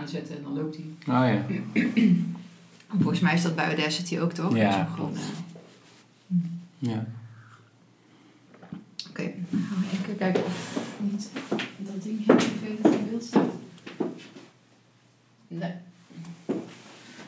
aanzetten 0.00 0.36
en 0.36 0.42
dan 0.42 0.52
loopt 0.54 0.76
hij. 0.76 0.84
Oh 1.14 1.34
ja. 1.34 1.44
Volgens 3.00 3.20
mij 3.20 3.34
is 3.34 3.42
dat 3.42 3.54
bij 3.56 3.66
Audacity 3.66 4.18
ook 4.18 4.32
toch? 4.32 4.56
Ja, 4.56 4.88
klopt. 4.94 5.18
eh, 5.18 6.36
ja. 6.78 7.06
Oké, 9.10 9.22
dan 9.50 9.60
gaan 9.68 9.78
we 9.90 9.96
keer 10.06 10.14
kijken 10.14 10.44
of 10.44 10.78
niet 10.98 11.30
dat 11.78 12.02
ding 12.02 12.26
heel 12.26 12.40
vervelend 12.40 12.94
in 12.94 13.08
beeld 13.10 13.24
staat. 13.24 13.50
Nee. 15.48 15.72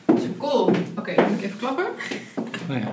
Zo 0.07 0.33
cool. 0.37 0.71
Oké, 0.97 1.15
dan 1.15 1.29
moet 1.29 1.37
ik 1.37 1.43
even 1.45 1.57
klappen. 1.57 1.85
Oh 2.69 2.77
ja. 2.77 2.91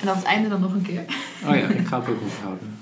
En 0.00 0.06
dan 0.06 0.16
het 0.16 0.24
einde 0.24 0.48
dan 0.48 0.60
nog 0.60 0.72
een 0.72 0.82
keer. 0.82 1.04
Oh 1.46 1.56
ja, 1.56 1.68
ik 1.68 1.86
ga 1.86 2.00
het 2.00 2.08
ook 2.08 2.20
onthouden. 2.22 2.76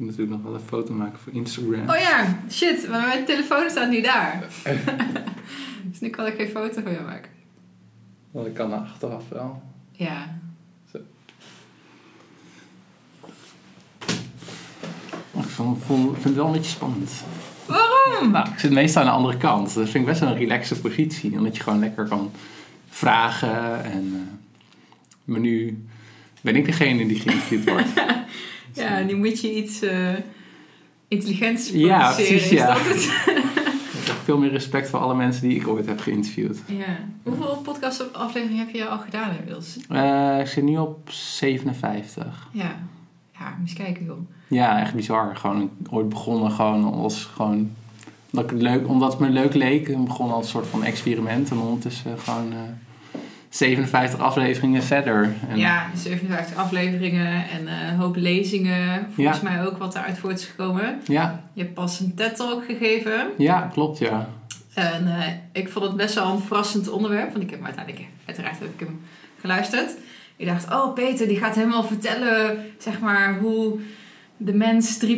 Ik 0.00 0.06
moet 0.06 0.16
natuurlijk 0.16 0.42
nog 0.42 0.52
wel 0.52 0.60
een 0.60 0.66
foto 0.68 0.94
maken 0.94 1.18
voor 1.18 1.32
Instagram. 1.32 1.88
Oh 1.88 1.96
ja, 1.98 2.38
shit, 2.50 2.88
maar 2.88 3.06
mijn 3.06 3.24
telefoon 3.24 3.70
staat 3.70 3.90
nu 3.90 4.00
daar. 4.00 4.44
dus 5.90 6.00
nu 6.00 6.08
kan 6.08 6.26
ik 6.26 6.34
geen 6.34 6.48
foto 6.48 6.82
van 6.82 6.92
jou 6.92 7.04
maken. 7.04 7.30
Want 8.30 8.46
ik 8.46 8.54
kan 8.54 8.72
er 8.72 8.78
achteraf 8.78 9.28
wel. 9.28 9.62
Ja. 9.92 10.38
Ik 15.32 15.46
vond, 15.46 15.82
vond- 15.84 16.12
vind 16.12 16.24
het 16.24 16.34
wel 16.34 16.46
een 16.46 16.52
beetje 16.52 16.70
spannend. 16.70 17.24
Waarom? 17.66 18.30
Nou, 18.30 18.48
ik 18.52 18.58
zit 18.58 18.70
meestal 18.70 19.02
aan 19.02 19.08
de 19.08 19.14
andere 19.14 19.36
kant. 19.36 19.74
Dat 19.74 19.88
vind 19.88 19.94
ik 19.94 20.10
best 20.10 20.20
wel 20.20 20.28
een 20.30 20.36
relaxe 20.38 20.80
positie. 20.80 21.32
Omdat 21.32 21.56
je 21.56 21.62
gewoon 21.62 21.78
lekker 21.78 22.04
kan 22.08 22.30
vragen. 22.88 23.84
En, 23.84 24.12
eh, 24.14 24.34
maar 25.24 25.40
nu 25.40 25.84
ben 26.40 26.56
ik 26.56 26.64
degene 26.64 27.06
die 27.06 27.20
geïnterviewd 27.20 27.64
wordt. 27.70 27.88
Ja, 28.72 29.00
nu 29.00 29.16
moet 29.16 29.40
je 29.40 29.54
iets 29.54 29.82
eh 29.82 30.14
intelligents 31.08 31.70
Ja, 31.70 32.12
precies, 32.14 32.42
is 32.42 32.50
ja. 32.50 32.66
dat 32.66 32.84
het? 32.84 33.02
ik 34.00 34.06
heb 34.06 34.16
veel 34.24 34.38
meer 34.38 34.50
respect 34.50 34.88
voor 34.88 34.98
alle 34.98 35.14
mensen 35.14 35.48
die 35.48 35.56
ik 35.60 35.68
ooit 35.68 35.86
heb 35.86 36.00
geïnterviewd. 36.00 36.58
ja. 36.66 36.98
Hoeveel 37.22 37.56
podcastafleveringen 37.64 38.58
heb 38.66 38.74
je 38.74 38.86
al 38.88 38.98
gedaan 38.98 39.30
inmiddels? 39.38 39.76
Eh, 39.88 40.40
ik 40.40 40.46
zit 40.46 40.64
nu 40.64 40.76
op 40.78 41.10
57. 41.10 42.48
Ja. 42.52 42.78
Ja, 43.38 43.54
moet 43.58 43.68
eens 43.68 43.72
kijken 43.78 44.04
joh. 44.04 44.18
Ja, 44.48 44.80
echt 44.80 44.94
bizar. 44.94 45.36
Gewoon 45.36 45.70
ooit 45.90 46.08
begonnen 46.08 46.50
gewoon 46.50 46.92
als 46.94 47.24
gewoon... 47.24 47.70
Omdat, 48.32 48.44
ik 48.44 48.50
het 48.50 48.62
leuk, 48.62 48.88
omdat 48.88 49.10
het 49.10 49.20
me 49.20 49.28
leuk 49.28 49.54
leek. 49.54 49.88
Ik 49.88 50.04
begon 50.04 50.32
als 50.32 50.44
een 50.44 50.50
soort 50.50 50.66
van 50.66 50.84
experiment. 50.84 51.50
En 51.50 51.58
ondertussen 51.58 52.18
gewoon 52.18 52.52
eh 52.52 52.58
57 53.50 54.20
afleveringen 54.20 54.82
verder. 54.82 55.32
En, 55.48 55.56
Ja, 55.56 55.86
57 55.94 56.56
afleveringen 56.56 57.48
en 57.48 57.68
eh, 57.68 57.88
een 57.88 57.96
hoop 57.96 58.16
lezingen. 58.16 59.06
Volgens 59.14 59.40
mij 59.40 59.66
ook 59.66 59.76
wat 59.78 59.92
daaruit 59.92 60.18
voort 60.18 60.38
is 60.38 60.44
gekomen. 60.44 61.00
Ja, 61.06 61.42
Je 61.52 61.62
hebt 61.62 61.74
pas 61.74 62.00
een 62.00 62.14
TED-talk 62.14 62.64
gegeven. 62.64 63.28
ja, 63.38 63.70
klopt 63.72 63.98
ja. 63.98 64.28
En 64.74 65.06
eh, 65.06 65.26
ik 65.52 65.68
vond 65.68 65.84
het 65.84 65.96
best 65.96 66.14
wel 66.14 66.32
een 66.32 66.40
verrassend 66.40 66.90
onderwerp. 66.90 67.30
Want 67.32 67.42
ik 67.44 67.50
heb 67.50 67.58
hem 67.58 67.66
uiteindelijk, 67.66 68.06
uiteraard 68.24 68.58
heb 68.58 68.68
ik 68.74 68.80
hem 68.86 69.00
geluisterd. 69.40 69.90
Ik 70.36 70.46
dacht, 70.46 70.70
oh 70.72 70.94
Peter, 70.94 71.28
die 71.28 71.38
gaat 71.38 71.54
helemaal 71.54 71.84
vertellen, 71.84 72.58
zeg 72.78 73.00
maar, 73.00 73.38
hoe 73.38 73.78
de 74.36 74.52
mens 74.54 75.04
3.0, 75.04 75.08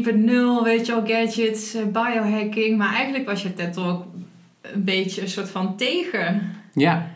weet 0.64 0.86
je 0.86 0.92
wel, 0.92 1.06
gadgets, 1.06 1.74
eh, 1.74 1.82
biohacking. 1.84 2.78
Maar 2.78 2.94
eigenlijk 2.94 3.26
was 3.26 3.42
je 3.42 3.54
TED-talk 3.54 4.04
een 4.60 4.84
beetje 4.84 5.22
een 5.22 5.28
soort 5.28 5.50
van 5.50 5.76
tegen 5.76 6.52
Ja, 6.74 7.10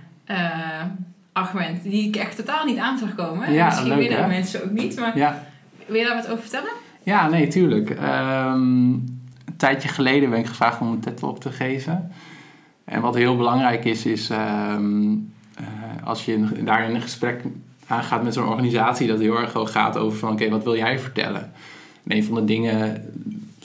argument. 1.37 1.83
Die 1.83 2.09
ik 2.09 2.17
echt 2.17 2.37
totaal 2.37 2.65
niet 2.65 2.79
aan 2.79 2.99
zag 2.99 3.15
komen. 3.15 3.53
Ja, 3.53 3.65
Misschien 3.67 3.89
leuk, 3.89 3.99
weten 3.99 4.23
hè? 4.23 4.27
mensen 4.27 4.65
ook 4.65 4.71
niet. 4.71 4.97
Maar 4.99 5.19
ja. 5.19 5.43
wil 5.87 5.97
je 5.97 6.05
daar 6.05 6.15
wat 6.17 6.29
over 6.29 6.41
vertellen? 6.43 6.71
Ja, 7.03 7.29
nee, 7.29 7.47
tuurlijk. 7.49 7.91
Ehm, 7.91 8.53
een 8.53 9.57
tijdje 9.57 9.89
geleden 9.89 10.31
ben 10.31 10.39
ik 10.39 10.47
gevraagd 10.47 10.81
om 10.81 10.93
een 10.93 11.01
TED-talk 11.01 11.41
te 11.41 11.53
geven. 11.53 12.13
En 12.85 13.01
wat 13.01 13.15
heel 13.15 13.37
belangrijk 13.37 13.85
is, 13.85 14.07
is 14.07 14.31
ehm, 14.31 15.13
eh, 15.59 15.65
als 16.05 16.25
je 16.25 16.33
in- 16.33 16.65
daarin 16.65 16.95
een 16.95 17.01
gesprek 17.03 17.43
aangaat 17.87 18.23
met 18.23 18.35
zo'n 18.35 18.49
organisatie, 18.49 19.07
dat 19.09 19.19
heel 19.21 19.41
erg 19.41 19.53
gaat 19.55 19.97
over 19.97 20.19
van, 20.19 20.33
oké, 20.33 20.49
wat 20.49 20.65
wil 20.65 20.77
jij 20.77 20.99
vertellen? 20.99 21.53
En 22.07 22.17
een 22.17 22.25
van 22.25 22.35
de 22.35 22.45
dingen, 22.45 23.03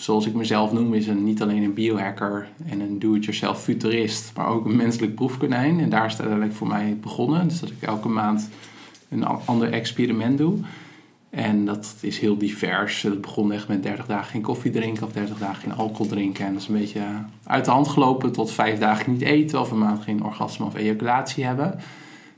zoals 0.02 0.26
ik 0.26 0.34
mezelf 0.34 0.72
noem, 0.72 0.94
is 0.94 1.08
een, 1.08 1.24
niet 1.24 1.42
alleen 1.42 1.64
een 1.64 1.74
biohacker 1.74 2.48
en 2.66 2.80
een 2.80 3.00
do-it-yourself 3.00 3.64
futurist, 3.64 4.32
maar 4.36 4.48
ook 4.48 4.66
een 4.66 4.76
menselijk 4.76 5.16
proefkonijn. 5.16 5.80
En 5.80 5.90
daar 5.90 6.06
is 6.06 6.12
het 6.12 6.22
uiteindelijk 6.22 6.58
voor 6.58 6.68
mij 6.68 6.98
begonnen. 7.02 7.48
Dus 7.48 7.60
dat 7.60 7.70
ik 7.70 7.82
elke 7.82 8.08
maand 8.08 8.50
een 9.10 9.26
ander 9.26 9.74
experiment 9.74 10.38
doe. 10.38 10.58
En 11.30 11.66
dat 11.66 11.96
is 12.00 12.20
heel 12.20 12.38
divers. 12.38 13.02
Het 13.02 13.22
begon 13.22 13.52
echt 13.52 13.68
met 13.68 13.84
30 13.84 14.06
dagen 14.06 14.32
geen 14.32 14.42
koffie 14.42 14.72
drinken 14.72 15.04
of 15.04 15.12
30 15.12 15.38
dagen 15.38 15.62
geen 15.62 15.76
alcohol 15.76 16.08
drinken. 16.08 16.46
En 16.46 16.54
dat 16.54 16.62
is 16.62 16.68
een 16.68 16.78
beetje 16.78 17.04
uit 17.44 17.66
de 17.66 17.72
hand 17.72 17.88
gelopen 17.88 18.32
tot 18.32 18.52
vijf 18.52 18.80
dagen 18.80 19.12
niet 19.12 19.22
eten 19.22 19.60
of 19.60 19.72
een 19.72 19.78
maand 19.78 20.04
geen 20.04 20.24
orgasme 20.24 20.66
of 20.66 20.76
ejaculatie 20.76 21.46
hebben. 21.46 21.80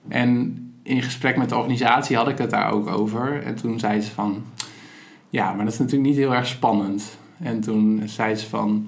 En 0.07 0.57
in 0.83 1.01
gesprek 1.01 1.37
met 1.37 1.49
de 1.49 1.55
organisatie 1.55 2.15
had 2.15 2.27
ik 2.27 2.37
het 2.37 2.49
daar 2.49 2.71
ook 2.71 2.87
over. 2.87 3.43
En 3.43 3.55
toen 3.55 3.79
zei 3.79 4.01
ze 4.01 4.11
van, 4.11 4.43
ja, 5.29 5.53
maar 5.53 5.65
dat 5.65 5.73
is 5.73 5.79
natuurlijk 5.79 6.09
niet 6.09 6.17
heel 6.17 6.33
erg 6.33 6.47
spannend. 6.47 7.21
En 7.43 7.61
toen 7.61 8.01
zei 8.05 8.35
ze 8.35 8.49
van, 8.49 8.87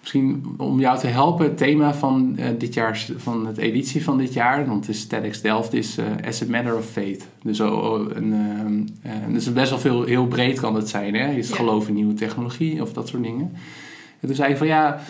misschien 0.00 0.54
om 0.56 0.80
jou 0.80 0.98
te 0.98 1.06
helpen, 1.06 1.44
het 1.44 1.56
thema 1.56 1.94
van 1.94 2.36
eh, 2.36 2.48
dit 2.58 2.74
jaar, 2.74 3.06
van 3.16 3.46
het 3.46 3.58
editie 3.58 4.04
van 4.04 4.18
dit 4.18 4.32
jaar, 4.32 4.66
want 4.66 4.86
het 4.86 4.94
is 4.96 5.06
TEDx 5.06 5.40
Delft, 5.40 5.72
is 5.72 5.98
eh, 5.98 6.04
As 6.26 6.42
a 6.42 6.46
Matter 6.48 6.76
of 6.76 6.86
Faith. 6.86 7.26
Dus, 7.42 7.60
oh, 7.60 8.00
een, 8.14 8.32
ehm, 8.32 9.12
eh, 9.12 9.32
dus 9.32 9.52
best 9.52 9.70
wel 9.70 9.78
veel, 9.78 10.02
heel 10.04 10.26
breed 10.26 10.60
kan 10.60 10.74
het 10.74 10.88
zijn, 10.88 11.14
hè? 11.14 11.30
Is 11.30 11.48
het 11.48 11.56
Ja. 11.56 11.64
geloof 11.64 11.88
in 11.88 11.94
nieuwe 11.94 12.14
technologie 12.14 12.82
of 12.82 12.92
dat 12.92 13.08
soort 13.08 13.22
dingen. 13.22 13.52
En 14.20 14.26
toen 14.26 14.36
zei 14.36 14.50
ik 14.50 14.56
van 14.56 14.66
ja, 14.66 15.00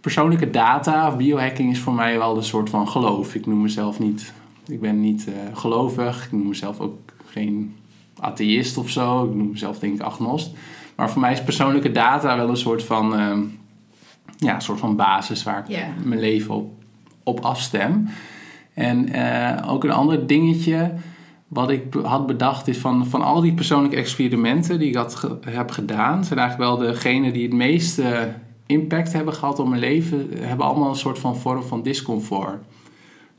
persoonlijke 0.00 0.50
data 0.50 1.08
of 1.08 1.16
biohacking 1.16 1.70
is 1.70 1.78
voor 1.78 1.94
mij 1.94 2.18
wel 2.18 2.36
een 2.36 2.44
soort 2.44 2.70
van 2.70 2.88
geloof. 2.88 3.34
Ik 3.34 3.46
noem 3.46 3.62
mezelf 3.62 3.98
niet, 3.98 4.32
ik 4.66 4.80
ben 4.80 5.00
niet 5.00 5.26
gelovig, 5.54 6.24
ik 6.24 6.32
noem 6.32 6.48
mezelf 6.48 6.80
ook 6.80 6.98
geen 7.26 7.74
atheïst 8.20 8.76
of 8.76 8.90
zo. 8.90 9.24
Ik 9.24 9.34
noem 9.34 9.50
mezelf 9.50 9.78
denk 9.78 9.94
ik 9.94 10.00
agnost. 10.00 10.50
Maar 11.00 11.10
voor 11.10 11.20
mij 11.20 11.32
is 11.32 11.42
persoonlijke 11.42 11.92
data 11.92 12.36
wel 12.36 12.48
een 12.48 12.56
soort 12.56 12.84
van, 12.84 13.18
ehm, 13.18 13.40
ja, 14.36 14.54
een 14.54 14.60
soort 14.60 14.78
van 14.78 14.96
basis 14.96 15.42
waar 15.42 15.64
ik 15.68 16.04
mijn 16.04 16.20
leven 16.20 16.54
op, 16.54 16.72
op 17.22 17.40
afstem. 17.40 18.08
En 18.74 19.08
eh, 19.08 19.70
ook 19.70 19.84
een 19.84 19.90
ander 19.90 20.26
dingetje 20.26 20.92
wat 21.48 21.70
ik 21.70 21.94
had 22.02 22.26
bedacht 22.26 22.68
is 22.68 22.78
van, 22.78 23.06
van 23.06 23.22
al 23.22 23.40
die 23.40 23.54
persoonlijke 23.54 23.96
experimenten 23.96 24.78
die 24.78 24.88
ik 24.88 24.94
had 24.94 25.28
heb 25.46 25.70
gedaan, 25.70 26.24
zijn 26.24 26.38
eigenlijk 26.38 26.70
wel 26.70 26.88
degenen 26.88 27.32
die 27.32 27.42
het 27.42 27.52
meeste 27.52 28.34
impact 28.66 29.12
hebben 29.12 29.34
gehad 29.34 29.58
op 29.58 29.68
mijn 29.68 29.80
leven, 29.80 30.28
hebben 30.40 30.66
allemaal 30.66 30.88
een 30.88 30.96
soort 30.96 31.18
van 31.18 31.36
vorm 31.36 31.62
van 31.62 31.82
discomfort. 31.82 32.62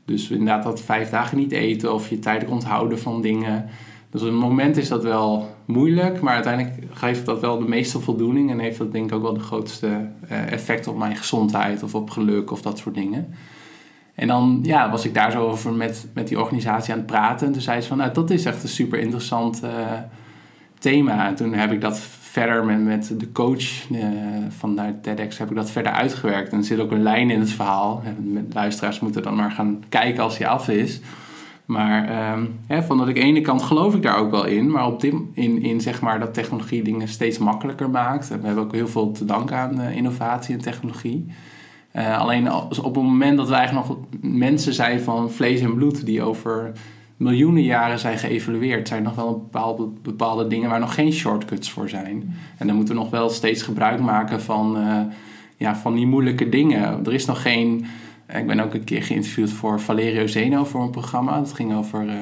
Dus 0.04 0.30
inderdaad 0.30 0.62
dat 0.62 0.80
vijf 0.80 1.10
dagen 1.10 1.38
niet 1.38 1.52
eten 1.52 1.94
of 1.94 2.08
je 2.08 2.18
tijdelijk 2.18 2.52
onthouden 2.52 2.98
van 2.98 3.22
dingen. 3.22 3.68
Dus 4.12 4.20
op 4.20 4.26
het 4.26 4.36
moment 4.36 4.76
is 4.76 4.88
dat 4.88 5.02
wel 5.02 5.54
moeilijk, 5.64 6.20
maar 6.20 6.34
uiteindelijk 6.34 6.74
geeft 6.90 7.26
dat 7.26 7.40
wel 7.40 7.58
de 7.58 7.68
meeste 7.68 8.00
voldoening 8.00 8.50
en 8.50 8.58
heeft 8.58 8.78
dat 8.78 8.92
denk 8.92 9.10
ik 9.10 9.16
ook 9.16 9.22
wel 9.22 9.34
de 9.34 9.40
grootste 9.40 10.08
eh, 10.28 10.52
effect 10.52 10.86
op 10.86 10.98
mijn 10.98 11.16
gezondheid 11.16 11.82
of 11.82 11.94
op 11.94 12.10
geluk 12.10 12.50
of 12.50 12.62
dat 12.62 12.78
soort 12.78 12.94
dingen. 12.94 13.34
En 14.14 14.26
dan 14.26 14.58
ja, 14.62 14.90
was 14.90 15.04
ik 15.04 15.14
daar 15.14 15.30
zo 15.30 15.48
over 15.48 15.72
met, 15.72 16.06
met 16.14 16.28
die 16.28 16.40
organisatie 16.40 16.92
aan 16.92 16.98
het 16.98 17.06
praten. 17.06 17.46
En 17.46 17.52
toen 17.52 17.62
zei 17.62 17.80
ze 17.80 17.88
van, 17.88 17.96
nou, 17.96 18.12
dat 18.12 18.30
is 18.30 18.44
echt 18.44 18.62
een 18.62 18.68
super 18.68 18.98
interessant 18.98 19.62
eh, 19.62 19.70
thema. 20.78 21.26
En 21.26 21.34
toen 21.34 21.52
heb 21.52 21.72
ik 21.72 21.80
dat 21.80 21.98
verder 22.20 22.64
met, 22.64 22.84
met 22.84 23.20
de 23.20 23.32
coach 23.32 23.90
eh, 23.92 24.06
van 24.48 24.74
naar 24.74 25.00
TEDx 25.00 25.38
heb 25.38 25.50
ik 25.50 25.56
dat 25.56 25.70
verder 25.70 25.92
uitgewerkt. 25.92 26.52
En 26.52 26.58
er 26.58 26.64
zit 26.64 26.80
ook 26.80 26.90
een 26.90 27.02
lijn 27.02 27.30
in 27.30 27.40
het 27.40 27.50
verhaal. 27.50 28.02
En 28.04 28.48
luisteraars 28.52 29.00
moeten 29.00 29.22
dan 29.22 29.34
maar 29.34 29.50
gaan 29.50 29.82
kijken 29.88 30.22
als 30.22 30.38
hij 30.38 30.48
af 30.48 30.68
is. 30.68 31.00
Maar 31.72 32.08
hè, 32.66 32.82
van 32.82 32.98
dat 32.98 33.08
ik 33.08 33.14
de 33.14 33.20
ene 33.20 33.40
kant 33.40 33.62
geloof 33.62 33.94
ik 33.94 34.02
daar 34.02 34.18
ook 34.18 34.30
wel 34.30 34.44
in. 34.44 34.70
Maar 34.70 34.86
op 34.86 35.00
dit, 35.00 35.14
in, 35.32 35.62
in 35.62 35.80
zeg 35.80 36.00
maar 36.00 36.20
dat 36.20 36.34
technologie 36.34 36.82
dingen 36.82 37.08
steeds 37.08 37.38
makkelijker 37.38 37.90
maakt. 37.90 38.28
We 38.28 38.38
hebben 38.42 38.64
ook 38.64 38.72
heel 38.72 38.88
veel 38.88 39.12
te 39.12 39.24
danken 39.24 39.56
aan 39.56 39.80
eh, 39.80 39.96
innovatie 39.96 40.54
en 40.54 40.60
technologie. 40.60 41.26
Eh, 41.92 42.18
alleen 42.18 42.48
als, 42.48 42.78
op 42.78 42.94
het 42.94 43.04
moment 43.04 43.36
dat 43.36 43.48
we 43.48 43.54
eigenlijk 43.54 43.88
nog 43.88 43.98
mensen 44.20 44.74
zijn 44.74 45.00
van 45.00 45.30
vlees 45.30 45.60
en 45.60 45.74
bloed 45.74 46.06
die 46.06 46.22
over 46.22 46.72
miljoenen 47.16 47.62
jaren 47.62 47.98
zijn 47.98 48.18
geëvalueerd, 48.18 48.88
zijn 48.88 49.02
nog 49.02 49.14
wel 49.14 49.32
bepaalde, 49.32 49.88
bepaalde 50.02 50.46
dingen 50.46 50.70
waar 50.70 50.80
nog 50.80 50.94
geen 50.94 51.12
shortcuts 51.12 51.70
voor 51.70 51.88
zijn. 51.88 52.36
En 52.58 52.66
dan 52.66 52.76
moeten 52.76 52.94
we 52.94 53.00
nog 53.00 53.10
wel 53.10 53.28
steeds 53.28 53.62
gebruik 53.62 54.00
maken 54.00 54.40
van, 54.40 54.76
eh, 54.76 55.00
ja, 55.56 55.76
van 55.76 55.94
die 55.94 56.06
moeilijke 56.06 56.48
dingen. 56.48 57.04
Er 57.04 57.12
is 57.12 57.24
nog 57.24 57.42
geen. 57.42 57.86
Ik 58.28 58.46
ben 58.46 58.60
ook 58.60 58.74
een 58.74 58.84
keer 58.84 59.02
geïnterviewd 59.02 59.50
voor 59.50 59.80
Valerio 59.80 60.26
Zeno 60.26 60.64
voor 60.64 60.82
een 60.82 60.90
programma. 60.90 61.38
Dat 61.38 61.52
ging 61.52 61.74
over 61.74 62.08
eh, 62.08 62.14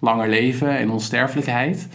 langer 0.00 0.28
leven 0.28 0.76
en 0.78 0.90
onsterfelijkheid. 0.90 1.88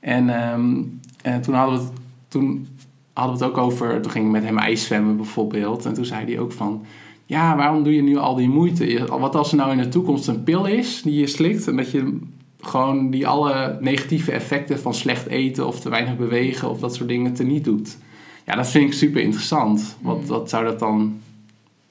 En, 0.00 0.28
ehm, 0.42 0.82
en 1.22 1.42
toen 1.42 1.54
hadden 1.54 1.78
we 1.78 1.84
het. 1.84 1.92
Toen 2.28 2.68
hadden 3.12 3.38
we 3.38 3.44
het 3.44 3.52
ook 3.52 3.64
over, 3.64 4.00
toen 4.00 4.10
ging 4.10 4.24
ik 4.26 4.30
met 4.30 4.44
hem 4.44 4.58
ijszwemmen 4.58 5.16
bijvoorbeeld. 5.16 5.84
En 5.84 5.94
toen 5.94 6.04
zei 6.04 6.24
hij 6.24 6.38
ook 6.38 6.52
van, 6.52 6.84
ja, 7.24 7.56
waarom 7.56 7.82
doe 7.82 7.94
je 7.94 8.02
nu 8.02 8.16
al 8.16 8.34
die 8.34 8.48
moeite? 8.48 9.06
Wat 9.18 9.34
als 9.34 9.50
er 9.50 9.56
nou 9.56 9.70
in 9.70 9.78
de 9.78 9.88
toekomst 9.88 10.28
een 10.28 10.42
pil 10.42 10.66
is 10.66 11.02
die 11.02 11.20
je 11.20 11.26
slikt... 11.26 11.68
en 11.68 11.76
dat 11.76 11.90
je 11.90 12.18
gewoon 12.60 13.10
die 13.10 13.26
alle 13.26 13.78
negatieve 13.80 14.32
effecten 14.32 14.78
van 14.78 14.94
slecht 14.94 15.26
eten... 15.26 15.66
of 15.66 15.80
te 15.80 15.88
weinig 15.88 16.16
bewegen 16.16 16.70
of 16.70 16.78
dat 16.78 16.94
soort 16.94 17.08
dingen 17.08 17.32
teniet 17.34 17.64
doet. 17.64 17.98
ja, 18.44 18.54
dat 18.54 18.68
vind 18.68 18.84
ik 18.86 18.92
super 18.92 19.20
interessant. 19.20 19.96
Wat, 20.00 20.20
Mm. 20.20 20.26
wat 20.26 20.50
zou 20.50 20.64
dat 20.64 20.78
dan, 20.78 21.20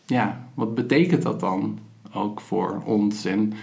ja, 0.05 0.47
wat 0.53 0.75
betekent 0.75 1.21
dat 1.21 1.39
dan 1.39 1.79
ook 2.13 2.41
voor 2.41 2.81
ons? 2.85 3.25
En 3.25 3.53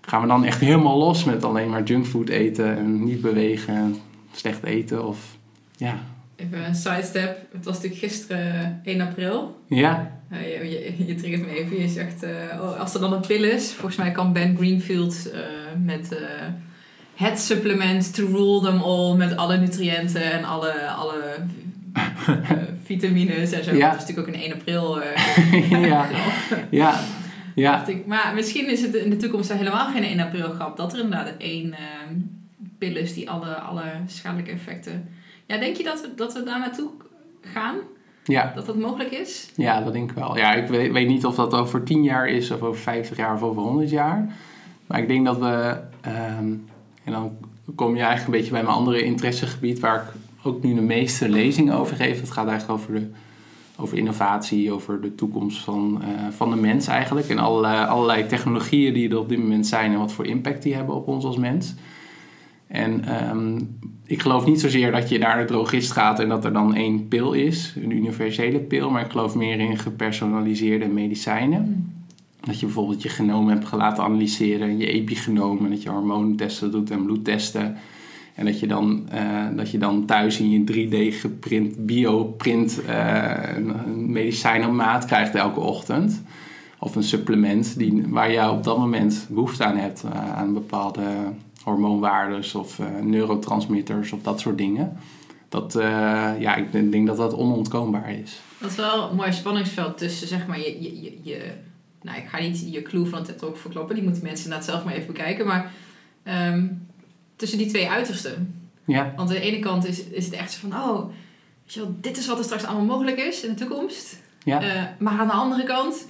gaan 0.00 0.20
we 0.20 0.26
dan 0.26 0.44
echt 0.44 0.60
helemaal 0.60 0.98
los 0.98 1.24
met 1.24 1.44
alleen 1.44 1.70
maar 1.70 1.82
junkfood 1.82 2.28
eten 2.28 2.76
en 2.76 3.04
niet 3.04 3.20
bewegen, 3.20 3.96
slecht 4.32 4.64
eten 4.64 5.06
of 5.06 5.36
ja. 5.76 5.98
Even 6.36 6.66
een 6.66 6.74
sidestep. 6.74 7.46
Het 7.52 7.64
was 7.64 7.74
natuurlijk 7.74 8.00
gisteren 8.00 8.80
1 8.84 9.00
april. 9.00 9.56
Ja, 9.66 10.16
Eh, 10.30 10.62
je, 10.62 10.70
je, 10.70 11.06
je 11.06 11.14
triggert 11.14 11.46
me 11.46 11.58
even. 11.58 11.80
Je 11.80 11.88
zegt, 11.88 12.22
eh, 12.22 12.30
oh, 12.60 12.80
als 12.80 12.94
er 12.94 13.00
dan 13.00 13.12
een 13.12 13.26
pil 13.26 13.44
is, 13.44 13.72
volgens 13.72 13.96
mij 13.96 14.10
kan 14.10 14.32
Ben 14.32 14.56
Greenfield 14.56 15.30
eh, 15.30 15.40
met 15.84 16.12
eh, 16.12 16.46
het 17.14 17.40
supplement 17.40 18.14
to 18.14 18.26
rule 18.26 18.60
them 18.60 18.80
all 18.80 19.16
met 19.16 19.36
alle 19.36 19.56
nutriënten 19.56 20.32
en 20.32 20.44
alle, 20.44 20.88
alle 20.88 21.18
eh, 21.18 21.42
vitamines 22.84 23.52
en 23.52 23.64
zo. 23.64 23.74
Ja. 23.74 23.90
Dat 23.90 24.02
is 24.02 24.06
natuurlijk 24.06 24.28
ook 24.28 24.34
een 24.34 24.40
1 24.40 24.52
april. 24.52 25.02
eh, 25.02 25.70
ja, 25.88 26.08
ja, 26.70 27.00
ja. 27.54 27.86
Ik, 27.86 28.06
maar 28.06 28.32
misschien 28.34 28.70
is 28.70 28.82
het 28.82 28.94
in 28.94 29.10
de 29.10 29.16
toekomst 29.16 29.52
helemaal 29.52 29.86
geen 29.90 30.02
1 30.04 30.20
april 30.20 30.50
grap. 30.50 30.76
Dat 30.76 30.92
er 30.92 30.98
inderdaad 31.00 31.32
één 31.38 31.74
pil 32.78 32.96
is 32.96 33.14
die 33.14 33.30
alle, 33.30 33.54
alle 33.54 33.82
schadelijke 34.06 34.50
effecten... 34.50 35.08
Ja, 35.46 35.58
denk 35.58 35.76
je 35.76 35.82
dat 35.82 36.00
we, 36.00 36.08
dat 36.16 36.32
we 36.34 36.42
daar 36.42 36.58
naartoe 36.58 36.90
gaan? 37.40 37.76
Ja, 38.24 38.52
Dat 38.54 38.66
dat 38.66 38.76
mogelijk 38.78 39.10
is? 39.10 39.50
ja, 39.56 39.80
dat 39.80 39.92
denk 39.92 40.10
ik 40.10 40.16
wel. 40.16 40.36
Ja, 40.36 40.54
ik 40.54 40.68
weet, 40.68 40.92
weet 40.92 41.08
niet 41.08 41.24
of 41.26 41.34
dat 41.34 41.54
over 41.54 41.82
10 41.84 42.02
jaar 42.02 42.28
is 42.28 42.50
of 42.50 42.62
over 42.62 42.80
50 42.80 43.16
jaar 43.16 43.34
of 43.34 43.42
over 43.42 43.62
100 43.62 43.90
jaar. 43.90 44.32
Maar 44.86 44.98
ik 45.00 45.08
denk 45.08 45.24
dat 45.24 45.38
we, 45.38 45.80
ehm, 46.00 46.52
en 47.04 47.12
dan 47.12 47.36
kom 47.74 47.96
je 47.96 48.02
eigenlijk 48.02 48.26
een 48.26 48.38
beetje 48.38 48.52
bij 48.52 48.62
mijn 48.62 48.74
andere 48.74 49.02
interessegebied, 49.02 49.80
waar 49.80 49.96
ik 49.96 50.08
ook 50.48 50.62
nu 50.62 50.74
de 50.74 50.80
meeste 50.80 51.28
lezingen 51.28 51.74
over 51.74 51.96
geef. 51.96 52.20
Het 52.20 52.30
gaat 52.30 52.48
eigenlijk 52.48 52.80
over, 52.80 52.94
de, 52.94 53.06
over 53.76 53.98
innovatie, 53.98 54.72
over 54.72 55.00
de 55.00 55.14
toekomst 55.14 55.58
van, 55.58 56.02
eh, 56.02 56.08
van 56.30 56.50
de 56.50 56.56
mens 56.56 56.86
eigenlijk. 56.86 57.28
En 57.28 57.38
allerlei, 57.38 57.86
allerlei 57.86 58.26
technologieën 58.26 58.94
die 58.94 59.10
er 59.10 59.18
op 59.18 59.28
dit 59.28 59.38
moment 59.38 59.66
zijn 59.66 59.92
en 59.92 59.98
wat 59.98 60.12
voor 60.12 60.26
impact 60.26 60.62
die 60.62 60.74
hebben 60.74 60.94
op 60.94 61.08
ons 61.08 61.24
als 61.24 61.36
mens. 61.36 61.74
En 62.68 63.04
ehm, 63.04 63.58
ik 64.06 64.22
geloof 64.22 64.46
niet 64.46 64.60
zozeer 64.60 64.92
dat 64.92 65.08
je 65.08 65.18
naar 65.18 65.38
de 65.38 65.44
drogist 65.44 65.90
gaat 65.90 66.20
en 66.20 66.28
dat 66.28 66.44
er 66.44 66.52
dan 66.52 66.74
één 66.74 67.08
pil 67.08 67.32
is, 67.32 67.74
een 67.76 67.90
universele 67.90 68.58
pil, 68.58 68.90
maar 68.90 69.04
ik 69.04 69.10
geloof 69.10 69.34
meer 69.34 69.60
in 69.60 69.78
gepersonaliseerde 69.78 70.88
medicijnen. 70.88 71.92
Dat 72.40 72.60
je 72.60 72.66
bijvoorbeeld 72.66 73.02
je 73.02 73.08
genoom 73.08 73.48
hebt 73.48 73.72
laten 73.72 74.04
analyseren, 74.04 74.78
je 74.78 74.86
epigenoom, 74.86 75.64
en 75.64 75.70
dat 75.70 75.82
je 75.82 75.90
hormoontesten 75.90 76.70
doet 76.70 76.90
en 76.90 77.04
bloedtesten. 77.04 77.76
En 78.38 78.44
dat 78.44 78.60
je 78.60 78.66
dan, 78.66 79.08
eh, 79.10 79.46
dat 79.56 79.70
je 79.70 79.78
dan 79.78 80.04
thuis 80.04 80.40
in 80.40 80.50
je 80.50 80.64
3D 80.64 81.14
geprint, 81.20 81.86
bioprint 81.86 82.84
eh, 82.84 83.56
een, 83.56 84.12
medicijn 84.12 84.66
op 84.66 84.72
maat 84.72 85.04
krijgt 85.04 85.34
elke 85.34 85.60
ochtend. 85.60 86.22
Of 86.78 86.96
een 86.96 87.02
supplement 87.02 87.78
die, 87.78 88.04
waar 88.08 88.30
je 88.30 88.50
op 88.50 88.64
dat 88.64 88.78
moment 88.78 89.26
behoefte 89.30 89.64
aan 89.64 89.76
hebt, 89.76 90.02
eh, 90.02 90.36
aan 90.36 90.52
bepaalde 90.52 91.02
hormoonwaardes 91.64 92.54
of 92.54 92.80
neurotransmitters 93.02 94.12
of 94.12 94.22
dat 94.22 94.40
soort 94.40 94.58
dingen. 94.58 94.96
Dat, 95.48 95.72
ja, 96.38 96.56
ik 96.56 96.92
denk 96.92 97.06
dat 97.06 97.16
dat 97.16 97.34
onontkoombaar 97.34 98.12
is. 98.12 98.40
Dat 98.58 98.70
is 98.70 98.76
wel 98.76 99.10
een 99.10 99.16
mooi 99.16 99.32
spanningsveld 99.32 99.98
tussen, 99.98 100.28
zeg 100.28 100.46
maar, 100.46 100.58
je... 100.58 100.82
je, 100.82 101.18
je, 101.22 101.52
nou, 102.02 102.18
ik 102.18 102.28
ga 102.28 102.40
niet 102.40 102.72
je 102.72 102.82
clue 102.82 103.06
van 103.06 103.22
het 103.26 103.44
ook 103.44 103.56
verkloppen. 103.56 103.94
Die 103.94 104.04
moeten 104.04 104.22
mensen 104.22 104.44
inderdaad 104.44 104.68
zelf 104.68 104.84
maar 104.84 104.94
even 104.94 105.06
bekijken. 105.06 105.46
Maar 105.46 105.72
ehm, 106.22 106.66
tussen 107.38 107.58
die 107.58 107.66
twee 107.68 107.90
uitersten. 107.90 108.68
Ja, 108.86 109.12
Want 109.16 109.28
aan 109.28 109.36
de 109.36 109.40
ene 109.40 109.58
kant 109.58 109.86
is, 109.86 110.04
is 110.04 110.24
het 110.24 110.34
echt 110.34 110.52
zo 110.52 110.68
van... 110.68 110.80
Oh, 110.80 111.06
weet 111.64 111.74
je 111.74 111.80
wel, 111.80 111.94
dit 112.00 112.16
is 112.16 112.26
wat 112.26 112.38
er 112.38 112.44
straks 112.44 112.64
allemaal 112.64 112.84
mogelijk 112.96 113.18
is 113.18 113.42
in 113.42 113.48
de 113.48 113.54
toekomst. 113.54 114.22
ja, 114.44 114.62
Eh, 114.62 114.82
maar 114.98 115.18
aan 115.18 115.26
de 115.26 115.32
andere 115.32 115.64
kant... 115.64 116.06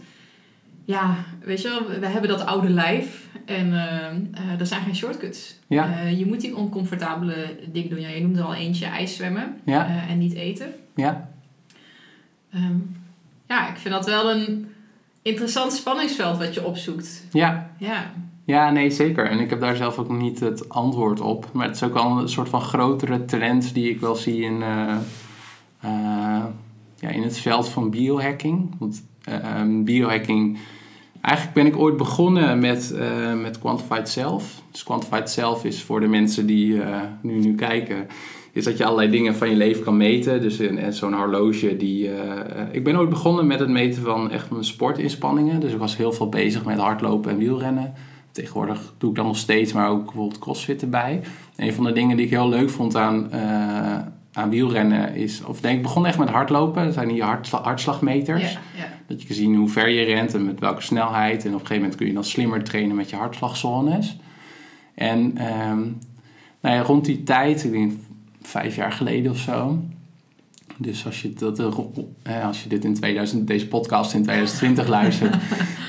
Ja, 0.84 1.14
weet 1.44 1.62
je 1.62 1.68
wel, 1.68 2.00
we 2.00 2.06
hebben 2.06 2.30
dat 2.30 2.46
oude 2.46 2.68
lijf. 2.68 3.26
En 3.44 3.72
eh, 3.72 4.06
eh, 4.06 4.60
er 4.60 4.66
zijn 4.66 4.82
geen 4.82 4.96
shortcuts. 4.96 5.58
ja, 5.66 6.00
je 6.00 6.26
moet 6.26 6.40
die 6.40 6.56
oncomfortabele 6.56 7.56
dingen 7.72 7.90
doen. 7.90 8.00
Ja, 8.00 8.08
je 8.08 8.20
noemde 8.20 8.42
al 8.42 8.54
eentje 8.54 8.86
ijs 8.86 9.16
zwemmen. 9.16 9.60
ja, 9.64 10.06
en 10.08 10.18
niet 10.18 10.34
eten. 10.34 10.72
ja. 10.94 11.30
Ehm, 12.52 12.76
ja, 13.48 13.68
ik 13.68 13.76
vind 13.76 13.94
dat 13.94 14.06
wel 14.06 14.30
een 14.30 14.68
interessant 15.22 15.72
spanningsveld 15.72 16.38
wat 16.38 16.54
je 16.54 16.64
opzoekt. 16.64 17.26
ja. 17.32 17.70
Ja, 17.78 18.12
Ja, 18.48 18.70
nee, 18.70 18.90
zeker. 18.90 19.26
En 19.26 19.40
ik 19.40 19.50
heb 19.50 19.60
daar 19.60 19.76
zelf 19.76 19.98
ook 19.98 20.08
niet 20.08 20.40
het 20.40 20.68
antwoord 20.68 21.20
op. 21.20 21.48
Maar 21.52 21.66
het 21.66 21.76
is 21.76 21.82
ook 21.82 21.92
wel 21.92 22.18
een 22.18 22.28
soort 22.28 22.48
van 22.48 22.60
grotere 22.60 23.24
trend 23.24 23.74
die 23.74 23.90
ik 23.90 24.00
wel 24.00 24.14
zie 24.14 24.40
in, 24.40 24.62
eh, 24.62 24.96
eh, 25.80 26.44
ja, 26.96 27.08
in 27.08 27.22
het 27.22 27.38
veld 27.38 27.68
van 27.68 27.90
biohacking. 27.90 28.74
Want 28.78 29.04
eh, 29.24 29.62
biohacking... 29.66 30.58
Eigenlijk 31.20 31.56
ben 31.56 31.66
ik 31.66 31.76
ooit 31.76 31.96
begonnen 31.96 32.58
met, 32.58 32.94
met 33.36 33.58
Quantified 33.58 34.08
Self. 34.08 34.62
Dus 34.70 34.82
Quantified 34.82 35.30
Self 35.30 35.64
is 35.64 35.82
voor 35.82 36.00
de 36.00 36.08
mensen 36.08 36.46
die 36.46 36.80
nu, 37.22 37.38
nu 37.38 37.54
kijken... 37.54 38.06
is 38.52 38.64
dat 38.64 38.76
je 38.78 38.84
allerlei 38.84 39.10
dingen 39.10 39.34
van 39.34 39.50
je 39.50 39.56
leven 39.56 39.84
kan 39.84 39.96
meten. 39.96 40.40
Dus 40.40 40.60
zo'n 40.88 41.14
horloge 41.14 41.76
die... 41.76 42.10
ik 42.72 42.84
ben 42.84 42.98
ooit 42.98 43.08
begonnen 43.08 43.46
met 43.46 43.60
het 43.60 43.68
meten 43.68 44.02
van 44.02 44.30
echt 44.30 44.50
mijn 44.50 44.64
sportinspanningen. 44.64 45.60
Dus 45.60 45.72
ik 45.72 45.78
was 45.78 45.96
heel 45.96 46.12
veel 46.12 46.28
bezig 46.28 46.64
met 46.64 46.78
hardlopen 46.78 47.30
en 47.30 47.38
wielrennen. 47.38 47.94
Tegenwoordig 48.38 48.94
doe 48.98 49.10
ik 49.10 49.16
dat 49.16 49.24
nog 49.24 49.36
steeds, 49.36 49.72
maar 49.72 49.88
ook 49.88 50.04
bijvoorbeeld 50.04 50.38
crossfit 50.38 50.82
erbij. 50.82 51.20
En 51.56 51.66
een 51.66 51.72
van 51.72 51.84
de 51.84 51.92
dingen 51.92 52.16
die 52.16 52.26
ik 52.26 52.32
heel 52.32 52.48
leuk 52.48 52.70
vond 52.70 52.96
aan, 52.96 53.32
eh, 53.32 53.98
aan 54.32 54.50
wielrennen 54.50 55.14
is... 55.14 55.44
Of 55.44 55.62
nee, 55.62 55.76
ik 55.76 55.82
begon 55.82 56.06
echt 56.06 56.18
met 56.18 56.28
hardlopen. 56.28 56.84
Dat 56.84 56.94
zijn 56.94 57.08
die 57.08 57.22
hartsla- 57.22 57.62
hartslagmeters. 57.62 58.58
Dat 59.06 59.20
je 59.20 59.26
kan 59.26 59.36
zien 59.36 59.54
hoe 59.54 59.68
ver 59.68 59.88
je 59.88 60.04
rent 60.04 60.34
en 60.34 60.44
met 60.44 60.60
welke 60.60 60.82
snelheid. 60.82 61.44
En 61.44 61.48
op 61.48 61.52
een 61.52 61.60
gegeven 61.60 61.76
moment 61.76 61.94
kun 61.94 62.06
je 62.06 62.12
dan 62.12 62.24
slimmer 62.24 62.64
trainen 62.64 62.96
met 62.96 63.10
je 63.10 63.16
hartslagzones. 63.16 64.16
En 64.94 65.36
ehm, 65.36 65.80
nou 66.60 66.74
ja, 66.74 66.82
rond 66.82 67.04
die 67.04 67.22
tijd, 67.22 67.64
ik 67.64 67.72
denk 67.72 67.92
vijf 68.42 68.76
jaar 68.76 68.92
geleden 68.92 69.32
of 69.32 69.38
zo. 69.38 69.78
Dus 70.80 71.06
als 71.06 71.22
je, 71.22 71.32
dat, 71.32 71.58
eh, 72.22 72.46
als 72.46 72.62
je 72.62 72.68
dit 72.68 72.84
in 72.84 72.94
2000, 72.94 73.46
deze 73.46 73.68
podcast 73.68 74.14
in 74.14 74.22
2020 74.22 74.88
luistert, 74.98 75.36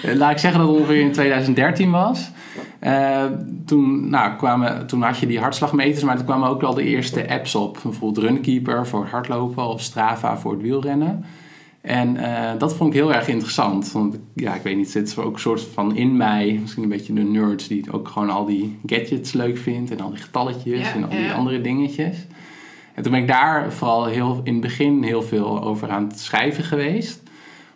eh, 0.04 0.16
laat 0.16 0.32
ik 0.32 0.38
zeggen 0.38 0.60
dat 0.60 0.70
het 0.70 0.80
ongeveer 0.80 1.02
in 1.02 1.12
2013 1.12 1.92
was. 1.92 2.32
Eh, 2.80 3.24
toen, 3.66 4.10
nou, 4.10 4.36
kwamen, 4.38 4.88
toen 4.88 5.02
had 5.02 5.18
je 5.18 5.28
die 5.28 5.40
hartslagmeters, 5.40 6.04
maar 6.04 6.16
toen 6.16 6.26
kwamen 6.26 6.50
ook 6.50 6.64
al 6.64 6.74
de 6.74 6.84
eerste 6.84 7.30
apps 7.30 7.56
op. 7.56 7.80
Bijvoorbeeld 7.84 8.26
Runkeeper 8.26 8.88
voor 8.88 9.02
het 9.02 9.12
hardlopen 9.12 9.68
of 9.68 9.82
Strava 9.82 10.38
voor 10.38 10.52
het 10.52 10.62
wielrennen. 10.62 11.26
En 11.82 12.18
dat 12.58 12.76
vond 12.76 12.94
ik 12.94 13.00
heel 13.00 13.14
erg 13.14 13.28
interessant. 13.28 13.92
Want 13.92 14.18
ja, 14.34 14.56
ik 14.56 14.62
weet 14.62 14.76
niet, 14.76 14.94
het 14.94 15.10
zit 15.10 15.18
ook 15.18 15.34
een 15.34 15.40
soort 15.40 15.62
van 15.62 15.96
in 15.96 16.18
mij. 16.18 16.58
Misschien 16.62 16.84
een 16.84 16.90
beetje 16.90 17.14
de 17.14 17.22
nerds 17.22 17.68
die 17.68 17.92
ook 17.92 18.08
gewoon 18.08 18.30
al 18.30 18.46
die 18.46 18.80
gadgets 18.86 19.34
leuk 19.34 19.58
vindt. 19.58 19.92
En 19.92 20.00
al 20.00 20.10
die 20.10 20.20
getalletjes 20.20 20.80
Ja, 20.80 20.94
en 20.94 21.04
al 21.04 21.10
die 21.10 21.20
ja. 21.20 21.34
andere 21.34 21.62
dingetjes. 21.62 22.18
En 23.00 23.06
toen 23.06 23.14
ben 23.14 23.22
ik 23.22 23.28
daar 23.28 23.74
vooral 23.74 24.06
heel, 24.06 24.42
in 24.44 24.54
het 24.54 24.62
begin 24.62 25.04
heel 25.04 25.22
veel 25.22 25.64
over 25.64 25.90
aan 25.90 26.08
het 26.08 26.20
schrijven 26.20 26.64
geweest. 26.64 27.22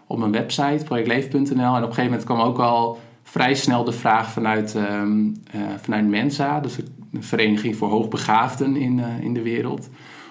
Op 0.08 0.18
mijn 0.18 0.32
website, 0.32 0.84
projectleef.nl. 0.84 1.42
En 1.42 1.68
op 1.68 1.75
een 1.75 1.82
gegeven 1.82 2.03
moment 2.03 2.24
kwam 2.24 2.39
ook 2.39 2.58
al 2.58 3.00
vrij 3.24 3.56
snel 3.56 3.84
de 3.84 3.92
vraag 3.92 4.32
vanuit, 4.32 4.75
ehm, 4.75 5.27
eh, 5.51 5.62
vanuit 5.82 6.08
Mensa. 6.08 6.60
Dus 6.60 6.75
de 7.10 7.22
vereniging 7.22 7.75
voor 7.75 7.89
hoogbegaafden 7.89 8.75
in, 8.75 9.00
eh, 9.00 9.24
in 9.24 9.34
de 9.34 9.42
wereld. 9.42 9.89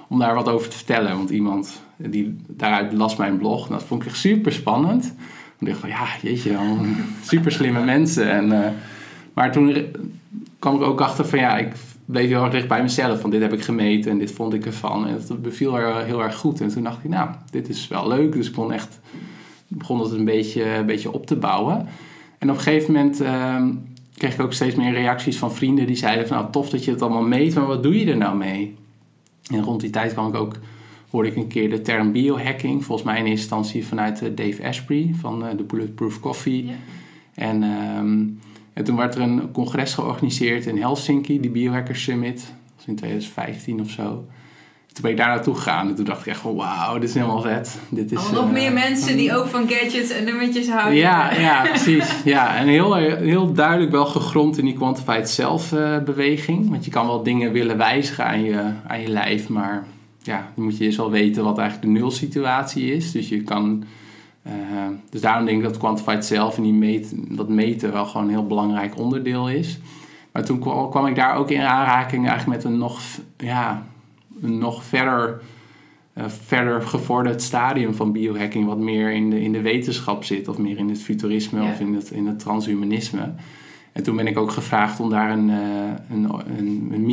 Om 0.08 0.18
daar 0.18 0.34
wat 0.34 0.48
over 0.48 0.68
te 0.68 0.76
vertellen. 0.76 1.16
Want 1.16 1.30
iemand 1.30 1.82
die 1.96 2.36
daaruit 2.48 2.92
las 2.92 3.16
mijn 3.16 3.38
blog. 3.38 3.68
Dat 3.68 3.82
vond 3.82 4.02
ik 4.02 4.08
echt 4.08 4.18
super 4.18 4.52
spannend. 4.52 5.14
Ik 5.58 5.66
dacht 5.66 5.80
van 5.80 5.88
ja, 5.88 6.06
jeetje, 6.22 6.58
super 7.30 7.52
slimme 7.52 7.84
mensen. 7.84 8.30
En, 8.30 8.64
eh, 8.64 8.70
maar 9.34 9.52
toen 9.52 9.86
kwam 10.58 10.74
ik 10.74 10.82
ook 10.82 11.00
achter 11.00 11.24
van 11.24 11.38
ja, 11.38 11.58
ik 11.58 11.72
bleef 12.04 12.28
heel 12.28 12.42
erg 12.42 12.52
dicht 12.52 12.68
bij 12.68 12.82
mezelf. 12.82 13.20
Van 13.20 13.30
dit 13.30 13.40
heb 13.40 13.52
ik 13.52 13.62
gemeten 13.62 14.10
en 14.10 14.18
dit 14.18 14.32
vond 14.32 14.54
ik 14.54 14.66
ervan. 14.66 15.06
En 15.06 15.14
het 15.14 15.42
beviel 15.42 15.78
er 15.78 16.04
heel 16.04 16.22
erg 16.22 16.36
goed. 16.36 16.60
En 16.60 16.68
toen 16.68 16.82
dacht 16.82 17.04
ik, 17.04 17.10
nou, 17.10 17.30
dit 17.50 17.68
is 17.68 17.88
wel 17.88 18.08
leuk. 18.08 18.32
Dus 18.32 18.46
ik 18.46 18.54
kon 18.54 18.72
echt, 18.72 19.00
begon 19.68 20.00
het 20.00 20.12
een 20.12 20.24
beetje, 20.24 20.64
een 20.64 20.86
beetje 20.86 21.12
op 21.12 21.26
te 21.26 21.36
bouwen. 21.36 21.88
En 22.38 22.50
op 22.50 22.56
een 22.56 22.62
gegeven 22.62 22.92
moment 22.92 23.20
ehm, 23.20 23.70
kreeg 24.16 24.34
ik 24.34 24.40
ook 24.40 24.52
steeds 24.52 24.74
meer 24.74 24.92
reacties 24.92 25.38
van 25.38 25.52
vrienden 25.54 25.86
die 25.86 25.96
zeiden 25.96 26.28
van 26.28 26.36
nou 26.36 26.52
tof 26.52 26.70
dat 26.70 26.84
je 26.84 26.90
het 26.90 27.02
allemaal 27.02 27.22
meet, 27.22 27.54
maar 27.54 27.66
wat 27.66 27.82
doe 27.82 27.98
je 27.98 28.10
er 28.10 28.16
nou 28.16 28.36
mee? 28.36 28.74
En 29.50 29.62
rond 29.62 29.80
die 29.80 29.90
tijd 29.90 30.12
kwam 30.12 30.28
ik 30.28 30.34
ook, 30.34 30.54
hoorde 31.10 31.28
ik 31.28 31.36
een 31.36 31.46
keer 31.46 31.70
de 31.70 31.80
term 31.80 32.12
biohacking. 32.12 32.84
Volgens 32.84 33.06
mij 33.06 33.18
in 33.18 33.26
eerste 33.26 33.40
instantie 33.40 33.86
vanuit 33.86 34.22
eh, 34.22 34.28
Dave 34.34 34.66
Asprey 34.66 35.14
van 35.20 35.46
eh, 35.46 35.56
de 35.56 35.62
Bulletproof 35.62 36.20
Coffee. 36.20 36.66
Ja. 36.66 36.72
En, 37.34 37.62
ehm, 37.62 38.24
en 38.72 38.84
toen 38.84 38.96
werd 38.96 39.14
er 39.14 39.20
een 39.20 39.50
congres 39.52 39.94
georganiseerd 39.94 40.66
in 40.66 40.78
Helsinki, 40.78 41.40
die 41.40 41.50
Biohacker 41.50 41.96
Summit. 41.96 42.36
Dat 42.36 42.74
was 42.76 42.86
in 42.86 42.96
2015 42.96 43.80
of 43.80 43.90
zo. 43.90 44.24
Toen 44.92 45.02
ben 45.02 45.10
ik 45.10 45.16
daar 45.16 45.28
naartoe 45.28 45.54
gegaan 45.54 45.88
en 45.88 45.94
toen 45.94 46.04
dacht 46.04 46.20
ik 46.20 46.26
echt 46.26 46.40
van 46.40 46.54
wauw, 46.54 46.98
dit 46.98 47.08
is 47.08 47.14
helemaal 47.14 47.40
vet. 47.40 47.78
Dit 47.88 48.12
is, 48.12 48.18
Allemaal 48.18 48.40
nog 48.40 48.44
eh, 48.44 48.62
meer 48.62 48.72
mensen 48.72 49.16
die 49.16 49.36
ook 49.36 49.46
van 49.46 49.68
gadgets 49.68 50.10
en 50.10 50.24
nummertjes 50.24 50.68
houden. 50.68 50.94
ja, 50.94 51.34
ja, 51.34 51.62
precies. 51.62 52.22
Ja, 52.24 52.56
en 52.56 52.66
heel, 52.66 52.94
heel 52.94 53.52
duidelijk 53.52 53.90
wel 53.90 54.06
gegrond 54.06 54.58
in 54.58 54.64
die 54.64 54.74
quantified 54.74 55.28
self 55.28 55.72
eh, 55.72 55.98
beweging. 55.98 56.70
Want 56.70 56.84
je 56.84 56.90
kan 56.90 57.06
wel 57.06 57.22
dingen 57.22 57.52
willen 57.52 57.76
wijzigen 57.76 58.24
aan 58.24 58.42
je, 58.42 58.72
aan 58.86 59.00
je 59.00 59.08
lijf, 59.08 59.48
maar 59.48 59.86
ja, 60.22 60.52
dan 60.54 60.64
moet 60.64 60.78
je 60.78 60.84
eerst 60.84 60.96
wel 60.96 61.10
weten 61.10 61.44
wat 61.44 61.58
eigenlijk 61.58 61.92
de 61.92 62.00
nulsituatie 62.00 62.94
is. 62.94 63.12
Dus 63.12 63.28
je 63.28 63.42
kan... 63.42 63.84
eh, 64.42 64.52
dus 65.10 65.20
daarom 65.20 65.44
denk 65.44 65.58
ik 65.58 65.64
dat 65.64 65.78
Quantified 65.78 66.24
zelf 66.24 66.56
en 66.56 66.62
die 66.62 66.72
meet, 66.72 67.12
dat 67.36 67.48
meten 67.48 67.92
wel 67.92 68.04
gewoon 68.06 68.26
een 68.26 68.32
heel 68.32 68.46
belangrijk 68.46 68.98
onderdeel 68.98 69.48
is. 69.48 69.78
Maar 70.32 70.44
toen 70.44 70.58
kwam, 70.58 70.90
kwam 70.90 71.06
ik 71.06 71.14
daar 71.14 71.36
ook 71.36 71.50
in 71.50 71.60
aanraking 71.60 72.28
eigenlijk 72.28 72.62
met 72.62 72.72
een 72.72 72.78
nog, 72.78 73.00
ja, 73.36 73.86
een 74.42 74.58
nog 74.58 74.84
verder, 74.84 75.42
eh, 76.12 76.24
verder 76.28 76.82
gevorderd 76.82 77.42
stadium 77.42 77.94
van 77.94 78.12
biohacking, 78.12 78.66
wat 78.66 78.78
meer 78.78 79.12
in 79.12 79.30
de, 79.30 79.42
in 79.42 79.52
de 79.52 79.60
wetenschap 79.60 80.24
zit, 80.24 80.48
of 80.48 80.58
meer 80.58 80.78
in 80.78 80.88
het 80.88 81.02
futurisme 81.02 81.62
Ja. 81.62 81.70
of 81.70 81.80
in 81.80 81.94
het, 81.94 82.10
in 82.10 82.26
het 82.26 82.38
transhumanisme. 82.38 83.32
En 83.92 84.02
toen 84.02 84.16
ben 84.16 84.26
ik 84.26 84.38
ook 84.38 84.50
gevraagd 84.50 85.00
om 85.00 85.10
daar 85.10 85.30
een, 85.30 85.50
eh, 85.50 85.56
een, 86.10 86.28
een, 86.58 86.92
een 86.92 87.04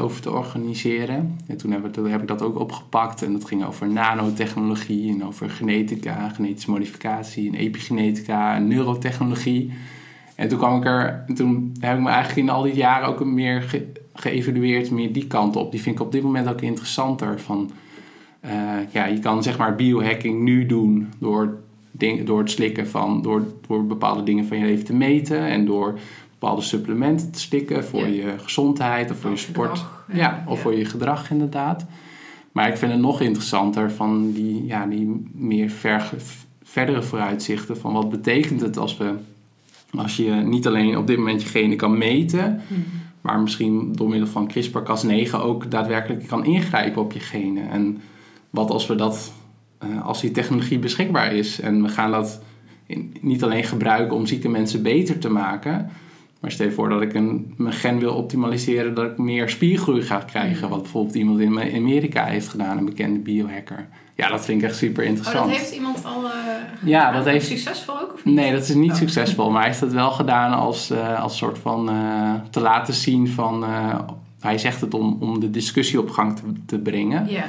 over 0.00 0.20
te 0.20 0.32
organiseren. 0.32 1.38
En 1.46 1.56
toen 1.56 1.70
heb 1.70 1.86
ik, 1.86 1.92
ik 2.22 2.28
dat 2.28 2.42
ook 2.42 2.58
opgepakt. 2.58 3.22
En 3.22 3.32
dat 3.32 3.44
ging 3.44 3.64
over 3.64 3.88
nanotechnologie 3.88 5.12
en 5.12 5.24
over 5.24 5.50
genetica, 5.50 6.28
genetische 6.28 6.70
modificatie 6.70 7.48
en 7.48 7.54
epigenetica 7.54 8.54
en 8.54 8.68
neurotechnologie. 8.68 9.72
En 10.34 10.48
toen 10.48 10.58
kwam 10.58 10.76
ik 10.76 10.84
er, 10.84 11.24
en 11.26 11.34
toen 11.34 11.76
heb 11.80 11.96
ik 11.96 12.02
me 12.02 12.08
eigenlijk 12.08 12.48
in 12.48 12.54
al 12.54 12.62
die 12.62 12.74
jaren 12.74 13.08
ook 13.08 13.24
meer 13.24 13.62
ge, 13.62 13.92
geëvalueerd, 14.14 14.90
meer 14.90 15.12
die 15.12 15.26
kant 15.26 15.56
op. 15.56 15.70
Die 15.70 15.80
vind 15.80 15.94
ik 15.94 16.02
op 16.02 16.12
dit 16.12 16.22
moment 16.22 16.48
ook 16.48 16.60
interessanter. 16.60 17.40
Van, 17.40 17.70
eh, 18.40 18.52
ja, 18.90 19.06
je 19.06 19.18
kan 19.18 19.42
zeg 19.42 19.58
maar 19.58 19.74
biohacking 19.74 20.42
nu 20.42 20.66
doen 20.66 21.12
door, 21.18 21.58
ding, 21.98 22.26
door 22.26 22.38
het 22.38 22.50
slikken 22.50 22.88
van, 22.88 23.22
door, 23.22 23.46
door 23.66 23.86
bepaalde 23.86 24.22
dingen 24.22 24.44
van 24.46 24.58
je 24.58 24.64
leven 24.64 24.84
te 24.84 24.94
meten 24.94 25.40
en 25.46 25.64
door 25.64 25.98
bepaalde 26.38 26.62
supplementen 26.62 27.30
te 27.30 27.40
slikken 27.40 27.84
voor 27.84 28.00
Ja. 28.00 28.06
je 28.06 28.34
gezondheid 28.38 29.10
of 29.10 29.16
voor 29.18 29.30
je 29.30 29.36
sport. 29.36 29.68
gedrag, 29.78 30.04
Ja, 30.12 30.16
ja, 30.16 30.44
of 30.46 30.56
ja. 30.56 30.62
voor 30.62 30.74
je 30.74 30.84
gedrag 30.84 31.30
inderdaad. 31.30 31.86
Maar 32.52 32.68
ik 32.68 32.76
vind 32.76 32.92
het 32.92 33.00
nog 33.00 33.20
interessanter 33.20 33.90
van 33.92 34.32
die, 34.32 34.66
ja, 34.66 34.86
die 34.86 35.22
meer 35.32 35.70
ver, 35.70 36.10
verdere 36.62 37.02
vooruitzichten 37.02 37.76
van 37.76 37.92
wat 37.92 38.10
betekent 38.10 38.60
het 38.60 38.76
als 38.76 38.96
we 38.96 39.12
als 39.96 40.16
je 40.16 40.30
niet 40.32 40.66
alleen 40.66 40.96
op 40.96 41.06
dit 41.06 41.16
moment 41.18 41.42
je 41.42 41.48
genen 41.48 41.76
kan 41.76 41.98
meten, 41.98 42.60
Mhm. 42.68 42.80
maar 43.20 43.40
misschien 43.40 43.92
door 43.92 44.08
middel 44.08 44.28
van 44.28 44.50
CRISPR-Cas9 44.52 45.34
ook 45.40 45.70
daadwerkelijk 45.70 46.26
kan 46.26 46.44
ingrijpen 46.44 47.02
op 47.02 47.12
je 47.12 47.20
genen. 47.20 47.70
En 47.70 48.00
wat 48.50 48.70
als 48.70 48.86
we 48.86 48.94
dat, 48.94 49.32
eh, 49.78 50.06
als 50.06 50.20
die 50.20 50.30
technologie 50.30 50.78
beschikbaar 50.78 51.32
is 51.34 51.60
en 51.60 51.82
we 51.82 51.88
gaan 51.88 52.10
dat 52.10 52.40
in- 52.86 53.16
niet 53.20 53.42
alleen 53.44 53.64
gebruiken 53.64 54.16
om 54.16 54.26
zieke 54.26 54.48
mensen 54.48 54.82
beter 54.82 55.18
te 55.18 55.30
maken, 55.30 55.90
maar 56.40 56.50
stel 56.50 56.66
je 56.66 56.72
voor 56.72 56.88
dat 56.88 57.02
ik 57.02 57.14
een, 57.14 57.54
mijn 57.56 57.74
gen 57.74 57.98
wil 57.98 58.14
optimaliseren, 58.14 58.94
dat 58.94 59.10
ik 59.10 59.18
meer 59.18 59.48
spiergroei 59.48 60.02
ga 60.02 60.18
krijgen, 60.18 60.60
Mhm. 60.62 60.68
wat 60.70 60.82
bijvoorbeeld 60.82 61.14
iemand 61.14 61.40
in 61.40 61.76
Amerika 61.76 62.24
heeft 62.24 62.48
gedaan, 62.48 62.78
een 62.78 62.84
bekende 62.84 63.18
biohacker. 63.18 63.88
Ja, 64.14 64.28
dat 64.28 64.44
vind 64.44 64.62
ik 64.62 64.68
echt 64.68 64.76
super 64.76 65.02
Oh, 65.02 65.08
interessant. 65.08 65.48
dat 65.48 65.56
heeft 65.58 65.74
iemand 65.74 66.04
al 66.04 66.24
eh 66.24 66.30
Ja, 66.84 67.12
dat 67.12 67.24
heeft- 67.24 67.46
Succesvol 67.46 68.00
ook 68.00 68.12
of 68.14 68.24
niet? 68.24 68.34
Nee, 68.34 68.52
dat 68.52 68.62
is 68.62 68.74
niet 68.74 68.90
Oh. 68.90 68.96
succesvol. 68.96 69.50
Maar 69.50 69.58
hij 69.60 69.68
heeft 69.68 69.80
het 69.80 69.92
wel 69.92 70.10
gedaan 70.10 70.52
als, 70.52 70.90
eh, 70.90 71.22
als 71.22 71.36
soort 71.36 71.58
van 71.58 71.90
te 72.50 72.60
laten 72.60 72.94
zien 72.94 73.28
van. 73.28 73.64
hij 74.40 74.58
zegt 74.58 74.80
het 74.80 74.94
om, 74.94 75.16
om 75.20 75.40
de 75.40 75.50
discussie 75.50 76.00
op 76.00 76.10
gang 76.10 76.36
te, 76.36 76.42
te 76.66 76.78
brengen. 76.78 77.28
Ja. 77.28 77.44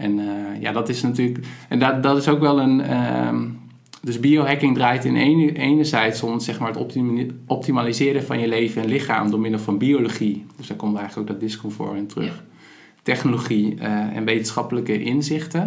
En 0.00 0.18
eh, 0.18 0.60
ja, 0.60 0.72
dat 0.72 0.88
is 0.88 1.02
natuurlijk. 1.02 1.46
En 1.68 1.78
dat, 1.78 2.02
dat 2.02 2.16
is 2.16 2.28
ook 2.28 2.40
wel 2.40 2.60
een. 2.60 2.80
ehm, 2.80 3.44
dus 4.02 4.20
biohacking 4.20 4.74
draait 4.74 5.04
in 5.04 5.16
ene, 5.16 5.52
enerzijds 5.52 6.22
om 6.22 6.40
zeg 6.40 6.58
maar, 6.58 6.72
het 6.72 7.32
optimaliseren 7.46 8.22
van 8.24 8.38
je 8.38 8.48
leven 8.48 8.82
en 8.82 8.88
lichaam 8.88 9.30
door 9.30 9.40
middel 9.40 9.60
van 9.60 9.78
biologie. 9.78 10.46
Dus 10.56 10.66
daar 10.66 10.76
komt 10.76 10.96
eigenlijk 10.98 11.30
ook 11.30 11.38
dat 11.38 11.48
discomfort 11.48 11.96
in 11.96 12.06
terug. 12.06 12.44
Technologie 13.02 13.76
eh, 13.78 14.16
en 14.16 14.24
wetenschappelijke 14.24 15.02
inzichten. 15.02 15.60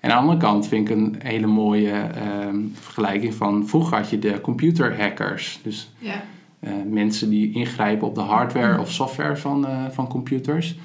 En 0.00 0.10
aan 0.10 0.16
de 0.16 0.22
andere 0.22 0.38
kant 0.38 0.68
vind 0.68 0.88
ik 0.88 0.96
een 0.96 1.14
hele 1.18 1.46
mooie 1.46 1.90
ehm, 1.92 2.56
vergelijking 2.72 3.34
van 3.34 3.66
vroeger 3.68 3.96
had 3.96 4.10
je 4.10 4.18
de 4.18 4.40
computerhackers. 4.40 5.60
Dus 5.62 5.92
Ja. 5.98 6.24
eh, 6.60 6.72
mensen 6.90 7.30
die 7.30 7.52
ingrijpen 7.52 8.06
op 8.06 8.14
de 8.14 8.20
hardware 8.20 8.80
of 8.80 8.92
software 8.92 9.36
van, 9.36 9.66
van 9.90 10.08
computers. 10.08 10.76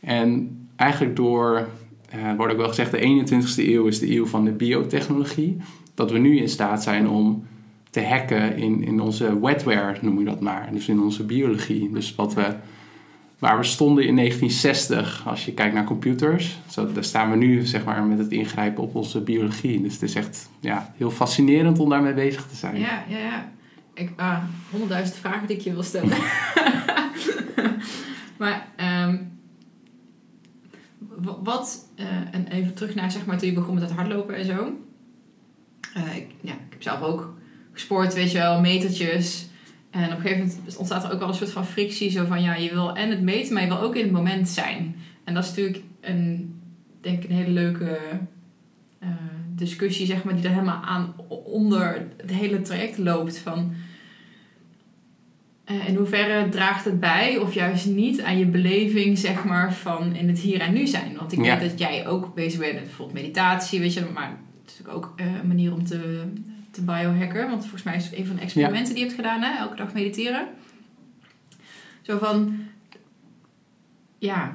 En 0.00 0.58
eigenlijk 0.76 1.16
door, 1.16 1.68
eh 2.14 2.34
wordt 2.36 2.52
ook 2.52 2.58
wel 2.58 2.68
gezegd, 2.68 2.90
de 2.90 3.24
21ste 3.26 3.68
eeuw 3.68 3.86
is 3.86 3.98
de 3.98 4.14
eeuw 4.14 4.26
van 4.26 4.44
de 4.44 4.52
biotechnologie. 4.52 5.56
Dat 5.94 6.10
we 6.10 6.18
nu 6.18 6.38
in 6.38 6.48
staat 6.48 6.82
zijn 6.82 7.08
om 7.08 7.46
te 7.90 8.04
hacken 8.06 8.56
in, 8.56 8.84
in 8.84 9.00
onze 9.00 9.40
wetware, 9.40 9.98
noem 10.00 10.18
je 10.18 10.24
dat 10.24 10.40
maar. 10.40 10.68
Dus 10.72 10.88
in 10.88 11.00
onze 11.00 11.24
biologie. 11.24 11.90
Dus 11.92 12.14
wat 12.14 12.34
we, 12.34 12.54
waar 13.38 13.58
we 13.58 13.64
stonden 13.64 14.06
in 14.06 14.16
1960, 14.16 15.22
als 15.26 15.44
je 15.44 15.52
kijkt 15.52 15.74
naar 15.74 15.84
computers, 15.84 16.58
zo, 16.70 16.92
daar 16.92 17.04
staan 17.04 17.30
we 17.30 17.36
nu 17.36 17.66
zeg 17.66 17.84
maar, 17.84 18.02
met 18.04 18.18
het 18.18 18.30
ingrijpen 18.32 18.82
op 18.82 18.94
onze 18.94 19.20
biologie. 19.20 19.82
Dus 19.82 19.92
het 19.92 20.02
is 20.02 20.14
echt 20.14 20.48
ja, 20.60 20.92
heel 20.96 21.10
fascinerend 21.10 21.78
om 21.78 21.88
daarmee 21.88 22.14
bezig 22.14 22.46
te 22.46 22.56
zijn. 22.56 22.78
Ja, 22.78 23.04
ja, 23.08 23.18
ja. 23.18 23.52
Ik, 23.94 24.10
ah, 24.16 24.38
honderdduizend 24.70 25.18
vragen 25.18 25.46
die 25.46 25.56
ik 25.56 25.62
je 25.62 25.72
wil 25.72 25.82
stellen. 25.82 26.16
maar, 28.38 28.66
w- 28.76 29.33
wat, 31.42 31.88
eh, 31.96 32.06
en 32.30 32.46
even 32.48 32.74
terug 32.74 32.94
naar 32.94 33.10
zeg 33.10 33.26
maar 33.26 33.38
toen 33.38 33.48
je 33.48 33.54
begon 33.54 33.74
met 33.74 33.82
het 33.82 33.92
hardlopen 33.92 34.34
en 34.34 34.44
zo. 34.44 34.78
Eh, 35.94 36.16
ik, 36.16 36.26
ja, 36.40 36.52
ik 36.52 36.70
heb 36.70 36.82
zelf 36.82 37.00
ook 37.00 37.34
gesport, 37.72 38.14
weet 38.14 38.30
je 38.30 38.38
wel, 38.38 38.60
metertjes. 38.60 39.48
En 39.90 40.04
op 40.04 40.10
een 40.10 40.20
gegeven 40.20 40.46
moment 40.46 40.76
ontstaat 40.76 41.04
er 41.04 41.12
ook 41.12 41.18
wel 41.18 41.28
een 41.28 41.34
soort 41.34 41.50
van 41.50 41.66
frictie. 41.66 42.10
Zo 42.10 42.24
van, 42.24 42.42
ja, 42.42 42.54
je 42.54 42.70
wil 42.70 42.96
en 42.96 43.10
het 43.10 43.22
meten, 43.22 43.52
maar 43.52 43.62
je 43.62 43.68
wil 43.68 43.80
ook 43.80 43.96
in 43.96 44.02
het 44.02 44.12
moment 44.12 44.48
zijn. 44.48 44.96
En 45.24 45.34
dat 45.34 45.42
is 45.42 45.48
natuurlijk 45.48 45.82
een, 46.00 46.54
denk 47.00 47.22
ik, 47.22 47.30
een 47.30 47.36
hele 47.36 47.50
leuke 47.50 47.98
eh, 48.98 49.08
discussie, 49.54 50.06
zeg 50.06 50.24
maar, 50.24 50.34
die 50.34 50.44
er 50.44 50.50
helemaal 50.50 50.82
aan 50.82 51.14
onder 51.44 52.06
het 52.16 52.30
hele 52.30 52.62
traject 52.62 52.98
loopt. 52.98 53.38
Van 53.38 53.72
eh, 55.80 55.88
in 55.88 55.96
hoeverre 55.96 56.48
draagt 56.48 56.84
het 56.84 57.00
bij, 57.00 57.38
of 57.38 57.54
juist 57.54 57.86
niet, 57.86 58.22
aan 58.22 58.38
je 58.38 58.46
beleving, 58.46 59.18
zeg 59.18 59.44
maar, 59.44 59.72
van 59.74 60.14
in 60.14 60.28
het 60.28 60.38
hier 60.38 60.60
en 60.60 60.72
nu 60.72 60.86
zijn. 60.86 61.16
Want 61.16 61.32
ik 61.32 61.44
Ja. 61.44 61.58
weet 61.58 61.70
dat 61.70 61.78
jij 61.78 62.06
ook 62.06 62.34
bezig 62.34 62.60
bent 62.60 62.74
met 62.74 62.82
bijvoorbeeld 62.82 63.18
meditatie, 63.18 63.80
weet 63.80 63.94
je, 63.94 64.00
maar 64.14 64.28
het 64.62 64.70
is 64.70 64.78
natuurlijk 64.78 65.06
ook 65.06 65.12
eh, 65.16 65.26
een 65.40 65.46
manier 65.48 65.72
om 65.72 65.84
te, 65.84 66.22
te 66.70 66.82
biohacken. 66.82 67.48
Want 67.48 67.60
volgens 67.60 67.82
mij 67.82 67.96
is 67.96 68.04
het 68.04 68.16
een 68.18 68.26
van 68.26 68.36
de 68.36 68.42
experimenten 68.42 68.94
die 68.94 69.02
je 69.02 69.08
hebt 69.10 69.20
gedaan, 69.20 69.42
hè? 69.42 69.58
elke 69.58 69.76
dag 69.76 69.92
mediteren. 69.92 70.46
Zo 72.02 72.18
van, 72.18 72.58
ja, 74.18 74.52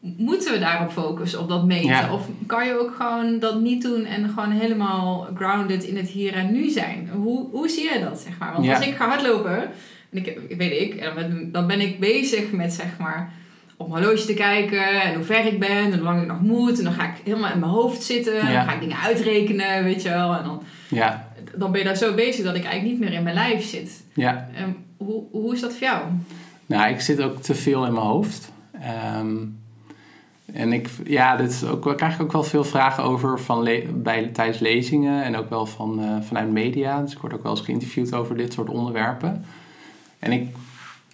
moeten 0.00 0.52
we 0.52 0.58
daarop 0.58 0.90
focussen, 0.90 1.40
op 1.40 1.48
dat 1.48 1.64
meten? 1.66 1.88
Ja. 1.88 2.12
Of 2.12 2.28
kan 2.46 2.66
je 2.66 2.78
ook 2.78 2.94
gewoon 2.94 3.38
dat 3.38 3.60
niet 3.60 3.82
doen 3.82 4.04
en 4.04 4.28
gewoon 4.28 4.50
helemaal 4.50 5.28
grounded 5.34 5.84
in 5.84 5.96
het 5.96 6.08
hier 6.08 6.34
en 6.34 6.52
nu 6.52 6.68
zijn? 6.68 7.08
Hoe, 7.12 7.50
hoe 7.50 7.68
zie 7.68 7.84
jij 7.84 8.00
dat, 8.00 8.20
zeg 8.20 8.38
maar? 8.38 8.52
Want 8.52 8.68
als 8.68 8.86
ik 8.86 8.94
ga 8.94 9.08
hardlopen, 9.08 9.70
en 10.10 10.18
ik, 10.18 10.26
ik 10.48 10.56
weet 10.56 10.80
ik, 10.80 10.94
en 10.94 11.04
dan 11.04 11.14
ben- 11.14 11.52
dan 11.52 11.66
ben 11.66 11.80
ik 11.80 12.00
bezig 12.00 12.52
met, 12.52 12.72
zeg 12.72 12.98
maar, 12.98 13.32
op 13.76 13.88
mijn 13.88 14.02
horloge 14.04 14.26
te 14.26 14.34
kijken 14.34 15.02
en 15.02 15.14
hoe 15.14 15.24
ver 15.24 15.46
ik 15.46 15.58
ben 15.60 15.70
en 15.76 15.92
hoe 15.92 16.02
lang 16.02 16.20
ik 16.20 16.26
nog 16.26 16.40
moet. 16.40 16.78
En 16.78 16.84
dan 16.84 16.92
ga 16.92 17.04
ik 17.04 17.14
helemaal 17.24 17.52
in 17.52 17.58
mijn 17.58 17.72
hoofd 17.72 18.02
zitten 18.02 18.40
en 18.40 18.46
Ja. 18.50 18.52
dan 18.52 18.64
ga 18.68 18.74
ik 18.74 18.80
dingen 18.80 18.96
uitrekenen, 18.98 19.84
weet 19.84 20.02
je 20.02 20.08
wel. 20.08 20.34
En 20.34 20.44
dan, 20.44 20.62
Ja, 20.88 21.28
dan 21.56 21.70
ben 21.70 21.80
je 21.80 21.86
daar 21.86 21.96
zo 21.96 22.14
bezig 22.14 22.44
dat 22.44 22.54
ik 22.54 22.64
eigenlijk 22.64 22.92
niet 22.98 23.08
meer 23.08 23.18
in 23.18 23.22
mijn 23.22 23.34
lijf 23.34 23.64
zit. 23.64 24.04
ja. 24.14 24.48
En 24.54 24.76
hoe, 24.96 25.22
hoe 25.30 25.54
is 25.54 25.60
dat 25.60 25.72
voor 25.72 25.80
jou? 25.86 26.02
Nou, 26.66 26.90
ik 26.92 27.00
zit 27.00 27.22
ook 27.22 27.42
te 27.42 27.54
veel 27.54 27.86
in 27.86 27.92
mijn 27.92 28.06
hoofd. 28.06 28.52
Ehm, 28.80 29.36
en 30.52 30.72
ik, 30.72 30.88
ja, 31.04 31.36
dit 31.36 31.50
is 31.50 31.64
ook, 31.64 31.86
ik 31.86 31.96
krijg 31.96 32.20
ook 32.20 32.32
wel 32.32 32.42
veel 32.42 32.64
vragen 32.64 33.04
over 33.04 33.40
van 33.40 33.62
le- 33.62 33.84
bij, 33.94 34.30
tijdens 34.32 34.58
lezingen 34.58 35.22
en 35.24 35.36
ook 35.36 35.50
wel 35.50 35.66
van, 35.66 36.00
eh, 36.02 36.16
vanuit 36.26 36.50
media. 36.50 37.00
Dus 37.02 37.12
ik 37.12 37.18
word 37.18 37.34
ook 37.34 37.42
wel 37.42 37.52
eens 37.52 37.60
geïnterviewd 37.60 38.14
over 38.14 38.36
dit 38.36 38.52
soort 38.52 38.68
onderwerpen. 38.68 39.44
En 40.20 40.32
ik, 40.32 40.48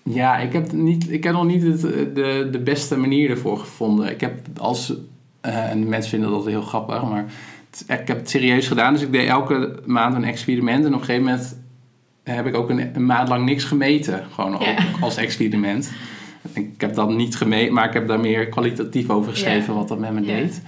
ja, 0.03 0.37
ik 0.39 0.53
heb, 0.53 0.73
niet, 0.73 1.11
ik 1.13 1.25
heb 1.25 1.33
nog 1.33 1.45
niet 1.45 1.63
het, 1.63 1.81
de, 2.15 2.49
de 2.53 2.61
beste 2.65 2.97
manier 2.99 3.31
ervoor 3.31 3.59
gevonden. 3.59 4.11
Ik 4.11 4.21
heb 4.21 4.35
als, 4.59 4.93
eh, 5.41 5.71
en 5.71 5.89
mensen 5.89 6.11
vinden 6.11 6.31
dat 6.31 6.47
heel 6.47 6.63
grappig, 6.63 7.03
maar 7.03 7.25
het- 7.71 8.01
ik 8.01 8.09
heb 8.09 8.17
het 8.19 8.31
serieus 8.31 8.67
gedaan. 8.69 8.93
Dus 8.93 9.03
ik 9.03 9.13
deed 9.13 9.29
elke 9.29 9.79
maand 9.85 10.15
een 10.15 10.25
experiment 10.25 10.85
en 10.85 10.95
op 10.95 11.01
een 11.01 11.07
gegeven 11.07 11.25
moment 11.31 11.57
heb 12.23 12.47
ik 12.47 12.55
ook 12.57 12.71
een, 12.71 12.91
een 12.97 13.07
maand 13.07 13.29
lang 13.29 13.45
niks 13.45 13.65
gemeten. 13.65 14.25
Gewoon 14.31 14.57
Ja. 14.61 14.75
als 15.01 15.17
experiment. 15.17 15.93
Ik 16.53 16.81
heb 16.81 16.95
dat 16.95 17.11
niet 17.11 17.37
gemeten, 17.37 17.75
maar 17.75 17.87
ik 17.89 17.93
heb 17.95 18.09
daar 18.09 18.21
meer 18.21 18.47
kwalitatief 18.49 19.11
over 19.11 19.31
geschreven 19.33 19.73
Ja. 19.73 19.79
wat 19.79 19.89
dat 19.89 19.99
met 19.99 20.13
me 20.13 20.21
Ja. 20.21 20.27
deed. 20.27 20.63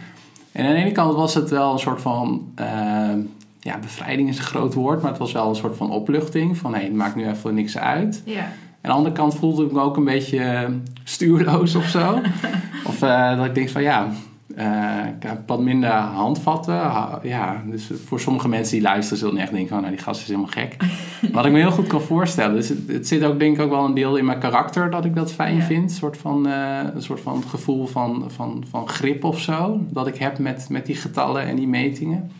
En 0.52 0.66
aan 0.66 0.72
de 0.74 0.80
ene 0.80 0.92
kant 0.92 1.14
was 1.14 1.34
het 1.34 1.50
wel 1.50 1.72
een 1.72 1.78
soort 1.78 2.00
van... 2.00 2.52
eh, 2.54 3.12
ja, 3.60 3.78
bevrijding 3.78 4.28
is 4.28 4.38
een 4.38 4.44
groot 4.44 4.74
woord, 4.74 5.00
maar 5.02 5.10
het 5.10 5.18
was 5.20 5.32
wel 5.32 5.48
een 5.48 5.54
soort 5.56 5.76
van 5.76 5.90
opluchting. 5.90 6.56
Van 6.56 6.74
hé, 6.74 6.80
het 6.82 6.94
maakt 6.94 7.16
nu 7.16 7.28
even 7.28 7.54
niks 7.54 7.78
uit. 7.78 8.22
Ja, 8.24 8.34
En 8.40 8.44
aan 8.44 8.50
de 8.80 8.88
andere 8.90 9.14
kant 9.14 9.34
voelde 9.34 9.64
ik 9.64 9.72
me 9.72 9.80
ook 9.80 9.96
een 9.96 10.04
beetje 10.04 10.38
eh, 10.40 10.68
stuurloos 11.04 11.74
of 11.74 11.84
zo. 11.84 12.20
of 12.90 13.02
eh, 13.02 13.36
dat 13.36 13.46
ik 13.46 13.54
denk 13.54 13.68
van 13.68 13.82
ja, 13.82 14.08
Eh, 14.54 15.06
ik 15.16 15.22
heb 15.28 15.40
wat 15.46 15.60
minder 15.60 15.90
handvatten. 15.90 16.74
Ha- 16.74 17.18
Ja, 17.22 17.62
dus 17.70 17.90
voor 18.06 18.20
sommige 18.20 18.48
mensen 18.48 18.72
die 18.74 18.82
luisteren 18.82 19.18
zullen 19.18 19.36
echt 19.40 19.50
denken 19.50 19.68
van, 19.68 19.80
nou 19.80 19.92
die 19.94 20.02
gast 20.02 20.20
is 20.20 20.26
helemaal 20.26 20.50
gek. 20.50 20.76
Wat 21.32 21.44
ik 21.46 21.52
me 21.52 21.58
heel 21.58 21.70
goed 21.70 21.86
kan 21.86 22.00
voorstellen. 22.00 22.54
Dus 22.54 22.68
het, 22.68 22.78
het 22.86 23.08
zit 23.08 23.24
ook 23.24 23.38
denk 23.38 23.56
ik 23.56 23.62
ook 23.62 23.70
wel 23.70 23.84
een 23.84 23.94
deel 23.94 24.16
in 24.16 24.24
mijn 24.24 24.38
karakter 24.38 24.90
dat 24.90 25.04
ik 25.04 25.14
dat 25.14 25.32
fijn 25.32 25.56
Ja. 25.56 25.62
vind. 25.62 25.82
Een 25.90 25.96
soort 25.96 26.16
van, 26.16 26.46
een 26.46 27.02
soort 27.02 27.20
van 27.20 27.42
gevoel 27.48 27.86
van, 27.86 28.24
van, 28.26 28.64
van 28.70 28.88
grip 28.88 29.24
of 29.24 29.40
zo. 29.40 29.80
Dat 29.90 30.06
ik 30.06 30.16
heb 30.16 30.38
met, 30.38 30.66
met 30.70 30.86
die 30.86 30.96
getallen 30.96 31.42
en 31.42 31.56
die 31.56 31.68
metingen. 31.68 32.30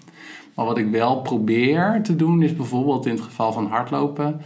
Maar 0.58 0.66
wat 0.66 0.78
ik 0.78 0.90
wel 0.90 1.20
probeer 1.20 2.00
te 2.02 2.16
doen 2.16 2.42
is 2.42 2.56
bijvoorbeeld 2.56 3.06
in 3.06 3.12
het 3.12 3.20
geval 3.20 3.52
van 3.52 3.66
hardlopen. 3.66 4.40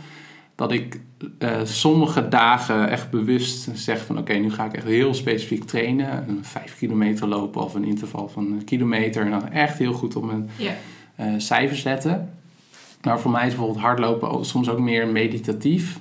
Dat 0.55 0.73
ik 0.73 1.01
eh, 1.39 1.61
sommige 1.65 2.29
dagen 2.29 2.89
echt 2.91 3.11
bewust 3.11 3.69
zeg 3.75 4.05
van 4.05 4.19
oké, 4.19 4.33
nu 4.33 4.51
ga 4.51 4.65
ik 4.65 4.73
echt 4.73 4.85
heel 4.85 5.15
specifiek 5.15 5.65
trainen. 5.65 6.29
Een 6.29 6.45
vijf 6.45 6.77
kilometer 6.79 7.29
lopen 7.29 7.63
of 7.63 7.75
een 7.75 7.85
interval 7.85 8.29
van 8.29 8.53
een 8.53 8.65
kilometer. 8.65 9.25
En 9.25 9.31
dan 9.31 9.49
echt 9.49 9.79
heel 9.79 9.93
goed 9.93 10.17
op 10.17 10.25
mijn 10.25 10.51
eh, 11.17 11.27
cijfers 11.37 11.83
letten. 11.83 12.31
Maar 13.03 13.21
voor 13.21 13.31
mij 13.31 13.47
is 13.47 13.55
bijvoorbeeld 13.55 13.85
hardlopen 13.85 14.45
soms 14.45 14.69
ook 14.69 14.81
meer 14.81 15.09
meditatief. 15.09 15.99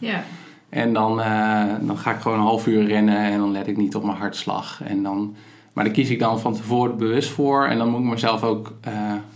En 0.70 0.94
dan, 0.94 1.22
eh, 1.22 1.65
dan 1.82 1.98
ga 1.98 2.13
ik 2.13 2.22
gewoon 2.22 2.38
een 2.38 2.46
half 2.46 2.68
uur 2.68 2.86
rennen 2.86 3.18
en 3.18 3.38
dan 3.38 3.51
let 3.51 3.68
ik 3.68 3.77
niet 3.77 3.96
op 3.96 4.03
mijn 4.03 4.18
hartslag. 4.18 4.82
En 4.84 5.03
dan, 5.03 5.36
maar 5.74 5.84
daar 5.84 5.94
kies 5.94 6.10
ik 6.10 6.20
dan 6.20 6.39
van 6.39 6.53
tevoren 6.53 6.98
bewust 6.98 7.30
voor. 7.30 7.65
En 7.65 7.77
dan 7.77 7.89
moet 7.89 8.00
ik 8.00 8.06
mezelf 8.06 8.44
ook 8.44 8.74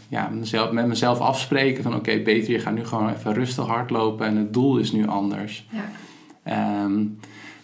ja, 0.08 0.30
mezelf, 0.30 0.72
met 0.72 0.88
mezelf 0.88 1.20
afspreken 1.20 1.84
van... 1.84 1.96
oké, 1.96 2.20
Peter, 2.20 2.52
je 2.52 2.60
gaat 2.60 2.74
nu 2.74 2.86
gewoon 2.86 3.10
even 3.10 3.34
rustig 3.34 3.66
hardlopen 3.66 4.26
en 4.28 4.36
het 4.36 4.54
doel 4.54 4.78
is 4.78 4.92
nu 4.92 5.08
anders. 5.08 5.68
Ja. 5.70 5.84
Ehm, 6.44 7.04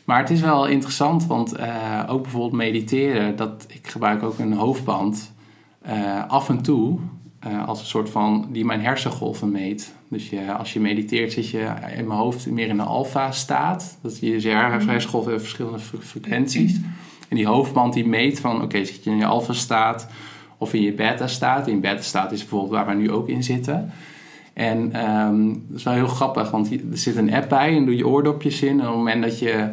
maar 0.05 0.19
het 0.19 0.29
is 0.29 0.41
wel 0.41 0.67
interessant, 0.67 1.25
want 1.25 1.53
eh, 1.53 2.03
ook 2.07 2.21
bijvoorbeeld 2.21 2.53
mediteren... 2.53 3.36
Dat, 3.36 3.65
ik 3.67 3.88
gebruik 3.88 4.24
ook 4.24 4.39
een 4.39 4.53
hoofdband 4.53 5.33
eh, 5.81 6.27
af 6.27 6.50
en 6.50 6.62
toe... 6.62 7.00
eh, 7.39 7.67
als 7.67 7.79
een 7.79 7.86
soort 7.86 8.10
van 8.10 8.48
die 8.51 8.65
mijn 8.65 8.81
hersengolven 8.81 9.51
meet. 9.51 9.93
Dus 10.07 10.29
je, 10.29 10.53
als 10.53 10.74
je 10.74 10.79
mediteert 10.79 11.31
zit 11.31 11.50
je 11.50 11.74
in 11.98 12.07
mijn 12.07 12.19
hoofd 12.19 12.50
meer 12.50 12.67
in 12.67 12.77
de 12.77 12.83
alfa 12.83 13.31
staat. 13.31 13.98
Dat 14.01 14.19
je, 14.19 14.41
je 14.41 14.50
hersengolven 14.50 15.29
hebben 15.29 15.41
verschillende 15.41 15.79
fre- 15.79 16.01
frequenties. 16.01 16.79
En 17.29 17.36
die 17.36 17.48
hoofdband 17.48 17.93
die 17.93 18.07
meet 18.07 18.39
van 18.39 18.62
oké, 18.62 18.86
zit 18.86 19.03
je 19.03 19.10
in 19.10 19.17
je 19.17 19.25
alfa 19.25 19.53
staat 19.53 20.07
of 20.62 20.74
in 20.74 20.82
je 20.82 20.94
beta 20.94 21.27
staat. 21.27 21.68
In 21.68 21.80
beta 21.80 22.01
staat 22.01 22.32
is 22.32 22.39
bijvoorbeeld 22.39 22.72
waar 22.72 22.88
we 22.88 22.94
nu 22.94 23.12
ook 23.12 23.27
in 23.27 23.44
zitten. 23.44 23.91
En 24.53 24.94
ehm, 24.94 25.48
dat 25.48 25.77
is 25.77 25.84
wel 25.84 25.94
heel 25.94 26.08
grappig, 26.08 26.51
want 26.51 26.72
er 26.72 26.80
zit 26.91 27.15
een 27.15 27.34
app 27.34 27.50
bij 27.50 27.75
en 27.75 27.86
doe 27.86 27.96
je 27.96 28.08
oordopjes 28.08 28.62
in. 28.62 28.80
En 28.80 28.86
op 28.86 28.86
het 28.86 28.96
moment 28.96 29.24
dat 29.24 29.39
je 29.39 29.70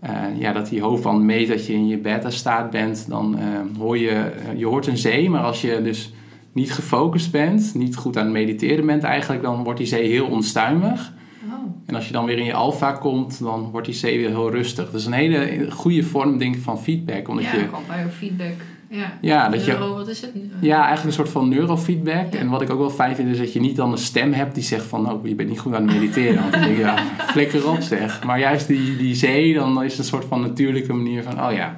eh, 0.00 0.12
ja, 0.38 0.52
dat 0.52 0.68
die 0.68 0.80
hoofdband 0.80 1.22
meet 1.22 1.48
dat 1.48 1.66
je 1.66 1.72
in 1.72 1.86
je 1.86 1.98
beta 1.98 2.30
staat 2.30 2.70
bent, 2.70 3.08
dan 3.08 3.38
eh, 3.38 3.46
hoor 3.78 3.98
je, 3.98 4.10
eh, 4.10 4.58
je 4.58 4.66
hoort 4.66 4.86
een 4.86 4.96
zee. 4.96 5.30
Maar 5.30 5.42
als 5.42 5.60
je 5.60 5.82
dus 5.82 6.12
niet 6.52 6.72
gefocust 6.72 7.30
bent, 7.30 7.74
niet 7.74 7.96
goed 7.96 8.16
aan 8.16 8.24
het 8.24 8.32
mediteren 8.32 8.86
bent 8.86 9.02
eigenlijk, 9.02 9.42
dan 9.42 9.64
wordt 9.64 9.78
die 9.78 9.88
zee 9.88 10.08
heel 10.08 10.26
onstuimig. 10.26 11.12
Oh. 11.46 11.52
En 11.86 11.94
als 11.94 12.06
je 12.06 12.12
dan 12.12 12.24
weer 12.24 12.38
in 12.38 12.44
je 12.44 12.54
alfa 12.54 12.92
komt, 12.92 13.38
dan 13.38 13.70
wordt 13.70 13.86
die 13.86 13.96
zee 13.96 14.18
weer 14.18 14.28
heel 14.28 14.50
rustig. 14.50 14.90
Dat 14.90 15.00
is 15.00 15.06
een 15.06 15.12
hele 15.12 15.70
goede 15.70 16.02
vorm 16.02 16.38
denk 16.38 16.54
ik 16.54 16.62
van 16.62 16.80
feedback. 16.80 17.28
Omdat 17.28 17.44
Ja, 17.44 17.54
je, 17.54 17.58
gewoon 17.58 17.84
biofeedback. 17.96 18.56
Ja. 18.90 19.18
ja, 19.20 19.48
dat 19.48 19.64
je, 19.64 19.70
Neuro, 19.70 19.94
wat 19.94 20.08
is 20.08 20.20
het? 20.20 20.30
ja, 20.60 20.76
eigenlijk 20.76 21.06
een 21.06 21.12
soort 21.12 21.28
van 21.28 21.48
neurofeedback. 21.48 22.32
Ja. 22.32 22.38
En 22.38 22.48
wat 22.48 22.62
ik 22.62 22.70
ook 22.70 22.78
wel 22.78 22.90
fijn 22.90 23.16
vind, 23.16 23.28
is 23.28 23.38
dat 23.38 23.52
je 23.52 23.60
niet 23.60 23.76
dan 23.76 23.92
een 23.92 23.98
stem 23.98 24.32
hebt 24.32 24.54
die 24.54 24.64
zegt 24.64 24.84
van... 24.84 25.12
Oh, 25.12 25.26
je 25.26 25.34
bent 25.34 25.48
niet 25.48 25.58
goed 25.58 25.74
aan 25.74 25.88
het 25.88 26.00
mediteren. 26.00 26.40
Want 26.40 26.52
dan 26.52 26.62
denk 26.62 26.76
je, 26.76 26.82
ja, 26.82 26.96
flikker 27.32 27.68
op 27.68 27.80
zeg. 27.80 28.24
Maar 28.24 28.38
juist 28.38 28.66
die, 28.66 28.96
die 28.96 29.14
zee, 29.14 29.54
dan 29.54 29.82
is 29.82 29.90
het 29.90 29.98
een 29.98 30.04
soort 30.04 30.24
van 30.24 30.40
natuurlijke 30.40 30.92
manier 30.92 31.22
van... 31.22 31.46
Oh 31.46 31.52
ja. 31.52 31.76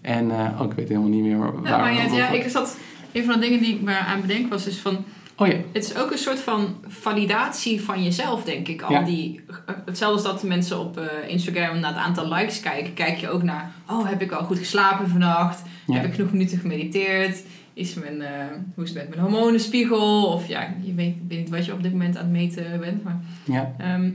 En, 0.00 0.30
oh, 0.30 0.66
ik 0.70 0.72
weet 0.72 0.88
helemaal 0.88 1.08
niet 1.08 1.22
meer 1.22 1.38
waar... 1.38 1.52
Ja, 1.64 1.78
maar 1.78 1.94
ja, 1.94 2.16
ja, 2.16 2.28
ik 2.28 2.48
zat... 2.48 2.76
Een 3.12 3.24
van 3.24 3.34
de 3.34 3.40
dingen 3.40 3.60
die 3.60 3.74
ik 3.74 3.80
me 3.80 3.96
aan 3.98 4.20
bedenk 4.20 4.50
was 4.50 4.66
is 4.66 4.78
van... 4.78 5.04
Oh 5.40 5.46
ja, 5.46 5.54
Het 5.72 5.84
is 5.84 5.96
ook 5.96 6.10
een 6.10 6.18
soort 6.18 6.38
van 6.40 6.76
validatie 6.86 7.80
van 7.82 8.04
jezelf, 8.04 8.44
denk 8.44 8.68
ik. 8.68 8.82
Al 8.82 8.92
Ja. 8.92 9.02
die, 9.02 9.40
hetzelfde 9.84 10.28
als 10.28 10.40
dat 10.40 10.42
mensen 10.48 10.78
op 10.80 10.98
eh, 10.98 11.04
Instagram 11.30 11.78
naar 11.80 11.94
het 11.94 12.02
aantal 12.02 12.28
likes 12.28 12.60
kijken. 12.60 12.94
Kijk 12.94 13.18
je 13.18 13.28
ook 13.30 13.42
naar, 13.42 13.70
oh, 13.90 14.08
heb 14.08 14.22
ik 14.22 14.32
al 14.32 14.44
goed 14.44 14.58
geslapen 14.58 15.08
vannacht? 15.08 15.62
Ja. 15.86 15.94
Heb 15.94 16.04
ik 16.04 16.14
genoeg 16.14 16.32
minuten 16.32 16.58
gemediteerd? 16.58 17.42
Is 17.74 17.94
mijn, 17.94 18.22
eh, 18.22 18.30
hoe 18.74 18.84
is 18.84 18.90
het 18.90 18.98
met 18.98 19.08
mijn 19.08 19.20
hormonenspiegel? 19.20 20.26
Of 20.26 20.48
ja, 20.48 20.74
je 20.82 20.94
weet, 20.94 21.08
ik 21.08 21.22
weet 21.28 21.38
niet 21.38 21.48
wat 21.50 21.64
je 21.64 21.72
op 21.72 21.82
dit 21.82 21.92
moment 21.92 22.16
aan 22.16 22.22
het 22.22 22.32
meten 22.32 22.80
bent. 22.80 23.04
Maar 23.04 23.20
ja. 23.44 23.74
ehm, 23.78 24.10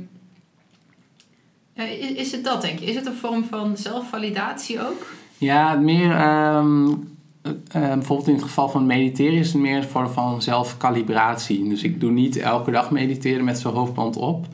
is, 1.74 2.12
is 2.12 2.32
het 2.32 2.44
dat, 2.44 2.62
denk 2.62 2.80
je? 2.80 2.86
Is 2.86 2.96
het 2.96 3.06
een 3.06 3.16
vorm 3.16 3.44
van 3.46 3.78
zelfvalidatie 3.78 4.82
ook? 4.88 5.08
Ja, 5.38 5.74
meer 5.76 6.12
ehm, 6.12 6.88
eh, 7.44 7.52
eh, 7.52 7.94
bijvoorbeeld 7.94 8.28
in 8.28 8.34
het 8.34 8.44
geval 8.44 8.70
van 8.70 8.86
mediteren 8.86 9.38
is 9.38 9.54
het 9.54 9.62
meer 9.62 9.78
een 9.78 9.84
vorm 9.84 10.10
van 10.10 10.42
zelfcalibratie. 10.42 11.70
Dus 11.70 11.84
ik 11.84 12.00
doe 12.00 12.12
niet 12.12 12.38
elke 12.38 12.72
dag 12.72 12.92
mediteren 12.92 13.44
met 13.44 13.60
zo'n 13.60 13.74
hoofdband 13.74 14.18
op. 14.18 14.46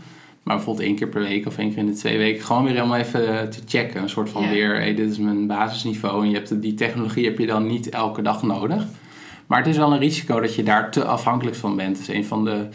Maar 0.43 0.55
bijvoorbeeld 0.55 0.85
één 0.87 0.95
keer 0.95 1.07
per 1.07 1.21
week 1.21 1.45
of 1.45 1.57
één 1.57 1.69
keer 1.69 1.77
in 1.77 1.85
de 1.85 1.93
twee 1.93 2.17
weken. 2.17 2.43
Gewoon 2.43 2.63
weer 2.63 2.73
helemaal 2.73 2.97
even 2.97 3.39
eh, 3.39 3.47
te 3.47 3.59
checken. 3.65 4.01
Een 4.01 4.09
soort 4.09 4.29
van 4.29 4.41
Ja. 4.43 4.49
weer, 4.49 4.75
hey, 4.75 4.95
dit 4.95 5.11
is 5.11 5.17
mijn 5.17 5.47
basisniveau. 5.47 6.23
En 6.23 6.29
je 6.29 6.35
hebt, 6.35 6.61
die 6.61 6.73
technologie 6.73 7.25
heb 7.25 7.37
je 7.37 7.45
dan 7.45 7.67
niet 7.67 7.89
elke 7.89 8.21
dag 8.21 8.43
nodig. 8.43 8.85
Maar 9.47 9.57
het 9.59 9.67
is 9.67 9.77
wel 9.77 9.93
een 9.93 9.99
risico 9.99 10.39
dat 10.39 10.55
je 10.55 10.63
daar 10.63 10.91
te 10.91 11.05
afhankelijk 11.05 11.55
van 11.55 11.75
bent. 11.75 11.97
Dat 11.97 12.07
is 12.07 12.15
een 12.15 12.25
van 12.25 12.45
de, 12.45 12.67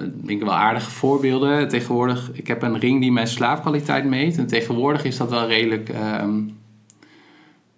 denk 0.00 0.40
ik 0.40 0.46
wel 0.46 0.54
aardige 0.54 0.90
voorbeelden. 0.90 1.68
Tegenwoordig, 1.68 2.30
ik 2.32 2.46
heb 2.46 2.62
een 2.62 2.78
ring 2.78 3.00
die 3.00 3.12
mijn 3.12 3.28
slaapkwaliteit 3.28 4.04
meet. 4.04 4.38
En 4.38 4.46
tegenwoordig 4.46 5.04
is 5.04 5.16
dat 5.16 5.30
wel 5.30 5.46
redelijk... 5.46 5.88
ehm, 5.88 6.40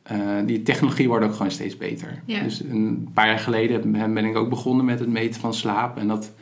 eh, 0.08 0.18
die 0.46 0.62
technologie 0.62 1.08
wordt 1.08 1.24
ook 1.24 1.32
gewoon 1.34 1.50
steeds 1.50 1.76
beter. 1.76 2.22
Ja. 2.24 2.42
Dus 2.42 2.60
een 2.60 3.08
paar 3.14 3.26
jaar 3.26 3.38
geleden 3.38 3.92
ben 4.14 4.24
ik 4.24 4.36
ook 4.36 4.48
begonnen 4.48 4.84
met 4.84 4.98
het 4.98 5.08
meten 5.08 5.40
van 5.40 5.54
slaap. 5.54 5.98
En 5.98 6.08
dat 6.08 6.32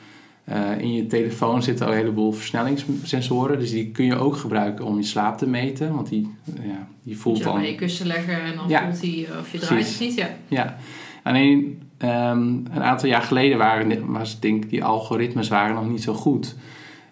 eh, 0.44 0.78
in 0.78 0.92
je 0.92 1.06
telefoon 1.06 1.62
zitten 1.62 1.86
al 1.86 1.92
een 1.92 1.98
heleboel 1.98 2.32
versnellingssensoren. 2.32 3.58
Dus 3.58 3.70
die 3.70 3.90
kun 3.90 4.04
je 4.04 4.16
ook 4.16 4.36
gebruiken 4.36 4.84
om 4.84 4.96
je 4.96 5.02
slaap 5.02 5.38
te 5.38 5.46
meten. 5.46 5.94
Want 5.94 6.08
die, 6.08 6.30
ja, 6.62 6.88
die 7.02 7.18
voelt 7.18 7.34
Moet 7.36 7.44
je 7.44 7.50
dan... 7.50 7.60
bij 7.60 7.70
je 7.70 7.76
kussen 7.76 8.06
leggen 8.06 8.42
en 8.42 8.56
dan 8.56 8.68
Ja. 8.68 8.82
voelt 8.82 9.00
hij 9.00 9.26
eh, 9.30 9.38
of 9.38 9.52
je 9.52 9.58
draait 9.58 9.86
of 9.86 10.00
niet. 10.00 10.14
Ja. 10.14 10.28
Ja, 10.48 10.76
alleen 11.22 11.82
ehm, 11.98 12.38
een 12.48 12.82
aantal 12.82 13.08
jaar 13.08 13.22
geleden 13.22 13.58
waren, 13.58 14.12
was, 14.12 14.40
denk 14.40 14.70
die 14.70 14.84
algoritmes 14.84 15.48
waren 15.48 15.74
nog 15.74 15.88
niet 15.88 16.02
zo 16.02 16.14
goed. 16.14 16.56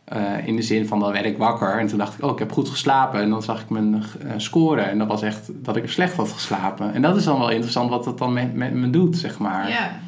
Eh, 0.05 0.47
in 0.47 0.57
de 0.57 0.63
zin 0.63 0.87
van 0.87 1.01
dan 1.01 1.13
werd 1.13 1.25
ik 1.25 1.39
wakker 1.39 1.79
en 1.79 1.87
toen 1.87 1.99
dacht 1.99 2.15
ik, 2.15 2.25
oh, 2.25 2.33
ik 2.33 2.39
heb 2.39 2.53
goed 2.53 2.69
geslapen. 2.69 3.21
En 3.21 3.31
dan 3.31 3.43
zag 3.43 3.63
ik 3.63 3.69
mijn 3.69 3.95
eh, 3.95 4.33
score 4.37 4.81
en 4.81 4.99
dat 4.99 5.09
was 5.09 5.23
echt 5.23 5.51
dat 5.55 5.77
ik 5.77 5.91
slecht 5.91 6.17
had 6.17 6.33
geslapen. 6.33 6.95
En 6.95 7.03
dat 7.03 7.17
is 7.17 7.25
dan 7.25 7.39
wel 7.39 7.51
interessant 7.51 7.91
wat 7.91 8.05
dat 8.05 8.19
dan 8.19 8.33
met, 8.33 8.55
met 8.55 8.75
me 8.75 8.91
doet, 8.91 9.17
zeg 9.17 9.39
maar. 9.39 10.01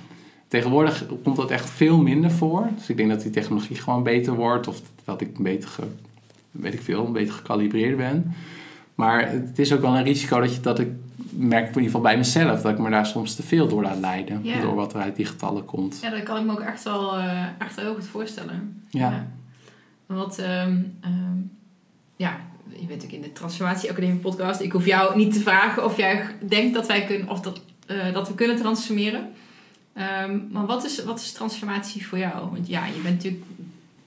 Tegenwoordig 0.49 1.07
komt 1.23 1.37
dat 1.37 1.51
echt 1.51 1.71
veel 1.71 1.99
minder 1.99 2.31
voor. 2.31 2.69
Dus 2.77 2.89
ik 2.89 2.97
denk 2.97 3.09
dat 3.09 3.23
die 3.23 3.31
technologie 3.31 3.77
gewoon 3.77 4.03
beter 4.03 4.35
wordt 4.35 4.69
of 4.69 4.81
dat 5.05 5.21
ik 5.21 5.39
beter, 5.39 5.69
ge, 5.69 5.83
weet 6.51 6.75
ik 6.75 6.83
veel, 6.83 7.11
beter 7.13 7.35
gekalibreerd 7.35 7.97
ben. 7.97 8.35
Maar 8.95 9.31
het 9.31 9.59
is 9.59 9.73
ook 9.73 9.81
wel 9.81 9.97
een 9.97 10.05
risico 10.05 10.41
dat, 10.41 10.55
je, 10.55 10.61
dat 10.61 10.79
ik 10.79 10.89
merk 11.31 11.63
in 11.63 11.69
ieder 11.69 11.83
geval 11.83 12.01
bij 12.01 12.17
mezelf 12.17 12.63
dat 12.63 12.73
ik 12.73 12.79
me 12.79 12.91
daar 12.91 13.07
soms 13.07 13.35
te 13.35 13.43
veel 13.43 13.69
door 13.69 13.83
laat 13.83 13.99
leiden. 13.99 14.45
Door 14.63 14.75
wat 14.75 14.95
er 14.95 15.01
uit 15.01 15.17
die 15.17 15.27
getallen 15.27 15.65
komt. 15.65 15.99
Ja, 16.03 16.11
dat 16.11 16.23
kan 16.23 16.37
ik 16.37 16.45
me 16.45 16.53
ook 16.53 16.61
echt 16.61 16.85
wel, 16.85 17.17
eh, 17.17 17.43
echt 17.59 17.81
heel 17.81 17.95
goed 17.95 18.07
voorstellen. 18.07 18.85
Ja. 18.89 19.27
Want, 20.07 20.39
ehm, 20.39 20.77
ehm, 21.01 21.37
ja, 22.17 22.37
je 22.81 22.87
bent 22.87 23.05
ook 23.05 23.11
in 23.11 23.21
de 23.23 23.33
Transformatie 23.33 23.91
Academie 23.91 24.17
podcast. 24.19 24.61
Ik 24.61 24.73
hoef 24.73 24.87
jou 24.87 25.17
niet 25.17 25.33
te 25.33 25.41
vragen 25.41 25.85
of 25.85 25.97
jij 25.97 26.27
denkt 26.49 26.75
dat 26.75 26.87
wij 26.87 27.05
kunnen, 27.05 27.29
of 27.29 27.41
dat, 27.41 27.61
eh, 27.87 28.13
dat 28.13 28.29
we 28.29 28.35
kunnen 28.35 28.57
transformeren. 28.57 29.29
Ehm, 29.93 30.39
maar 30.51 30.67
wat 30.67 30.85
is, 30.85 31.05
wat 31.05 31.21
is 31.21 31.33
transformatie 31.33 32.07
voor 32.07 32.19
jou? 32.19 32.51
Want 32.51 32.69
ja, 32.69 32.87
je 32.87 33.01
bent 33.03 33.15
natuurlijk 33.15 33.45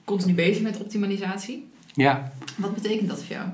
continu 0.04 0.34
bezig 0.34 0.62
met 0.62 0.80
optimalisatie. 0.80 1.68
Ja. 1.94 2.32
Wat 2.56 2.74
betekent 2.74 3.08
dat 3.08 3.24
voor 3.24 3.36
jou? 3.36 3.48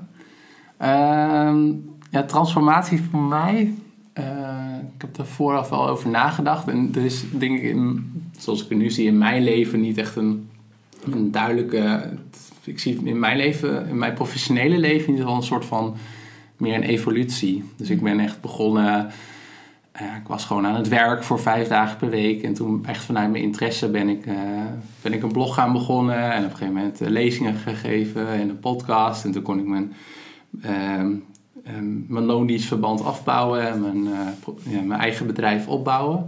Ja, 2.11 2.23
transformatie 2.23 3.01
voor 3.11 3.19
mij. 3.21 3.73
eh, 4.13 4.75
ik 4.95 5.01
heb 5.01 5.17
er 5.17 5.25
vooraf 5.25 5.69
wel 5.69 5.87
over 5.87 6.09
nagedacht. 6.09 6.67
En 6.67 6.91
er 6.95 7.05
is, 7.05 7.23
denk 7.31 7.57
ik, 7.57 7.63
in, 7.63 8.11
zoals 8.37 8.63
ik 8.63 8.69
het 8.69 8.77
nu 8.77 8.89
zie 8.89 9.07
in 9.07 9.17
mijn 9.17 9.43
leven, 9.43 9.81
niet 9.81 9.97
echt 9.97 10.15
een, 10.15 10.49
een 11.05 11.31
duidelijke. 11.31 12.09
Ik 12.63 12.79
zie 12.79 13.01
in 13.03 13.19
mijn 13.19 13.37
leven, 13.37 13.87
in 13.87 13.97
mijn 13.97 14.13
professionele 14.13 14.77
leven, 14.77 15.05
in 15.07 15.09
ieder 15.09 15.21
geval 15.21 15.35
een 15.35 15.43
soort 15.43 15.65
van 15.65 15.95
meer 16.57 16.75
een 16.75 16.83
evolutie. 16.83 17.63
Dus 17.75 17.89
ik 17.89 18.01
ben 18.01 18.19
echt 18.19 18.41
begonnen. 18.41 19.11
eh, 19.91 20.05
ik 20.21 20.27
was 20.27 20.45
gewoon 20.45 20.65
aan 20.65 20.75
het 20.75 20.87
werk 20.87 21.23
voor 21.23 21.39
vijf 21.39 21.67
dagen 21.67 21.97
per 21.97 22.09
week. 22.09 22.43
En 22.43 22.53
toen 22.53 22.85
echt 22.85 23.03
vanuit 23.03 23.31
mijn 23.31 23.43
interesse 23.43 23.89
ben 23.89 24.09
ik, 24.09 24.25
eh, 24.25 24.35
ben 25.01 25.13
ik 25.13 25.23
een 25.23 25.31
blog 25.31 25.53
gaan 25.53 25.73
begonnen. 25.73 26.31
En 26.31 26.37
op 26.43 26.51
een 26.51 26.57
gegeven 26.57 26.73
moment 26.73 27.01
eh, 27.01 27.07
lezingen 27.09 27.55
gegeven 27.55 28.27
en 28.27 28.49
een 28.49 28.59
podcast. 28.59 29.25
En 29.25 29.31
toen 29.31 29.41
kon 29.41 29.59
ik 29.59 29.65
mijn 29.65 29.93
ehm, 30.61 31.13
ehm, 31.63 32.13
mijn 32.13 32.25
loondienstverband 32.25 33.03
afbouwen 33.03 33.69
en 33.69 33.81
mijn, 33.81 34.03
ja, 34.63 34.81
mijn 34.81 34.99
eigen 34.99 35.27
bedrijf 35.27 35.67
opbouwen. 35.67 36.25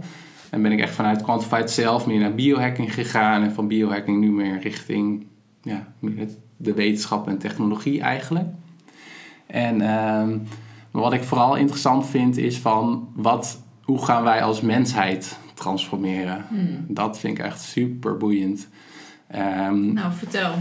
En 0.50 0.62
ben 0.62 0.72
ik 0.72 0.80
echt 0.80 0.94
vanuit 0.94 1.22
Quantified 1.22 1.70
zelf 1.70 2.06
meer 2.06 2.20
naar 2.20 2.34
biohacking 2.34 2.94
gegaan 2.94 3.42
en 3.42 3.52
van 3.52 3.68
biohacking 3.68 4.20
nu 4.20 4.30
meer 4.30 4.60
richting 4.60 5.26
ja, 5.62 5.92
de 6.56 6.74
wetenschap 6.74 7.28
en 7.28 7.38
technologie 7.38 8.00
eigenlijk. 8.00 8.48
En 9.46 9.80
ehm, 9.80 10.28
maar 10.90 11.02
wat 11.02 11.12
ik 11.12 11.22
vooral 11.22 11.56
interessant 11.56 12.06
vind 12.06 12.36
is 12.36 12.58
van 12.58 13.08
wat, 13.14 13.62
hoe 13.82 14.04
gaan 14.04 14.22
wij 14.22 14.42
als 14.42 14.60
mensheid 14.60 15.38
transformeren? 15.54 16.44
Hmm. 16.48 16.84
Dat 16.88 17.18
vind 17.18 17.38
ik 17.38 17.44
echt 17.44 17.60
super 17.60 18.16
boeiend. 18.16 18.68
Ehm, 19.28 19.92
Nou, 19.92 20.12
vertel. 20.12 20.52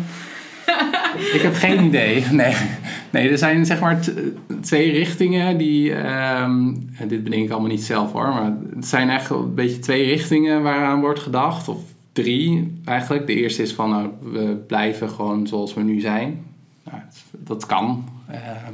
ik 1.33 1.39
heb 1.41 1.53
geen 1.53 1.83
idee. 1.83 2.25
Nee. 2.31 2.55
nee, 3.11 3.29
er 3.29 3.37
zijn 3.37 3.65
zeg 3.65 3.79
maar 3.79 3.99
twee 4.61 4.91
richtingen 4.91 5.57
die. 5.57 5.93
ehm, 5.93 6.73
dit 7.07 7.23
bedenk 7.23 7.43
ik 7.43 7.51
allemaal 7.51 7.69
niet 7.69 7.83
zelf 7.83 8.11
hoor, 8.11 8.27
maar 8.27 8.53
het 8.75 8.85
zijn 8.85 9.09
echt 9.09 9.29
een 9.29 9.53
beetje 9.53 9.79
twee 9.79 10.05
richtingen 10.05 10.61
waaraan 10.61 10.99
wordt 10.99 11.19
gedacht. 11.19 11.67
Of 11.67 11.79
drie 12.13 12.77
eigenlijk. 12.85 13.27
De 13.27 13.35
eerste 13.35 13.61
is 13.61 13.73
van 13.73 13.89
nou, 13.89 14.09
we 14.21 14.63
blijven 14.67 15.09
gewoon 15.09 15.47
zoals 15.47 15.73
we 15.73 15.81
nu 15.81 15.99
zijn. 15.99 16.45
Nou, 16.83 17.01
dat 17.31 17.65
kan. 17.65 18.05
Ehm, 18.27 18.73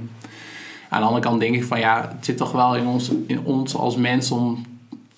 aan 0.89 1.00
de 1.02 1.08
andere 1.08 1.26
kant 1.26 1.39
denk 1.39 1.56
ik 1.56 1.63
van 1.63 1.80
ja, 1.80 2.12
het 2.15 2.26
zit 2.26 2.38
toch 2.38 2.52
wel 2.52 2.76
in 2.76 2.86
ons, 2.86 3.12
in 3.28 3.39
ons 3.43 3.76
als 3.76 3.95
mens 3.95 4.32
om 4.32 4.65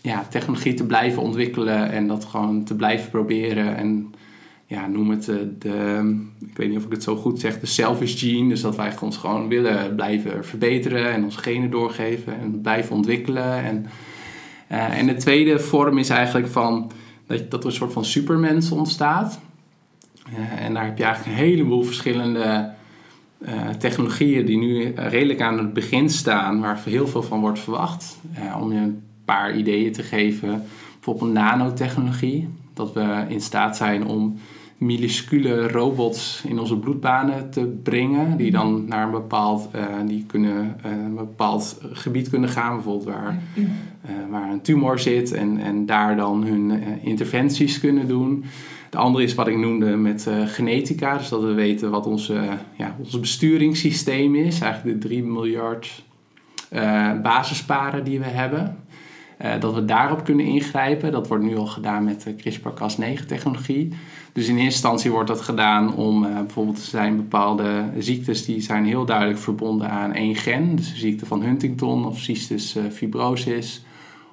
ja, 0.02 0.26
technologie 0.30 0.74
te 0.74 0.86
blijven 0.86 1.22
ontwikkelen 1.22 1.92
en 1.92 2.08
dat 2.08 2.26
gewoon 2.26 2.64
te 2.64 2.76
blijven 2.76 3.10
proberen. 3.10 3.76
En 3.78 4.14
ja, 4.68 4.88
noem 4.88 5.10
het 5.10 5.24
de, 5.24 5.58
de, 5.58 6.26
ik 6.40 6.58
weet 6.58 6.70
niet 6.70 6.78
of 6.78 6.86
ik 6.86 6.92
het 6.92 7.04
zo 7.04 7.16
goed 7.16 7.40
zeg, 7.40 7.60
de 7.60 7.66
selfish 7.66 8.20
gene. 8.20 8.50
Dus 8.50 8.62
dat 8.62 8.76
wij 8.76 8.94
ons 9.02 9.18
gewoon 9.18 9.48
willen 9.48 9.96
blijven 9.96 10.46
verbeteren 10.46 11.12
en 11.12 11.24
onze 11.24 11.40
genen 11.40 11.72
doorgeven 11.72 12.40
en 12.40 12.62
blijven 12.62 12.96
ontwikkelen. 12.96 13.64
En, 13.64 13.86
eh, 14.68 14.98
en 15.00 15.08
de 15.08 15.16
tweede 15.16 15.60
vorm 15.60 15.98
is 15.98 16.10
eigenlijk 16.10 16.48
van 16.48 16.92
dat, 17.28 17.52
dat 17.52 17.60
er 17.60 17.70
een 17.70 17.76
soort 17.76 17.94
van 17.94 18.06
supermens 18.06 18.72
ontstaat. 18.72 19.40
Eh, 20.36 20.66
en 20.66 20.74
daar 20.74 20.86
heb 20.86 20.98
je 20.98 21.04
eigenlijk 21.04 21.38
een 21.38 21.46
heleboel 21.46 21.84
verschillende 21.84 22.76
eh, 23.38 23.70
technologieën 23.70 24.46
die 24.46 24.58
nu 24.58 24.94
redelijk 24.96 25.42
aan 25.42 25.58
het 25.58 25.74
begin 25.74 26.10
staan, 26.10 26.60
waar 26.60 26.82
heel 26.86 27.08
veel 27.08 27.24
van 27.24 27.40
wordt 27.40 27.60
verwacht. 27.60 28.20
Eh, 28.34 28.62
om 28.62 28.72
je 28.72 28.80
een 28.80 29.04
paar 29.26 29.58
ideeën 29.58 29.92
te 29.92 30.04
geven, 30.04 30.64
bijvoorbeeld 30.94 31.32
nanotechnologie. 31.32 32.48
Dat 32.74 32.94
we 32.94 33.26
in 33.28 33.42
staat 33.42 33.78
zijn 33.78 34.06
om 34.06 34.40
minuscule 34.78 35.68
robots 35.68 36.44
in 36.48 36.60
onze 36.60 36.78
bloedbanen 36.78 37.50
te 37.50 37.66
brengen, 37.84 38.38
die 38.38 38.52
dan 38.52 38.86
naar 38.88 39.04
een 39.06 39.12
bepaald, 39.12 39.70
eh, 39.72 39.86
die 40.06 40.24
kunnen, 40.28 40.78
eh, 40.84 40.92
een 40.92 41.16
bepaald 41.16 41.80
gebied 41.92 42.30
kunnen 42.30 42.50
gaan, 42.50 42.74
bijvoorbeeld 42.74 43.16
waar, 43.16 43.42
eh, 43.56 44.12
waar 44.30 44.52
een 44.52 44.62
tumor 44.62 45.00
zit 45.00 45.32
en, 45.32 45.58
en 45.58 45.86
daar 45.86 46.16
dan 46.16 46.44
hun 46.44 46.72
interventies 47.02 47.80
kunnen 47.80 48.08
doen. 48.08 48.44
De 48.90 48.98
andere 48.98 49.24
is 49.24 49.36
wat 49.36 49.48
ik 49.48 49.58
noemde 49.58 49.96
met 49.96 50.30
genetica, 50.46 51.18
dus 51.18 51.30
dat 51.30 51.42
we 51.42 51.54
weten 51.54 51.92
wat 51.92 52.06
onze, 52.06 52.42
ja, 52.78 52.96
ons 53.00 53.20
besturingssysteem 53.20 54.36
is, 54.36 54.60
eigenlijk 54.62 55.02
de 55.02 55.08
3 55.08 55.24
miljard 55.24 56.04
basisparen 57.22 58.04
die 58.04 58.20
we 58.20 58.26
hebben. 58.26 58.78
Eh, 59.38 59.60
dat 59.60 59.74
we 59.74 59.86
daarop 59.86 60.24
kunnen 60.24 60.46
ingrijpen. 60.46 61.12
Dat 61.12 61.28
wordt 61.28 61.44
nu 61.44 61.58
al 61.58 61.66
gedaan 61.66 62.04
met 62.04 62.22
de 62.22 62.36
CRISPR-Cas9-technologie. 62.36 63.94
Dus 64.34 64.48
in 64.48 64.54
eerste 64.54 64.64
instantie 64.64 65.12
wordt 65.12 65.28
dat 65.28 65.42
gedaan 65.42 65.96
om 65.96 66.26
eh, 66.26 66.36
bijvoorbeeld 66.36 66.80
zijn 66.80 67.16
bepaalde 67.16 67.84
ziektes 67.98 68.46
die 68.46 68.62
zijn 68.62 68.86
heel 68.86 69.06
duidelijk 69.06 69.40
verbonden 69.40 69.90
aan 69.90 70.14
één 70.14 70.36
gen. 70.36 70.76
Dus 70.76 70.90
de 70.90 70.98
ziekte 70.98 71.26
van 71.26 71.42
Huntington 71.42 72.06
of 72.06 72.20
cystis 72.20 72.76
eh, 72.76 72.84
fibrosis. 72.92 73.86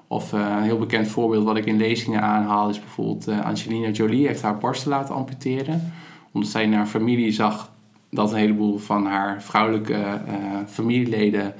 Of 0.06 0.32
een 0.32 0.62
heel 0.62 0.78
bekend 0.78 1.08
voorbeeld 1.08 1.44
wat 1.44 1.56
ik 1.56 1.66
in 1.66 1.76
lezingen 1.76 2.20
aanhaal 2.20 2.68
is 2.68 2.80
bijvoorbeeld 2.80 3.28
Angelina 3.28 3.88
Jolie 3.88 4.26
heeft 4.26 4.42
haar 4.42 4.58
borsten 4.58 4.90
laten 4.90 5.14
amputeren. 5.14 5.92
Omdat 6.32 6.50
zij 6.50 6.62
in 6.62 6.72
haar 6.72 6.86
familie 6.86 7.32
zag 7.32 7.72
dat 8.10 8.32
een 8.32 8.38
heleboel 8.38 8.78
van 8.78 9.06
haar 9.06 9.42
vrouwelijke 9.42 10.20
familieleden 10.66 11.54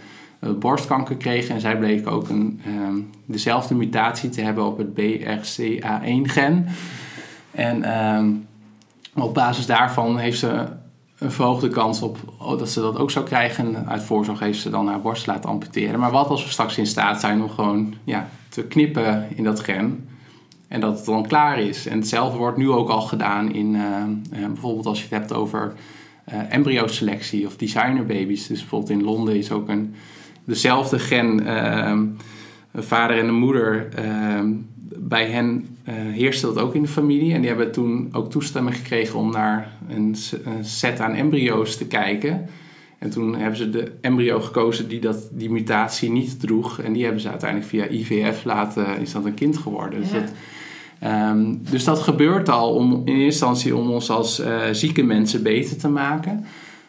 borstkanker 0.53 1.17
kregen. 1.17 1.55
En 1.55 1.61
zij 1.61 1.79
bleek 1.79 2.07
ook 2.07 2.29
een, 2.29 2.61
ehm, 2.65 2.97
dezelfde 3.25 3.75
mutatie 3.75 4.29
te 4.29 4.41
hebben 4.41 4.65
op 4.65 4.79
het 4.79 4.95
BRCA1-gen. 4.95 6.67
En 7.51 7.83
ehm, 7.83 8.31
op 9.15 9.35
basis 9.35 9.67
daarvan 9.67 10.19
heeft 10.19 10.39
ze 10.39 10.67
een 11.19 11.33
verhoogde 11.33 11.69
kans 11.69 12.03
op 12.03 12.19
oh, 12.39 12.59
dat 12.59 12.71
ze 12.71 12.81
dat 12.81 12.99
ook 12.99 13.11
zou 13.11 13.25
krijgen. 13.25 13.77
En 13.77 13.89
uit 13.89 14.03
voorzorg 14.03 14.41
heeft 14.41 14.61
ze 14.61 14.71
dan 14.71 14.89
haar 14.89 15.01
borst 15.01 15.27
laten 15.27 15.51
amputeren. 15.51 16.01
Maar 16.01 16.11
wat 16.11 16.29
als 16.29 16.45
we 16.45 16.51
straks 16.51 16.79
in 16.79 16.87
staat 16.87 17.21
zijn 17.21 17.43
om 17.43 17.51
gewoon 17.51 17.95
ja, 18.05 18.29
te 18.49 18.63
knippen 18.63 19.27
in 19.35 19.45
dat 19.45 19.61
gen... 19.61 20.09
En 20.69 20.81
dat 20.81 20.97
het 20.97 21.07
dan 21.07 21.27
klaar 21.27 21.59
is. 21.59 21.87
En 21.87 21.99
hetzelfde 21.99 22.39
wordt 22.39 22.57
nu 22.57 22.71
ook 22.71 22.89
al 22.89 23.01
gedaan 23.01 23.53
in 23.53 23.75
ehm, 23.75 24.43
eh, 24.43 24.47
bijvoorbeeld 24.47 24.87
als 24.87 24.99
je 24.99 25.05
het 25.05 25.19
hebt 25.19 25.33
over 25.33 25.75
eh 26.25 26.39
embryoselectie 26.49 27.47
of 27.47 27.57
designerbabies. 27.57 28.47
Dus 28.47 28.61
bijvoorbeeld 28.61 28.91
in 28.91 29.05
Londen 29.05 29.37
is 29.37 29.51
ook 29.51 29.69
een, 29.69 29.95
dezelfde 30.45 30.99
gen, 30.99 31.47
ehm, 31.47 32.07
een 32.73 32.83
vader 32.83 33.19
en 33.19 33.29
een 33.29 33.35
moeder. 33.35 33.89
ehm, 33.95 34.53
bij 34.97 35.27
hen 35.27 35.67
eh, 35.85 35.95
heerste 35.95 36.47
dat 36.47 36.59
ook 36.59 36.75
in 36.75 36.83
de 36.83 36.89
familie. 36.89 37.33
En 37.35 37.41
die 37.41 37.49
hebben 37.49 37.73
toen 37.73 38.09
ook 38.13 38.31
toestemming 38.31 38.77
gekregen 38.77 39.19
om 39.19 39.31
naar 39.31 39.73
een, 39.89 40.17
set 40.61 41.01
aan 41.01 41.15
embryo's 41.15 41.77
te 41.77 41.87
kijken. 41.87 42.49
En 42.99 43.11
toen 43.11 43.37
hebben 43.37 43.57
ze 43.57 43.71
de 43.71 43.93
embryo 44.01 44.41
gekozen 44.41 44.89
die 44.89 45.01
dat, 45.01 45.29
die 45.33 45.51
mutatie 45.51 46.11
niet 46.11 46.41
droeg. 46.41 46.81
En 46.81 46.93
die 46.93 47.03
hebben 47.03 47.21
ze 47.21 47.29
uiteindelijk 47.29 47.71
via 47.71 47.89
IVF 47.89 48.45
laten, 48.45 49.01
is 49.01 49.13
dat 49.13 49.25
een 49.25 49.35
kind 49.35 49.57
geworden. 49.57 50.01
Dus 50.01 50.11
dat, 50.11 50.33
Ehm, 51.05 51.55
dus 51.71 51.85
dat 51.85 51.99
gebeurt 51.99 52.49
al 52.49 52.75
om, 52.75 52.93
in 52.93 53.01
eerste 53.07 53.25
instantie 53.25 53.77
om 53.77 53.91
ons 53.91 54.11
als 54.11 54.39
eh, 54.39 54.61
zieke 54.73 55.03
mensen 55.03 55.43
beter 55.43 55.77
te 55.77 55.89
maken. 55.89 56.45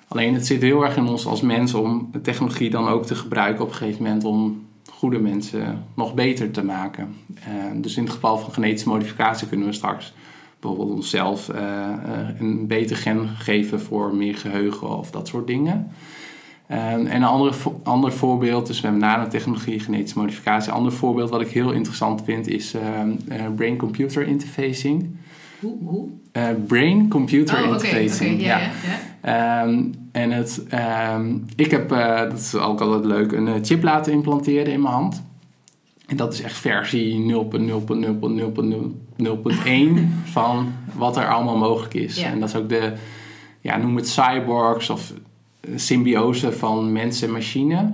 Alleen 0.07 0.33
het 0.33 0.45
zit 0.45 0.61
heel 0.61 0.83
erg 0.83 0.97
in 0.97 1.07
ons 1.07 1.25
als 1.25 1.41
mens 1.41 1.73
om 1.73 2.09
de 2.11 2.21
technologie 2.21 2.69
dan 2.69 2.87
ook 2.87 3.05
te 3.05 3.15
gebruiken 3.15 3.63
op 3.63 3.69
een 3.69 3.75
gegeven 3.75 4.03
moment 4.03 4.23
om 4.23 4.65
goede 4.89 5.19
mensen 5.19 5.83
nog 5.93 6.13
beter 6.13 6.51
te 6.51 6.63
maken. 6.63 7.15
Ehm, 7.35 7.81
dus 7.81 7.97
in 7.97 8.03
het 8.03 8.13
geval 8.13 8.37
van 8.37 8.53
genetische 8.53 8.89
modificatie 8.89 9.47
kunnen 9.47 9.67
we 9.67 9.73
straks 9.73 10.13
bijvoorbeeld 10.59 10.95
onszelf 10.95 11.49
eh, 11.49 11.91
eh, 11.91 12.39
een 12.39 12.67
beter 12.67 12.95
gen 12.95 13.27
geven 13.27 13.81
voor 13.81 14.15
meer 14.15 14.35
geheugen 14.37 14.97
of 14.97 15.11
dat 15.11 15.27
soort 15.27 15.47
dingen. 15.47 15.91
En 16.67 17.15
een 17.15 17.23
andere, 17.23 17.53
ander 17.83 18.13
voorbeeld, 18.13 18.67
dus 18.67 18.81
hebben 18.81 18.99
nanotechnologie, 18.99 19.79
genetische 19.79 20.19
modificatie. 20.19 20.71
Een 20.71 20.77
ander 20.77 20.91
voorbeeld 20.91 21.29
wat 21.29 21.41
ik 21.41 21.47
heel 21.47 21.71
interessant 21.71 22.23
vind 22.23 22.47
is 22.47 22.73
eh, 22.73 23.45
brain-computer 23.55 24.27
interfacing. 24.27 25.17
Hoe? 25.59 25.77
Hoe? 25.83 26.07
Eh, 26.31 26.47
brain-computer 26.67 27.55
Oh, 27.55 27.61
oké. 27.63 27.71
interfacing. 27.73 28.33
oké, 28.33 28.43
ja, 28.45 28.59
ja. 28.59 28.65
ja. 28.65 28.71
Ehm, 29.65 29.83
en 30.11 30.31
het, 30.31 30.63
ehm, 30.69 31.35
ik 31.55 31.71
heb, 31.71 31.91
eh, 31.91 32.19
dat 32.19 32.39
is 32.39 32.55
ook 32.55 32.81
altijd 32.81 33.05
leuk, 33.05 33.31
een 33.31 33.47
eh, 33.47 33.53
chip 33.61 33.83
laten 33.83 34.13
implanteren 34.13 34.73
in 34.73 34.81
mijn 34.81 34.93
hand. 34.93 35.23
En 36.07 36.17
dat 36.17 36.33
is 36.33 36.41
echt 36.41 36.57
versie 36.57 37.19
0.0.0.0.0.1 37.19 40.07
van 40.31 40.73
wat 40.93 41.17
er 41.17 41.33
allemaal 41.33 41.57
mogelijk 41.57 41.93
is. 41.93 42.19
Ja. 42.19 42.25
En 42.25 42.39
dat 42.39 42.49
is 42.49 42.55
ook 42.55 42.69
de, 42.69 42.93
ja, 43.61 43.77
noem 43.77 43.95
het 43.95 44.09
cyborgs 44.09 44.89
of 44.89 45.13
symbiose 45.75 46.51
van 46.51 46.91
mens 46.91 47.21
en 47.21 47.31
machine. 47.31 47.91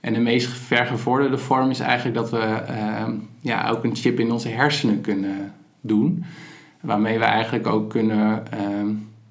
En 0.00 0.12
de 0.12 0.20
meest 0.20 0.48
vergevorderde 0.48 1.38
vorm 1.38 1.70
is 1.70 1.80
eigenlijk 1.80 2.16
dat 2.16 2.30
we 2.30 2.38
ehm, 2.66 3.12
ja, 3.40 3.68
ook 3.68 3.84
een 3.84 3.96
chip 3.96 4.20
in 4.20 4.32
onze 4.32 4.48
hersenen 4.48 5.00
kunnen 5.00 5.52
doen. 5.80 6.24
Waarmee 6.84 7.18
we 7.18 7.24
eigenlijk 7.24 7.66
ook 7.66 7.90
kunnen. 7.90 8.52
ehm, 8.52 8.86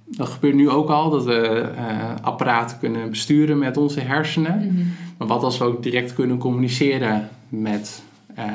dat 0.06 0.28
gebeurt 0.30 0.56
nu 0.56 0.70
ook 0.70 0.90
al, 0.90 1.10
dat 1.10 1.26
we 1.26 1.72
eh, 1.78 2.16
apparaten 2.22 2.80
kunnen 2.80 3.10
besturen 3.10 3.58
met 3.58 3.78
onze 3.78 4.00
hersenen. 4.00 4.58
Mhm. 4.58 4.86
Maar 5.18 5.28
wat 5.28 5.44
als 5.44 5.58
we 5.58 5.64
ook 5.64 5.84
direct 5.84 6.14
kunnen 6.14 6.38
communiceren 6.38 7.30
met, 7.50 8.04
eh, 8.36 8.46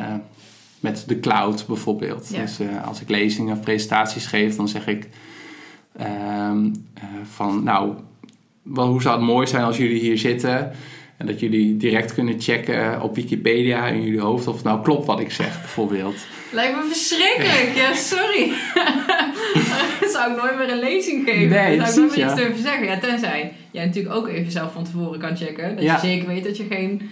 met 0.80 1.04
de 1.06 1.20
cloud 1.20 1.64
bijvoorbeeld. 1.66 2.28
Ja. 2.32 2.40
Dus 2.40 2.58
eh, 2.60 2.86
als 2.86 3.00
ik 3.00 3.08
lezingen 3.08 3.56
of 3.56 3.60
presentaties 3.60 4.26
geef, 4.26 4.56
dan 4.56 4.68
zeg 4.68 4.86
ik 4.86 5.08
ehm, 5.96 6.70
eh, 6.94 7.04
van 7.22 7.62
nou, 7.62 7.94
wel, 8.62 8.88
hoe 8.88 9.02
zou 9.02 9.16
het 9.16 9.26
mooi 9.26 9.46
zijn 9.46 9.64
als 9.64 9.76
jullie 9.76 10.00
hier 10.00 10.18
zitten 10.18 10.72
en 11.18 11.26
dat 11.26 11.40
jullie 11.40 11.76
direct 11.76 12.14
kunnen 12.14 12.40
checken 12.40 13.02
op 13.02 13.14
Wikipedia 13.14 13.86
in 13.86 14.02
jullie 14.02 14.20
hoofd 14.20 14.46
of 14.46 14.54
het 14.54 14.64
nou 14.64 14.82
klopt 14.82 15.06
wat 15.06 15.20
ik 15.20 15.30
zeg 15.30 15.60
bijvoorbeeld. 15.60 16.16
Lijkt 16.52 16.76
me 16.76 16.82
verschrikkelijk. 16.88 17.72
Ja, 17.76 17.94
sorry. 17.94 18.50
Dat 20.00 20.10
zou 20.10 20.30
ik 20.32 20.36
nooit 20.42 20.56
meer 20.58 20.70
een 20.72 20.78
lezing 20.78 21.24
geven. 21.28 21.48
Nee, 21.48 21.76
zou 21.80 21.90
ik 21.90 21.96
nooit 21.96 22.16
meer 22.16 22.24
iets 22.26 22.34
durven 22.34 22.62
zeggen. 22.62 22.86
Ja, 22.86 22.98
tenzij 22.98 23.52
jij 23.70 23.84
natuurlijk 23.86 24.14
ook 24.14 24.28
even 24.28 24.52
zelf 24.52 24.72
van 24.72 24.84
tevoren 24.84 25.18
kan 25.20 25.36
checken. 25.36 25.74
Dat 25.74 25.84
Ja. 25.84 25.94
je 25.94 26.00
zeker 26.00 26.26
weet 26.28 26.44
dat 26.44 26.56
je 26.56 26.64
geen... 26.70 27.10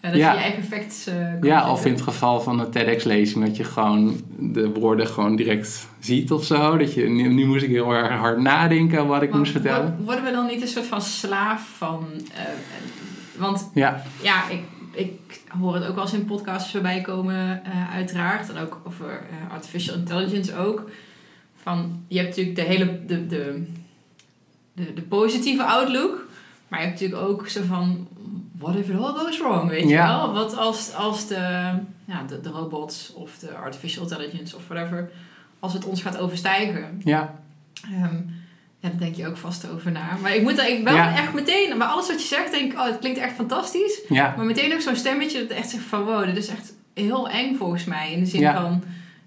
eh, 0.00 0.10
dat 0.10 0.20
Ja. 0.20 0.30
je 0.32 0.36
je 0.38 0.42
eigen 0.44 0.64
facts 0.64 1.06
eh, 1.06 1.14
kan 1.14 1.48
Ja, 1.48 1.56
checken. 1.58 1.72
of 1.72 1.86
in 1.86 1.92
het 1.92 2.02
geval 2.02 2.40
van 2.40 2.60
een 2.60 2.70
TEDx-lezing 2.70 3.44
dat 3.44 3.56
je 3.56 3.64
gewoon 3.64 4.20
de 4.38 4.68
woorden 4.70 5.06
gewoon 5.06 5.36
direct 5.36 5.86
ziet 6.00 6.30
of 6.32 6.44
zo. 6.44 6.76
Dat 6.76 6.94
je, 6.94 7.08
nu, 7.08 7.28
nu 7.28 7.46
moest 7.46 7.62
ik 7.64 7.70
heel 7.70 7.92
erg 7.92 8.08
hard 8.12 8.38
nadenken 8.40 9.06
wat 9.06 9.22
ik 9.22 9.28
Maar 9.30 9.38
moest 9.38 9.52
vertellen. 9.52 9.94
wo- 9.98 10.04
Worden 10.04 10.24
we 10.24 10.30
dan 10.30 10.46
niet 10.46 10.62
een 10.62 10.68
soort 10.68 10.86
van 10.86 11.00
slaaf 11.02 11.68
van... 11.78 12.06
eh, 12.34 12.40
want 13.38 13.70
Ja, 13.74 14.02
ja, 14.22 14.48
ik, 14.48 14.62
ik 14.92 15.40
hoor 15.58 15.74
het 15.74 15.84
ook 15.86 15.94
wel 15.94 16.04
eens 16.04 16.12
in 16.12 16.24
podcasts 16.24 16.70
voorbij 16.70 17.00
komen, 17.00 17.64
eh, 17.64 17.92
uiteraard. 17.94 18.50
En 18.50 18.58
ook 18.62 18.80
over 18.84 19.08
eh, 19.10 19.52
artificial 19.52 19.96
intelligence 19.96 20.56
ook. 20.56 20.90
Van, 21.62 22.04
je 22.08 22.16
hebt 22.16 22.28
natuurlijk 22.28 22.56
de 22.56 22.62
hele 22.62 23.04
de, 23.06 23.26
de, 23.26 23.66
de, 24.72 24.92
de 24.94 25.02
positieve 25.02 25.64
outlook. 25.64 26.26
Maar 26.68 26.80
je 26.80 26.86
hebt 26.86 27.00
natuurlijk 27.00 27.28
ook 27.30 27.48
zo 27.48 27.62
van, 27.66 28.08
what 28.58 28.74
if 28.76 28.88
it 28.88 28.96
all 28.98 29.12
goes 29.14 29.38
wrong, 29.38 29.68
weet 29.68 29.88
Ja. 29.88 30.06
je 30.06 30.12
wel? 30.16 30.32
Wat 30.32 30.56
als, 30.56 30.94
als 30.94 31.26
de, 31.26 31.34
ja, 32.04 32.22
de, 32.26 32.40
de 32.40 32.48
robots 32.48 33.12
of 33.14 33.38
de 33.38 33.54
artificial 33.56 34.02
intelligence 34.02 34.56
of 34.56 34.68
whatever, 34.68 35.10
als 35.58 35.72
het 35.72 35.84
ons 35.84 36.02
gaat 36.02 36.18
overstijgen. 36.18 37.00
Ja, 37.04 37.34
Ehm, 37.82 38.16
ja, 38.80 38.88
daar 38.88 38.98
denk 38.98 39.14
je 39.14 39.26
ook 39.26 39.36
vast 39.36 39.70
over 39.70 39.92
na. 39.92 40.16
Maar 40.22 40.34
ik 40.34 40.42
moet 40.42 40.58
er 40.58 40.68
ik 40.68 40.84
wel 40.84 40.94
Ja. 40.94 41.16
echt 41.16 41.32
meteen, 41.34 41.78
bij 41.78 41.86
alles 41.86 42.06
wat 42.08 42.20
je 42.22 42.26
zegt, 42.28 42.50
denk 42.50 42.72
ik, 42.72 42.78
oh, 42.78 42.84
het 42.86 42.98
klinkt 42.98 43.18
echt 43.18 43.34
fantastisch. 43.34 44.00
ja, 44.08 44.34
Maar 44.36 44.46
meteen 44.46 44.72
ook 44.72 44.80
zo'n 44.80 44.96
stemmetje 44.96 45.46
dat 45.46 45.56
echt 45.56 45.70
zegt 45.70 45.84
van, 45.84 46.04
wow, 46.04 46.24
dit 46.24 46.36
is 46.36 46.48
echt 46.48 46.72
heel 46.94 47.28
eng 47.28 47.56
volgens 47.56 47.84
mij. 47.84 48.12
In 48.12 48.20
de 48.20 48.26
zin 48.26 48.40
Ja. 48.40 48.60
van, 48.62 48.82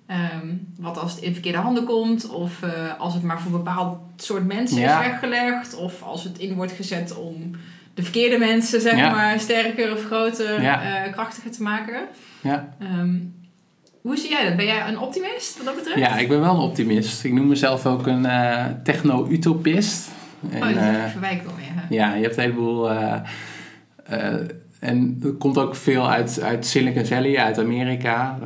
ehm, 0.08 0.48
wat 0.78 0.98
als 0.98 1.12
het 1.14 1.22
in 1.24 1.34
verkeerde 1.34 1.58
handen 1.58 1.84
komt, 1.84 2.30
of 2.30 2.62
eh, 2.64 2.70
als 3.00 3.14
het 3.14 3.24
maar 3.24 3.40
voor 3.42 3.52
een 3.52 3.64
bepaald 3.64 3.98
soort 4.18 4.46
mensen 4.48 4.78
is 4.78 4.98
weggelegd, 4.98 5.76
of 5.76 6.02
als 6.04 6.24
het 6.24 6.38
in 6.38 6.54
wordt 6.56 6.72
gezet 6.72 7.18
om 7.18 7.52
de 7.94 8.04
verkeerde 8.04 8.38
mensen, 8.38 8.82
zeg 8.82 8.96
maar, 8.96 9.40
sterker 9.40 9.92
of 9.94 10.04
groter, 10.06 10.56
eh, 10.64 11.12
krachtiger 11.12 11.52
te 11.52 11.64
maken. 11.64 12.02
ja. 12.42 12.76
Ehm, 12.80 13.16
hoe 14.02 14.18
zie 14.18 14.30
jij 14.30 14.46
dat? 14.48 14.56
Ben 14.56 14.66
jij 14.66 14.88
een 14.88 15.00
optimist 15.00 15.58
wat 15.58 15.66
dat 15.66 15.76
betreft? 15.76 16.00
ja, 16.00 16.18
ik 16.18 16.28
ben 16.28 16.40
wel 16.40 16.54
een 16.54 16.60
optimist. 16.62 17.24
Ik 17.24 17.34
noem 17.34 17.48
mezelf 17.48 17.86
ook 17.86 18.08
een 18.08 18.26
eh, 18.26 18.66
techno-utopist. 18.84 20.10
En, 20.50 20.58
oh, 20.58 20.68
dat 20.68 20.70
is 20.70 20.76
eh, 20.78 20.98
even 20.98 21.12
voorbij 21.12 21.42
komen, 21.46 21.64
ja. 21.90 22.16
Je 22.16 22.22
hebt 22.24 22.38
een 22.38 22.44
heleboel. 22.44 22.92
eh, 22.92 24.34
en 24.80 25.18
het 25.24 25.38
komt 25.38 25.58
ook 25.58 25.76
veel 25.76 26.10
uit, 26.10 26.42
uit 26.42 26.66
Silicon 26.66 27.06
Valley, 27.06 27.38
uit 27.38 27.60
Amerika. 27.60 28.38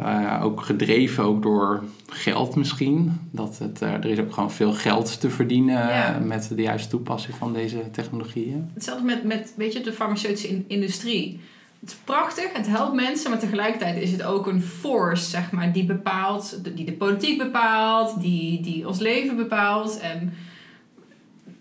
Ook 0.43 0.61
gedreven 0.61 1.23
ook 1.23 1.41
door 1.43 1.83
geld 2.09 2.55
misschien. 2.55 3.19
Dat 3.31 3.57
het, 3.57 3.81
er 3.81 4.05
is 4.05 4.19
ook 4.19 4.33
gewoon 4.33 4.51
veel 4.51 4.73
geld 4.73 5.19
te 5.19 5.29
verdienen 5.29 5.73
Ja. 5.87 6.19
met 6.23 6.51
de 6.55 6.61
juiste 6.61 6.89
toepassing 6.89 7.35
van 7.35 7.53
deze 7.53 7.91
technologieën. 7.91 8.69
Hetzelfde 8.73 9.05
met, 9.05 9.23
met 9.23 9.53
weet 9.57 9.73
je, 9.73 9.81
de 9.81 9.93
farmaceutische 9.93 10.47
in- 10.49 10.65
industrie. 10.67 11.39
Het 11.85 11.93
is 11.93 11.99
prachtig, 12.03 12.45
het 12.53 12.67
helpt 12.67 12.93
mensen, 12.93 13.29
maar 13.29 13.39
tegelijkertijd 13.39 13.97
is 14.01 14.11
het 14.11 14.23
ook 14.23 14.47
een 14.47 14.61
force, 14.61 15.29
zeg 15.29 15.51
maar, 15.51 15.71
die 15.71 15.85
bepaalt, 15.85 16.59
die 16.75 16.85
de 16.85 16.91
politiek 16.93 17.37
bepaalt, 17.37 18.21
die, 18.21 18.61
die 18.61 18.87
ons 18.87 18.99
leven 18.99 19.35
bepaalt. 19.35 19.99
En 19.99 20.33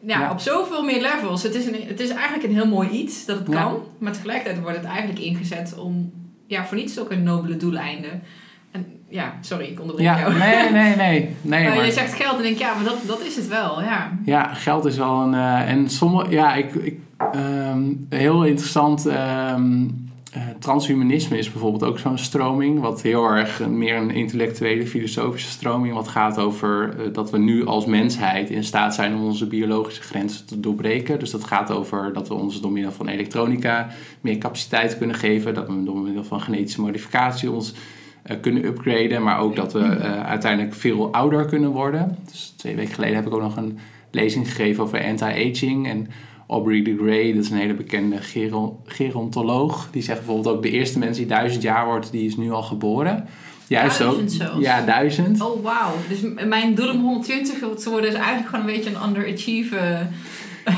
ja, 0.00 0.20
Ja. 0.20 0.30
op 0.30 0.38
zoveel 0.38 0.82
meer 0.84 1.00
levels. 1.00 1.42
Het 1.42 1.54
is, 1.54 1.66
een, 1.66 1.76
het 1.86 2.00
is 2.00 2.08
eigenlijk 2.10 2.42
een 2.44 2.54
heel 2.54 2.66
mooi 2.66 2.88
iets 2.88 3.24
dat 3.26 3.38
het 3.38 3.48
Ja. 3.48 3.62
kan, 3.62 3.76
maar 3.98 4.12
tegelijkertijd 4.12 4.60
wordt 4.62 4.76
het 4.76 4.86
eigenlijk 4.86 5.18
ingezet 5.18 5.78
om, 5.78 6.12
ja, 6.46 6.64
voor 6.64 6.76
niets 6.76 6.98
ook 7.00 7.10
een 7.10 7.22
nobele 7.22 7.56
doeleinden. 7.56 8.22
En 8.70 8.86
ja, 9.08 9.34
sorry, 9.40 9.64
ik 9.66 9.80
onderbreek 9.80 10.06
Ja, 10.06 10.18
jou. 10.18 10.38
nee, 10.38 10.70
nee, 10.70 10.96
nee. 10.96 11.20
nee 11.42 11.64
maar 11.66 11.76
maar- 11.76 11.86
je 11.86 11.92
zegt 11.92 12.14
geld 12.14 12.36
en 12.36 12.42
denk 12.42 12.54
ik, 12.54 12.60
ja, 12.60 12.74
maar 12.74 12.84
dat, 12.84 12.96
dat 13.06 13.20
is 13.20 13.36
het 13.36 13.48
wel, 13.48 13.82
ja. 13.82 14.18
Ja, 14.24 14.54
geld 14.54 14.84
is 14.84 14.96
wel 14.96 15.20
een. 15.20 15.34
eh, 15.34 15.70
en 15.70 15.90
sommige. 15.90 16.30
Ja, 16.30 16.54
ik. 16.54 16.74
ik 16.74 16.98
ehm, 17.32 17.82
heel 18.08 18.44
interessant. 18.44 19.06
ehm, 19.06 19.82
eh, 19.82 19.88
transhumanisme 20.58 21.38
is 21.38 21.50
bijvoorbeeld 21.52 21.84
ook 21.84 21.98
zo'n 21.98 22.18
stroming. 22.18 22.80
Wat 22.80 23.02
heel 23.02 23.24
erg 23.24 23.60
een- 23.60 23.78
meer 23.78 23.96
een 23.96 24.10
intellectuele, 24.10 24.86
filosofische 24.86 25.50
stroming. 25.50 25.94
Wat 25.94 26.08
gaat 26.08 26.38
over 26.38 26.94
eh, 26.98 27.12
dat 27.12 27.30
we 27.30 27.38
nu 27.38 27.66
als 27.66 27.84
mensheid 27.86 28.50
in 28.50 28.64
staat 28.64 28.94
zijn 28.94 29.14
om 29.14 29.24
onze 29.24 29.46
biologische 29.46 30.02
grenzen 30.02 30.46
te 30.46 30.60
doorbreken. 30.60 31.18
Dus 31.18 31.30
dat 31.30 31.44
gaat 31.44 31.70
over 31.70 32.12
dat 32.12 32.28
we 32.28 32.34
ons 32.34 32.60
door 32.60 32.72
middel 32.72 32.92
van 32.92 33.08
elektronica 33.08 33.88
meer 34.20 34.38
capaciteit 34.38 34.98
kunnen 34.98 35.16
geven. 35.16 35.54
Dat 35.54 35.66
we 35.68 35.82
door 35.84 35.98
middel 35.98 36.24
van 36.24 36.40
genetische 36.40 36.80
modificatie 36.80 37.50
ons 37.50 37.74
eh, 38.22 38.36
kunnen 38.40 38.64
upgraden. 38.64 39.22
Maar 39.22 39.38
ook 39.38 39.56
dat 39.56 39.72
we 39.72 39.78
eh, 39.80 40.22
uiteindelijk 40.26 40.74
veel 40.74 41.12
ouder 41.12 41.44
kunnen 41.44 41.70
worden. 41.70 42.18
Dus 42.30 42.54
twee 42.56 42.76
weken 42.76 42.94
geleden 42.94 43.16
heb 43.16 43.26
ik 43.26 43.34
ook 43.34 43.40
nog 43.40 43.56
een 43.56 43.78
lezing 44.10 44.48
gegeven 44.48 44.82
over 44.82 45.04
anti-aging. 45.04 45.88
En 45.88 46.06
Aubrey 46.48 46.82
de 46.82 46.96
Grey, 47.02 47.32
dat 47.34 47.44
is 47.44 47.50
een 47.50 47.56
hele 47.56 47.74
bekende 47.74 48.16
gero- 48.16 48.80
gerontoloog. 48.86 49.88
Die 49.90 50.02
zegt 50.02 50.18
bijvoorbeeld 50.18 50.56
ook 50.56 50.62
de 50.62 50.70
eerste 50.70 50.98
mens 50.98 51.16
die 51.16 51.26
duizend 51.26 51.62
jaar 51.62 51.86
wordt, 51.86 52.10
die 52.12 52.26
is 52.26 52.36
nu 52.36 52.50
al 52.52 52.62
geboren. 52.62 53.26
Juist 53.66 53.98
Duizend 53.98 54.22
ook. 54.22 54.28
zelfs? 54.48 54.60
Ja, 54.60 54.80
duizend. 54.84 55.40
Oh, 55.40 55.62
wauw. 55.62 55.92
Dus 56.08 56.18
mijn 56.46 56.74
doel 56.74 56.90
om 56.90 57.00
120 57.00 57.58
te 57.58 57.90
worden 57.90 58.10
is 58.10 58.16
eigenlijk 58.16 58.48
gewoon 58.48 58.66
een 58.68 58.74
beetje 58.74 58.90
een 58.94 59.08
underachieven. 59.08 60.10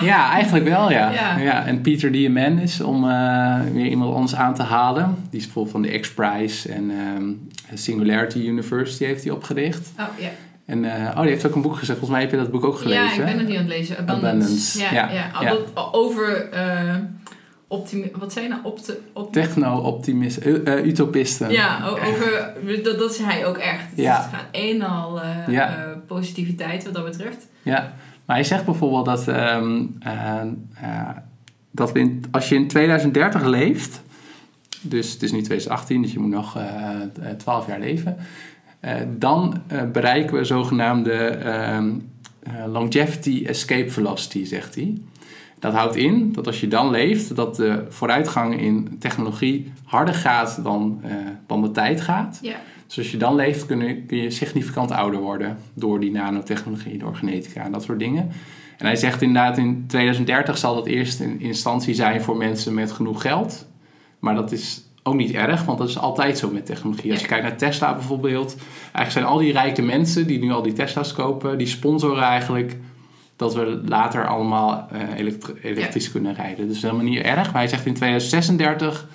Ja, 0.03 0.31
eigenlijk 0.33 0.65
wel, 0.69 0.91
ja. 0.91 1.11
Ja. 1.21 1.39
ja. 1.39 1.65
en 1.67 1.81
Peter 1.81 2.13
Diamandis, 2.13 2.81
om 2.81 3.09
eh, 3.11 3.61
weer 3.73 3.87
iemand 3.87 4.15
anders 4.15 4.35
aan 4.35 4.55
te 4.55 4.63
halen. 4.63 5.17
Die 5.31 5.39
is 5.41 5.45
bijvoorbeeld 5.45 5.75
van 5.75 5.83
de 5.83 5.99
X-Prize 5.99 6.73
en 6.73 6.91
ehm, 6.91 7.33
Singularity 7.79 8.39
University 8.39 9.05
heeft 9.05 9.25
hij 9.25 9.33
opgericht. 9.33 9.93
Oh, 9.99 10.05
ja. 10.21 10.29
En 10.67 10.85
eh, 10.85 11.11
oh, 11.15 11.21
die 11.21 11.31
heeft 11.31 11.47
ook 11.47 11.55
een 11.55 11.63
boek 11.63 11.77
gezet. 11.77 11.99
Volgens 11.99 12.11
mij 12.11 12.21
heb 12.21 12.31
je 12.31 12.37
dat 12.37 12.51
boek 12.51 12.65
ook 12.65 12.79
gelezen. 12.79 13.05
Ja, 13.05 13.13
ik 13.13 13.25
ben 13.25 13.37
nog 13.37 13.47
niet 13.47 13.57
aan 13.57 13.63
het 13.65 13.73
lezen. 13.73 13.97
Abundance. 13.99 14.27
Abundance, 14.29 14.79
Ja, 14.81 14.93
ja, 14.93 15.11
ja. 15.13 15.31
ja. 15.41 15.51
Dat- 15.51 15.95
over 15.95 16.49
optimi- 17.69 18.11
Wat 18.19 18.33
zei 18.33 18.45
je 18.45 18.51
nou? 18.51 18.75
Op 19.13 19.33
Techno-optimist, 19.33 20.37
eh, 20.37 20.85
utopisten. 20.87 21.51
ja, 21.51 21.85
over, 21.87 22.53
dat, 22.83 22.99
dat 22.99 23.11
is 23.11 23.19
hij 23.19 23.47
ook 23.47 23.57
echt. 23.59 23.97
Dus 23.97 24.05
Ja. 24.05 24.17
het 24.23 24.35
gaat 24.35 24.47
een 24.53 24.83
en 24.83 24.89
al 24.89 25.21
positiviteit 26.07 26.85
wat 26.85 26.95
dat 26.95 27.05
betreft. 27.05 27.47
Ja, 27.63 27.93
maar 28.25 28.37
hij 28.37 28.45
zegt 28.45 28.65
bijvoorbeeld 28.65 29.05
dat, 29.05 29.29
ehm, 29.29 29.85
eh, 30.01 30.41
eh, 30.81 31.09
dat 31.71 31.93
we 31.93 31.99
in- 31.99 32.25
als 32.31 32.49
je 32.49 32.55
in 32.55 32.69
2030 32.69 33.45
leeft, 33.45 34.03
dus 34.81 35.13
het 35.13 35.23
is 35.23 35.33
nu 35.33 35.39
2018, 35.43 36.03
dus 36.03 36.13
je 36.13 36.19
moet 36.19 36.31
nog 36.31 36.57
eh 36.57 37.31
12 37.37 37.67
jaar 37.67 37.81
leven, 37.81 38.17
dan 39.19 39.63
eh, 39.67 39.83
bereiken 39.93 40.37
we 40.37 40.45
zogenaamde 40.45 41.13
ehm, 41.13 41.93
eh, 42.43 42.53
longevity 42.73 43.45
escape 43.47 43.91
velocity, 43.91 44.45
zegt 44.45 44.75
hij. 44.75 44.95
Dat 45.59 45.73
houdt 45.73 45.97
in 45.97 46.33
dat 46.33 46.47
als 46.47 46.61
je 46.61 46.69
dan 46.69 46.91
leeft, 46.91 47.37
dat 47.37 47.57
de 47.57 47.85
vooruitgang 47.89 48.61
in 48.61 48.97
technologie 48.99 49.73
harder 49.85 50.15
gaat 50.15 50.61
dan, 50.63 51.01
eh, 51.03 51.15
dan 51.47 51.63
de 51.63 51.71
tijd 51.71 52.01
gaat. 52.01 52.39
Ja. 52.43 52.57
Dus 52.87 52.99
als 52.99 53.11
je 53.11 53.17
dan 53.17 53.35
leeft, 53.35 53.67
kun 53.67 53.81
je, 53.81 54.03
kun 54.03 54.17
je 54.17 54.31
significant 54.31 54.91
ouder 54.91 55.21
worden 55.21 55.59
door 55.75 56.01
die 56.01 56.11
nanotechnologie, 56.11 56.99
door 56.99 57.15
genetica 57.15 57.65
en 57.65 57.73
dat 57.73 57.83
soort 57.83 57.99
dingen. 57.99 58.31
En 58.79 58.87
hij 58.87 58.97
zegt 58.97 59.23
inderdaad, 59.23 59.59
in 59.59 59.85
2030 59.87 60.59
zal 60.59 60.75
dat 60.75 60.87
eerst 60.87 61.21
in 61.21 61.41
instantie 61.41 61.95
zijn 61.95 62.23
voor 62.23 62.37
mensen 62.37 62.75
met 62.75 62.93
genoeg 62.93 63.23
geld. 63.23 63.67
Maar 64.19 64.35
dat 64.35 64.53
is 64.53 64.86
ook 65.07 65.15
niet 65.15 65.33
erg, 65.33 65.65
want 65.65 65.79
dat 65.79 65.89
is 65.89 65.99
altijd 65.99 66.39
zo 66.39 66.51
met 66.51 66.67
technologie. 66.67 67.11
Als 67.11 67.21
je 67.21 67.27
kijkt 67.27 67.45
naar 67.45 67.57
Tesla 67.57 67.95
bijvoorbeeld, 67.95 68.57
eigenlijk 68.83 69.11
zijn 69.11 69.25
al 69.25 69.39
die 69.39 69.53
rijke 69.53 69.83
mensen 69.83 70.27
die 70.27 70.39
nu 70.39 70.53
al 70.53 70.63
die 70.63 70.73
Tesla's 70.73 71.13
kopen, 71.13 71.59
die 71.59 71.67
sponsoren 71.67 72.23
eigenlijk 72.23 72.77
dat 73.37 73.55
we 73.55 73.83
later 73.85 74.27
allemaal 74.27 74.89
eh, 74.93 75.19
elektri- 75.19 75.55
elektrisch 75.63 76.11
kunnen 76.13 76.35
rijden. 76.35 76.69
Dus 76.69 76.83
helemaal 76.83 77.05
niet 77.05 77.19
erg. 77.21 77.53
Maar 77.53 77.61
hij 77.61 77.69
zegt 77.69 77.87
in 77.87 77.95
2036 77.95 79.07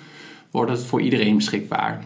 wordt 0.50 0.70
het 0.70 0.84
voor 0.84 1.00
iedereen 1.00 1.36
beschikbaar. 1.36 2.04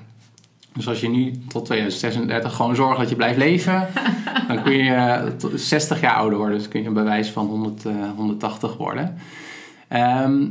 Dus 0.72 0.88
als 0.88 1.00
je 1.00 1.08
nu 1.08 1.32
tot 1.48 1.64
2036 1.64 2.54
gewoon 2.54 2.74
zorgt 2.74 2.98
dat 2.98 3.08
je 3.08 3.16
blijft 3.16 3.38
leven, 3.38 3.88
dan 4.48 4.62
kun 4.62 4.72
je 4.72 4.92
eh, 4.92 5.26
tot 5.26 5.60
60 5.60 6.00
jaar 6.00 6.14
ouder 6.14 6.38
worden. 6.38 6.58
Dus 6.58 6.68
kun 6.68 6.80
je 6.80 6.86
een 6.86 6.94
bewijs 6.94 7.30
van 7.30 7.46
100, 7.46 7.84
eh, 7.84 7.92
180 8.16 8.76
worden. 8.76 9.16
Ehm, 9.88 10.46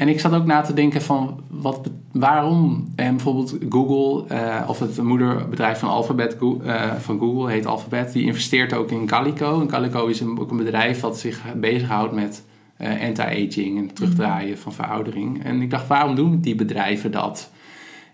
en 0.00 0.08
ik 0.08 0.20
zat 0.20 0.32
ook 0.32 0.46
na 0.46 0.60
te 0.60 0.72
denken 0.72 1.02
van 1.02 1.40
wat, 1.48 1.90
waarom 2.12 2.92
en 2.96 3.14
bijvoorbeeld 3.14 3.56
Google 3.68 4.28
eh, 4.28 4.68
of 4.68 4.78
het 4.78 5.02
moederbedrijf 5.02 5.78
van 5.78 5.88
Alphabet 5.88 6.36
eh, 6.38 6.94
van 6.94 7.18
Google 7.18 7.50
heet 7.50 7.66
Alphabet, 7.66 8.12
die 8.12 8.24
investeert 8.26 8.72
ook 8.72 8.90
in 8.90 9.06
Calico. 9.06 9.60
En 9.60 9.66
Calico 9.66 10.06
is 10.06 10.20
een, 10.20 10.38
ook 10.38 10.50
een 10.50 10.56
bedrijf 10.56 11.00
dat 11.00 11.18
zich 11.18 11.42
bezighoudt 11.56 12.12
met 12.12 12.44
eh, 12.76 13.02
anti-aging 13.02 13.78
en 13.78 13.94
terugdraaien 13.94 14.58
van 14.58 14.72
veroudering. 14.72 15.44
En 15.44 15.62
ik 15.62 15.70
dacht, 15.70 15.86
waarom 15.86 16.14
doen 16.14 16.40
die 16.40 16.54
bedrijven 16.54 17.10
dat? 17.10 17.50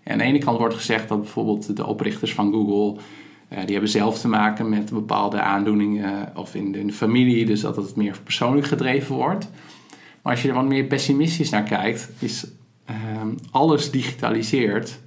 En 0.03 0.11
aan 0.11 0.17
de 0.17 0.23
ene 0.23 0.37
kant 0.37 0.57
wordt 0.57 0.75
gezegd 0.75 1.07
dat 1.07 1.21
bijvoorbeeld 1.21 1.75
de 1.75 1.85
oprichters 1.85 2.33
van 2.33 2.51
Google, 2.51 3.01
die 3.49 3.71
hebben 3.71 3.89
zelf 3.89 4.19
te 4.19 4.27
maken 4.27 4.69
met 4.69 4.91
bepaalde 4.91 5.41
aandoeningen 5.41 6.31
of 6.35 6.55
in 6.55 6.71
de, 6.71 6.79
in 6.79 6.87
de 6.87 6.93
familie, 6.93 7.45
dus 7.45 7.61
dat 7.61 7.75
het 7.75 7.95
meer 7.95 8.19
persoonlijk 8.23 8.67
gedreven 8.67 9.15
wordt. 9.15 9.49
Maar 10.27 10.35
als 10.35 10.45
je 10.45 10.51
er 10.51 10.57
wat 10.57 10.67
meer 10.67 10.83
pessimistisch 10.83 11.49
naar 11.49 11.63
kijkt, 11.63 12.09
is 12.19 12.47
ehm, 12.85 13.27
alles 13.51 13.91
digitaliseerd. 13.91 14.99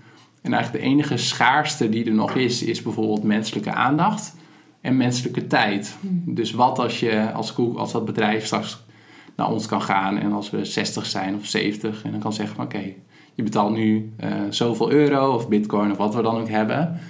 En 0.43 0.53
eigenlijk 0.53 0.85
de 0.85 0.91
enige 0.91 1.17
schaarste 1.17 1.89
die 1.89 2.05
er 2.05 2.15
nog 2.15 2.35
is, 2.35 2.63
is 2.63 2.83
bijvoorbeeld 2.83 3.23
menselijke 3.23 3.73
aandacht 3.73 4.37
en 4.81 4.97
menselijke 4.97 5.47
tijd. 5.47 5.97
Dus 6.25 6.53
wat 6.53 6.79
als 6.79 7.01
je 7.01 7.33
als, 7.33 7.51
Google, 7.51 7.79
als 7.79 7.93
dat 7.93 8.05
bedrijf 8.05 8.45
straks 8.45 8.83
naar 9.37 9.51
ons 9.51 9.67
kan 9.67 9.83
gaan 9.83 10.19
en 10.19 10.33
als 10.33 10.51
we 10.51 10.65
60 10.65 11.07
zijn 11.07 11.35
of 11.35 11.47
70 11.47 12.05
en 12.05 12.11
dan 12.11 12.21
kan 12.21 12.33
zeggen 12.33 12.57
van 12.57 12.65
oké, 12.65 12.93
je 13.35 13.43
betaalt 13.43 13.73
nu 13.73 14.13
eh, 14.17 14.31
zoveel 14.49 14.91
euro 14.91 15.35
of 15.35 15.49
bitcoin 15.49 15.91
of 15.91 15.97
wat 15.97 16.15
we 16.15 16.23
dan 16.23 16.37
ook 16.41 16.49
hebben. 16.49 17.01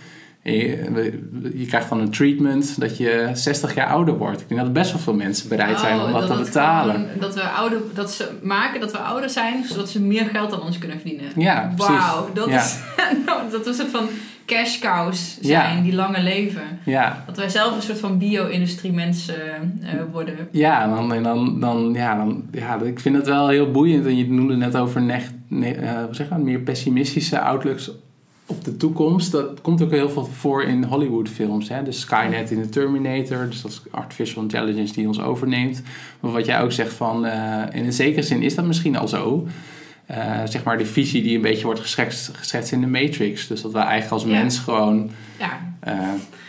Je, 0.42 1.20
je 1.54 1.66
krijgt 1.66 1.88
dan 1.88 2.00
een 2.00 2.10
treatment 2.10 2.80
dat 2.80 2.96
je 2.96 3.30
60 3.32 3.74
jaar 3.74 3.86
ouder 3.86 4.16
wordt. 4.18 4.40
Ik 4.40 4.48
denk 4.48 4.60
dat 4.60 4.72
best 4.72 4.92
wel 4.92 5.00
veel 5.00 5.14
mensen 5.14 5.48
bereid 5.48 5.78
zijn 5.78 6.00
om 6.00 6.12
Oh, 6.12 6.12
dat, 6.12 6.26
te 6.36 6.42
betalen. 6.44 6.94
gewoon- 6.94 7.08
dat, 7.20 7.34
we 7.34 7.42
ouder, 7.42 7.78
dat 7.94 8.12
ze 8.12 8.28
maken 8.42 8.80
dat 8.80 8.92
we 8.92 8.98
ouder 8.98 9.30
zijn, 9.30 9.64
zodat 9.64 9.88
ze 9.90 10.02
meer 10.02 10.24
geld 10.24 10.52
aan 10.52 10.62
ons 10.62 10.78
kunnen 10.78 10.96
verdienen. 11.00 11.26
Ja, 11.36 11.72
precies. 11.76 11.94
Wauw, 11.96 12.28
dat, 12.34 12.48
Ja. 12.48 12.60
is, 12.60 12.78
dat 13.50 13.60
is 13.60 13.66
een 13.66 13.74
soort 13.74 13.90
van 13.90 14.06
cash 14.46 14.78
cows 14.78 15.38
zijn 15.40 15.76
Ja. 15.76 15.82
die 15.82 15.94
langer 15.94 16.22
leven. 16.22 16.62
Ja, 16.84 17.22
Dat 17.26 17.36
wij 17.36 17.48
zelf 17.48 17.76
een 17.76 17.82
soort 17.82 17.98
van 17.98 18.18
bio-industrie 18.18 18.92
mensen 18.92 19.34
eh, 19.82 19.88
worden. 20.12 20.48
ja, 20.50 20.86
dan, 20.94 21.12
en 21.14 21.22
dan, 21.22 21.60
dan, 21.60 21.92
ja, 21.94 22.16
dan, 22.16 22.42
ja, 22.52 22.80
ik 22.82 23.00
vind 23.00 23.16
het 23.16 23.26
wel 23.26 23.48
heel 23.48 23.70
boeiend. 23.70 24.06
En 24.06 24.16
je 24.16 24.30
noemde 24.30 24.56
net 24.56 24.76
over 24.76 25.02
neg, 25.02 25.30
ne- 25.48 25.70
eh, 25.70 25.98
zeg 26.10 26.28
dat, 26.28 26.38
meer 26.38 26.58
pessimistische 26.60 27.40
outlooks 27.40 27.90
op 28.50 28.64
de 28.64 28.76
toekomst. 28.76 29.32
Dat 29.32 29.60
komt 29.60 29.82
ook 29.82 29.90
heel 29.90 30.10
veel 30.10 30.24
voor 30.24 30.62
in 30.62 30.84
Hollywood 30.84 31.28
films. 31.28 31.68
Hè? 31.68 31.82
De 31.82 31.92
Skynet 31.92 32.50
in 32.50 32.60
de 32.60 32.68
Terminator, 32.68 33.46
dus 33.46 33.62
dat 33.62 33.70
is 33.70 33.82
artificial 33.90 34.42
intelligence 34.42 34.92
die 34.92 35.06
ons 35.06 35.20
overneemt. 35.20 35.82
Maar 36.20 36.32
wat 36.32 36.46
jij 36.46 36.60
ook 36.60 36.72
zegt 36.72 36.92
van, 36.92 37.26
eh, 37.26 37.62
in 37.72 37.84
een 37.84 37.92
zekere 37.92 38.22
zin 38.22 38.42
is 38.42 38.54
dat 38.54 38.64
misschien 38.64 38.96
al 38.96 39.08
zo. 39.08 39.46
Eh, 40.06 40.40
zeg 40.44 40.64
maar 40.64 40.78
de 40.78 40.86
visie 40.86 41.22
die 41.22 41.36
een 41.36 41.42
beetje 41.42 41.64
wordt 41.64 41.80
geschetst, 41.80 42.30
geschetst 42.34 42.72
in 42.72 42.80
de 42.80 42.86
Matrix. 42.86 43.46
Dus 43.46 43.62
dat 43.62 43.72
wij 43.72 43.82
eigenlijk 43.82 44.12
als 44.12 44.32
Ja. 44.32 44.38
mens 44.40 44.58
gewoon 44.58 45.10
Ja, 45.38 45.58
eh, 45.80 45.98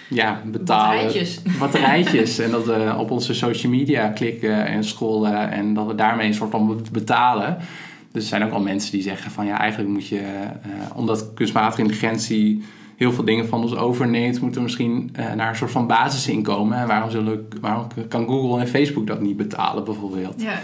ja, 0.09 0.41
betalen. 0.45 0.93
batterijtjes. 0.93 1.41
batterijtjes. 1.59 2.39
en 2.39 2.51
dat 2.51 2.65
we 2.65 2.95
op 2.97 3.11
onze 3.11 3.33
social 3.33 3.71
media 3.71 4.07
klikken 4.07 4.65
en 4.65 4.83
scrollen 4.83 5.51
en 5.51 5.73
dat 5.73 5.87
we 5.87 5.95
daarmee 5.95 6.27
een 6.27 6.33
soort 6.33 6.51
van 6.51 6.85
betalen. 6.91 7.57
Dus 8.11 8.23
er 8.23 8.29
zijn 8.29 8.43
ook 8.43 8.51
al 8.51 8.61
mensen 8.61 8.91
die 8.91 9.01
zeggen 9.01 9.31
van 9.31 9.45
ja, 9.45 9.59
eigenlijk 9.59 9.89
moet 9.91 10.07
je, 10.07 10.19
eh, 10.19 10.69
omdat 10.95 11.33
kunstmatige 11.33 11.81
intelligentie 11.81 12.63
heel 12.97 13.11
veel 13.11 13.23
dingen 13.23 13.47
van 13.47 13.61
ons 13.61 13.75
overneemt, 13.75 14.41
moeten 14.41 14.57
we 14.59 14.65
misschien 14.65 15.09
eh, 15.13 15.33
naar 15.33 15.49
een 15.49 15.55
soort 15.55 15.71
van 15.71 15.87
basisinkomen. 15.87 16.77
En 16.77 16.87
waarom, 16.87 17.09
zullen, 17.09 17.47
waarom 17.61 17.87
kan 18.07 18.25
Google 18.25 18.59
en 18.59 18.67
Facebook 18.67 19.07
dat 19.07 19.21
niet 19.21 19.37
betalen 19.37 19.83
bijvoorbeeld? 19.83 20.41
Ja, 20.41 20.59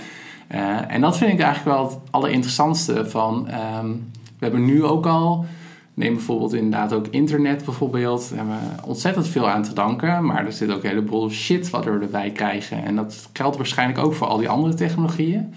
Eh, 0.47 0.93
en 0.93 1.01
dat 1.01 1.17
vind 1.17 1.31
ik 1.31 1.39
eigenlijk 1.39 1.77
wel 1.77 1.87
het 1.89 1.97
allerinteressantste 2.11 3.09
van... 3.09 3.47
ehm, 3.47 3.87
we 4.11 4.45
hebben 4.45 4.65
nu 4.65 4.83
ook 4.83 5.05
al... 5.05 5.45
Neem 5.93 6.13
bijvoorbeeld 6.13 6.53
inderdaad 6.53 6.93
ook 6.93 7.07
internet 7.07 7.65
bijvoorbeeld. 7.65 8.29
Daar 8.29 8.37
hebben 8.37 8.55
we 8.55 8.87
ontzettend 8.87 9.27
veel 9.27 9.49
aan 9.49 9.63
te 9.63 9.73
danken. 9.73 10.25
Maar 10.25 10.45
er 10.45 10.51
zit 10.51 10.71
ook 10.71 10.83
een 10.83 10.89
heleboel 10.89 11.29
shit 11.29 11.69
wat 11.69 11.85
we 11.85 11.91
erbij 11.91 12.31
krijgen. 12.31 12.83
En 12.85 12.95
dat 12.95 13.29
geldt 13.33 13.57
waarschijnlijk 13.57 13.99
ook 13.99 14.13
voor 14.13 14.27
al 14.27 14.37
die 14.37 14.49
andere 14.49 14.73
technologieën. 14.73 15.53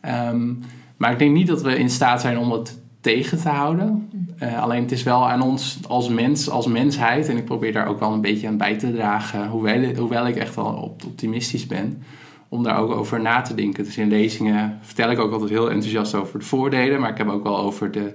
Ehm, 0.00 0.52
maar 0.96 1.12
ik 1.12 1.18
denk 1.18 1.34
niet 1.34 1.46
dat 1.46 1.62
we 1.62 1.78
in 1.78 1.90
staat 1.90 2.20
zijn 2.20 2.38
om 2.38 2.52
het 2.52 2.78
tegen 3.00 3.38
te 3.38 3.48
houden. 3.48 4.10
Eh, 4.38 4.62
alleen 4.62 4.82
het 4.82 4.92
is 4.92 5.02
wel 5.02 5.28
aan 5.28 5.42
ons 5.42 5.78
als 5.88 6.08
mens, 6.08 6.50
als 6.50 6.66
mensheid... 6.66 7.28
en 7.28 7.36
ik 7.36 7.44
probeer 7.44 7.72
daar 7.72 7.88
ook 7.88 8.00
wel 8.00 8.12
een 8.12 8.20
beetje 8.20 8.48
aan 8.48 8.56
bij 8.56 8.78
te 8.78 8.92
dragen... 8.92 9.48
hoewel, 9.48 9.94
hoewel 9.94 10.26
ik 10.26 10.36
echt 10.36 10.54
wel 10.54 10.66
op- 10.66 11.04
optimistisch 11.04 11.66
ben 11.66 12.02
om 12.48 12.62
daar 12.62 12.78
ook 12.78 12.90
over 12.90 13.20
na 13.20 13.40
te 13.40 13.54
denken. 13.54 13.84
Dus 13.84 13.96
in 13.96 14.08
lezingen 14.08 14.78
vertel 14.80 15.10
ik 15.10 15.18
ook 15.18 15.32
altijd 15.32 15.50
heel 15.50 15.70
enthousiast 15.70 16.14
over 16.14 16.38
de 16.38 16.44
voordelen, 16.44 17.00
maar 17.00 17.10
ik 17.10 17.18
heb 17.18 17.28
ook 17.28 17.42
wel 17.42 17.58
over 17.58 17.90
de, 17.90 18.14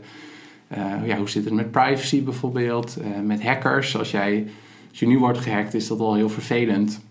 eh, 0.67 1.05
ja, 1.05 1.17
hoe 1.17 1.29
zit 1.29 1.45
het 1.45 1.53
met 1.53 1.71
privacy 1.71 2.23
bijvoorbeeld, 2.23 2.97
eh, 2.97 3.07
met 3.23 3.43
hackers. 3.43 3.97
Als, 3.97 4.11
jij, 4.11 4.47
als 4.89 4.99
je 4.99 5.07
nu 5.07 5.19
wordt 5.19 5.37
gehackt, 5.37 5.73
is 5.73 5.87
dat 5.87 5.99
al 5.99 6.13
heel 6.13 6.29
vervelend. 6.29 7.01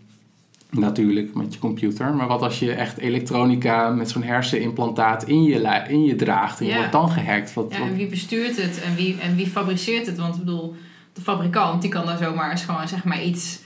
Natuurlijk 0.71 1.35
met 1.35 1.55
je 1.55 1.59
computer. 1.61 2.15
Maar 2.15 2.27
wat 2.27 2.43
als 2.43 2.59
je 2.59 2.73
echt 2.73 2.99
elektronica 2.99 3.89
met 3.89 4.11
zo'n 4.11 4.23
hersenimplantaat 4.23 5.25
in 5.25 5.43
je, 5.43 5.85
in 5.89 6.05
je 6.05 6.17
draagt 6.17 6.61
en 6.61 6.65
je 6.67 6.71
Ja. 6.73 6.77
wordt 6.77 6.93
dan 6.93 7.11
gehackt? 7.11 7.55
Wat, 7.55 7.67
ja, 7.73 7.79
wat- 7.79 7.89
en 7.89 7.97
wie 7.97 8.07
bestuurt 8.07 8.57
het 8.63 8.83
en 8.83 8.95
wie, 8.95 9.17
en 9.21 9.37
wie 9.37 9.47
fabriceert 9.47 10.07
het? 10.07 10.19
Want 10.19 10.35
ik 10.35 10.41
bedoel, 10.45 10.77
de 11.13 11.21
fabrikant 11.21 11.83
die 11.83 11.91
kan 11.91 12.07
daar 12.07 12.19
zomaar 12.19 12.51
eens 12.51 12.65
gewoon 12.65 12.89
zeg 12.89 13.05
maar 13.05 13.23
iets 13.23 13.61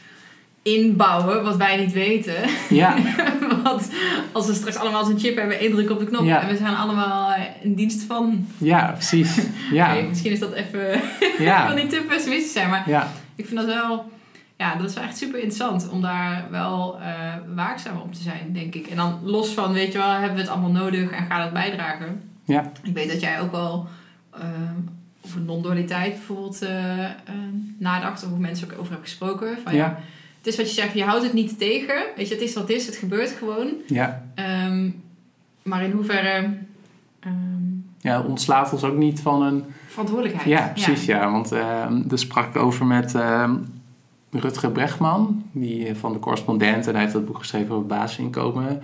inbouwen 0.63 1.43
wat 1.45 1.57
wij 1.57 1.77
niet 1.77 1.93
weten. 1.93 2.35
ja, 2.69 2.95
Want 3.63 3.91
als 4.33 4.47
we 4.47 4.55
straks 4.55 4.77
allemaal 4.77 5.05
zo'n 5.05 5.19
chip 5.19 5.37
hebben, 5.37 5.59
één 5.59 5.71
druk 5.71 5.91
op 5.91 5.99
de 5.99 6.05
knop 6.07 6.25
Ja. 6.25 6.41
en 6.43 6.49
we 6.49 6.57
zijn 6.57 6.75
allemaal 6.77 7.35
in 7.63 7.75
dienst 7.75 8.03
van. 8.03 8.47
ja, 8.59 8.91
precies. 8.93 9.39
Ja, 9.73 9.95
misschien 10.09 10.33
is 10.33 10.39
dat 10.41 10.53
even. 10.53 10.95
Ik 11.21 11.35
wil 11.39 11.47
ja, 11.47 11.73
niet 11.73 11.91
te 11.91 12.05
pessimistisch 12.09 12.53
zijn, 12.53 12.71
maar 12.71 12.83
ja. 12.87 13.13
ik 13.37 13.47
vind 13.47 13.57
dat 13.61 13.67
wel. 13.69 14.13
Ja, 14.57 14.75
dat 14.77 14.89
is 14.89 14.95
wel 14.95 15.05
echt 15.05 15.17
super 15.17 15.35
interessant 15.39 15.89
om 15.89 16.01
daar 16.01 16.47
wel 16.51 16.99
eh, 17.01 17.35
waakzaam 17.55 17.97
op 18.01 18.13
te 18.15 18.23
zijn, 18.23 18.53
denk 18.53 18.75
ik. 18.75 18.87
En 18.87 18.97
dan 18.97 19.19
los 19.23 19.49
van, 19.49 19.73
weet 19.73 19.93
je 19.93 19.99
wel, 19.99 20.11
hebben 20.11 20.35
we 20.35 20.41
het 20.41 20.51
allemaal 20.51 20.71
nodig 20.71 21.11
en 21.11 21.25
gaat 21.27 21.45
het 21.45 21.53
bijdragen? 21.53 22.23
Ja. 22.45 22.71
Ik 22.83 22.95
weet 22.95 23.11
dat 23.11 23.21
jij 23.21 23.41
ook 23.41 23.51
wel 23.51 23.87
ehm, 24.31 24.75
over 25.25 25.41
non-dualiteit 25.41 26.13
bijvoorbeeld 26.13 26.63
eh, 26.63 27.05
eh, 27.05 27.11
nadacht, 27.79 28.25
of 28.25 28.29
hoe 28.31 28.39
mensen 28.39 28.67
ook 28.67 28.73
over 28.79 28.93
hebben 28.93 29.09
gesproken. 29.09 29.57
Van, 29.65 29.75
ja. 29.75 29.79
Ja. 29.79 29.99
het 30.39 30.47
is 30.47 30.57
wat 30.57 30.69
je 30.75 30.81
zegt, 30.81 30.95
je 30.95 31.05
houdt 31.05 31.23
het 31.23 31.33
niet 31.33 31.59
tegen. 31.59 32.03
Weet 32.17 32.29
je, 32.29 32.35
het 32.35 32.43
is 32.43 32.55
wat 32.55 32.69
het 32.69 32.77
is, 32.77 32.87
het 32.87 32.97
gebeurt 32.97 33.31
gewoon. 33.31 33.69
ja. 33.87 34.23
Ehm, 34.35 34.91
maar 35.63 35.83
in 35.85 35.91
hoeverre 35.91 36.57
ehm, 37.21 37.33
Ja, 38.01 38.21
ontslaat 38.21 38.73
ons 38.73 38.85
ook 38.85 38.97
niet 38.97 39.21
van 39.21 39.43
een 39.43 39.65
verantwoordelijkheid. 39.87 40.49
Ja, 40.49 40.69
precies. 40.69 41.05
Ja. 41.05 41.31
Want 41.31 41.53
ehm 41.53 42.03
daar 42.09 42.19
sprak 42.19 42.47
ik 42.49 42.57
over 42.57 42.87
met 42.87 43.15
Rutger 44.41 44.71
Brechtman, 44.71 45.43
die 45.53 45.87
eh, 45.87 45.95
van 45.95 46.13
de 46.13 46.19
correspondent. 46.19 46.87
En 46.87 46.93
hij 46.93 47.01
heeft 47.01 47.13
dat 47.13 47.27
boek 47.27 47.39
geschreven 47.39 47.75
over 47.75 47.87
basisinkomen. 47.87 48.81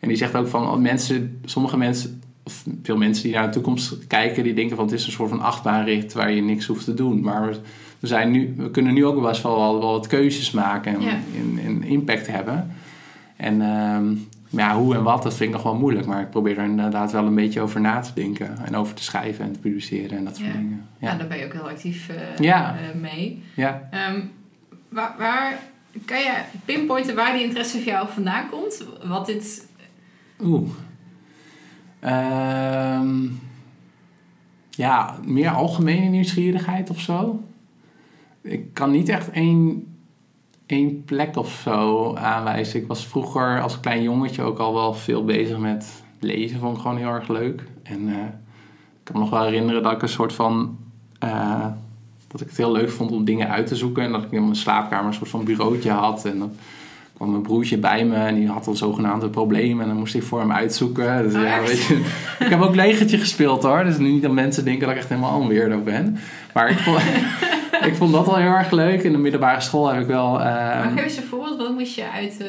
En 0.00 0.08
die 0.08 0.16
zegt 0.16 0.34
ook 0.36 0.48
van 0.48 0.62
oh, 0.70 0.76
mensen, 0.76 1.40
sommige 1.44 1.76
mensen, 1.76 2.22
of 2.44 2.64
veel 2.82 2.96
mensen 2.96 3.24
die 3.24 3.34
naar 3.34 3.46
de 3.46 3.52
toekomst 3.52 4.06
kijken, 4.06 4.42
die 4.44 4.54
denken 4.54 4.76
van 4.76 4.84
het 4.84 4.94
is 4.94 5.06
een 5.06 5.12
soort 5.12 5.28
van 5.30 5.40
achtbaanrit 5.40 6.12
waar 6.12 6.32
je 6.32 6.42
niks 6.42 6.66
hoeft 6.66 6.84
te 6.84 6.94
doen. 6.94 7.20
Maar 7.20 7.48
we, 7.98 8.06
zijn 8.06 8.30
nu, 8.30 8.54
we 8.56 8.70
kunnen 8.70 8.94
nu 8.94 9.04
ook 9.06 9.22
best 9.22 9.42
wel, 9.42 9.80
wat 9.80 10.06
keuzes 10.06 10.50
maken 10.50 10.94
en, 10.94 11.00
Ja. 11.00 11.10
en, 11.10 11.58
en 11.64 11.82
impact 11.82 12.26
hebben. 12.26 12.70
En 13.36 13.60
ehm, 13.62 14.06
ja, 14.50 14.76
hoe 14.76 14.94
en 14.94 15.02
wat, 15.02 15.22
dat 15.22 15.34
vind 15.34 15.48
ik 15.48 15.54
nog 15.54 15.64
wel 15.64 15.74
moeilijk. 15.74 16.06
Maar 16.06 16.20
ik 16.20 16.30
probeer 16.30 16.58
er 16.58 16.64
inderdaad 16.64 17.12
wel 17.12 17.26
een 17.26 17.34
beetje 17.34 17.60
over 17.60 17.80
na 17.80 18.00
te 18.00 18.10
denken. 18.14 18.58
En 18.64 18.76
over 18.76 18.94
te 18.94 19.02
schrijven 19.02 19.44
en 19.44 19.52
te 19.52 19.58
publiceren 19.58 20.18
en 20.18 20.24
dat 20.24 20.36
soort 20.36 20.48
Ja. 20.48 20.54
dingen. 20.56 20.86
Ja, 20.98 21.14
daar 21.16 21.26
ben 21.26 21.38
je 21.38 21.44
ook 21.44 21.52
heel 21.52 21.68
actief 21.68 22.08
eh, 22.08 22.16
Ja. 22.44 22.76
eh, 22.76 23.00
mee. 23.00 23.42
Ja. 23.56 23.88
Ehm, 23.90 24.20
waar, 24.88 25.14
waar 25.18 25.58
kan 26.04 26.18
je 26.18 26.42
pinpointen 26.64 27.14
waar 27.14 27.32
die 27.32 27.42
interesse 27.42 27.76
van 27.76 27.92
jou 27.92 28.08
vandaan 28.08 28.48
komt? 28.48 28.84
Wat 29.04 29.26
dit... 29.26 29.68
Oeh. 30.40 30.70
Ehm, 32.00 33.26
ja, 34.70 35.16
meer 35.24 35.50
algemene 35.50 36.06
nieuwsgierigheid 36.06 36.90
of 36.90 37.00
zo. 37.00 37.42
Ik 38.40 38.74
kan 38.74 38.90
niet 38.90 39.08
echt 39.08 39.30
één, 39.30 39.86
één 40.66 41.04
plek 41.04 41.36
of 41.36 41.60
zo 41.64 42.14
aanwijzen. 42.14 42.80
Ik 42.80 42.86
was 42.86 43.06
vroeger 43.06 43.62
als 43.62 43.80
klein 43.80 44.02
jongetje 44.02 44.42
ook 44.42 44.58
al 44.58 44.74
wel 44.74 44.94
veel 44.94 45.24
bezig 45.24 45.58
met 45.58 46.02
lezen. 46.20 46.58
Vond 46.58 46.76
ik 46.76 46.82
gewoon 46.82 46.96
heel 46.96 47.12
erg 47.12 47.28
leuk. 47.28 47.62
En 47.82 48.08
eh, 48.08 48.24
ik 48.24 49.04
kan 49.04 49.14
me 49.14 49.20
nog 49.20 49.30
wel 49.30 49.44
herinneren 49.44 49.82
dat 49.82 49.92
ik 49.92 50.02
een 50.02 50.08
soort 50.08 50.32
van... 50.32 50.78
eh, 51.18 51.66
dat 52.28 52.40
ik 52.40 52.48
het 52.48 52.56
heel 52.56 52.72
leuk 52.72 52.90
vond 52.90 53.10
om 53.10 53.24
dingen 53.24 53.48
uit 53.48 53.66
te 53.66 53.76
zoeken. 53.76 54.02
En 54.02 54.12
dat 54.12 54.22
ik 54.22 54.30
in 54.30 54.42
mijn 54.42 54.56
slaapkamer 54.56 55.06
een 55.06 55.14
soort 55.14 55.30
van 55.30 55.44
bureautje 55.44 55.90
had. 55.90 56.24
En 56.24 56.38
dan 56.38 56.52
kwam 57.14 57.30
mijn 57.30 57.42
broertje 57.42 57.78
bij 57.78 58.04
me 58.04 58.16
en 58.16 58.34
die 58.34 58.48
had 58.48 58.64
dan 58.64 58.76
zogenaamde 58.76 59.28
problemen. 59.28 59.82
En 59.82 59.88
dan 59.88 59.98
moest 59.98 60.14
ik 60.14 60.22
voor 60.22 60.40
hem 60.40 60.52
uitzoeken. 60.52 61.22
Dus 61.22 61.34
Oh, 61.34 61.42
ja, 61.42 61.60
weet 61.60 61.82
je, 61.82 61.94
ik 62.38 62.48
heb 62.48 62.60
ook 62.60 62.74
legertje 62.74 63.18
gespeeld 63.18 63.62
hoor. 63.62 63.84
Dus 63.84 63.98
nu 63.98 64.10
niet 64.10 64.22
dat 64.22 64.32
mensen 64.32 64.64
denken 64.64 64.82
dat 64.82 64.90
ik 64.90 64.96
echt 64.96 65.08
helemaal 65.08 65.40
een 65.40 65.48
weirdo 65.48 65.78
ben. 65.80 66.18
Maar 66.54 66.70
ik 66.70 66.78
vond, 66.78 66.98
ik 67.86 67.94
vond 67.94 68.12
dat 68.12 68.26
al 68.26 68.36
heel 68.36 68.50
erg 68.50 68.70
leuk. 68.70 69.02
In 69.02 69.12
de 69.12 69.18
middelbare 69.18 69.60
school 69.60 69.88
heb 69.88 70.00
ik 70.00 70.06
wel... 70.06 70.32
maar 70.32 70.92
geef 70.96 71.04
eens 71.04 71.16
een 71.16 71.22
voorbeeld, 71.22 71.58
wat 71.58 71.72
moest 71.72 71.94
je 71.94 72.10
uit... 72.10 72.44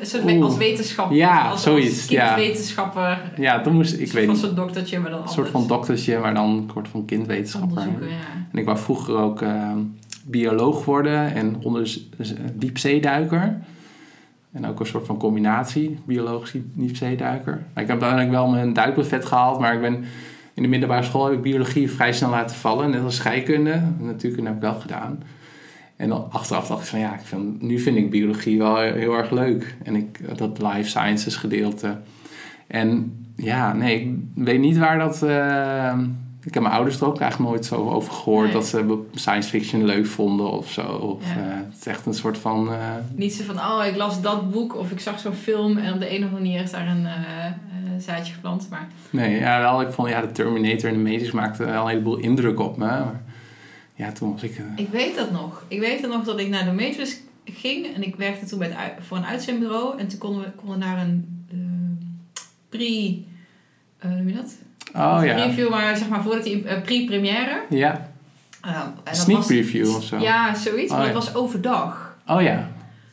een 0.00 0.06
soort 0.06 0.24
Oeh. 0.24 0.44
als 0.44 0.56
wetenschapper? 0.56 1.16
Ja, 1.16 1.48
als, 1.48 1.62
zoiets, 1.62 1.98
Als 1.98 2.08
ja. 2.08 2.34
kindwetenschapper. 2.34 3.32
ja, 3.36 3.60
toen 3.60 3.74
moest 3.74 3.92
ik, 3.92 4.12
weet 4.12 4.24
Van 4.24 4.34
niet, 4.34 4.44
zo'n 4.44 4.54
doktertje, 4.54 4.98
maar 4.98 5.10
dan 5.10 5.22
een 5.22 5.28
soort 5.28 5.48
van 5.48 5.66
doktertje, 5.66 6.18
maar 6.18 6.34
dan 6.34 6.70
kort 6.72 6.88
van 6.88 7.04
kindwetenschapper. 7.04 7.82
Ja. 7.82 8.06
En 8.52 8.58
ik 8.58 8.64
wou 8.64 8.78
vroeger 8.78 9.16
ook 9.16 9.42
ehm, 9.42 9.78
bioloog 10.24 10.84
worden 10.84 11.34
en 11.34 11.56
onder 11.62 11.98
diepzeeduiker. 12.54 13.58
En 14.52 14.66
ook 14.66 14.80
een 14.80 14.86
soort 14.86 15.06
van 15.06 15.18
combinatie, 15.18 15.98
biologisch 16.04 16.60
diepzeeduiker. 16.72 17.52
Maar 17.52 17.82
ik 17.82 17.88
heb 17.88 18.02
uiteindelijk 18.02 18.30
wel 18.30 18.48
mijn 18.48 18.72
duikbuffet 18.72 19.24
gehaald, 19.24 19.60
maar 19.60 19.74
ik 19.74 19.80
ben 19.80 20.04
in 20.58 20.64
de 20.64 20.70
middelbare 20.70 21.02
school 21.02 21.24
heb 21.24 21.34
ik 21.34 21.42
biologie 21.42 21.90
vrij 21.90 22.12
snel 22.12 22.30
laten 22.30 22.56
vallen. 22.56 22.90
Net 22.90 23.02
als 23.02 23.16
scheikunde. 23.16 23.82
Natuurkunde 23.98 24.46
heb 24.46 24.56
ik 24.56 24.62
wel 24.62 24.80
gedaan. 24.80 25.22
En 25.96 26.08
dan 26.08 26.26
achteraf 26.30 26.68
dacht 26.68 26.82
ik 26.82 26.88
van 26.88 26.98
ja, 26.98 27.14
ik 27.14 27.20
vind, 27.24 27.62
nu 27.62 27.78
vind 27.78 27.96
ik 27.96 28.10
biologie 28.10 28.58
wel 28.58 28.76
heel 28.76 29.12
erg 29.12 29.30
leuk. 29.30 29.76
En 29.82 29.96
ik, 29.96 30.38
dat 30.38 30.58
life 30.62 30.88
sciences 30.88 31.36
gedeelte. 31.36 31.96
En 32.66 33.12
ja, 33.36 33.72
nee, 33.72 34.00
ik 34.00 34.44
weet 34.44 34.60
niet 34.60 34.78
waar 34.78 34.98
dat... 34.98 35.22
eh, 35.22 35.98
ik 36.48 36.54
heb 36.54 36.62
mijn 36.62 36.74
ouders 36.74 37.00
er 37.00 37.06
ook 37.06 37.20
eigenlijk 37.20 37.50
nooit 37.50 37.64
zo 37.64 37.88
over 37.90 38.12
gehoord... 38.12 38.44
Nee. 38.44 38.52
dat 38.52 38.66
ze 38.66 38.98
science 39.14 39.48
fiction 39.48 39.84
leuk 39.84 40.06
vonden 40.06 40.50
of 40.50 40.70
zo. 40.70 40.82
Of, 40.82 41.22
Ja. 41.24 41.40
eh, 41.40 41.56
het 41.68 41.76
is 41.80 41.86
echt 41.86 42.06
een 42.06 42.14
soort 42.14 42.38
van... 42.38 42.72
eh, 42.72 42.94
Niet 43.14 43.32
zo 43.34 43.44
van, 43.44 43.56
oh, 43.58 43.84
ik 43.86 43.96
las 43.96 44.20
dat 44.22 44.50
boek 44.50 44.76
of 44.76 44.90
ik 44.90 45.00
zag 45.00 45.18
zo'n 45.18 45.32
film 45.34 45.76
en 45.76 45.92
op 45.92 46.00
de 46.00 46.06
een 46.10 46.16
of 46.18 46.22
andere 46.24 46.42
manier 46.42 46.62
is 46.62 46.70
daar 46.70 46.88
een 46.88 47.06
eh, 47.06 47.52
zaadje 47.98 48.32
geplant. 48.32 48.66
Maar 48.70 48.88
nee, 49.10 49.38
ja, 49.38 49.60
wel, 49.60 49.80
ik 49.80 49.90
vond 49.92 50.08
ja, 50.08 50.20
de 50.20 50.32
Terminator 50.32 50.90
en 50.90 51.04
de 51.04 51.10
Matrix 51.10 51.30
maakten 51.30 51.66
wel 51.66 51.82
een 51.82 51.88
heleboel 51.88 52.16
indruk 52.16 52.60
op 52.60 52.76
me. 52.76 52.84
Maar 52.86 53.22
ja, 53.94 54.12
toen 54.12 54.32
was 54.32 54.42
ik... 54.42 54.60
ik 54.76 54.88
weet 54.88 55.16
dat 55.16 55.30
nog. 55.30 55.64
Ik 55.68 55.80
weet 55.80 56.00
het 56.00 56.10
nog 56.10 56.24
dat 56.24 56.38
ik 56.40 56.48
naar 56.48 56.64
de 56.64 56.72
Matrix 56.72 57.20
ging 57.44 57.94
en 57.94 58.02
ik 58.02 58.16
werkte 58.16 58.46
toen 58.46 58.58
bij 58.58 58.68
het 58.68 59.04
voor 59.06 59.16
een 59.16 59.26
uitzendbureau. 59.26 59.98
En 59.98 60.08
toen 60.08 60.18
konden 60.18 60.42
we 60.42 60.50
konden 60.50 60.78
naar 60.78 60.98
een 61.02 61.44
pre... 62.68 63.22
eh, 63.98 64.08
hoe 64.08 64.16
noem 64.16 64.28
je 64.28 64.34
dat? 64.34 64.56
Oh 64.94 65.20
ja. 65.24 65.34
Review, 65.34 65.70
maar 65.70 65.96
zeg 65.96 66.08
maar 66.08 66.22
voordat 66.22 66.44
die 66.44 66.64
eh, 66.64 66.82
pre-première. 66.82 67.62
Ja, 67.68 68.10
Uh, 68.66 68.80
dat 69.04 69.16
Sneak 69.16 69.46
preview 69.46 69.96
of 69.96 70.04
zo. 70.04 70.18
Ja, 70.18 70.54
zoiets. 70.54 70.90
Oh, 70.92 70.98
maar 70.98 71.06
ja. 71.06 71.12
dat 71.12 71.24
was 71.24 71.34
overdag. 71.34 72.16
Oh 72.26 72.42
ja. 72.42 72.68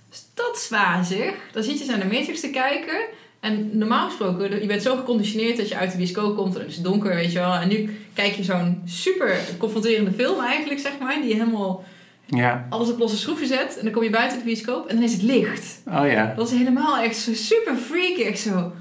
Dus 0.09 0.25
dat 0.33 0.55
is 0.55 0.69
wazig. 0.69 1.33
Dan 1.51 1.63
zit 1.63 1.79
je 1.79 1.85
naar 1.85 1.99
de 1.99 2.05
Matrix 2.15 2.39
te 2.39 2.49
kijken. 2.49 2.95
En 3.39 3.77
normaal 3.77 4.05
gesproken, 4.07 4.61
je 4.61 4.67
bent 4.67 4.81
zo 4.81 4.95
geconditioneerd 4.95 5.57
dat 5.57 5.69
je 5.69 5.77
uit 5.77 5.91
de 5.91 5.97
bioscoop 5.97 6.35
komt 6.35 6.55
en 6.55 6.61
het 6.61 6.69
is 6.69 6.81
donker, 6.81 7.15
weet 7.15 7.31
je 7.31 7.39
wel. 7.39 7.53
En 7.53 7.67
nu 7.67 7.97
kijk 8.13 8.33
je 8.33 8.43
zo'n 8.43 8.81
super 8.85 9.37
confronterende 9.57 10.11
film 10.11 10.43
eigenlijk, 10.43 10.79
zeg 10.79 10.91
maar. 10.99 11.15
Die 11.21 11.33
helemaal 11.33 11.83
Ja. 12.25 12.65
alles 12.69 12.91
op 12.91 12.99
losse 12.99 13.17
schroeven 13.17 13.47
zet. 13.47 13.77
En 13.77 13.83
dan 13.83 13.93
kom 13.93 14.03
je 14.03 14.09
buiten 14.09 14.37
de 14.37 14.43
bioscoop 14.43 14.87
en 14.87 14.95
dan 14.95 15.03
is 15.03 15.13
het 15.13 15.21
licht. 15.21 15.81
Oh 15.87 16.07
ja. 16.11 16.33
Dat 16.35 16.51
is 16.51 16.57
helemaal 16.57 16.97
echt 16.97 17.17
zo 17.17 17.33
super 17.33 17.75
freaky. 17.75 18.21
Echt 18.23 18.39
zo, 18.39 18.71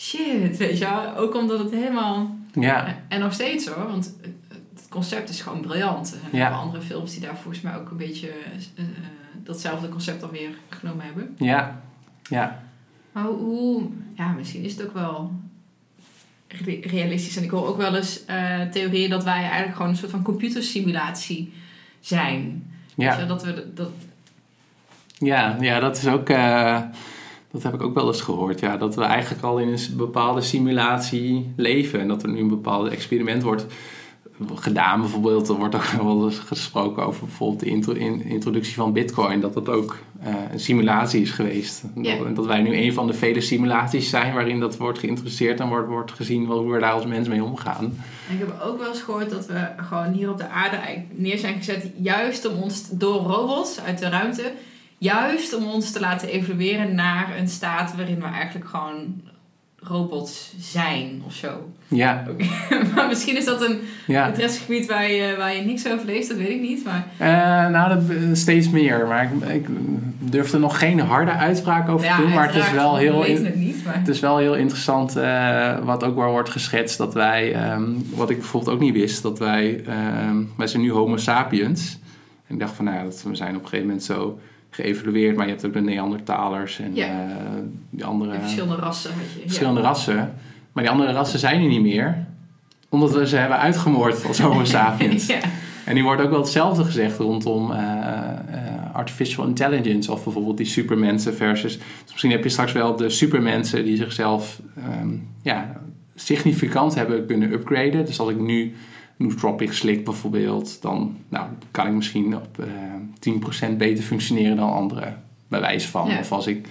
shit, 0.00 0.56
weet 0.56 0.78
je 0.78 0.84
wel. 0.84 1.16
Ook 1.16 1.34
omdat 1.34 1.58
het 1.58 1.70
helemaal... 1.70 2.38
Ja. 2.52 2.96
En 3.08 3.20
nog 3.20 3.32
steeds 3.32 3.66
hoor, 3.66 3.86
want 3.86 4.14
het- 4.20 4.88
concept 4.88 5.28
is 5.28 5.40
gewoon 5.40 5.60
briljant. 5.60 6.12
En 6.12 6.20
er 6.30 6.36
Ja. 6.38 6.46
zijn 6.48 6.60
andere 6.60 6.82
films 6.82 7.12
die 7.12 7.20
daar 7.20 7.36
volgens 7.36 7.60
mij 7.60 7.76
ook 7.76 7.90
een 7.90 7.96
beetje 7.96 8.28
eh, 8.28 8.34
eh, 8.84 8.84
datzelfde 9.44 9.88
concept 9.88 10.22
alweer 10.22 10.50
genomen 10.68 11.04
hebben. 11.04 11.34
Ja. 11.38 11.80
Ja. 12.28 12.62
Maar 13.12 13.24
hoe, 13.24 13.82
ja, 14.14 14.28
misschien 14.32 14.62
is 14.62 14.72
het 14.76 14.86
ook 14.86 14.94
wel 14.94 15.32
re- 16.48 16.80
realistisch. 16.82 17.36
En 17.36 17.42
ik 17.42 17.50
hoor 17.50 17.66
ook 17.66 17.76
wel 17.76 17.96
eens 17.96 18.24
eh, 18.24 18.60
theorieën 18.62 19.10
dat 19.10 19.24
wij 19.24 19.42
eigenlijk 19.42 19.74
gewoon 19.76 19.90
een 19.90 19.96
soort 19.96 20.10
van 20.10 20.22
computersimulatie 20.22 21.52
zijn. 22.00 22.70
Ja. 22.94 23.18
je, 23.18 23.26
dat 23.26 23.44
we 23.44 23.70
dat, 23.74 23.90
Ja, 25.18 25.56
ja, 25.60 25.80
dat 25.80 25.96
is 25.96 26.06
ook. 26.06 26.28
Dat 27.52 27.62
heb 27.62 27.74
ik 27.74 27.82
ook 27.82 27.94
wel 27.94 28.06
eens 28.06 28.20
gehoord. 28.20 28.60
Ja, 28.60 28.76
dat 28.76 28.94
we 28.94 29.02
eigenlijk 29.02 29.42
al 29.44 29.58
in 29.58 29.68
een 29.68 29.96
bepaalde 29.96 30.40
simulatie 30.40 31.52
leven. 31.56 32.00
En 32.00 32.08
dat 32.08 32.22
er 32.22 32.28
nu 32.28 32.40
een 32.40 32.48
bepaald 32.48 32.88
experiment 32.88 33.42
wordt 33.42 33.66
gedaan. 34.54 35.00
Bijvoorbeeld, 35.00 35.48
er 35.48 35.54
wordt 35.54 35.74
ook 35.74 35.84
wel 36.02 36.24
eens 36.24 36.38
gesproken 36.38 37.06
over 37.06 37.24
bijvoorbeeld 37.24 37.60
de 37.60 37.66
intro- 37.66 37.92
in- 37.92 38.24
introductie 38.24 38.74
van 38.74 38.92
Bitcoin. 38.92 39.40
Dat 39.40 39.54
dat 39.54 39.68
ook 39.68 39.98
eh, 40.22 40.34
een 40.52 40.60
simulatie 40.60 41.20
is 41.20 41.30
geweest. 41.30 41.82
Ja. 41.94 42.16
Dat, 42.16 42.26
en 42.26 42.34
dat 42.34 42.46
wij 42.46 42.62
nu 42.62 42.76
een 42.76 42.92
van 42.92 43.06
de 43.06 43.12
vele 43.12 43.40
simulaties 43.40 44.10
zijn 44.10 44.34
waarin 44.34 44.60
dat 44.60 44.76
wordt 44.76 44.98
geïntroduceerd 44.98 45.60
en 45.60 45.68
wordt, 45.68 45.88
wordt 45.88 46.12
gezien 46.12 46.48
wel 46.48 46.58
hoe 46.58 46.72
we 46.72 46.78
daar 46.78 46.92
als 46.92 47.06
mens 47.06 47.28
mee 47.28 47.44
omgaan. 47.44 47.84
En 48.28 48.34
ik 48.34 48.38
heb 48.38 48.60
ook 48.64 48.78
wel 48.78 48.88
eens 48.88 49.02
gehoord 49.02 49.30
dat 49.30 49.46
we 49.46 49.68
gewoon 49.76 50.12
hier 50.12 50.30
op 50.30 50.38
de 50.38 50.48
aarde 50.48 50.76
neer 51.10 51.38
zijn 51.38 51.54
gezet, 51.54 51.90
juist 51.96 52.48
om 52.48 52.62
ons 52.62 52.88
door 52.90 53.20
robots 53.22 53.80
uit 53.80 53.98
de 53.98 54.08
ruimte, 54.08 54.52
juist 55.00 55.54
om 55.54 55.64
ons 55.64 55.92
te 55.92 56.00
laten 56.00 56.28
evolueren 56.28 56.94
naar 56.94 57.38
een 57.38 57.48
staat 57.48 57.96
waarin 57.96 58.20
we 58.20 58.26
eigenlijk 58.26 58.68
gewoon 58.68 59.20
robots 59.82 60.54
zijn 60.58 61.22
of 61.26 61.34
zo. 61.34 61.70
Ja, 61.88 62.26
maar 62.94 63.08
misschien 63.08 63.36
is 63.36 63.44
dat 63.44 63.68
een 63.68 63.80
ja. 64.06 64.26
interessegebied 64.26 64.86
waar 64.86 65.10
je, 65.10 65.34
waar 65.36 65.54
je 65.54 65.62
niks 65.62 65.88
over 65.88 66.06
leest, 66.06 66.28
dat 66.28 66.38
weet 66.38 66.48
ik 66.48 66.60
niet. 66.60 66.84
Maar 66.84 67.06
Eh, 67.18 67.70
nou, 67.70 67.88
dat, 67.88 68.16
eh, 68.16 68.16
steeds 68.32 68.70
meer. 68.70 69.06
Maar 69.06 69.24
ik, 69.24 69.48
ik 69.48 69.66
durf 70.18 70.52
er 70.52 70.60
nog 70.60 70.78
geen 70.78 71.00
harde 71.00 71.30
uitspraak 71.30 71.88
over 71.88 72.06
ja, 72.06 72.16
te 72.16 72.22
doen. 72.22 72.32
Maar 72.32 72.54
het 72.54 72.64
is 72.64 72.70
wel 72.70 72.96
heel... 72.96 73.20
We 73.22 73.28
het 73.30 73.54
niet, 73.54 73.84
maar... 73.84 73.98
Het 73.98 74.08
is 74.08 74.20
wel 74.20 74.38
heel 74.38 74.54
interessant 74.54 75.16
eh, 75.16 75.78
wat 75.84 76.04
ook 76.04 76.16
wel 76.16 76.30
wordt 76.30 76.50
geschetst. 76.50 76.98
Dat 76.98 77.14
wij, 77.14 77.52
ehm, 77.54 77.90
wat 78.14 78.30
ik 78.30 78.38
bijvoorbeeld 78.38 78.74
ook 78.74 78.80
niet 78.80 78.94
wist, 78.94 79.22
dat 79.22 79.38
wij, 79.38 79.82
ehm, 79.86 80.36
wij 80.56 80.66
zijn 80.66 80.82
nu 80.82 80.90
homo 80.90 81.16
sapiens. 81.16 81.98
En 82.46 82.54
ik 82.54 82.60
dacht 82.60 82.74
van, 82.74 82.84
nou 82.84 82.96
ja, 82.96 83.04
dat 83.04 83.22
we 83.22 83.34
zijn 83.34 83.56
op 83.56 83.62
een 83.62 83.68
gegeven 83.68 83.86
moment 83.86 84.04
zo 84.04 84.38
geëvolueerd. 84.70 85.36
Maar 85.36 85.44
je 85.46 85.52
hebt 85.52 85.66
ook 85.66 85.72
de 85.72 85.80
Neandertalers 85.80 86.78
en 86.78 86.94
Ja. 86.94 87.06
eh, 87.06 87.34
die 87.90 88.04
andere 88.04 88.32
En 88.32 88.40
verschillende 88.40 88.74
rassen 88.76 89.10
had 89.12 89.20
je. 89.34 89.40
verschillende 89.40 89.80
rassen. 89.80 90.34
Maar 90.72 90.82
die 90.84 90.92
andere 90.92 91.12
rassen 91.12 91.38
zijn 91.38 91.62
er 91.62 91.68
niet 91.68 91.82
meer. 91.82 92.26
Omdat 92.88 93.12
we 93.12 93.26
ze 93.26 93.36
hebben 93.36 93.58
uitgemoord 93.58 94.26
als 94.26 94.38
homo 94.40 94.64
sapiens. 94.78 95.26
ja. 95.26 95.38
En 95.84 95.94
die 95.94 96.04
wordt 96.04 96.22
ook 96.22 96.30
wel 96.30 96.38
hetzelfde 96.40 96.84
gezegd 96.84 97.18
rondom 97.18 97.72
eh, 97.72 97.78
eh, 97.78 98.94
artificial 98.94 99.46
intelligence. 99.46 100.12
Of 100.12 100.24
bijvoorbeeld 100.24 100.56
die 100.56 100.66
supermensen 100.66 101.34
versus... 101.34 101.76
Dus 101.78 102.10
misschien 102.10 102.30
heb 102.30 102.42
je 102.42 102.48
straks 102.48 102.72
wel 102.72 102.96
de 102.96 103.08
supermensen 103.10 103.84
die 103.84 103.96
zichzelf 103.96 104.60
ehm, 104.76 105.08
ja, 105.42 105.72
significant 106.14 106.94
hebben 106.94 107.26
kunnen 107.26 107.52
upgraden. 107.52 108.04
Dus 108.04 108.20
als 108.20 108.30
ik 108.30 108.40
nu 108.40 108.74
nootropic 109.20 109.72
slik 109.72 110.04
bijvoorbeeld... 110.04 110.82
dan 110.82 111.16
nou, 111.28 111.46
kan 111.70 111.86
ik 111.86 111.92
misschien 111.92 112.36
op 112.36 112.58
eh 112.58 113.70
10% 113.72 113.76
beter 113.76 114.04
functioneren 114.04 114.56
dan 114.56 114.72
anderen. 114.72 115.22
Bij 115.48 115.60
wijze 115.60 115.88
van. 115.88 116.08
Ja. 116.08 116.18
Of 116.18 116.32
als 116.32 116.46
ik 116.46 116.68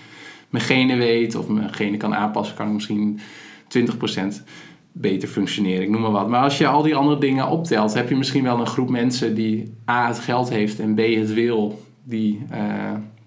mijn 0.49 0.63
genen 0.63 0.97
weet 0.97 1.35
of 1.35 1.47
mijn 1.47 1.73
genen 1.73 1.99
kan 1.99 2.15
aanpassen... 2.15 2.55
kan 2.55 2.67
ik 2.67 2.73
misschien 2.73 3.19
20% 3.77 4.43
beter 4.91 5.27
functioneren. 5.27 5.81
Ik 5.81 5.89
noem 5.89 6.01
maar 6.01 6.11
wat. 6.11 6.29
Maar 6.29 6.43
als 6.43 6.57
je 6.57 6.67
al 6.67 6.81
die 6.81 6.95
andere 6.95 7.19
dingen 7.19 7.47
optelt, 7.47 7.93
heb 7.93 8.09
je 8.09 8.15
misschien 8.15 8.43
wel 8.43 8.59
een 8.59 8.67
groep 8.67 8.89
mensen 8.89 9.35
die 9.35 9.73
A 9.89 10.07
het 10.07 10.19
geld 10.19 10.49
heeft 10.49 10.79
en 10.79 10.93
B 10.93 10.99
het 10.99 11.33
wil, 11.33 11.83
die, 12.03 12.41
eh, 12.49 12.59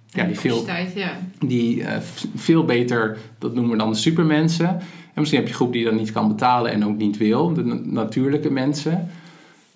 ja, 0.06 0.24
die, 0.24 0.38
veel, 0.38 0.64
Capaciteit, 0.64 0.92
ja. 0.94 1.18
die 1.38 1.84
eh, 1.84 2.00
veel 2.34 2.64
beter, 2.64 3.18
dat 3.38 3.54
noemen 3.54 3.72
we 3.72 3.78
dan 3.78 3.90
de 3.90 3.98
supermensen. 3.98 4.80
En 5.14 5.20
misschien 5.20 5.38
heb 5.38 5.48
je 5.48 5.54
een 5.54 5.60
groep 5.60 5.72
die 5.72 5.84
dat 5.84 5.94
niet 5.94 6.12
kan 6.12 6.28
betalen 6.28 6.72
en 6.72 6.84
ook 6.86 6.96
niet 6.96 7.16
wil, 7.16 7.52
de 7.54 7.64
na- 7.64 7.80
natuurlijke 7.84 8.50
mensen. 8.50 9.10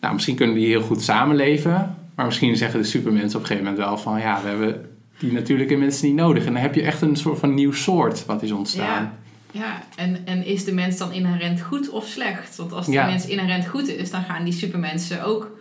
Nou, 0.00 0.14
misschien 0.14 0.36
kunnen 0.36 0.54
die 0.56 0.66
heel 0.66 0.82
goed 0.82 1.02
samenleven, 1.02 1.96
maar 2.14 2.26
misschien 2.26 2.56
zeggen 2.56 2.80
de 2.80 2.86
supermensen 2.86 3.36
op 3.38 3.40
een 3.40 3.46
gegeven 3.46 3.70
moment 3.70 3.86
wel 3.88 3.98
van 3.98 4.20
ja, 4.20 4.40
we 4.42 4.48
hebben 4.48 4.88
die 5.18 5.32
natuurlijke 5.32 5.76
mensen 5.76 6.06
niet 6.06 6.16
nodig. 6.16 6.46
En 6.46 6.52
dan 6.52 6.62
heb 6.62 6.74
je 6.74 6.82
echt 6.82 7.00
een 7.02 7.16
soort 7.16 7.38
van 7.38 7.54
nieuw 7.54 7.72
soort 7.72 8.26
wat 8.26 8.42
is 8.42 8.52
ontstaan. 8.52 9.12
Ja, 9.50 9.82
en, 9.96 10.18
en 10.24 10.46
is 10.46 10.64
de 10.64 10.72
mens 10.74 10.96
dan 10.98 11.12
inherent 11.12 11.60
goed 11.60 11.90
of 11.90 12.06
slecht? 12.06 12.56
Want 12.56 12.72
als 12.72 12.86
de 12.86 12.92
Ja. 12.92 13.06
mens 13.06 13.26
inherent 13.26 13.66
goed 13.66 13.88
is, 13.88 14.10
dan 14.10 14.22
gaan 14.22 14.44
die 14.44 14.52
supermensen 14.52 15.24
ook 15.24 15.58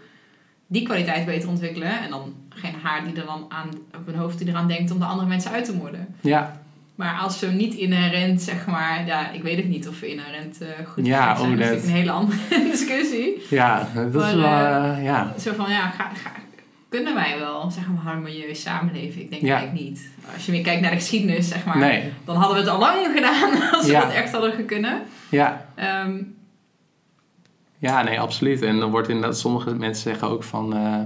die 0.67 0.83
kwaliteit 0.83 1.25
beter 1.25 1.49
ontwikkelen. 1.49 2.01
En 2.03 2.09
dan 2.09 2.33
geen 2.49 2.73
haar 2.83 3.03
die 3.05 3.15
er 3.15 3.25
dan 3.25 3.45
aan, 3.49 3.69
op 3.95 4.05
hun 4.05 4.15
hoofd 4.15 4.37
die 4.37 4.47
eraan 4.47 4.67
denkt 4.67 4.91
om 4.91 4.99
de 4.99 5.05
andere 5.05 5.27
mensen 5.27 5.51
uit 5.51 5.65
te 5.65 5.73
moorden. 5.75 6.07
Ja, 6.21 6.61
Maar 6.95 7.17
als 7.19 7.39
ze 7.39 7.47
niet 7.51 7.73
inherent, 7.73 8.41
zeg 8.41 8.65
maar, 8.65 9.05
ja, 9.05 9.31
ik 9.31 9.43
weet 9.43 9.57
het 9.57 9.67
niet 9.67 9.87
of 9.87 9.99
we 9.99 10.11
inherent 10.11 10.61
eh, 10.61 10.67
goed 10.87 11.05
Ja, 11.05 11.35
zijn. 11.35 11.57
Dat 11.57 11.69
is 11.71 11.83
een 11.83 11.89
hele 11.89 12.11
andere 12.11 12.37
discussie. 12.71 13.41
ja 13.49 13.87
dat 13.93 14.05
is 14.25 14.33
wel, 14.33 14.43
eh, 14.43 15.03
ja. 15.03 15.33
Zo 15.39 15.53
van, 15.53 15.69
ja, 15.69 15.89
ga, 15.89 16.11
ga- 16.13 16.31
kunnen 16.89 17.13
wij 17.13 17.35
wel, 17.39 17.71
zeg 17.71 17.87
maar, 17.87 18.03
harmonieus 18.03 18.61
samenleven? 18.61 19.21
Ik 19.21 19.29
denk 19.29 19.41
Ja. 19.41 19.55
eigenlijk 19.57 19.85
niet. 19.89 20.09
Als 20.33 20.45
je 20.45 20.51
weer 20.51 20.61
kijkt 20.61 20.81
naar 20.81 20.89
de 20.91 20.95
geschiedenis, 20.97 21.47
zeg 21.47 21.65
maar, 21.65 21.77
Nee, 21.77 22.11
dan 22.25 22.35
hadden 22.35 22.55
we 22.55 22.61
het 22.63 22.71
al 22.71 22.79
lang 22.79 23.07
gedaan 23.15 23.71
als 23.71 23.85
we 23.85 23.91
dat 23.91 24.11
echt 24.13 24.31
hadden 24.31 24.65
kunnen. 24.65 25.01
ja. 25.29 25.65
Ehm, 25.75 26.17
Ja, 27.77 28.01
nee, 28.03 28.19
absoluut. 28.19 28.61
En 28.61 28.79
dan 28.79 28.91
wordt 28.91 29.09
inderdaad, 29.09 29.39
sommige 29.39 29.75
mensen 29.75 30.03
zeggen 30.03 30.27
ook 30.29 30.43
van. 30.43 30.75
eh, 30.75 30.99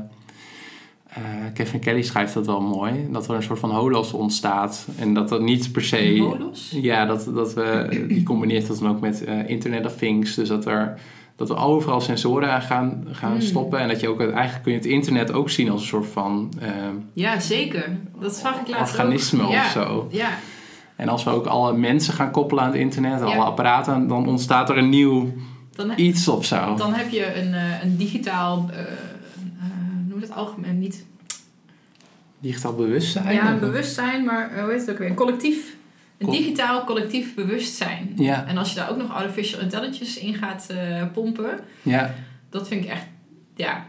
eh, 1.10 1.22
Kevin 1.53 1.80
Kelly 1.80 2.01
schrijft 2.01 2.34
dat 2.34 2.45
wel 2.45 2.62
mooi. 2.62 3.07
Dat 3.12 3.28
er 3.28 3.36
een 3.36 3.43
soort 3.43 3.60
van 3.60 3.72
holos 3.72 4.12
ontstaat. 4.14 4.88
En 4.97 5.14
dat 5.14 5.30
dat 5.30 5.41
niet 5.41 5.72
per 5.72 5.84
se. 5.84 6.18
Holos? 6.20 6.70
Ja, 6.82 7.05
dat, 7.05 7.30
dat 7.34 7.53
we. 7.53 8.05
Die 8.07 8.24
combineert 8.24 8.68
dat 8.68 8.80
dan 8.80 8.89
ook 8.89 8.99
met 8.99 9.24
eh, 9.24 9.49
Internet 9.49 9.86
of 9.86 9.95
Things. 9.95 10.36
Dus 10.36 10.47
dat 10.47 10.66
er. 10.66 10.99
Dat 11.36 11.47
we 11.47 11.55
overal 11.55 12.01
sensoren 12.01 12.51
aan 12.51 12.62
gaan, 12.62 13.07
gaan 13.12 13.32
Hmm. 13.32 13.41
stoppen. 13.41 13.80
En 13.80 13.88
dat 13.88 13.99
je 13.99 14.07
ook 14.07 14.20
eigenlijk 14.22 14.64
kun 14.64 14.72
je 14.72 14.78
het 14.78 14.88
internet 14.88 15.32
ook 15.32 15.49
zien 15.49 15.70
als 15.70 15.82
een 15.82 15.88
soort 15.88 16.07
van 16.07 16.53
eh, 16.60 16.68
Ja, 17.14 17.39
zeker. 17.39 17.97
Dat 18.20 18.36
zag 18.36 18.60
ik 18.62 18.68
laatst 18.68 18.93
organisme 18.99 19.41
ook. 19.41 19.47
of 19.47 19.53
ja. 19.53 19.70
zo. 19.70 20.07
Ja, 20.12 20.30
En 20.95 21.10
als 21.10 21.24
we 21.24 21.30
ook 21.30 21.45
alle 21.45 21.74
mensen 21.78 22.14
gaan 22.14 22.32
koppelen 22.32 22.64
aan 22.64 22.70
het 22.72 22.80
internet, 22.80 23.20
Ja. 23.20 23.26
alle 23.26 23.43
apparaten, 23.43 24.07
dan 24.07 24.28
ontstaat 24.28 24.70
er 24.70 24.78
een 24.78 24.89
nieuw 24.89 25.34
dan, 25.76 25.91
iets 25.95 26.28
of 26.28 26.45
zo. 26.45 26.76
dan 26.76 26.93
heb 26.93 27.10
je 27.10 27.36
een, 27.41 27.53
eh, 27.53 27.84
een 27.84 27.97
digitaal, 27.97 28.70
het 30.22 30.32
algemeen 30.32 30.80
niet. 30.80 31.06
Digitaal 32.40 32.76
bewustzijn. 32.76 33.34
Ja, 33.34 33.56
bewustzijn, 33.56 34.24
maar 34.26 34.52
eh, 34.52 34.62
hoe 34.64 34.72
heet 34.72 34.82
het 34.82 34.90
ook 34.90 34.98
weer? 34.98 35.10
Een 35.10 35.16
collectief. 35.16 35.76
Een 36.18 36.30
digitaal 36.30 36.84
collectief 36.84 37.36
bewustzijn. 37.36 38.12
Ja, 38.16 38.46
En 38.48 38.58
als 38.58 38.70
je 38.70 38.76
daar 38.76 38.90
ook 38.90 38.98
nog 38.98 39.14
artificial 39.14 39.62
intelligence 39.62 40.20
in 40.20 40.34
gaat 40.34 40.68
eh, 40.70 41.04
pompen, 41.14 41.60
ja. 41.82 42.14
dat 42.50 42.68
vind 42.68 42.84
ik 42.84 42.90
echt, 42.90 43.06
ja, 43.56 43.86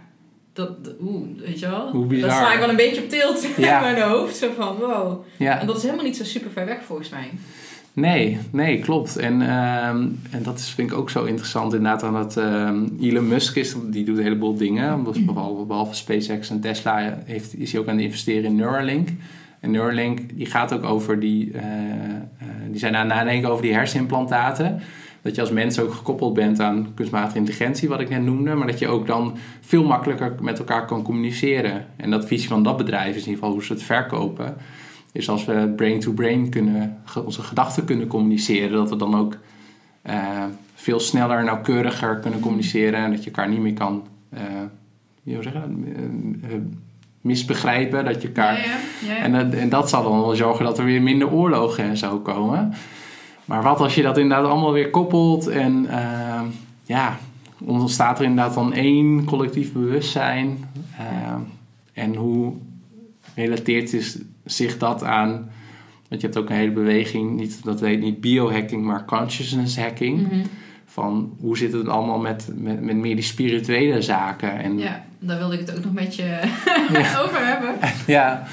dat, 0.53 0.85
dat- 0.85 0.95
oeh, 1.01 1.27
weet 1.41 1.59
je 1.59 1.69
wel? 1.69 1.91
Hoe 1.91 2.07
bizar. 2.07 2.29
Dat 2.29 2.39
sla 2.39 2.53
ik 2.53 2.59
wel 2.59 2.69
een 2.69 2.77
beetje 2.77 3.03
op 3.03 3.09
tilt 3.09 3.47
Ja. 3.57 3.87
in 3.89 3.95
mijn 3.95 4.09
hoofd. 4.09 4.37
Zo 4.37 4.53
van, 4.57 4.77
wow. 4.77 5.25
ja. 5.37 5.61
En 5.61 5.67
dat 5.67 5.77
is 5.77 5.83
helemaal 5.83 6.05
niet 6.05 6.17
zo 6.17 6.25
super 6.25 6.51
ver 6.51 6.67
weg 6.67 6.83
volgens 6.85 7.09
mij. 7.09 7.31
Nee, 7.93 8.39
nee, 8.51 8.79
klopt. 8.79 9.17
En, 9.17 9.43
ehm, 9.43 10.07
en 10.31 10.43
dat 10.43 10.59
is, 10.59 10.71
vind 10.71 10.91
ik 10.91 10.97
ook 10.97 11.11
zo 11.11 11.25
interessant 11.25 11.75
inderdaad 11.75 12.03
aan 12.03 12.13
dat 12.13 12.37
ehm, 12.37 12.87
Elon 13.01 13.29
Musk 13.29 13.57
is, 13.57 13.75
die 13.91 14.05
doet 14.05 14.17
een 14.17 14.23
heleboel 14.23 14.57
dingen. 14.57 15.05
Dus 15.05 15.25
behalve, 15.25 15.65
behalve 15.65 15.95
SpaceX 15.95 16.51
en 16.51 16.61
Tesla 16.61 17.19
heeft, 17.25 17.59
is 17.59 17.73
hij 17.73 17.81
ook 17.81 17.89
aan 17.89 17.95
het 17.95 18.05
investeren 18.05 18.45
in 18.45 18.57
Neuralink. 18.57 19.09
En 19.61 19.71
Neuralink 19.71 20.21
die 20.37 20.47
gaat 20.47 20.73
ook 20.73 20.85
over 20.85 21.21
die, 21.21 21.53
eh, 21.53 21.63
eh, 21.63 22.47
die 22.71 22.79
zijn 22.79 22.97
aan 22.97 23.07
het 23.07 23.17
nadenken 23.17 23.51
over 23.51 23.63
die 23.63 23.75
hersimplantaten. 23.75 24.81
Dat 25.23 25.35
je 25.35 25.41
als 25.41 25.51
mens 25.51 25.79
ook 25.79 25.93
gekoppeld 25.93 26.35
bent 26.35 26.61
aan 26.61 26.93
kunstmatige 26.95 27.39
intelligentie, 27.39 27.89
wat 27.89 28.01
ik 28.01 28.09
net 28.09 28.23
noemde. 28.23 28.55
Maar 28.55 28.67
dat 28.67 28.79
je 28.79 28.89
ook 28.89 29.07
dan 29.07 29.37
veel 29.61 29.85
makkelijker 29.85 30.35
met 30.41 30.59
elkaar 30.59 30.87
kan 30.87 31.03
communiceren. 31.03 31.87
En 31.97 32.11
dat 32.11 32.27
visie 32.27 32.49
van 32.49 32.63
dat 32.63 32.77
bedrijf 32.77 33.17
is 33.17 33.23
in 33.23 33.29
ieder 33.29 33.35
geval 33.35 33.53
hoe 33.53 33.65
ze 33.65 33.73
het 33.73 33.83
verkopen. 33.83 34.57
Is 35.13 35.29
als 35.29 35.45
we 35.45 35.73
brain-to-brain 35.77 36.49
kunnen, 36.49 36.97
onze 37.25 37.43
gedachten 37.43 37.85
kunnen 37.85 38.07
communiceren, 38.07 38.73
dat 38.77 38.91
we 38.91 38.97
dan 38.97 39.15
ook 39.17 39.37
eh, 40.03 40.45
veel 40.75 41.01
sneller, 41.01 41.45
nauwkeuriger 41.45 42.17
kunnen 42.19 42.41
communiceren. 42.41 43.01
En 43.01 43.11
dat 43.11 43.25
je 43.25 43.31
elkaar 43.31 43.49
niet 43.49 43.61
meer 43.61 43.75
kan 43.75 44.03
hoe 45.25 45.43
zeg 45.43 45.53
je 45.53 45.59
dat? 45.59 45.69
Eh, 46.49 46.55
eh, 46.55 46.61
misbegrijpen. 47.21 48.05
Dat 48.05 48.23
je 48.23 48.29
elkaar... 48.29 48.55
Ja, 48.57 48.63
ja, 49.07 49.15
ja. 49.15 49.17
En, 49.17 49.33
dat- 49.33 49.53
en 49.61 49.69
dat 49.69 49.89
zal 49.89 50.03
dan 50.03 50.21
wel 50.21 50.35
zorgen 50.37 50.65
dat 50.65 50.79
er 50.79 50.85
weer 50.85 51.03
minder 51.03 51.31
oorlogen 51.31 51.85
en 51.85 51.97
zo 51.97 52.19
komen. 52.19 52.73
Maar 53.45 53.63
wat 53.63 53.81
als 53.81 53.95
je 53.95 54.03
dat 54.03 54.19
inderdaad 54.19 54.47
allemaal 54.51 54.73
weer 54.73 54.91
koppelt 54.91 55.47
en 55.49 55.87
eh, 55.89 56.41
ja, 56.85 57.19
ontstaat 57.65 58.19
er 58.19 58.25
inderdaad 58.25 58.55
dan 58.55 58.73
één 58.73 59.25
collectief 59.25 59.73
bewustzijn. 59.73 60.65
Eh, 60.99 61.35
en 61.93 62.15
hoe 62.15 62.53
relateert 63.35 63.93
is, 63.93 64.19
zich 64.45 64.79
dat 64.79 65.05
aan, 65.05 65.51
want 66.09 66.21
je 66.21 66.27
hebt 66.27 66.37
ook 66.39 66.49
een 66.51 66.57
hele 66.57 66.71
beweging, 66.73 67.37
niet, 67.37 67.65
dat 67.65 67.81
weet 67.81 68.01
niet 68.01 68.21
biohacking, 68.21 68.85
maar 68.85 69.05
consciousness 69.05 69.79
hacking. 69.79 70.23
Mhm. 70.23 70.41
Van 70.85 71.33
hoe 71.41 71.57
zit 71.59 71.73
het 71.73 71.89
allemaal 71.89 72.19
met, 72.19 72.49
met, 72.57 72.81
met 72.83 72.97
meer 72.97 73.15
die 73.15 73.25
spirituele 73.25 74.03
zaken. 74.03 74.59
En, 74.59 74.79
Ja, 74.79 75.05
daar 75.19 75.39
wilde 75.39 75.55
ik 75.59 75.67
het 75.67 75.77
ook 75.77 75.85
nog 75.85 75.93
met 75.93 76.15
je 76.17 76.23
Ja. 76.93 77.19
over 77.25 77.47
hebben. 77.47 77.75
Ja, 78.07 78.47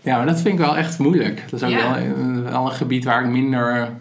ja, 0.00 0.16
maar 0.16 0.26
dat 0.26 0.40
vind 0.40 0.58
ik 0.58 0.64
wel 0.64 0.76
echt 0.76 0.98
moeilijk. 0.98 1.42
Dat 1.50 1.60
is 1.62 1.66
ook 1.66 1.72
Ja. 1.78 1.92
wel, 1.94 2.04
een- 2.04 2.42
wel 2.42 2.64
een 2.66 2.72
gebied 2.72 3.04
waar 3.04 3.24
ik 3.24 3.30
minder 3.30 3.92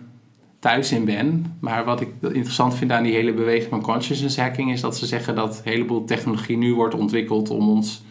thuis 0.60 0.92
in 0.92 1.06
ben. 1.06 1.56
Maar 1.60 1.84
wat 1.86 2.02
ik 2.02 2.10
interessant 2.22 2.76
vind 2.76 2.92
aan 2.92 3.04
die 3.04 3.14
hele 3.14 3.34
beweging 3.34 3.70
van 3.70 3.82
consciousness 3.82 4.38
hacking... 4.38 4.72
is 4.72 4.82
dat 4.82 4.98
ze 4.98 5.06
zeggen 5.06 5.36
dat 5.36 5.58
een 5.66 5.72
heleboel 5.72 6.06
technologie 6.06 6.58
nu 6.58 6.74
wordt 6.74 6.96
ontwikkeld... 6.96 7.50
om 7.50 7.70
ons 7.70 8.04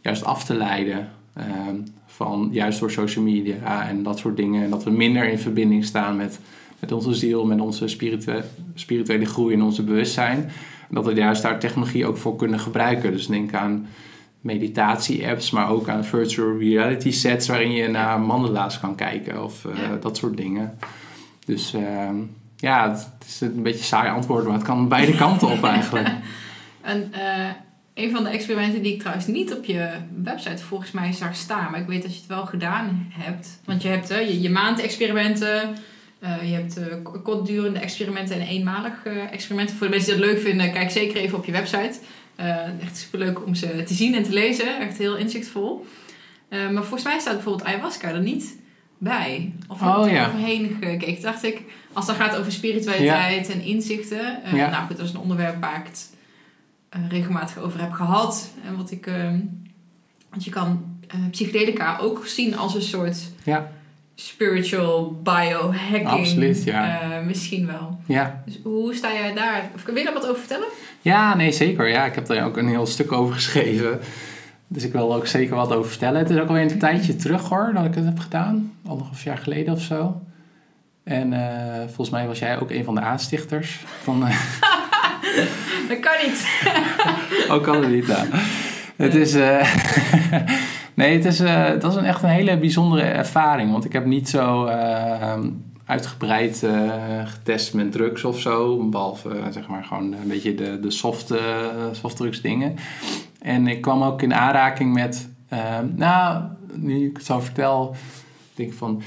juist 0.00 0.24
af 0.24 0.44
te 0.44 0.54
leiden 0.54 1.08
ehm, 1.34 1.76
van 2.18 2.48
juist 2.52 2.80
door 2.80 2.90
social 2.90 3.24
media 3.24 3.88
en 3.88 4.02
dat 4.02 4.18
soort 4.18 4.36
dingen. 4.36 4.62
En 4.64 4.70
dat 4.70 4.84
we 4.84 4.90
minder 4.90 5.28
in 5.30 5.38
verbinding 5.38 5.84
staan 5.84 6.16
met, 6.16 6.40
met 6.80 6.92
onze 6.92 7.14
ziel... 7.14 7.44
met 7.46 7.60
onze 7.60 7.88
spiritu- 7.88 8.42
spirituele 8.74 9.24
groei 9.24 9.54
en 9.54 9.62
onze 9.62 9.82
bewustzijn. 9.82 10.38
En 10.88 10.94
dat 10.94 11.04
we 11.06 11.12
juist 11.14 11.42
daar 11.42 11.58
technologie 11.58 12.06
ook 12.06 12.16
voor 12.16 12.36
kunnen 12.36 12.58
gebruiken. 12.60 13.12
Dus 13.12 13.26
denk 13.26 13.54
aan 13.54 13.86
meditatie-apps, 14.40 15.50
maar 15.50 15.70
ook 15.70 15.88
aan 15.88 16.04
virtual 16.04 16.58
reality 16.58 17.10
sets 17.10 17.48
waarin 17.48 17.72
je 17.72 17.88
naar 17.88 18.20
mandala's 18.20 18.80
kan 18.80 18.94
kijken 18.94 19.44
of 19.44 19.64
eh, 19.64 19.82
Ja. 19.82 19.96
dat 19.96 20.16
soort 20.16 20.36
dingen. 20.36 20.78
Dus 21.46 21.74
ehm, 21.74 22.14
ja, 22.56 22.90
het 22.90 23.24
is 23.26 23.40
een 23.40 23.62
beetje 23.62 23.78
een 23.78 23.84
saai 23.84 24.10
antwoord, 24.10 24.44
maar 24.44 24.54
het 24.54 24.62
kan 24.62 24.88
beide 24.88 25.16
kanten 25.16 25.48
op 25.48 25.64
eigenlijk. 25.76 26.08
En 26.80 27.12
eh, 27.12 27.50
een 27.98 28.10
van 28.10 28.24
de 28.24 28.30
experimenten 28.30 28.82
die 28.82 28.92
ik 28.92 28.98
trouwens 28.98 29.26
niet 29.26 29.54
op 29.54 29.64
je 29.64 29.90
website 30.22 30.62
volgens 30.64 30.90
mij 30.90 31.12
zag 31.12 31.34
staan, 31.34 31.70
maar 31.70 31.80
ik 31.80 31.86
weet 31.86 32.02
dat 32.02 32.12
je 32.12 32.18
het 32.18 32.28
wel 32.28 32.46
gedaan 32.46 33.06
hebt. 33.12 33.60
Want 33.64 33.82
je 33.82 33.88
hebt 33.88 34.08
hè, 34.08 34.18
je, 34.18 34.40
je 34.40 34.50
maandexperimenten, 34.50 35.74
eh, 36.20 36.50
je 36.50 36.54
hebt 36.54 36.76
eh, 36.76 37.22
kortdurende 37.22 37.78
experimenten 37.78 38.40
en 38.40 38.46
eenmalig 38.46 39.04
eh, 39.04 39.32
experimenten. 39.32 39.76
Voor 39.76 39.86
de 39.86 39.92
mensen 39.92 40.12
die 40.12 40.20
dat 40.20 40.30
leuk 40.30 40.42
vinden, 40.42 40.72
kijk 40.72 40.90
zeker 40.90 41.16
even 41.16 41.38
op 41.38 41.44
je 41.44 41.52
website. 41.52 41.98
Echt 42.82 42.96
superleuk 42.96 43.46
om 43.46 43.54
ze 43.54 43.82
te 43.82 43.94
zien 43.94 44.14
en 44.14 44.22
te 44.22 44.32
lezen. 44.32 44.80
Echt 44.80 44.98
heel 44.98 45.16
inzichtvol. 45.16 45.86
Maar 46.50 46.72
volgens 46.72 47.02
mij 47.02 47.18
staat 47.18 47.34
bijvoorbeeld 47.34 47.68
ayahuasca 47.68 48.08
er 48.08 48.20
niet 48.20 48.56
bij. 48.98 49.52
Of 49.68 49.80
heb 49.80 49.88
ik 49.88 49.96
Oh, 49.96 50.10
ja. 50.10 50.26
overheen 50.26 50.76
gekeken. 50.80 51.22
Dacht 51.22 51.44
ik, 51.44 51.62
als 51.92 52.06
het 52.06 52.16
gaat 52.16 52.36
over 52.36 52.52
spiritualiteit 52.52 53.50
en 53.50 53.60
inzichten. 53.60 54.40
Ja. 54.54 54.70
Nou 54.70 54.86
goed, 54.86 54.96
dat 54.96 55.06
is 55.06 55.12
een 55.12 55.20
onderwerp 55.20 55.60
waar 55.60 55.78
ik 55.80 55.86
het 55.86 56.10
regelmatig 57.08 57.58
over 57.58 57.80
heb 57.80 57.92
gehad. 57.92 58.50
En 58.66 58.76
wat 58.76 58.90
ik... 58.90 59.06
ehm, 59.06 59.38
want 60.30 60.44
je 60.44 60.50
kan 60.50 60.96
eh, 61.08 61.16
psychedelica 61.30 61.98
ook 62.00 62.26
zien 62.26 62.56
als 62.56 62.74
een 62.74 62.82
soort 62.82 63.16
Ja, 63.42 63.70
spiritual 64.14 65.20
biohacking. 65.22 66.06
Absoluut, 66.08 66.64
ja. 66.64 67.00
eh, 67.00 67.26
misschien 67.26 67.66
wel. 67.66 67.98
ja. 68.06 68.42
Dus 68.44 68.58
hoe 68.62 68.94
sta 68.94 69.12
jij 69.12 69.34
daar? 69.34 69.70
Of 69.74 69.84
wil 69.84 69.96
je 69.96 70.04
daar 70.04 70.12
wat 70.12 70.26
over 70.26 70.38
vertellen? 70.38 70.66
ja, 71.00 71.34
nee 71.36 71.52
zeker. 71.52 71.88
Ja, 71.88 72.04
ik 72.04 72.14
heb 72.14 72.26
daar 72.26 72.44
ook 72.44 72.56
een 72.56 72.68
heel 72.68 72.86
stuk 72.86 73.12
over 73.12 73.34
geschreven. 73.34 74.00
Dus 74.68 74.84
ik 74.84 74.92
wil 74.92 75.10
er 75.10 75.16
ook 75.16 75.26
zeker 75.26 75.56
wat 75.56 75.72
over 75.72 75.90
vertellen. 75.90 76.18
Het 76.18 76.30
is 76.30 76.38
ook 76.38 76.48
alweer 76.48 76.70
een 76.72 76.78
tijdje 76.78 77.16
terug 77.16 77.48
hoor, 77.48 77.70
dat 77.74 77.84
ik 77.84 77.94
het 77.94 78.04
heb 78.04 78.18
gedaan. 78.18 78.72
Anderhalf 78.86 79.22
jaar 79.22 79.38
geleden 79.38 79.74
of 79.74 79.80
zo. 79.82 80.20
En 81.04 81.32
eh, 81.32 81.84
volgens 81.86 82.10
mij 82.10 82.26
was 82.26 82.38
jij 82.38 82.60
ook 82.60 82.70
een 82.70 82.84
van 82.84 82.94
de 82.94 83.00
aanstichters 83.00 83.84
van... 84.02 84.26
eh, 84.26 84.36
Dat 85.88 86.00
kan 86.00 86.12
niet. 86.26 86.48
Ook 87.54 87.66
al 87.66 87.80
niet. 87.82 88.06
ja. 88.06 88.24
Het 88.96 89.14
is. 89.14 89.34
eh, 89.34 89.74
nee, 90.94 91.14
het 91.16 91.24
is, 91.24 91.40
eh, 91.40 91.70
dat 91.80 91.96
is 91.96 92.02
echt 92.02 92.22
een 92.22 92.28
hele 92.28 92.58
bijzondere 92.58 93.02
ervaring. 93.02 93.70
Want 93.72 93.84
ik 93.84 93.92
heb 93.92 94.04
niet 94.04 94.28
zo 94.28 94.64
eh, 94.64 95.38
uitgebreid 95.86 96.62
eh, 96.62 96.92
getest 97.24 97.74
met 97.74 97.92
drugs 97.92 98.24
of 98.24 98.40
zo. 98.40 98.88
Behalve 98.88 99.28
eh, 99.28 99.44
zeg 99.50 99.66
maar 99.68 99.84
gewoon 99.84 100.12
een 100.12 100.28
beetje 100.28 100.54
de, 100.54 100.80
de 100.80 100.90
soft, 100.90 101.32
softdrugs 101.92 102.40
dingen. 102.40 102.74
En 103.40 103.66
ik 103.66 103.80
kwam 103.80 104.02
ook 104.02 104.22
in 104.22 104.34
aanraking 104.34 104.92
met. 104.94 105.28
eh, 105.48 105.58
nou, 105.96 106.42
nu 106.72 107.06
ik 107.08 107.16
het 107.16 107.26
zo 107.26 107.40
vertel, 107.40 107.96
denk 108.54 108.70
ik 108.70 108.76
van. 108.76 109.02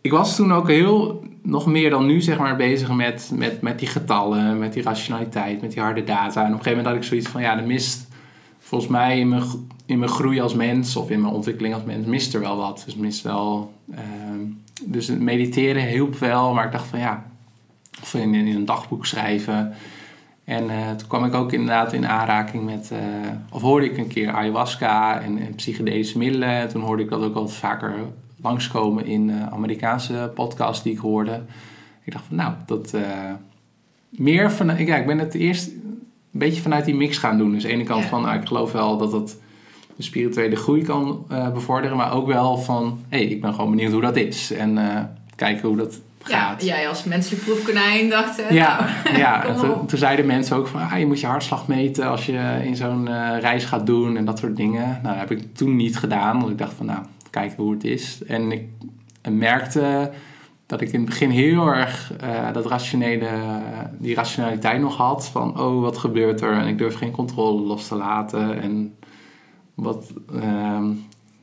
Ik 0.00 0.10
was 0.10 0.36
toen 0.36 0.52
ook 0.52 0.68
heel, 0.68 1.24
nog 1.46 1.66
meer 1.66 1.90
dan 1.90 2.06
nu, 2.06 2.20
zeg 2.20 2.38
maar, 2.38 2.56
bezig 2.56 2.90
met, 2.90 3.30
met, 3.34 3.60
met 3.60 3.78
die 3.78 3.88
getallen, 3.88 4.58
met 4.58 4.72
die 4.72 4.82
rationaliteit, 4.82 5.60
met 5.60 5.72
die 5.72 5.82
harde 5.82 6.04
data. 6.04 6.40
En 6.40 6.46
op 6.46 6.58
een 6.58 6.64
gegeven 6.64 6.76
moment 6.76 6.86
had 6.86 6.96
ik 6.96 7.02
zoiets 7.02 7.28
van, 7.28 7.40
ja, 7.40 7.58
er 7.58 7.66
mist 7.66 8.08
volgens 8.58 8.90
mij 8.90 9.18
in 9.18 9.28
mijn, 9.28 9.42
in 9.86 9.98
mijn 9.98 10.10
groei 10.10 10.40
als 10.40 10.54
mens 10.54 10.96
of 10.96 11.10
in 11.10 11.20
mijn 11.20 11.34
ontwikkeling 11.34 11.74
als 11.74 11.84
mens, 11.84 12.06
mist 12.06 12.34
er 12.34 12.40
wel 12.40 12.56
wat. 12.56 12.82
Dus 12.84 12.94
mist 12.94 13.22
wel, 13.22 13.72
ehm, 13.94 14.40
dus 14.84 15.08
mediteren 15.08 15.86
hielp 15.86 16.18
wel, 16.18 16.54
maar 16.54 16.64
ik 16.64 16.72
dacht 16.72 16.86
van, 16.86 16.98
ja, 16.98 17.24
of 18.02 18.14
in, 18.14 18.34
in 18.34 18.56
een 18.56 18.64
dagboek 18.64 19.06
schrijven. 19.06 19.74
En 20.44 20.70
eh, 20.70 20.90
toen 20.90 21.08
kwam 21.08 21.24
ik 21.24 21.34
ook 21.34 21.52
inderdaad 21.52 21.92
in 21.92 22.06
aanraking 22.06 22.64
met, 22.64 22.90
eh, 22.90 22.98
of 23.50 23.62
hoorde 23.62 23.86
ik 23.86 23.98
een 23.98 24.08
keer 24.08 24.30
ayahuasca 24.30 25.20
en, 25.20 25.38
en 25.38 25.54
psychedelische 25.54 26.18
middelen. 26.18 26.48
En 26.48 26.68
toen 26.68 26.82
hoorde 26.82 27.02
ik 27.02 27.10
dat 27.10 27.22
ook 27.22 27.34
altijd 27.34 27.56
vaker 27.56 27.94
langskomen 28.44 29.06
in 29.06 29.30
eh, 29.30 29.52
Amerikaanse 29.52 30.30
podcasts 30.34 30.82
die 30.82 30.92
ik 30.92 30.98
hoorde. 30.98 31.40
Ik 32.04 32.12
dacht 32.12 32.24
van, 32.28 32.36
nou, 32.36 32.52
dat 32.66 32.92
eh, 32.92 33.02
meer 34.10 34.52
van, 34.52 34.86
ja, 34.86 34.96
ik 34.96 35.06
ben 35.06 35.18
het 35.18 35.34
eerst 35.34 35.66
een 35.68 36.08
beetje 36.30 36.62
vanuit 36.62 36.84
die 36.84 36.94
mix 36.94 37.18
gaan 37.18 37.38
doen. 37.38 37.52
Dus 37.52 37.62
aan 37.62 37.68
de 37.68 37.74
ene 37.74 37.84
kant 37.84 38.02
Ja. 38.02 38.08
van, 38.08 38.22
nou, 38.22 38.38
ik 38.40 38.46
geloof 38.46 38.72
wel 38.72 38.96
dat 38.98 39.12
het 39.12 39.36
de 39.96 40.02
spirituele 40.02 40.56
groei 40.56 40.82
kan 40.82 41.24
eh, 41.28 41.52
bevorderen, 41.52 41.96
maar 41.96 42.12
ook 42.12 42.26
wel 42.26 42.56
van, 42.58 42.98
hé, 43.08 43.18
hey, 43.18 43.26
ik 43.26 43.40
ben 43.40 43.54
gewoon 43.54 43.70
benieuwd 43.70 43.92
hoe 43.92 44.00
dat 44.00 44.16
is 44.16 44.50
en 44.52 44.78
kijken 45.36 45.68
hoe 45.68 45.76
dat 45.76 46.00
Ja, 46.26 46.38
gaat. 46.48 46.64
jij 46.64 46.88
als 46.88 47.04
menselijk 47.04 47.42
proefkonijn 47.44 48.08
dacht... 48.10 48.38
eh, 48.38 48.50
Ja, 48.50 48.88
nou, 49.04 49.16
ja. 49.24 49.54
toen, 49.86 49.98
zeiden 49.98 50.26
mensen 50.26 50.56
ook 50.56 50.66
van 50.66 50.80
ah, 50.80 50.98
je 50.98 51.06
moet 51.06 51.20
je 51.20 51.26
hartslag 51.26 51.68
meten 51.68 52.08
als 52.08 52.26
je 52.26 52.60
in 52.64 52.76
zo'n 52.76 53.08
reis 53.40 53.64
gaat 53.64 53.86
doen 53.86 54.16
en 54.16 54.24
dat 54.24 54.38
soort 54.38 54.56
dingen. 54.56 54.82
Nou, 55.02 55.02
dat 55.02 55.28
heb 55.28 55.30
ik 55.30 55.54
toen 55.56 55.76
niet 55.76 55.96
gedaan, 55.98 56.38
want 56.38 56.50
ik 56.50 56.58
dacht 56.58 56.72
van 56.74 56.86
nou, 56.86 56.98
kijken 57.34 57.62
hoe 57.62 57.72
het 57.72 57.84
is. 57.84 58.24
En 58.26 58.52
ik 58.52 58.68
merkte 59.30 60.10
dat 60.66 60.80
ik 60.80 60.92
in 60.92 61.00
het 61.00 61.08
begin 61.08 61.30
heel 61.30 61.66
erg 61.66 62.12
eh, 62.16 62.52
dat 62.52 62.66
rationele, 62.66 63.28
die 63.98 64.14
rationaliteit 64.14 64.80
nog 64.80 64.96
had 64.96 65.28
van 65.28 65.60
oh, 65.60 65.80
wat 65.80 65.98
gebeurt 65.98 66.40
er? 66.40 66.52
En 66.52 66.66
ik 66.66 66.78
durf 66.78 66.94
geen 66.94 67.10
controle 67.10 67.62
los 67.62 67.88
te 67.88 67.94
laten 67.94 68.62
en 68.62 68.94
wat, 69.74 70.12
ehm, 70.32 70.84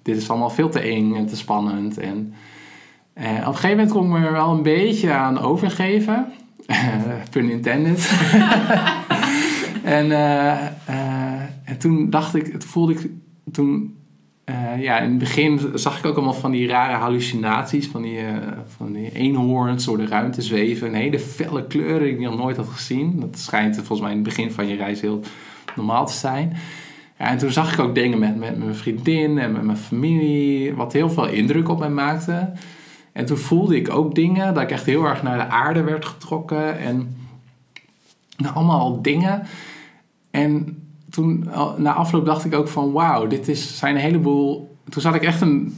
dit 0.01 0.17
is 0.17 0.29
allemaal 0.29 0.49
veel 0.49 0.69
te 0.69 0.79
eng 0.79 1.15
en 1.15 1.25
te 1.25 1.35
spannend. 1.35 1.97
En 1.97 2.33
eh, 3.13 3.31
op 3.31 3.47
een 3.47 3.53
gegeven 3.55 3.69
moment 3.69 3.91
kon 3.91 4.03
ik 4.05 4.11
me 4.11 4.25
er 4.25 4.31
wel 4.31 4.51
een 4.51 4.63
beetje 4.63 5.11
aan 5.11 5.39
overgeven. 5.39 6.31
Pun 7.31 7.49
intended. 7.49 8.11
en, 9.83 10.11
eh, 10.11 10.51
en 11.63 11.77
toen 11.77 12.09
dacht 12.09 12.35
ik, 12.35 12.51
het 12.51 12.65
voelde 12.65 12.93
ik 12.93 13.09
toen, 13.51 14.00
eh, 14.51 14.81
ja, 14.81 14.99
in 14.99 15.09
het 15.09 15.17
begin 15.17 15.59
zag 15.73 15.97
ik 15.97 16.05
ook 16.05 16.15
allemaal 16.15 16.33
van 16.33 16.51
die 16.51 16.67
rare 16.67 16.95
hallucinaties, 16.95 17.87
van 17.87 18.01
die, 18.01 18.17
eh, 18.17 18.35
van 18.77 18.91
die 18.91 19.11
eenhoorns 19.11 19.85
door 19.85 19.97
de 19.97 20.07
ruimte 20.07 20.41
zweven. 20.41 20.87
En 20.87 20.93
hele 20.93 21.19
felle 21.19 21.67
kleuren 21.67 22.01
die 22.01 22.13
ik 22.13 22.19
nog 22.19 22.37
nooit 22.37 22.57
had 22.57 22.67
gezien. 22.67 23.19
Dat 23.19 23.37
schijnt 23.37 23.75
volgens 23.75 23.99
mij 23.99 24.09
in 24.09 24.15
het 24.15 24.25
begin 24.25 24.51
van 24.51 24.67
je 24.67 24.75
reis 24.75 25.01
heel 25.01 25.19
normaal 25.75 26.05
te 26.05 26.13
zijn. 26.13 26.53
Ja, 27.19 27.27
en 27.27 27.37
toen 27.37 27.51
zag 27.51 27.73
ik 27.73 27.79
ook 27.79 27.95
dingen 27.95 28.19
met, 28.19 28.35
met 28.35 28.57
mijn 28.57 28.75
vriendin 28.75 29.37
en 29.37 29.51
met 29.51 29.63
mijn 29.63 29.77
familie, 29.77 30.73
wat 30.73 30.93
heel 30.93 31.09
veel 31.09 31.27
indruk 31.27 31.69
op 31.69 31.79
mij 31.79 31.89
maakte. 31.89 32.51
En 33.11 33.25
toen 33.25 33.37
voelde 33.37 33.75
ik 33.75 33.89
ook 33.89 34.15
dingen, 34.15 34.53
dat 34.53 34.63
ik 34.63 34.71
echt 34.71 34.85
heel 34.85 35.05
erg 35.05 35.23
naar 35.23 35.37
de 35.37 35.47
aarde 35.47 35.83
werd 35.83 36.05
getrokken. 36.05 36.79
En 36.79 37.15
allemaal 38.53 39.01
dingen. 39.01 39.43
En 40.31 40.80
toen, 41.11 41.47
na 41.77 41.93
afloop 41.93 42.25
dacht 42.25 42.45
ik 42.45 42.55
ook 42.55 42.67
van, 42.67 42.91
wauw, 42.91 43.27
dit 43.27 43.47
is, 43.47 43.77
zijn 43.77 43.95
een 43.95 44.01
heleboel... 44.01 44.75
Toen 44.89 45.01
zat 45.01 45.15
ik 45.15 45.23
echt 45.23 45.41
een, 45.41 45.77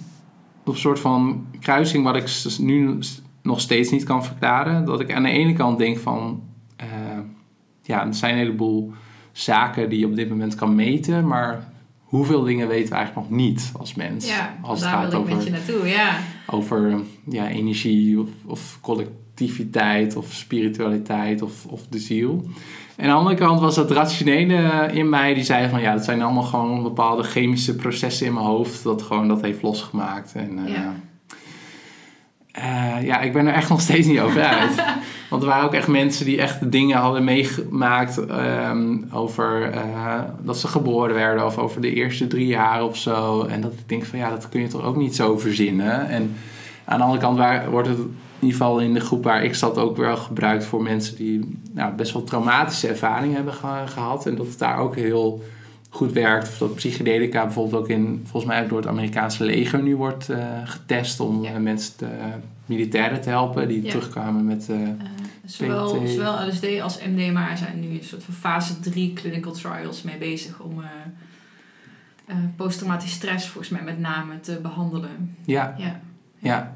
op 0.65 0.73
een 0.73 0.79
soort 0.79 0.99
van 0.99 1.45
kruising 1.59 2.03
wat 2.03 2.15
ik 2.15 2.57
nu 2.59 2.99
nog 3.41 3.61
steeds 3.61 3.91
niet 3.91 4.03
kan 4.03 4.25
verklaren. 4.25 4.85
Dat 4.85 4.99
ik 4.99 5.13
aan 5.13 5.23
de 5.23 5.29
ene 5.29 5.53
kant 5.53 5.77
denk 5.77 5.97
van, 5.97 6.43
eh, 6.75 6.87
ja, 7.81 8.07
er 8.07 8.13
zijn 8.13 8.33
een 8.33 8.39
heleboel 8.39 8.93
zaken 9.31 9.89
die 9.89 9.99
je 9.99 10.05
op 10.05 10.15
dit 10.15 10.29
moment 10.29 10.55
kan 10.55 10.75
meten, 10.75 11.27
maar 11.27 11.71
hoeveel 12.03 12.43
dingen 12.43 12.67
weten 12.67 12.89
we 12.89 12.95
eigenlijk 12.95 13.29
nog 13.29 13.37
niet 13.37 13.71
als 13.77 13.95
mens. 13.95 14.27
Ja, 14.27 14.57
als 14.61 14.79
het 14.79 14.89
daar 14.89 15.01
gaat 15.01 15.11
wil 15.11 15.19
ik 15.19 15.25
over, 15.25 15.35
met 15.35 15.45
je 15.45 15.51
naartoe, 15.51 15.87
ja. 15.87 16.17
over 16.47 17.01
ja, 17.29 17.47
energie 17.47 18.19
of, 18.19 18.29
of 18.45 18.77
collectiviteit 18.81 20.15
of 20.15 20.33
spiritualiteit 20.33 21.41
of, 21.41 21.65
of 21.65 21.87
de 21.87 21.99
ziel. 21.99 22.45
En 22.95 23.03
aan 23.05 23.09
de 23.11 23.17
andere 23.17 23.35
kant 23.35 23.59
was 23.59 23.75
dat 23.75 23.91
rationele 23.91 24.89
in 24.91 25.09
mij 25.09 25.33
die 25.33 25.43
zei 25.43 25.69
van 25.69 25.81
ja, 25.81 25.93
dat 25.93 26.05
zijn 26.05 26.21
allemaal 26.21 26.43
gewoon 26.43 26.83
bepaalde 26.83 27.23
chemische 27.23 27.75
processen 27.75 28.25
in 28.25 28.33
mijn 28.33 28.45
hoofd 28.45 28.83
dat 28.83 29.01
gewoon 29.01 29.27
dat 29.27 29.41
heeft 29.41 29.61
losgemaakt. 29.61 30.31
En, 30.35 30.59
eh, 30.65 30.73
Ja. 30.73 30.93
eh, 32.51 33.05
ja, 33.05 33.19
ik 33.19 33.33
ben 33.33 33.47
er 33.47 33.53
echt 33.53 33.69
nog 33.69 33.81
steeds 33.81 34.07
niet 34.07 34.19
over 34.19 34.41
uit. 34.43 34.83
Want 35.29 35.41
er 35.45 35.49
waren 35.49 35.65
ook 35.65 35.73
echt 35.73 35.87
mensen 35.87 36.25
die 36.25 36.41
echt 36.41 36.71
dingen 36.71 36.97
hadden 36.97 37.23
meegemaakt 37.23 38.25
ehm, 38.25 38.97
over 39.11 39.71
eh, 39.71 40.19
dat 40.41 40.57
ze 40.57 40.67
geboren 40.67 41.15
werden 41.15 41.45
of 41.45 41.57
over 41.57 41.81
de 41.81 41.93
eerste 41.93 42.27
drie 42.27 42.47
jaar 42.47 42.83
of 42.83 42.97
zo. 42.97 43.43
En 43.43 43.61
dat 43.61 43.71
ik 43.73 43.89
denk 43.89 44.05
van 44.05 44.19
ja, 44.19 44.29
dat 44.29 44.49
kun 44.49 44.61
je 44.61 44.67
toch 44.67 44.83
ook 44.83 44.95
niet 44.95 45.15
zo 45.15 45.37
verzinnen. 45.37 46.09
En 46.09 46.35
aan 46.85 46.97
de 46.97 47.03
andere 47.03 47.21
kant 47.21 47.37
waar, 47.37 47.69
wordt 47.69 47.87
het 47.87 47.97
in 48.43 48.49
ieder 48.49 48.61
geval 48.65 48.79
in 48.79 48.93
de 48.93 48.99
groep 48.99 49.23
waar 49.23 49.43
ik 49.43 49.55
zat 49.55 49.77
ook 49.77 49.97
wel 49.97 50.17
gebruikt 50.17 50.65
voor 50.65 50.83
mensen 50.83 51.15
die 51.15 51.57
nou, 51.71 51.93
best 51.95 52.13
wel 52.13 52.23
traumatische 52.23 52.87
ervaringen 52.87 53.35
hebben 53.35 53.53
ge- 53.53 53.83
gehad. 53.85 54.25
En 54.25 54.35
dat 54.35 54.47
het 54.47 54.59
daar 54.59 54.77
ook 54.77 54.95
heel 54.95 55.43
goed 55.89 56.11
werkt. 56.11 56.47
Of 56.47 56.57
dat 56.57 56.75
psychedelica 56.75 57.43
bijvoorbeeld 57.43 57.81
ook 57.81 57.89
in, 57.89 58.21
volgens 58.23 58.51
mij 58.53 58.63
ook 58.63 58.69
door 58.69 58.77
het 58.77 58.87
Amerikaanse 58.87 59.43
leger 59.43 59.83
nu 59.83 59.95
wordt 59.95 60.29
eh, 60.29 60.47
getest 60.65 61.19
om 61.19 61.43
Ja. 61.43 61.53
eh, 61.53 61.59
mensen, 61.59 61.95
te, 61.97 62.07
militairen 62.65 63.21
te 63.21 63.29
helpen 63.29 63.67
die 63.67 63.83
Ja. 63.83 63.89
terugkwamen 63.89 64.45
met... 64.45 64.69
eh, 64.69 64.81
Eh, 64.81 64.89
zowel, 65.45 66.07
zowel 66.07 66.47
LSD 66.47 66.81
als 66.81 66.99
MDMA 67.05 67.55
zijn 67.55 67.79
nu 67.79 67.87
een 67.87 68.03
soort 68.03 68.23
van 68.23 68.33
fase 68.33 68.79
3 68.79 69.13
clinical 69.13 69.51
trials 69.51 70.01
mee 70.01 70.17
bezig 70.17 70.59
om 70.59 70.79
eh 70.81 70.87
eh, 72.25 72.35
posttraumatische 72.55 73.15
stress 73.15 73.47
volgens 73.47 73.69
mij 73.73 73.83
met 73.83 73.99
name 73.99 74.39
te 74.39 74.59
behandelen. 74.61 75.35
ja, 75.45 75.75
Ja, 75.77 75.99
Ja, 76.39 76.73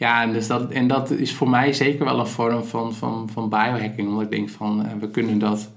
ja 0.00 0.22
en, 0.22 0.32
dus 0.32 0.46
dat, 0.46 0.70
en 0.70 0.86
dat 0.86 1.10
is 1.10 1.34
voor 1.34 1.50
mij 1.50 1.72
zeker 1.72 2.04
wel 2.04 2.18
een 2.18 2.26
vorm 2.26 2.64
van, 2.64 2.94
van, 2.94 3.28
van 3.32 3.48
biohacking. 3.48 4.08
Omdat 4.08 4.22
ik 4.22 4.30
denk 4.30 4.48
van, 4.48 4.84
eh, 4.84 4.92
we 5.00 5.10
kunnen 5.10 5.38
dat... 5.38 5.70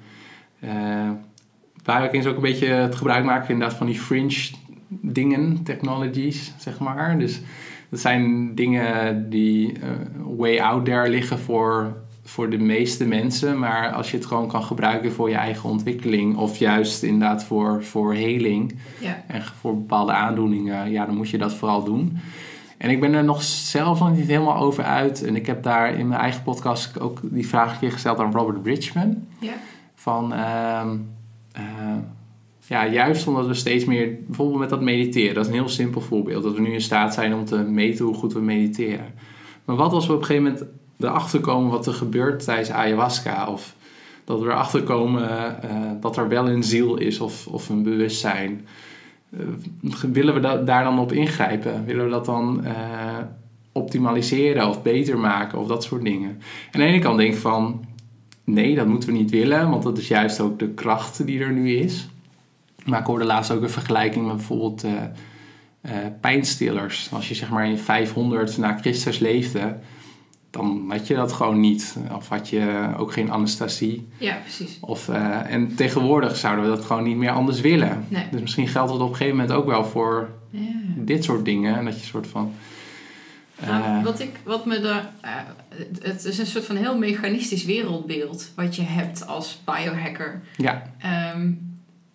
eh 0.59 1.09
biohacking 1.83 2.23
is 2.23 2.29
ook 2.29 2.35
een 2.35 2.41
beetje 2.41 2.67
het 2.67 2.95
gebruik 2.95 3.25
maken 3.25 3.49
inderdaad 3.49 3.77
van 3.77 3.87
die 3.87 3.99
fringe 3.99 4.49
dingen, 4.87 5.63
technologies, 5.63 6.53
zeg 6.57 6.79
maar. 6.79 7.19
Dus 7.19 7.41
dat 7.89 7.99
zijn 7.99 8.55
dingen 8.55 9.29
die 9.29 9.79
eh, 9.79 9.89
way 10.37 10.59
out 10.59 10.85
there 10.85 11.09
liggen 11.09 11.39
voor, 11.39 11.95
voor 12.23 12.49
de 12.49 12.57
meeste 12.57 13.05
mensen. 13.05 13.59
Maar 13.59 13.91
als 13.91 14.11
je 14.11 14.17
het 14.17 14.25
gewoon 14.25 14.47
kan 14.47 14.63
gebruiken 14.63 15.11
voor 15.11 15.29
je 15.29 15.35
eigen 15.35 15.69
ontwikkeling... 15.69 16.37
of 16.37 16.57
juist 16.57 17.03
inderdaad 17.03 17.43
voor, 17.43 17.83
voor 17.83 18.13
heling 18.13 18.75
ja, 18.99 19.23
en 19.27 19.41
voor 19.41 19.75
bepaalde 19.75 20.11
aandoeningen, 20.11 20.91
ja, 20.91 21.05
dan 21.05 21.15
moet 21.15 21.29
je 21.29 21.37
dat 21.37 21.53
vooral 21.53 21.83
doen. 21.83 22.19
En 22.77 22.89
ik 22.89 22.99
ben 22.99 23.13
er 23.13 23.23
nog 23.23 23.43
zelf 23.43 23.99
nog 23.99 24.15
niet 24.15 24.27
helemaal 24.27 24.57
over 24.57 24.83
uit. 24.83 25.23
En 25.23 25.35
ik 25.35 25.45
heb 25.45 25.63
daar 25.63 25.99
in 25.99 26.07
mijn 26.07 26.21
eigen 26.21 26.43
podcast 26.43 26.99
ook 26.99 27.19
die 27.23 27.47
vraag 27.47 27.73
een 27.73 27.79
keer 27.79 27.91
gesteld 27.91 28.19
aan 28.19 28.31
Robert 28.31 28.63
Bridgman. 28.63 29.27
ja, 29.39 29.53
Van, 29.95 30.33
ehm, 30.33 30.97
eh, 31.51 31.63
ja, 32.67 32.87
juist 32.87 33.27
omdat 33.27 33.47
we 33.47 33.53
steeds 33.53 33.85
meer, 33.85 34.17
bijvoorbeeld 34.25 34.59
met 34.59 34.69
dat 34.69 34.81
mediteren, 34.81 35.33
dat 35.33 35.43
is 35.43 35.51
een 35.51 35.57
heel 35.57 35.69
simpel 35.69 36.01
voorbeeld. 36.01 36.43
Dat 36.43 36.55
we 36.55 36.61
nu 36.61 36.73
in 36.73 36.81
staat 36.81 37.13
zijn 37.13 37.33
om 37.33 37.45
te 37.45 37.57
meten 37.57 38.05
hoe 38.05 38.13
goed 38.13 38.33
we 38.33 38.41
mediteren. 38.41 39.13
Maar 39.65 39.75
wat 39.75 39.93
als 39.93 40.07
we 40.07 40.13
op 40.13 40.19
een 40.19 40.25
gegeven 40.25 40.51
moment 40.51 40.69
erachter 40.99 41.39
komen 41.39 41.71
wat 41.71 41.85
er 41.85 41.93
gebeurt 41.93 42.43
tijdens 42.43 42.71
ayahuasca? 42.71 43.47
Of 43.47 43.75
dat 44.23 44.39
we 44.39 44.45
erachter 44.45 44.83
komen 44.83 45.61
eh, 45.61 45.69
dat 45.99 46.17
er 46.17 46.27
wel 46.27 46.49
een 46.49 46.63
ziel 46.63 46.97
is 46.97 47.19
of, 47.19 47.47
of 47.47 47.69
een 47.69 47.83
bewustzijn. 47.83 48.65
Eh, 49.37 50.01
willen 50.11 50.33
we 50.33 50.63
daar 50.63 50.83
dan 50.83 50.99
op 50.99 51.11
ingrijpen? 51.11 51.85
Willen 51.85 52.05
we 52.05 52.11
dat 52.11 52.25
dan 52.25 52.65
eh, 52.65 53.17
optimaliseren 53.71 54.67
of 54.67 54.81
beter 54.81 55.17
maken 55.17 55.59
of 55.59 55.67
dat 55.67 55.83
soort 55.83 56.03
dingen? 56.03 56.29
En 56.29 56.39
aan 56.71 56.79
de 56.79 56.85
ene 56.85 56.99
kant 56.99 57.17
denk 57.17 57.33
ik 57.33 57.39
van, 57.39 57.85
nee, 58.43 58.75
dat 58.75 58.87
moeten 58.87 59.09
we 59.09 59.15
niet 59.15 59.31
willen, 59.31 59.69
want 59.69 59.83
dat 59.83 59.97
is 59.97 60.07
juist 60.07 60.39
ook 60.39 60.59
de 60.59 60.69
kracht 60.69 61.25
die 61.25 61.39
er 61.39 61.51
nu 61.51 61.71
is. 61.75 62.09
Maar 62.85 62.99
ik 62.99 63.05
hoorde 63.05 63.25
laatst 63.25 63.51
ook 63.51 63.61
een 63.61 63.69
vergelijking 63.69 64.25
met 64.25 64.35
bijvoorbeeld 64.35 64.83
eh, 64.83 65.91
pijnstillers. 66.21 67.09
Als 67.11 67.27
je 67.27 67.35
zeg 67.35 67.49
maar 67.49 67.67
in 67.67 67.77
500 67.77 68.57
na 68.57 68.77
Christus 68.77 69.19
leefde, 69.19 69.75
dan 70.53 70.85
had 70.89 71.07
je 71.07 71.15
dat 71.15 71.31
gewoon 71.33 71.59
niet. 71.59 71.95
Of 72.15 72.27
had 72.29 72.49
je 72.49 72.93
ook 72.97 73.11
geen 73.13 73.31
anesthesie. 73.31 74.07
ja, 74.17 74.37
precies. 74.41 74.77
Of, 74.81 75.09
eh, 75.09 75.51
en 75.53 75.75
tegenwoordig 75.75 76.37
zouden 76.37 76.63
we 76.69 76.75
dat 76.75 76.85
gewoon 76.85 77.03
niet 77.03 77.15
meer 77.17 77.31
anders 77.31 77.61
willen. 77.61 78.05
Nee. 78.07 78.25
Dus 78.31 78.41
misschien 78.41 78.67
geldt 78.67 78.91
dat 78.91 78.99
op 79.01 79.09
een 79.09 79.15
gegeven 79.15 79.37
moment 79.37 79.55
ook 79.57 79.65
wel 79.65 79.85
voor 79.85 80.29
Ja. 80.49 80.59
dit 80.95 81.23
soort 81.23 81.45
dingen. 81.45 81.75
En 81.77 81.85
dat 81.85 81.93
je 81.93 81.99
een 81.99 82.05
soort 82.07 82.27
van... 82.27 82.53
eh, 83.55 83.67
Nou, 83.67 84.03
wat, 84.03 84.19
ik, 84.19 84.39
wat 84.43 84.65
me 84.65 84.79
daar. 84.79 85.09
eh, 85.21 85.31
het- 86.01 86.25
is 86.25 86.37
een 86.37 86.45
soort 86.45 86.65
van 86.65 86.75
heel 86.75 86.97
mechanistisch 86.97 87.65
wereldbeeld 87.65 88.51
wat 88.55 88.75
je 88.75 88.81
hebt 88.81 89.27
als 89.27 89.61
biohacker. 89.65 90.41
ja, 90.57 90.81
Ehm, 90.99 91.41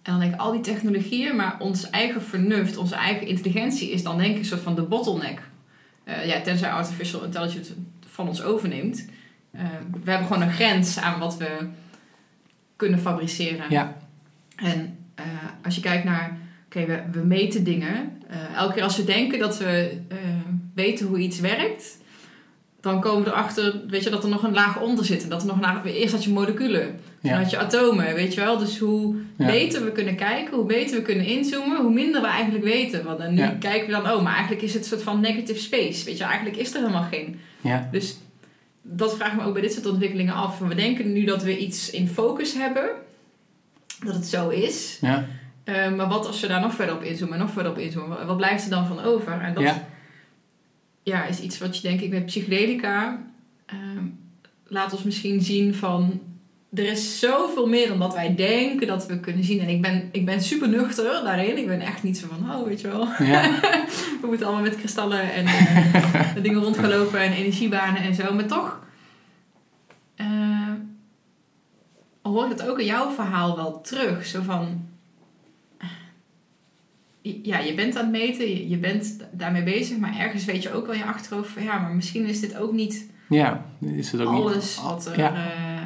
en 0.03 0.15
dan 0.15 0.21
denk 0.21 0.35
ik 0.35 0.41
al 0.41 0.53
die 0.53 0.61
technologieën, 0.61 1.37
maar 1.37 1.57
ons 1.59 1.91
eigen 1.91 2.23
vernuft, 2.23 2.77
onze 2.77 2.95
eigen 2.95 3.27
intelligentie 3.27 3.91
is 3.91 4.03
dan 4.03 4.19
denk 4.19 4.31
ik 4.33 4.39
een 4.39 4.45
soort 4.45 4.61
van 4.61 4.75
de 4.75 4.83
bottleneck. 4.83 5.41
Eh, 6.05 6.27
ja, 6.27 6.41
tenzij 6.41 6.71
artificial 6.71 7.25
intelligence 7.25 7.73
van 8.19 8.29
ons 8.29 8.43
overneemt. 8.43 9.05
Eh, 9.51 9.63
we 10.03 10.11
hebben 10.11 10.27
gewoon 10.27 10.43
een 10.43 10.53
grens 10.53 10.99
aan 10.99 11.19
wat 11.19 11.37
we 11.37 11.69
kunnen 12.77 12.99
fabriceren. 12.99 13.71
ja, 13.71 13.97
En 14.57 14.97
eh, 15.15 15.25
als 15.65 15.75
je 15.75 15.81
kijkt 15.81 16.05
naar, 16.05 16.37
oké, 16.67 16.87
we, 16.87 17.03
we 17.13 17.27
meten 17.27 17.65
dingen. 17.65 18.23
Eh, 18.29 18.55
elke 18.57 18.75
keer 18.75 18.83
als 18.83 18.97
we 18.97 19.05
denken 19.05 19.39
dat 19.39 19.59
we 19.59 20.01
weten 20.75 21.07
hoe 21.07 21.19
iets 21.19 21.41
werkt, 21.41 21.99
dan 22.81 23.01
komen 23.01 23.25
we 23.25 23.31
erachter, 23.31 23.81
weet 23.89 24.05
je, 24.05 24.11
dat 24.11 24.23
er 24.23 24.31
nog 24.31 24.43
een 24.43 24.53
laag 24.53 24.81
onder 24.81 25.05
zit. 25.05 25.23
En 25.23 25.29
dat 25.29 25.41
er 25.41 25.47
nog 25.47 25.57
een 25.57 25.63
laag, 25.63 25.85
eerst 25.85 26.15
had 26.15 26.25
je 26.25 26.31
moleculen, 26.31 27.01
dan 27.23 27.31
ja, 27.33 27.39
had 27.39 27.51
je 27.51 27.59
atomen, 27.59 28.15
weet 28.15 28.35
je 28.35 28.41
wel. 28.41 28.59
Dus 28.59 28.79
hoe 28.79 29.17
Ja. 29.39 29.47
beter 29.47 29.85
we 29.85 29.93
kunnen 29.93 30.17
kijken, 30.17 30.55
hoe 30.55 30.67
beter 30.67 30.97
we 30.97 31.03
kunnen 31.03 31.27
inzoomen, 31.27 31.81
hoe 31.81 31.93
minder 31.93 32.21
we 32.21 32.27
eigenlijk 32.27 32.65
weten. 32.65 33.05
Want 33.05 33.19
dan 33.19 33.35
nu 33.35 33.41
Ja. 33.41 33.57
kijken 33.61 33.87
we 33.87 33.93
dan, 34.03 34.11
oh, 34.13 34.23
maar 34.23 34.33
eigenlijk 34.35 34.63
is 34.63 34.73
het 34.73 34.83
een 34.83 34.89
soort 34.89 35.03
van 35.03 35.21
negative 35.21 35.59
space. 35.61 36.05
Weet 36.05 36.19
je, 36.19 36.25
eigenlijk 36.25 36.57
is 36.57 36.71
er 36.75 36.81
helemaal 36.81 37.03
geen. 37.11 37.41
ja, 37.61 37.89
Dus 37.93 38.17
dat 38.83 39.17
vraag 39.17 39.33
ik 39.33 39.39
me 39.39 39.45
ook 39.45 39.53
bij 39.53 39.63
dit 39.63 39.73
soort 39.73 39.87
ontwikkelingen 39.87 40.35
af. 40.35 40.59
We 40.59 40.75
denken 40.75 41.13
nu 41.13 41.25
dat 41.25 41.43
we 41.43 41.59
iets 41.59 41.91
in 41.91 42.09
focus 42.09 42.55
hebben, 42.55 42.89
dat 44.05 44.15
het 44.15 44.27
zo 44.27 44.49
is. 44.49 44.99
ja, 45.01 45.27
Eh, 45.65 45.93
maar 45.95 46.09
wat 46.09 46.27
als 46.27 46.41
we 46.41 46.47
daar 46.47 46.61
nog 46.61 46.75
verder 46.75 46.95
op 46.95 47.03
inzoomen 47.03 47.35
en 47.39 47.41
nog 47.45 47.51
verder 47.53 47.73
op 47.73 47.79
inzoomen? 47.79 48.27
Wat- 48.27 48.37
blijft 48.37 48.65
er 48.65 48.71
dan 48.71 48.87
van 48.87 49.01
over? 49.01 49.41
En 49.41 49.55
dat 49.55 49.63
Ja. 49.63 49.87
ja, 51.03 51.25
is 51.25 51.41
iets 51.41 51.59
wat 51.59 51.77
je 51.77 51.89
denk 51.89 52.01
ik 52.01 52.11
met 52.11 52.27
psychedelica 52.27 53.23
ehm, 53.67 54.05
laat 54.67 54.93
ons 54.93 55.03
misschien 55.03 55.41
zien 55.43 55.75
van... 55.75 56.21
Er 56.75 56.85
is 56.87 57.19
zoveel 57.19 57.67
meer 57.67 57.89
dan 57.89 57.99
dat 57.99 58.15
wij 58.15 58.35
denken 58.35 58.87
dat 58.87 59.07
we 59.07 59.21
kunnen 59.21 59.45
zien. 59.45 59.61
En 59.61 59.69
ik 59.69 59.83
ben, 59.83 60.09
ik 60.13 60.25
ben 60.25 60.41
super 60.43 60.69
nuchter 60.69 61.05
daarin. 61.25 61.57
Ik 61.59 61.67
ben 61.67 61.81
echt 61.81 62.03
niet 62.03 62.19
zo 62.19 62.27
van, 62.27 62.51
oh, 62.55 62.67
weet 62.67 62.81
je 62.81 62.89
wel. 62.89 63.07
ja, 63.19 63.61
We 64.21 64.27
moeten 64.27 64.47
allemaal 64.47 64.65
met 64.65 64.77
kristallen 64.77 65.33
en 65.33 65.47
eh, 65.47 66.35
dingen 66.43 66.63
rondgelopen 66.63 67.21
en 67.21 67.33
energiebanen 67.33 68.03
en 68.03 68.15
zo. 68.15 68.35
Maar 68.35 68.47
toch 68.47 68.81
eh, 70.15 70.73
hoor 72.23 72.45
ik 72.45 72.51
het 72.59 72.69
ook 72.69 72.79
in 72.79 72.87
jouw 72.87 73.11
verhaal 73.11 73.57
wel 73.57 73.81
terug. 73.81 74.27
Zo 74.27 74.43
van, 74.43 74.89
ja, 77.23 77.59
je 77.59 77.75
bent 77.75 77.97
aan 77.97 78.03
het 78.03 78.13
meten, 78.13 78.49
je, 78.49 78.69
je 78.69 78.77
bent 78.79 79.17
daarmee 79.33 79.63
bezig. 79.63 79.99
Maar 79.99 80.19
ergens 80.19 80.45
weet 80.45 80.63
je 80.63 80.73
ook 80.73 80.85
wel 80.87 80.95
in 80.95 81.01
je 81.01 81.07
achterhoofd 81.07 81.51
van, 81.51 81.63
ja, 81.63 81.79
maar 81.79 81.95
misschien 81.95 82.27
is 82.27 82.41
dit 82.41 82.57
ook 82.57 82.73
niet 82.73 83.07
ja. 83.29 83.65
Is 83.81 84.13
het 84.13 84.21
ook 84.21 84.33
niet... 84.33 84.41
alles 84.41 84.81
wat 84.83 85.07
er, 85.07 85.19
Ja. 85.19 85.35
eh, 85.35 85.73
eh, 85.75 85.78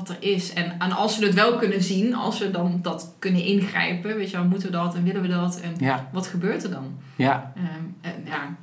wat 0.00 0.08
er 0.08 0.16
is. 0.32 0.52
En, 0.52 0.72
en 0.78 0.92
als 0.92 1.18
we 1.18 1.26
het 1.26 1.34
wel 1.34 1.56
kunnen 1.56 1.82
zien, 1.82 2.14
als 2.14 2.38
we 2.38 2.50
dan 2.50 2.78
dat 2.82 3.14
kunnen 3.18 3.44
ingrijpen, 3.44 4.16
weet 4.16 4.30
je 4.30 4.36
wel, 4.36 4.46
moeten 4.46 4.70
we 4.70 4.76
dat 4.76 4.94
en 4.94 5.04
willen 5.04 5.22
we 5.22 5.28
dat 5.28 5.60
en 5.60 5.74
Ja, 5.78 6.08
wat 6.12 6.26
gebeurt 6.26 6.62
er 6.64 6.70
dan? 6.70 6.84
ja, 7.16 7.52
Ehm, 7.56 7.66
en 8.14 8.22
ja, 8.24 8.56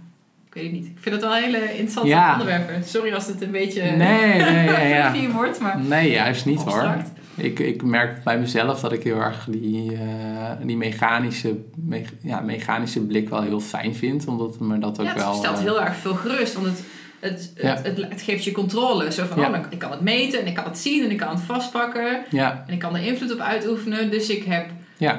ik 0.48 0.54
weet 0.54 0.64
het 0.64 0.72
niet. 0.72 0.86
Ik 0.86 0.98
vind 1.00 1.16
het 1.16 1.24
wel 1.24 1.34
hele 1.34 1.58
interessante 1.72 2.10
Ja. 2.10 2.32
onderwerpen. 2.32 2.84
Sorry 2.84 3.14
als 3.14 3.28
het 3.28 3.42
een 3.42 3.52
beetje 3.52 3.82
nee, 3.82 4.42
nee, 4.42 4.66
ja, 4.66 4.80
ja. 4.80 5.30
wordt, 5.34 5.60
maar 5.60 5.80
Nee, 5.80 6.12
juist 6.12 6.46
niet 6.46 6.62
hoor. 6.64 6.96
Ik, 7.36 7.60
ik 7.60 7.84
merk 7.84 8.24
bij 8.24 8.40
mezelf 8.40 8.80
dat 8.80 8.92
ik 8.92 9.04
heel 9.04 9.20
erg 9.22 9.48
die, 9.50 9.94
eh, 9.94 10.52
die 10.66 10.78
mechanische, 10.78 11.58
me- 11.76 12.04
ja, 12.22 12.40
mechanische 12.40 13.00
blik 13.02 13.30
wel 13.30 13.42
heel 13.42 13.60
fijn 13.60 13.96
vind. 13.96 14.28
Omdat 14.28 14.60
me 14.60 14.80
dat 14.80 15.00
ook 15.00 15.06
Ja, 15.06 15.14
het 15.14 15.22
wel... 15.24 15.34
stelt 15.34 15.58
eh, 15.58 15.64
heel 15.64 15.82
erg 15.82 15.96
veel 15.96 16.14
gerust, 16.14 16.54
want 16.54 16.66
het, 16.66 16.84
het, 17.20 17.54
Ja. 17.56 17.76
het, 17.76 17.86
het, 17.86 18.10
het 18.10 18.22
geeft 18.22 18.44
je 18.44 18.52
controle. 18.52 19.12
Zo 19.12 19.26
van, 19.26 19.40
Ja. 19.40 19.50
oh, 19.50 19.66
ik 19.70 19.80
kan 19.80 19.92
het 19.92 20.02
meten 20.02 20.40
en 20.40 20.48
ik 20.48 20.54
kan 20.56 20.64
het 20.64 20.78
zien 20.78 21.04
en 21.04 21.12
ik 21.12 21.18
kan 21.18 21.30
het 21.30 21.40
vastpakken. 21.40 22.24
ja, 22.30 22.64
En 22.68 22.74
ik 22.74 22.80
kan 22.80 22.96
er 22.96 23.04
invloed 23.04 23.34
op 23.34 23.40
uitoefenen, 23.40 24.12
dus 24.12 24.30
ik 24.30 24.44
heb 24.44 24.70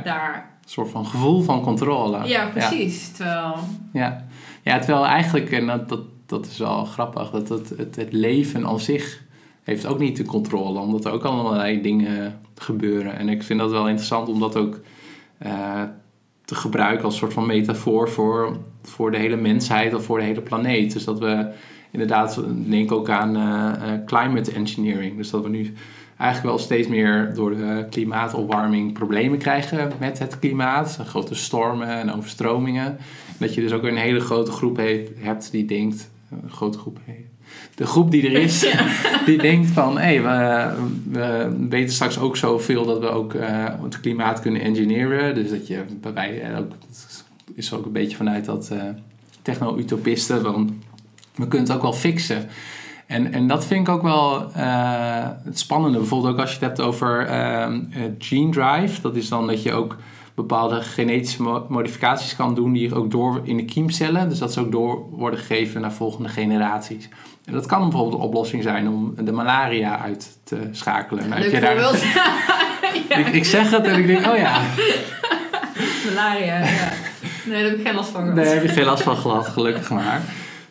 daar... 0.05 0.51
een 0.63 0.71
soort 0.71 0.91
van 0.91 1.07
gevoel 1.07 1.43
van 1.43 1.63
controle. 1.63 2.27
Ja, 2.29 2.47
precies. 2.47 3.11
Terwijl... 3.11 3.55
Ja, 3.93 4.25
ja 4.63 4.79
terwijl 4.79 5.07
eigenlijk, 5.07 5.51
en 5.51 5.67
dat, 5.67 5.89
dat, 5.89 6.01
dat 6.27 6.47
is 6.47 6.59
wel 6.59 6.85
grappig, 6.85 7.31
dat 7.31 7.49
het, 7.49 7.69
het, 7.77 7.97
het 7.97 8.13
leven 8.13 8.67
aan 8.67 8.81
zich 8.81 9.23
heeft 9.63 9.87
ook 9.87 9.99
niet 9.99 10.17
de 10.17 10.25
controle. 10.25 10.79
Omdat 10.79 11.05
er 11.05 11.13
ook 11.13 11.25
allerlei 11.25 11.81
dingen 11.81 12.41
gebeuren. 12.55 13.19
En 13.19 13.29
ik 13.29 13.43
vind 13.43 13.59
dat 13.59 13.71
wel 13.71 13.89
interessant 13.89 14.29
om 14.29 14.41
dat 14.41 14.57
ook 14.57 14.81
eh, 15.39 15.83
te 16.45 16.55
gebruiken 16.55 17.05
als 17.05 17.17
soort 17.17 17.33
van 17.33 17.47
metafoor 17.47 18.11
voor, 18.11 18.57
voor 18.83 19.11
de 19.11 19.17
hele 19.19 19.37
mensheid 19.37 19.95
of 19.95 20.05
voor 20.05 20.19
de 20.19 20.25
hele 20.25 20.41
planeet. 20.41 20.93
Dus 20.93 21.05
dat 21.05 21.19
we 21.19 21.49
inderdaad, 21.91 22.41
denk 22.69 22.93
ook 22.93 23.09
aan 23.09 23.37
uh, 23.37 23.73
climate 24.07 24.53
engineering. 24.53 25.17
Dus 25.17 25.31
dat 25.31 25.43
we 25.43 25.49
nu 25.49 25.75
eigenlijk 26.17 26.57
wel 26.57 26.65
steeds 26.65 26.89
meer 26.89 27.33
door 27.35 27.57
de 27.57 27.87
klimaatopwarming 27.91 28.93
problemen 28.93 29.39
krijgen 29.39 29.93
met 29.99 30.19
het 30.19 30.39
klimaat. 30.39 30.99
Grote 31.05 31.35
stormen 31.35 31.89
en 31.89 32.13
overstromingen. 32.13 32.97
Dat 33.39 33.55
je 33.55 33.61
dus 33.61 33.73
ook 33.73 33.83
een 33.83 33.97
hele 33.97 34.21
grote 34.21 34.51
groep 34.51 34.81
hebt 35.19 35.51
die 35.51 35.65
denkt, 35.65 36.11
een 36.31 36.51
grote 36.51 36.79
groep 36.79 36.99
de 37.79 37.87
groep 37.87 38.11
die 38.11 38.27
er 38.27 38.43
is, 38.43 38.67
die 39.27 39.39
denkt 39.39 39.71
van 39.71 39.99
hé, 39.99 40.17
hey, 40.17 40.23
we, 40.23 40.73
we, 41.11 41.57
weten 41.69 41.95
straks 41.95 42.19
ook 42.19 42.37
zoveel 42.37 42.87
dat 42.87 43.01
we 43.01 43.09
ook 43.09 43.35
uh, 43.35 43.65
het 43.83 44.01
klimaat 44.01 44.41
kunnen 44.41 44.61
engineeren. 44.61 45.35
Dus 45.35 45.51
dat 45.51 45.67
je 45.67 45.83
bij 46.01 46.13
wij 46.13 46.59
ook, 46.59 46.73
is 47.55 47.73
ook 47.73 47.87
een 47.87 47.93
beetje 47.93 48.17
vanuit 48.17 48.45
dat 48.45 48.71
uh, 48.73 48.83
techno-utopisten, 49.43 50.43
we 51.39 51.49
kunnen 51.49 51.69
het 51.69 51.77
ook 51.77 51.83
wel 51.83 51.93
fixen. 51.93 52.49
En, 53.07 53.33
en 53.33 53.47
dat 53.47 53.67
vind 53.67 53.89
ik 53.89 53.95
ook 53.95 54.03
wel 54.03 54.51
uh, 54.57 55.27
het 55.45 55.59
spannende. 55.59 55.99
Bijvoorbeeld 55.99 56.33
ook 56.33 56.41
als 56.41 56.49
je 56.49 56.59
het 56.59 56.65
hebt 56.65 56.81
over 56.81 57.31
uh, 57.31 57.79
gene 58.19 58.51
drive. 58.51 59.01
Dat 59.01 59.17
is 59.17 59.29
dan 59.29 59.47
dat 59.47 59.63
je 59.63 59.73
ook 59.73 59.97
bepaalde 60.35 60.83
genetische 60.83 61.43
modificaties 61.69 62.37
kan 62.37 62.55
doen 62.55 62.73
die 62.73 62.95
ook 62.95 63.11
door 63.11 63.41
in 63.45 63.57
de 63.57 63.65
kiemcellen. 63.65 64.29
Dus 64.29 64.39
dat 64.39 64.53
ze 64.53 64.61
ook 64.61 64.73
door 64.73 65.07
worden 65.11 65.39
gegeven 65.39 65.81
naar 65.81 65.93
volgende 65.93 66.29
generaties. 66.29 67.09
En 67.45 67.53
dat 67.53 67.67
kan 67.67 67.81
bijvoorbeeld 67.81 68.15
een 68.15 68.27
oplossing 68.27 68.63
zijn 68.63 68.89
om 68.89 69.15
de 69.25 69.33
malaria 69.33 69.99
uit 69.99 70.39
te 70.45 70.69
schakelen. 70.73 71.29
Nou, 71.29 71.41
Leuk 71.41 71.61
daar... 71.61 71.77
ja. 73.09 73.17
ik, 73.17 73.27
ik, 73.27 73.45
zeg 73.45 73.71
het 73.71 73.87
en 73.87 73.99
ik 73.99 74.07
denk, 74.07 74.27
oh 74.27 74.37
ja. 74.37 74.61
malaria, 76.15 76.59
ja. 76.59 76.93
Nee, 77.45 77.63
daar 77.63 77.71
heb 77.71 77.79
ik 77.79 77.87
geen 77.87 77.95
last 77.95 78.11
van 78.11 78.21
gehad. 78.21 78.35
Nee, 78.35 78.45
daar 78.45 78.55
heb 78.55 78.63
je 78.63 78.69
geen 78.69 78.85
last 78.85 79.03
van 79.03 79.17
gehad, 79.17 79.49
gelukkig 79.49 79.91
maar. 79.91 80.23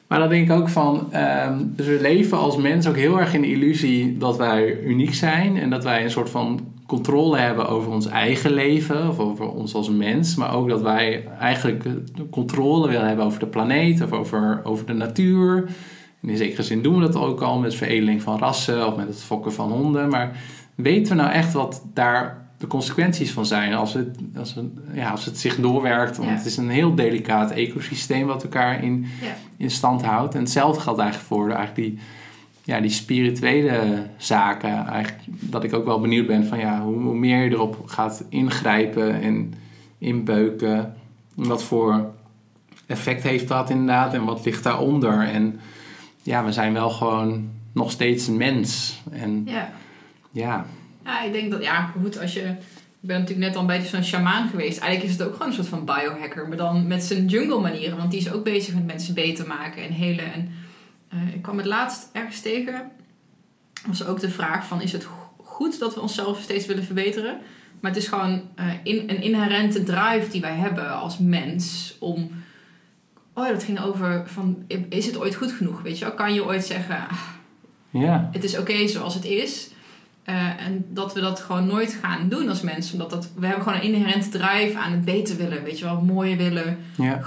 Maar 0.08 0.20
dan 0.20 0.30
denk 0.30 0.50
ik 0.50 0.58
ook 0.58 0.70
van, 0.70 1.10
um, 1.16 1.74
dus 1.76 1.86
we 1.86 1.98
leven 2.02 2.38
als 2.38 2.58
mens 2.58 2.88
ook 2.88 2.96
heel 2.96 3.20
erg 3.20 3.34
in 3.34 3.42
de 3.42 3.52
illusie 3.52 4.18
dat 4.18 4.38
wij 4.38 4.80
uniek 4.80 5.14
zijn 5.14 5.58
en 5.58 5.70
dat 5.70 5.84
wij 5.84 6.04
een 6.04 6.12
soort 6.12 6.30
van 6.30 6.60
controle 6.86 7.38
hebben 7.38 7.68
over 7.68 7.92
ons 7.92 8.08
eigen 8.08 8.52
leven 8.52 9.10
of 9.10 9.20
over 9.20 9.50
ons 9.50 9.74
als 9.74 9.90
mens, 9.90 10.36
maar 10.36 10.54
ook 10.54 10.70
dat 10.70 10.82
wij 10.82 11.28
eigenlijk 11.40 11.84
controle 12.30 12.88
willen 12.88 13.08
hebben 13.08 13.26
over 13.26 13.40
de 13.40 13.48
planeet 13.48 14.04
of 14.04 14.12
over, 14.12 14.62
over 14.64 14.86
de 14.86 14.94
natuur. 14.94 15.66
En 16.22 16.30
in 16.30 16.38
zekere 16.38 16.64
zin 16.64 16.82
doen 16.82 16.96
we 16.96 17.02
dat 17.02 17.16
ook 17.16 17.42
al 17.42 17.60
met 17.60 17.76
veredeling 17.76 18.22
van 18.22 18.40
rassen 18.40 18.88
of 18.88 18.96
met 18.96 19.08
het 19.08 19.24
fokken 19.24 19.54
van 19.54 19.72
honden, 19.72 20.10
maar 20.10 20.32
weten 20.76 21.16
we 21.16 21.22
nou 21.22 21.34
echt 21.34 21.54
wat 21.54 21.86
daar 21.94 22.47
de 22.58 22.68
consequenties 22.68 23.32
van 23.32 23.46
zijn 23.46 23.74
als 23.74 23.94
het, 23.94 24.18
als 24.38 24.56
het, 24.56 24.66
ja, 24.94 25.10
als 25.10 25.26
het 25.26 25.38
zich 25.38 25.56
doorwerkt. 25.56 26.18
Want 26.18 26.30
het 26.30 26.46
is 26.46 26.58
een 26.58 26.70
heel 26.70 26.96
delicaat 26.96 27.52
ecosysteem 27.52 28.26
wat 28.26 28.44
elkaar 28.44 28.84
in, 28.84 29.06
in 29.58 29.72
stand 29.72 30.02
houdt. 30.02 30.34
En 30.34 30.40
hetzelfde 30.40 30.82
geldt 30.82 31.00
eigenlijk 31.00 31.30
voor 31.30 31.50
eigenlijk 31.50 31.76
die, 31.76 32.00
ja, 32.64 32.80
die 32.80 32.90
spirituele 32.90 34.06
zaken. 34.18 34.88
Eigenlijk, 34.88 35.24
dat 35.28 35.64
ik 35.64 35.74
ook 35.74 35.86
wel 35.86 36.00
benieuwd 36.00 36.28
ben 36.28 36.46
van 36.46 36.60
ja, 36.60 36.82
hoe, 36.82 37.02
hoe 37.02 37.16
meer 37.16 37.44
je 37.44 37.50
erop 37.50 37.82
gaat 37.86 38.24
ingrijpen 38.30 39.22
en 39.22 39.54
inbeuken. 39.98 40.96
Wat 41.34 41.64
voor 41.64 42.14
effect 42.86 43.24
heeft 43.24 43.48
dat 43.48 43.70
inderdaad 43.70 44.14
en 44.14 44.26
wat 44.26 44.46
ligt 44.46 44.64
daaronder. 44.64 45.20
En 45.20 45.60
ja, 46.24 46.46
we 46.46 46.52
zijn 46.52 46.74
wel 46.74 46.90
gewoon 46.90 47.50
nog 47.72 47.92
steeds 47.92 48.28
een 48.28 48.38
mens. 48.38 49.02
En 49.12 49.42
ja. 49.46 49.70
ja 50.32 50.66
ja, 51.08 51.22
ik 51.22 51.32
denk 51.32 51.52
dat, 51.52 51.64
ja, 51.64 51.86
goed, 51.86 52.20
als 52.20 52.34
je... 52.34 52.56
Ik 53.02 53.08
ben 53.14 53.20
natuurlijk 53.20 53.48
net 53.48 53.56
al 53.56 53.62
een 53.62 53.68
beetje 53.68 53.88
zo'n 53.88 54.04
shamaan 54.04 54.50
geweest. 54.50 54.80
Eigenlijk 54.80 55.12
is 55.12 55.18
het 55.18 55.28
ook 55.28 55.34
gewoon 55.34 55.48
een 55.48 55.54
soort 55.54 55.68
van 55.68 55.86
biohacker. 55.86 56.48
Maar 56.48 56.58
dan 56.58 56.88
met 56.88 57.04
zijn 57.04 57.26
jungle 57.26 57.60
manieren. 57.60 57.98
Want 57.98 58.12
die 58.12 58.20
is 58.20 58.32
ook 58.32 58.44
bezig 58.44 58.74
met 58.74 58.86
mensen 58.86 59.14
beter 59.14 59.48
maken 59.48 59.84
en 59.84 59.92
helen. 59.92 60.34
En 60.34 60.52
uh, 61.14 61.34
ik 61.34 61.42
kwam 61.42 61.58
het 61.58 61.66
laatst 61.66 62.10
ergens 62.12 62.42
tegen. 62.42 62.92
Was 63.86 64.06
ook 64.06 64.20
de 64.20 64.30
vraag 64.30 64.68
van, 64.68 64.82
is 64.82 64.92
het 64.92 65.08
goed 65.38 65.80
dat 65.80 65.94
we 65.94 66.02
onszelf 66.02 66.42
steeds 66.42 66.66
willen 66.66 66.84
verbeteren? 66.84 67.38
Maar 67.80 67.92
het 67.92 68.02
is 68.02 68.08
gewoon 68.08 68.42
uh, 68.60 68.66
in, 68.84 69.10
een 69.10 69.22
inherente 69.22 69.84
drive 69.84 70.30
die 70.32 70.42
wij 70.42 70.56
hebben 70.56 70.92
als 70.92 71.18
mens 71.18 71.96
om... 72.00 72.32
Oh, 73.34 73.48
dat 73.48 73.64
ging 73.64 73.80
over 73.80 74.24
van, 74.26 74.66
is 74.90 75.06
het 75.06 75.20
ooit 75.20 75.36
goed 75.36 75.52
genoeg? 75.52 75.82
Weet 75.82 75.98
je 76.00 76.06
wel? 76.06 76.14
Kan 76.14 76.34
je 76.34 76.46
ooit 76.46 76.66
zeggen, 76.66 76.96
ah, 77.10 77.22
ja. 77.90 78.30
het 78.32 78.44
is 78.44 78.58
oké 78.58 78.88
zoals 78.88 79.14
het 79.14 79.26
is... 79.26 79.70
Uh, 80.30 80.66
en 80.66 80.86
dat 80.90 81.14
we 81.14 81.20
dat 81.20 81.40
gewoon 81.40 81.68
nooit 81.68 82.00
gaan 82.02 82.30
doen 82.30 82.50
als 82.50 82.62
mensen. 82.62 82.94
Omdat 82.94 83.10
dat, 83.10 83.30
we 83.36 83.46
hebben 83.46 83.64
gewoon 83.64 83.80
een 83.80 83.86
inherent 83.86 84.32
drive 84.32 84.78
aan 84.78 84.92
het 84.92 85.06
beter 85.06 85.38
willen. 85.38 85.64
Weet 85.64 85.80
je 85.80 85.86
wel, 85.86 86.02
mooier 86.02 86.38
willen. 86.38 86.78
Ja. 86.98 87.22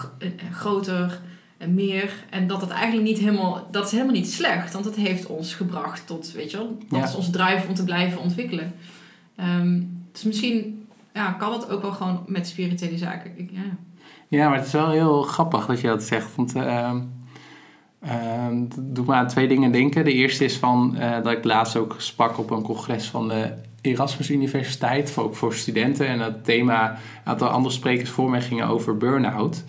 groter 0.52 1.20
en 1.58 1.74
meer. 1.74 2.12
En 2.30 2.46
dat 2.46 2.60
het 2.60 2.70
eigenlijk 2.70 3.08
niet 3.08 3.18
helemaal... 3.18 3.68
Dat 3.70 3.84
is 3.84 3.90
helemaal 3.90 4.12
niet 4.12 4.32
slecht. 4.32 4.72
Want 4.72 4.84
het 4.84 4.96
heeft 4.96 5.26
ons 5.26 5.54
gebracht 5.54 6.06
tot, 6.06 6.32
weet 6.32 6.50
je 6.50 6.56
wel... 6.56 6.78
Dat 6.88 6.98
ja. 6.98 7.04
is 7.04 7.14
onze 7.14 7.30
drive 7.30 7.68
om 7.68 7.74
te 7.74 7.84
blijven 7.84 8.20
ontwikkelen. 8.20 8.72
Um, 9.36 10.04
dus 10.12 10.22
misschien 10.22 10.86
ja, 11.14 11.32
kan 11.32 11.50
dat 11.50 11.70
ook 11.70 11.82
wel 11.82 11.92
gewoon 11.92 12.22
met 12.26 12.46
spirituele 12.46 12.98
zaken. 12.98 13.32
Ik, 13.36 13.50
ja. 13.52 13.76
ja, 14.28 14.48
maar 14.48 14.58
het 14.58 14.66
is 14.66 14.72
wel 14.72 14.90
heel 14.90 15.22
grappig 15.22 15.66
dat 15.66 15.80
je 15.80 15.86
dat 15.86 16.02
zegt. 16.02 16.34
Want... 16.34 16.56
Uh, 16.56 16.94
uh, 18.04 18.10
dat 18.50 18.94
doet 18.94 19.06
me 19.06 19.14
aan 19.14 19.28
twee 19.28 19.48
dingen 19.48 19.72
denken. 19.72 20.04
De 20.04 20.12
eerste 20.12 20.44
is 20.44 20.56
van, 20.56 20.96
uh, 20.98 21.22
dat 21.22 21.32
ik 21.32 21.44
laatst 21.44 21.76
ook 21.76 21.94
sprak 21.98 22.38
op 22.38 22.50
een 22.50 22.62
congres 22.62 23.06
van 23.06 23.28
de 23.28 23.52
Erasmus 23.80 24.30
Universiteit, 24.30 25.10
voor, 25.10 25.24
ook 25.24 25.36
voor 25.36 25.54
studenten. 25.54 26.06
En 26.06 26.20
het 26.20 26.44
thema, 26.44 26.90
een 26.90 26.96
aantal 27.24 27.48
andere 27.48 27.74
sprekers 27.74 28.10
voor 28.10 28.30
mij 28.30 28.42
gingen 28.42 28.68
over 28.68 28.96
burn-out. 28.96 29.64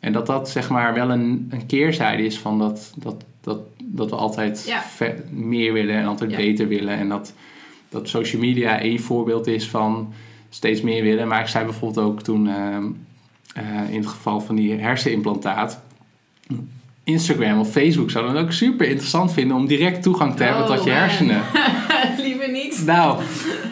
En 0.00 0.12
dat 0.12 0.26
dat 0.26 0.50
zeg 0.50 0.70
maar 0.70 0.94
wel 0.94 1.10
een, 1.10 1.46
een 1.50 1.66
keerzijde 1.66 2.22
is 2.24 2.38
van 2.38 2.58
dat, 2.58 2.92
dat, 2.96 3.24
dat, 3.40 3.58
dat 3.84 4.10
we 4.10 4.16
altijd 4.16 4.64
ja. 4.66 4.82
meer 5.30 5.72
willen 5.72 5.96
en 5.96 6.06
altijd 6.06 6.30
Ja. 6.30 6.36
beter 6.36 6.68
willen. 6.68 6.98
En 6.98 7.08
dat, 7.08 7.32
dat 7.88 8.08
social 8.08 8.40
media 8.40 8.80
één 8.80 9.00
voorbeeld 9.00 9.46
is 9.46 9.68
van 9.68 10.12
steeds 10.48 10.80
meer 10.80 11.02
willen. 11.02 11.28
Maar 11.28 11.40
ik 11.40 11.46
zei 11.46 11.64
bijvoorbeeld 11.64 12.06
ook 12.06 12.22
toen, 12.22 12.48
ehm, 12.48 12.84
eh, 13.54 13.90
in 13.90 13.98
het 14.00 14.06
geval 14.06 14.40
van 14.40 14.56
die 14.56 14.72
hersenimplantaat, 14.72 15.80
Instagram 17.04 17.58
of 17.60 17.70
Facebook 17.70 18.10
zouden 18.10 18.34
het 18.36 18.44
ook 18.44 18.52
super 18.52 18.88
interessant 18.88 19.32
vinden 19.32 19.56
om 19.56 19.66
direct 19.66 20.02
toegang 20.02 20.36
te 20.36 20.42
hebben 20.42 20.62
Oh, 20.62 20.68
tot 20.70 20.84
je 20.84 20.90
man. 20.90 20.98
hersenen. 20.98 21.40
Liever 22.26 22.50
niet. 22.50 22.82
Nou, 22.86 23.22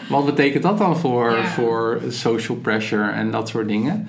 wat 0.09 0.25
betekent 0.25 0.63
dat 0.63 0.77
dan 0.77 0.97
voor, 0.97 1.31
Ja. 1.31 1.45
voor 1.45 2.01
social 2.09 2.57
pressure 2.57 3.09
en 3.09 3.31
dat 3.31 3.49
soort 3.49 3.67
dingen? 3.67 4.07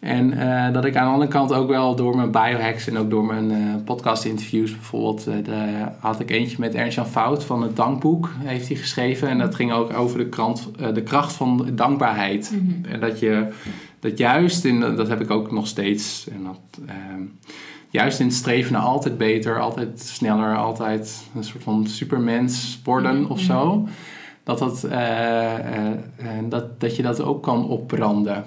En 0.00 0.32
eh, 0.32 0.72
dat 0.72 0.84
ik 0.84 0.96
aan 0.96 1.06
de 1.06 1.12
andere 1.12 1.30
kant 1.30 1.52
ook 1.52 1.68
wel 1.68 1.96
door 1.96 2.16
mijn 2.16 2.30
biohacks 2.30 2.88
en 2.88 2.98
ook 2.98 3.10
door 3.10 3.24
mijn 3.24 3.50
eh, 3.50 3.84
podcast 3.84 4.24
interviews 4.24 4.70
bijvoorbeeld, 4.72 5.26
eh, 5.26 5.34
de, 5.44 5.84
had 5.98 6.20
ik 6.20 6.30
eentje 6.30 6.56
met 6.60 6.74
Ernst-Jan 6.74 7.06
Fout 7.06 7.44
van 7.44 7.62
het 7.62 7.76
Dankboek, 7.76 8.30
heeft 8.38 8.68
hij 8.68 8.76
geschreven. 8.76 9.28
En 9.28 9.38
dat 9.38 9.54
ging 9.54 9.72
ook 9.72 9.92
over 9.92 10.18
de, 10.18 10.28
krant, 10.28 10.68
de 10.94 11.02
kracht 11.02 11.32
van 11.32 11.68
dankbaarheid. 11.72 12.52
Mhm. 12.54 12.92
En 12.92 13.00
dat 13.00 13.18
je 13.20 13.46
dat 14.00 14.18
juist, 14.18 14.64
in, 14.64 14.80
dat 14.80 15.08
heb 15.08 15.20
ik 15.20 15.30
ook 15.30 15.52
nog 15.52 15.66
steeds, 15.66 16.26
en 16.32 16.44
dat, 16.44 16.88
ehm, 16.88 17.22
juist 17.96 18.20
in 18.20 18.26
het 18.26 18.34
streven 18.34 18.72
naar 18.72 18.82
altijd 18.82 19.18
beter, 19.18 19.60
altijd 19.60 20.00
sneller, 20.00 20.56
altijd 20.56 21.22
een 21.34 21.44
soort 21.44 21.62
van 21.62 21.86
supermens 21.86 22.80
worden 22.84 23.20
Mhm, 23.20 23.30
of 23.30 23.40
zo. 23.40 23.88
Dat, 24.44 24.58
dat, 24.58 24.84
eh, 24.84 25.54
eh, 25.54 25.86
eh, 26.16 26.28
dat, 26.48 26.80
dat 26.80 26.96
je 26.96 27.02
dat 27.02 27.22
ook 27.22 27.42
kan 27.42 27.68
opbranden. 27.68 28.44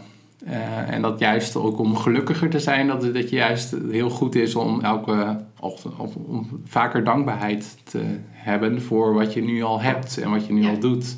En 0.89 1.01
dat 1.01 1.19
juist 1.19 1.55
ook 1.55 1.79
om 1.79 1.95
gelukkiger 1.95 2.49
te 2.49 2.59
zijn, 2.59 2.87
dat, 2.87 3.01
dat 3.13 3.29
je 3.29 3.35
juist 3.35 3.75
heel 3.91 4.09
goed 4.09 4.35
is 4.35 4.55
om 4.55 4.81
elke 4.81 5.37
ochtend 5.59 5.93
of 5.97 6.15
om 6.15 6.61
vaker 6.65 7.03
dankbaarheid 7.03 7.77
te 7.83 8.01
hebben 8.31 8.81
voor 8.81 9.13
wat 9.13 9.33
je 9.33 9.41
nu 9.43 9.63
al 9.63 9.81
hebt 9.81 10.17
en 10.17 10.29
wat 10.29 10.45
je 10.47 10.53
nu 10.53 10.61
Ja. 10.61 10.69
al 10.69 10.79
doet. 10.79 11.17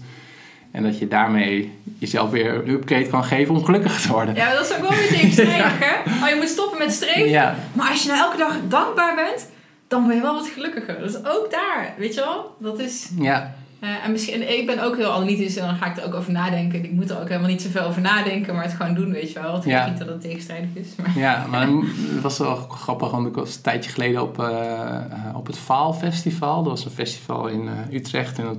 En 0.71 0.83
dat 0.83 0.99
je 0.99 1.07
daarmee 1.07 1.71
jezelf 1.97 2.29
weer 2.29 2.53
een 2.53 2.69
upgrade 2.69 3.07
kan 3.07 3.23
geven 3.23 3.55
om 3.55 3.65
gelukkiger 3.65 4.01
te 4.01 4.07
worden. 4.07 4.35
Ja, 4.35 4.53
dat 4.53 4.65
is 4.69 4.75
ook 4.75 4.81
wel 4.81 4.97
weer 4.97 5.07
tegenstrijdig, 5.07 5.79
hè? 5.85 6.19
Maar 6.19 6.29
je 6.29 6.35
moet 6.35 6.49
stoppen 6.49 6.77
met 6.77 6.91
streven. 6.91 7.29
Ja, 7.29 7.55
Maar 7.73 7.89
als 7.89 8.03
je 8.03 8.07
nou 8.09 8.21
elke 8.21 8.37
dag 8.37 8.55
dankbaar 8.67 9.15
bent, 9.15 9.49
dan 9.87 10.07
ben 10.07 10.15
je 10.15 10.21
wel 10.21 10.33
wat 10.33 10.47
gelukkiger. 10.47 10.99
Dus 10.99 11.15
ook 11.15 11.47
daar, 11.51 11.93
weet 11.97 12.13
je 12.13 12.19
wel? 12.19 12.55
Dat 12.59 12.79
is... 12.79 13.09
ja, 13.19 13.53
eh, 13.79 14.05
en 14.05 14.11
misschien, 14.11 14.33
en 14.41 14.57
ik 14.57 14.65
ben 14.65 14.83
ook 14.83 14.97
heel 14.97 15.11
analytisch 15.11 15.57
en 15.57 15.65
dan 15.65 15.75
ga 15.75 15.85
ik 15.85 15.97
er 15.97 16.05
ook 16.05 16.13
over 16.13 16.31
nadenken. 16.31 16.83
Ik 16.83 16.91
moet 16.91 17.09
er 17.09 17.19
ook 17.19 17.27
helemaal 17.27 17.49
niet 17.49 17.61
zoveel 17.61 17.81
over 17.81 18.01
nadenken, 18.01 18.55
maar 18.55 18.63
het 18.63 18.73
gewoon 18.73 18.93
doen, 18.93 19.11
weet 19.11 19.31
je 19.31 19.41
wel. 19.41 19.53
Het 19.55 19.63
Ja. 19.63 19.89
niet 19.89 19.97
dat 19.97 20.07
het 20.07 20.21
tegenstrijdig 20.21 20.69
is. 20.73 20.87
Maar... 20.95 21.11
ja, 21.15 21.45
maar 21.49 21.67
het 22.13 22.21
was 22.21 22.37
wel 22.37 22.55
grappig, 22.55 23.11
want 23.11 23.27
ik 23.27 23.35
was 23.35 23.55
een 23.55 23.61
tijdje 23.61 23.91
geleden 23.91 24.21
op, 24.21 24.39
eh, 24.39 24.99
op 25.35 25.47
het 25.47 25.57
Faalfestival. 25.57 26.63
Dat 26.63 26.71
was 26.71 26.85
een 26.85 26.91
festival 26.91 27.47
in 27.47 27.67
eh, 27.67 27.95
Utrecht 27.95 28.37
en 28.39 28.45
dat, 28.45 28.57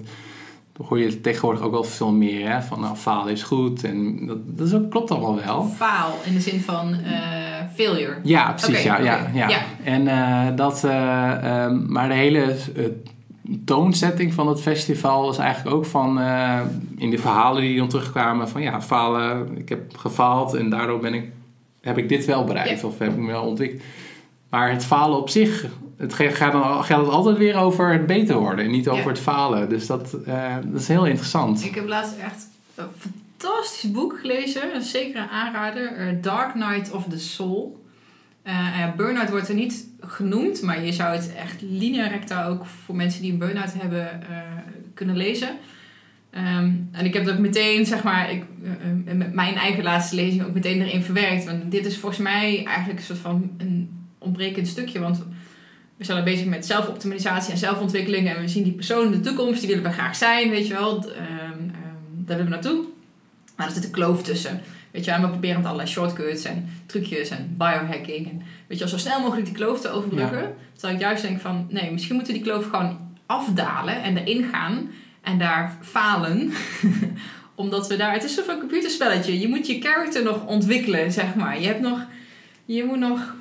hoor 0.89 0.99
je 0.99 1.21
tegenwoordig 1.21 1.63
ook 1.63 1.71
wel 1.71 1.85
veel 1.85 2.13
meer 2.13 2.51
hè, 2.51 2.63
van 2.63 2.81
nou, 2.81 2.97
falen 2.97 3.33
is 3.33 3.43
goed 3.43 3.85
en 3.85 4.27
dat, 4.27 4.39
dat 4.59 4.67
is 4.67 4.75
ook, 4.75 4.91
klopt 4.91 5.11
allemaal 5.11 5.37
wel. 5.45 5.65
Faal, 5.65 6.19
in 6.25 6.35
de 6.35 6.41
zin 6.41 6.61
van 6.61 6.95
eh, 6.95 7.21
failure. 7.75 8.17
Ja, 8.23 8.53
precies. 8.53 8.83
Ja, 8.83 8.99
ja, 8.99 9.31
ja. 9.35 9.49
Ja. 9.49 9.61
En 9.85 10.09
eh, 10.09 10.57
dat, 10.57 10.85
eh, 10.85 11.63
ehm, 11.65 11.93
maar 11.93 12.09
de 12.09 12.15
hele 12.15 12.57
toonzetting 13.65 14.35
van 14.35 14.49
het 14.49 14.61
festival 14.61 15.23
was 15.23 15.39
eigenlijk 15.39 15.77
ook 15.77 15.87
van 15.87 16.21
in 16.97 17.11
de 17.11 17.19
verhalen 17.19 17.63
die 17.63 17.77
dan 17.77 17.89
terugkwamen 17.89 18.49
van 18.49 18.63
ja, 18.63 18.83
falen, 18.83 19.59
ik 19.59 19.69
heb 19.69 19.97
gefaald 19.97 20.55
en 20.55 20.71
daardoor 20.71 20.99
ben 20.99 21.15
ik 21.15 21.25
heb 21.81 21.99
ik 21.99 22.09
dit 22.09 22.25
wel 22.25 22.45
bereikt 22.45 22.85
of 22.85 22.99
heb 22.99 23.11
ik 23.11 23.17
me 23.17 23.27
wel 23.27 23.45
ontwikkeld. 23.45 23.83
Maar 24.53 24.71
het 24.71 24.85
falen 24.85 25.19
op 25.19 25.29
zich, 25.29 25.67
het 25.97 26.15
gaat 26.15 26.53
dan 26.53 26.85
gaat 26.85 27.01
het 27.01 27.09
altijd 27.09 27.37
weer 27.39 27.57
over 27.57 27.93
het 27.93 28.07
beter 28.07 28.37
worden 28.37 28.65
en 28.65 28.71
niet 28.71 28.89
over 28.89 29.03
Ja. 29.03 29.09
het 29.09 29.19
falen. 29.19 29.69
Dus 29.69 29.87
dat, 29.87 30.17
eh, 30.27 30.55
dat 30.65 30.81
is 30.81 30.89
heel 30.89 31.07
interessant. 31.07 31.65
Ik 31.65 31.75
heb 31.75 31.87
laatst 31.89 32.17
echt 32.19 32.49
een 32.75 32.85
fantastisch 33.39 33.91
boek 33.91 34.19
gelezen. 34.21 34.75
Een 34.75 34.83
zekere 34.83 35.29
aanrader. 35.29 35.97
eh, 35.97 36.07
Dark 36.21 36.55
Night 36.55 36.91
of 36.93 37.05
the 37.09 37.19
Soul. 37.19 37.81
Ja, 38.45 38.95
burn-out 38.97 39.31
wordt 39.31 39.49
er 39.49 39.55
niet 39.55 39.87
genoemd. 40.01 40.63
Maar 40.63 40.85
je 40.85 40.93
zou 40.93 41.15
het 41.15 41.35
echt 41.35 41.63
linea 41.63 42.07
recta 42.07 42.47
ook 42.47 42.67
voor 42.67 42.97
mensen 42.97 43.23
die 43.23 43.33
een 43.33 43.39
burn-out 43.39 43.73
hebben 43.77 44.09
kunnen 44.95 45.17
lezen. 45.17 45.49
Ehm, 46.31 46.71
en 46.93 47.05
ik 47.05 47.15
heb 47.15 47.25
dat 47.25 47.39
meteen, 47.39 47.87
zeg 47.87 48.03
maar, 48.03 48.31
ik, 48.31 48.45
met 49.05 49.33
mijn 49.35 49.55
eigen 49.55 49.83
laatste 49.83 50.15
lezing 50.17 50.43
ook 50.45 50.55
meteen 50.55 50.81
erin 50.83 51.03
verwerkt. 51.03 51.45
Want 51.45 51.71
dit 51.71 51.87
is 51.87 51.99
volgens 51.99 52.23
mij 52.23 52.65
eigenlijk 52.67 52.99
een 52.99 53.05
soort 53.05 53.19
van 53.19 53.51
een 53.59 54.02
ontbrekend 54.23 54.69
stukje. 54.69 55.01
Want 55.01 55.23
we 55.97 56.05
zijn 56.05 56.19
al 56.19 56.25
bezig 56.25 56.47
met 56.47 56.67
zelfoptimalisatie 56.67 57.53
en 57.53 57.59
zelfontwikkeling. 57.59 58.29
En 58.29 58.41
we 58.41 58.49
zien 58.49 58.63
die 58.63 58.73
persoon 58.73 59.05
in 59.05 59.11
de 59.11 59.21
toekomst, 59.21 59.61
die 59.61 59.69
willen 59.69 59.85
we 59.85 59.93
graag 59.93 60.17
zijn, 60.17 60.51
weet 60.51 60.67
je 60.67 60.75
wel. 60.75 60.99
Ehm, 60.99 61.23
ehm, 61.23 61.75
daar 62.11 62.37
willen 62.37 62.45
we 62.45 62.51
naartoe. 62.51 62.85
Maar 63.57 63.67
er 63.67 63.73
zit 63.73 63.85
een 63.85 63.91
kloof 63.91 64.23
tussen. 64.23 64.61
Weet 64.91 65.05
je, 65.05 65.11
en 65.11 65.23
we 65.23 65.29
proberen 65.29 65.57
met 65.57 65.67
allerlei 65.67 65.89
shortcuts 65.89 66.45
en 66.45 66.69
trucjes 66.87 67.31
en 67.31 67.55
biohacking. 67.59 68.29
En 68.31 68.43
weet 68.67 68.79
je 68.79 68.89
zo 68.89 68.99
snel 68.99 69.21
mogelijk 69.21 69.47
die 69.47 69.55
kloof 69.55 69.81
te 69.81 69.91
overbruggen. 69.91 70.55
Terwijl 70.73 70.95
ik 70.95 71.01
juist 71.01 71.23
denk 71.23 71.41
van, 71.41 71.67
nee, 71.71 71.93
misschien 71.93 72.15
moeten 72.15 72.33
we 72.33 72.39
die 72.39 72.49
kloof 72.49 72.65
gewoon 72.65 72.99
afdalen 73.27 74.03
en 74.03 74.17
erin 74.17 74.45
gaan. 74.53 74.91
En 75.21 75.39
daar 75.39 75.77
falen. 75.81 76.53
Omdat 77.55 77.89
we 77.89 77.97
daar, 77.97 78.13
het 78.13 78.25
is 78.25 78.35
zo'n 78.35 78.59
computerspelletje. 78.59 79.41
Je 79.41 79.49
moet 79.49 79.67
je 79.67 79.81
character 79.81 80.23
nog 80.23 80.47
ontwikkelen, 80.47 81.13
zeg 81.13 81.35
maar. 81.35 81.61
Je 81.61 81.67
hebt 81.67 81.81
nog, 81.81 82.07
je 82.65 82.85
moet 82.85 82.99
nog 82.99 83.35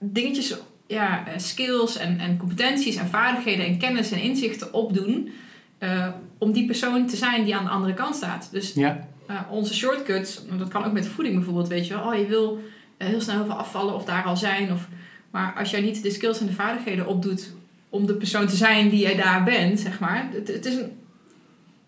dingetjes, 0.00 0.56
ja, 0.86 1.26
eh, 1.26 1.38
skills 1.38 1.96
en, 1.96 2.18
en 2.18 2.36
competenties 2.36 2.96
en 2.96 3.08
vaardigheden 3.08 3.66
en 3.66 3.78
kennis 3.78 4.10
en 4.10 4.20
inzichten 4.20 4.72
opdoen. 4.74 5.30
eh, 5.78 6.08
om 6.38 6.52
die 6.52 6.66
persoon 6.66 7.06
te 7.06 7.16
zijn 7.16 7.44
die 7.44 7.56
aan 7.56 7.64
de 7.64 7.70
andere 7.70 7.94
kant 7.94 8.14
staat. 8.14 8.48
Dus 8.52 8.72
Ja, 8.72 9.08
eh, 9.26 9.40
onze 9.50 9.74
shortcuts, 9.74 10.42
dat 10.58 10.68
kan 10.68 10.84
ook 10.84 10.92
met 10.92 11.06
voeding 11.06 11.34
bijvoorbeeld, 11.36 11.68
weet 11.68 11.86
je 11.86 11.94
wel. 11.94 12.02
Oh, 12.02 12.14
je 12.18 12.26
wil 12.26 12.58
heel 12.98 13.20
snel 13.20 13.36
heel 13.36 13.44
veel 13.44 13.54
afvallen 13.54 13.94
of 13.94 14.04
daar 14.04 14.24
al 14.24 14.36
zijn. 14.36 14.72
Of, 14.72 14.88
maar 15.30 15.54
als 15.58 15.70
jij 15.70 15.80
niet 15.80 16.02
de 16.02 16.10
skills 16.10 16.40
en 16.40 16.46
de 16.46 16.52
vaardigheden 16.52 17.06
opdoet 17.06 17.52
om 17.88 18.06
de 18.06 18.14
persoon 18.14 18.46
te 18.46 18.56
zijn 18.56 18.88
die 18.88 19.00
jij 19.00 19.16
daar 19.16 19.44
bent, 19.44 19.80
zeg 19.80 19.98
maar. 20.00 20.28
Het, 20.32 20.48
het 20.48 20.66
is 20.66 20.74
een 20.74 20.92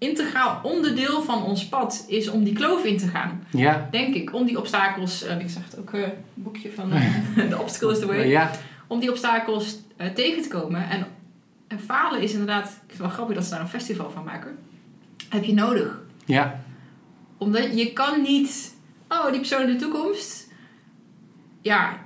integraal 0.02 0.60
onderdeel 0.62 1.22
van 1.22 1.42
ons 1.44 1.68
pad, 1.68 2.04
is 2.08 2.28
om 2.28 2.44
die 2.44 2.54
kloof 2.54 2.84
in 2.84 2.98
te 2.98 3.06
gaan. 3.06 3.46
ja, 3.50 3.88
Denk 3.90 4.14
ik, 4.14 4.34
om 4.34 4.44
die 4.46 4.58
obstakels, 4.58 5.22
en 5.22 5.40
ik 5.40 5.50
zag 5.50 5.64
het 5.64 5.78
ook, 5.78 5.92
eh, 5.92 6.00
een 6.02 6.12
boekje 6.34 6.72
van 6.72 6.92
eh, 6.92 7.04
The 7.50 7.58
Obstacle 7.58 7.92
is 7.92 7.98
the 7.98 8.06
Way 8.06 8.28
ja, 8.28 8.50
om 8.86 9.00
die 9.00 9.10
obstakels 9.10 9.78
tegen 10.14 10.42
te 10.42 10.48
komen. 10.48 10.88
En, 10.90 11.06
en 11.68 11.80
falen 11.80 12.20
is 12.20 12.32
inderdaad, 12.32 12.64
ik 12.64 12.72
vind 12.78 12.90
het 12.90 12.98
wel 13.00 13.08
grappig 13.08 13.34
dat 13.34 13.44
ze 13.44 13.50
daar 13.50 13.60
een 13.60 13.68
festival 13.68 14.10
van 14.10 14.24
maken. 14.24 14.58
Heb 15.28 15.44
je 15.44 15.54
nodig. 15.54 16.00
ja, 16.24 16.60
Omdat 17.38 17.78
je 17.78 17.92
kan 17.92 18.22
niet, 18.22 18.74
oh 19.08 19.26
die 19.30 19.38
persoon 19.38 19.60
in 19.60 19.66
de 19.66 19.76
toekomst, 19.76 20.48
ja, 21.60 22.00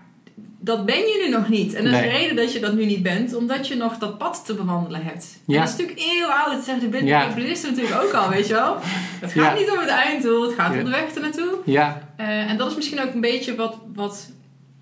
dat 0.67 0.85
ben 0.87 0.97
je 0.99 1.23
nu 1.27 1.31
nog 1.37 1.49
niet. 1.49 1.75
En 1.75 1.85
dat 1.85 1.93
is 1.93 1.99
Nee. 2.01 2.09
de 2.11 2.17
reden 2.17 2.37
dat 2.37 2.53
je 2.53 2.61
dat 2.61 2.75
nu 2.75 2.85
niet 2.87 3.03
bent, 3.03 3.35
omdat 3.35 3.69
je 3.69 3.77
nog 3.77 3.99
dat 3.99 4.19
pad 4.19 4.43
te 4.47 4.55
bewandelen 4.55 5.05
hebt. 5.05 5.39
Ja. 5.47 5.55
En 5.55 5.61
dat 5.61 5.69
is 5.73 5.77
natuurlijk 5.77 6.01
heel 6.09 6.27
oud, 6.33 6.53
dat 6.53 6.65
zeggen 6.65 6.91
de 6.91 7.05
Ja. 7.05 7.29
natuurlijk 7.63 8.03
ook 8.03 8.13
al, 8.13 8.29
weet 8.29 8.47
je 8.47 8.53
wel. 8.53 8.77
Het 9.21 9.33
gaat 9.33 9.55
Ja. 9.57 9.61
niet 9.61 9.71
om 9.71 9.79
het 9.79 9.89
einddoel, 9.89 10.43
het 10.43 10.55
gaat 10.55 10.73
om 10.79 10.85
de 10.85 10.91
weg 10.91 11.15
ernaartoe. 11.15 11.59
ja, 11.65 12.09
Eh, 12.17 12.51
en 12.51 12.57
dat 12.57 12.71
is 12.71 12.77
misschien 12.77 13.01
ook 13.01 13.15
een 13.15 13.21
beetje 13.21 13.55
wat. 13.55 13.79
wat 13.95 14.31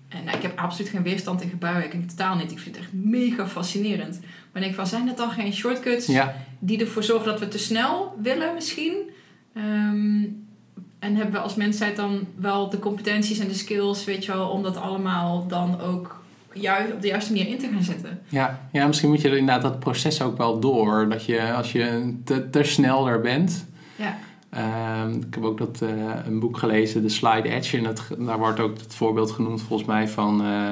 en 0.09 0.23
nou, 0.23 0.37
ik 0.37 0.43
heb 0.43 0.59
absoluut 0.59 0.89
geen 0.91 1.03
weerstand 1.03 1.39
tegen 1.41 1.57
buiwerking, 1.57 2.09
totaal 2.09 2.35
niet. 2.35 2.51
Ik 2.51 2.59
vind 2.59 2.75
het 2.75 2.83
echt 2.83 2.93
mega 2.93 3.47
fascinerend. 3.47 4.19
Maar 4.19 4.61
ik 4.61 4.61
denk 4.61 4.75
van, 4.75 4.87
zijn 4.87 5.05
dat 5.05 5.17
dan 5.17 5.29
geen 5.31 5.53
shortcuts 5.53 6.05
ja, 6.05 6.35
die 6.59 6.79
ervoor 6.79 7.03
zorgen 7.03 7.25
dat 7.27 7.39
we 7.39 7.47
te 7.47 7.57
snel 7.57 8.15
willen 8.21 8.53
misschien? 8.53 8.93
Ehm, 9.55 10.21
en 11.05 11.15
hebben 11.15 11.33
we 11.33 11.39
als 11.39 11.55
mensheid 11.55 11.95
dan 11.95 12.27
wel 12.35 12.69
de 12.69 12.79
competenties 12.79 13.39
en 13.39 13.47
de 13.47 13.53
skills, 13.53 14.05
weet 14.05 14.25
je 14.25 14.31
wel, 14.31 14.47
om 14.47 14.63
dat 14.63 14.77
allemaal 14.77 15.47
dan 15.47 15.81
ook 15.81 16.23
juist 16.53 16.93
op 16.93 17.01
de 17.01 17.07
juiste 17.07 17.33
manier 17.33 17.47
in 17.47 17.59
te 17.59 17.69
gaan 17.73 17.83
zetten? 17.83 18.21
ja. 18.29 18.59
Ja, 18.71 18.87
misschien 18.87 19.09
moet 19.09 19.21
je 19.21 19.29
er 19.29 19.37
inderdaad 19.37 19.61
dat 19.61 19.79
proces 19.79 20.21
ook 20.21 20.37
wel 20.37 20.59
door. 20.59 21.09
Dat 21.09 21.25
je, 21.25 21.53
als 21.53 21.71
je 21.71 22.15
te, 22.23 22.49
te 22.49 22.63
snel 22.63 23.07
er 23.07 23.21
bent... 23.21 23.65
Ja, 23.95 24.17
Ehm, 24.55 25.11
ik 25.11 25.33
heb 25.33 25.43
ook 25.43 25.57
dat, 25.57 25.81
eh, 25.81 25.89
een 26.25 26.39
boek 26.39 26.57
gelezen, 26.57 27.01
The 27.01 27.09
Slide 27.09 27.49
Edge. 27.49 27.77
En 27.77 27.83
dat, 27.83 28.07
daar 28.17 28.37
wordt 28.37 28.59
ook 28.59 28.77
het 28.77 28.95
voorbeeld 28.95 29.31
genoemd 29.31 29.61
volgens 29.61 29.87
mij 29.87 30.07
van 30.07 30.43
eh, 30.43 30.69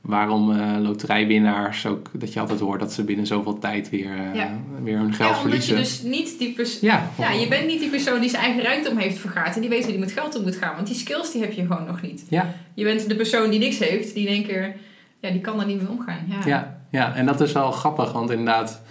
waarom 0.00 0.52
eh, 0.52 0.76
loterijwinnaars 0.80 1.86
ook... 1.86 2.10
Dat 2.12 2.32
je 2.32 2.40
altijd 2.40 2.60
hoort 2.60 2.80
dat 2.80 2.92
ze 2.92 3.04
binnen 3.04 3.26
zoveel 3.26 3.58
tijd 3.58 3.90
weer, 3.90 4.10
eh, 4.10 4.34
Ja. 4.34 4.50
weer 4.82 4.98
hun 4.98 5.12
geld 5.14 5.36
ja 5.36 5.42
omdat 5.42 5.66
je 5.66 5.72
verliezen. 5.72 6.02
dus 6.04 6.18
niet 6.18 6.38
die 6.38 6.52
persoon. 6.52 6.78
Ja, 6.88 7.10
Ja, 7.18 7.30
je 7.30 7.48
bent 7.48 7.66
niet 7.66 7.80
die 7.80 7.90
persoon 7.90 8.20
die 8.20 8.30
zijn 8.30 8.42
eigen 8.42 8.62
rijkdom 8.62 8.96
heeft 8.96 9.18
vergaard 9.18 9.54
en 9.54 9.60
die 9.60 9.70
weet 9.70 9.82
hoe 9.82 9.90
die 9.90 10.00
met 10.00 10.12
geld 10.12 10.36
om 10.36 10.42
moet 10.42 10.56
gaan. 10.56 10.74
Want 10.74 10.86
die 10.86 10.96
skills 10.96 11.32
die 11.32 11.40
heb 11.40 11.52
je 11.52 11.66
gewoon 11.66 11.86
nog 11.86 12.02
niet. 12.02 12.24
ja, 12.28 12.54
Je 12.74 12.84
bent 12.84 13.08
de 13.08 13.16
persoon 13.16 13.50
die 13.50 13.58
niks 13.58 13.78
heeft, 13.78 14.14
die 14.14 14.26
in 14.26 14.32
één 14.32 14.46
keer, 14.46 14.74
ja, 15.20 15.30
die 15.30 15.40
kan 15.40 15.56
daar 15.56 15.66
niet 15.66 15.80
mee 15.82 15.90
omgaan. 15.90 16.18
Ja. 16.28 16.38
ja, 16.46 16.78
ja, 16.90 17.14
en 17.14 17.26
dat 17.26 17.40
is 17.40 17.52
wel 17.52 17.70
grappig, 17.70 18.12
want 18.12 18.30
inderdaad... 18.30 18.82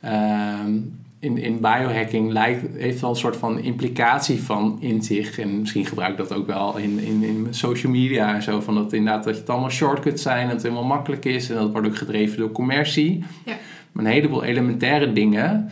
ehm, 0.00 0.72
in, 1.20 1.38
in 1.38 1.60
biohacking 1.60 2.32
lijkt, 2.32 2.76
heeft 2.76 3.00
wel 3.00 3.10
een 3.10 3.16
soort 3.16 3.36
van 3.36 3.58
implicatie 3.58 4.42
van 4.42 4.76
in 4.80 5.02
zich. 5.02 5.38
En 5.38 5.60
misschien 5.60 5.86
gebruik 5.86 6.10
ik 6.10 6.16
dat 6.16 6.32
ook 6.34 6.46
wel 6.46 6.76
in, 6.76 6.98
in, 6.98 7.22
in 7.22 7.46
social 7.50 7.92
media 7.92 8.34
en 8.34 8.42
zo. 8.42 8.60
Van 8.60 8.74
dat 8.74 8.92
inderdaad 8.92 9.24
dat 9.24 9.36
het 9.36 9.50
allemaal 9.50 9.70
shortcuts 9.70 10.22
zijn, 10.22 10.42
dat 10.44 10.52
het 10.52 10.62
helemaal 10.62 10.84
makkelijk 10.84 11.24
is. 11.24 11.50
En 11.50 11.56
dat 11.56 11.72
wordt 11.72 11.86
ook 11.86 11.96
gedreven 11.96 12.38
door 12.38 12.52
commercie. 12.52 13.24
Ja. 13.44 13.54
Maar 13.92 14.04
een 14.04 14.10
heleboel 14.10 14.44
elementaire 14.44 15.12
dingen. 15.12 15.70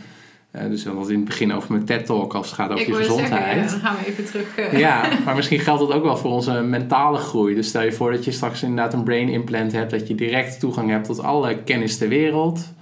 eh, 0.51 0.65
dus 0.69 0.83
dat 0.83 0.93
was 0.93 1.07
in 1.09 1.15
het 1.15 1.25
begin 1.25 1.53
over 1.53 1.71
mijn 1.71 1.85
TED-talk 1.85 2.33
als 2.33 2.45
het 2.45 2.55
gaat 2.55 2.69
over 2.71 2.81
Ik 2.81 2.87
je 2.87 2.93
zeggen, 2.95 3.13
gezondheid. 3.13 3.55
ja, 3.63 3.69
dan 3.69 3.79
gaan 3.79 3.95
we 3.95 4.05
even 4.07 4.25
terug. 4.25 4.57
eh, 4.57 4.79
Ja, 4.79 5.09
maar 5.25 5.35
misschien 5.35 5.59
geldt 5.59 5.79
dat 5.87 5.91
ook 5.93 6.03
wel 6.03 6.17
voor 6.17 6.31
onze 6.31 6.51
mentale 6.61 7.17
groei. 7.17 7.55
Dus 7.55 7.67
stel 7.67 7.83
je 7.83 7.91
voor 7.91 8.11
dat 8.11 8.25
je 8.25 8.31
straks 8.31 8.63
inderdaad 8.63 8.93
een 8.93 9.03
brain 9.03 9.29
implant 9.29 9.71
hebt, 9.71 9.91
dat 9.91 10.07
je 10.07 10.15
direct 10.15 10.59
toegang 10.59 10.89
hebt 10.89 11.05
tot 11.05 11.21
alle 11.23 11.57
kennis 11.63 11.97
ter 11.97 12.09
wereld. 12.09 12.73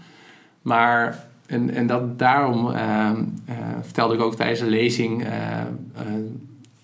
Maar, 0.61 1.25
en, 1.45 1.69
en 1.69 1.87
dat, 1.87 2.19
daarom 2.19 2.71
ehm, 2.71 3.23
eh, 3.45 3.55
vertelde 3.81 4.13
ik 4.13 4.21
ook 4.21 4.35
tijdens 4.35 4.59
een 4.59 4.69
lezing 4.69 5.23
eh, 5.23 5.59
eh, 5.59 5.67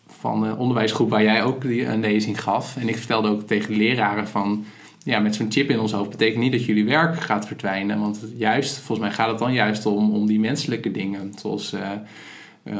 van 0.08 0.44
een 0.44 0.56
onderwijsgroep 0.56 1.10
waar 1.10 1.24
jij 1.24 1.44
ook 1.44 1.62
die, 1.62 1.86
een 1.86 2.00
lezing 2.00 2.42
gaf. 2.42 2.78
En 2.78 2.90
ik 2.90 2.98
vertelde 2.98 3.30
ook 3.30 3.42
tegen 3.42 3.72
de 3.72 3.78
leraren 3.78 4.28
van, 4.28 4.66
ja, 5.04 5.20
met 5.20 5.36
zo'n 5.36 5.52
chip 5.52 5.70
in 5.70 5.80
ons 5.80 5.92
hoofd 5.92 6.10
betekent 6.10 6.42
niet 6.42 6.52
dat 6.52 6.66
jullie 6.66 6.86
werk 6.86 7.22
gaat 7.22 7.48
verdwijnen. 7.48 8.00
Want 8.00 8.26
juist, 8.38 8.78
volgens 8.78 9.08
mij 9.08 9.16
gaat 9.16 9.30
het 9.30 9.40
dan 9.40 9.54
juist 9.54 9.86
om, 9.86 10.12
om 10.12 10.26
die 10.26 10.40
menselijke 10.40 10.92
dingen, 10.92 11.34
zoals... 11.36 11.76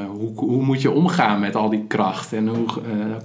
hoe, 0.10 0.32
hoe 0.36 0.64
moet 0.64 0.82
je 0.82 0.92
omgaan 0.92 1.40
met 1.40 1.56
al 1.56 1.70
die 1.70 1.86
kracht 1.88 2.34
en 2.34 2.48
hoe, 2.48 2.66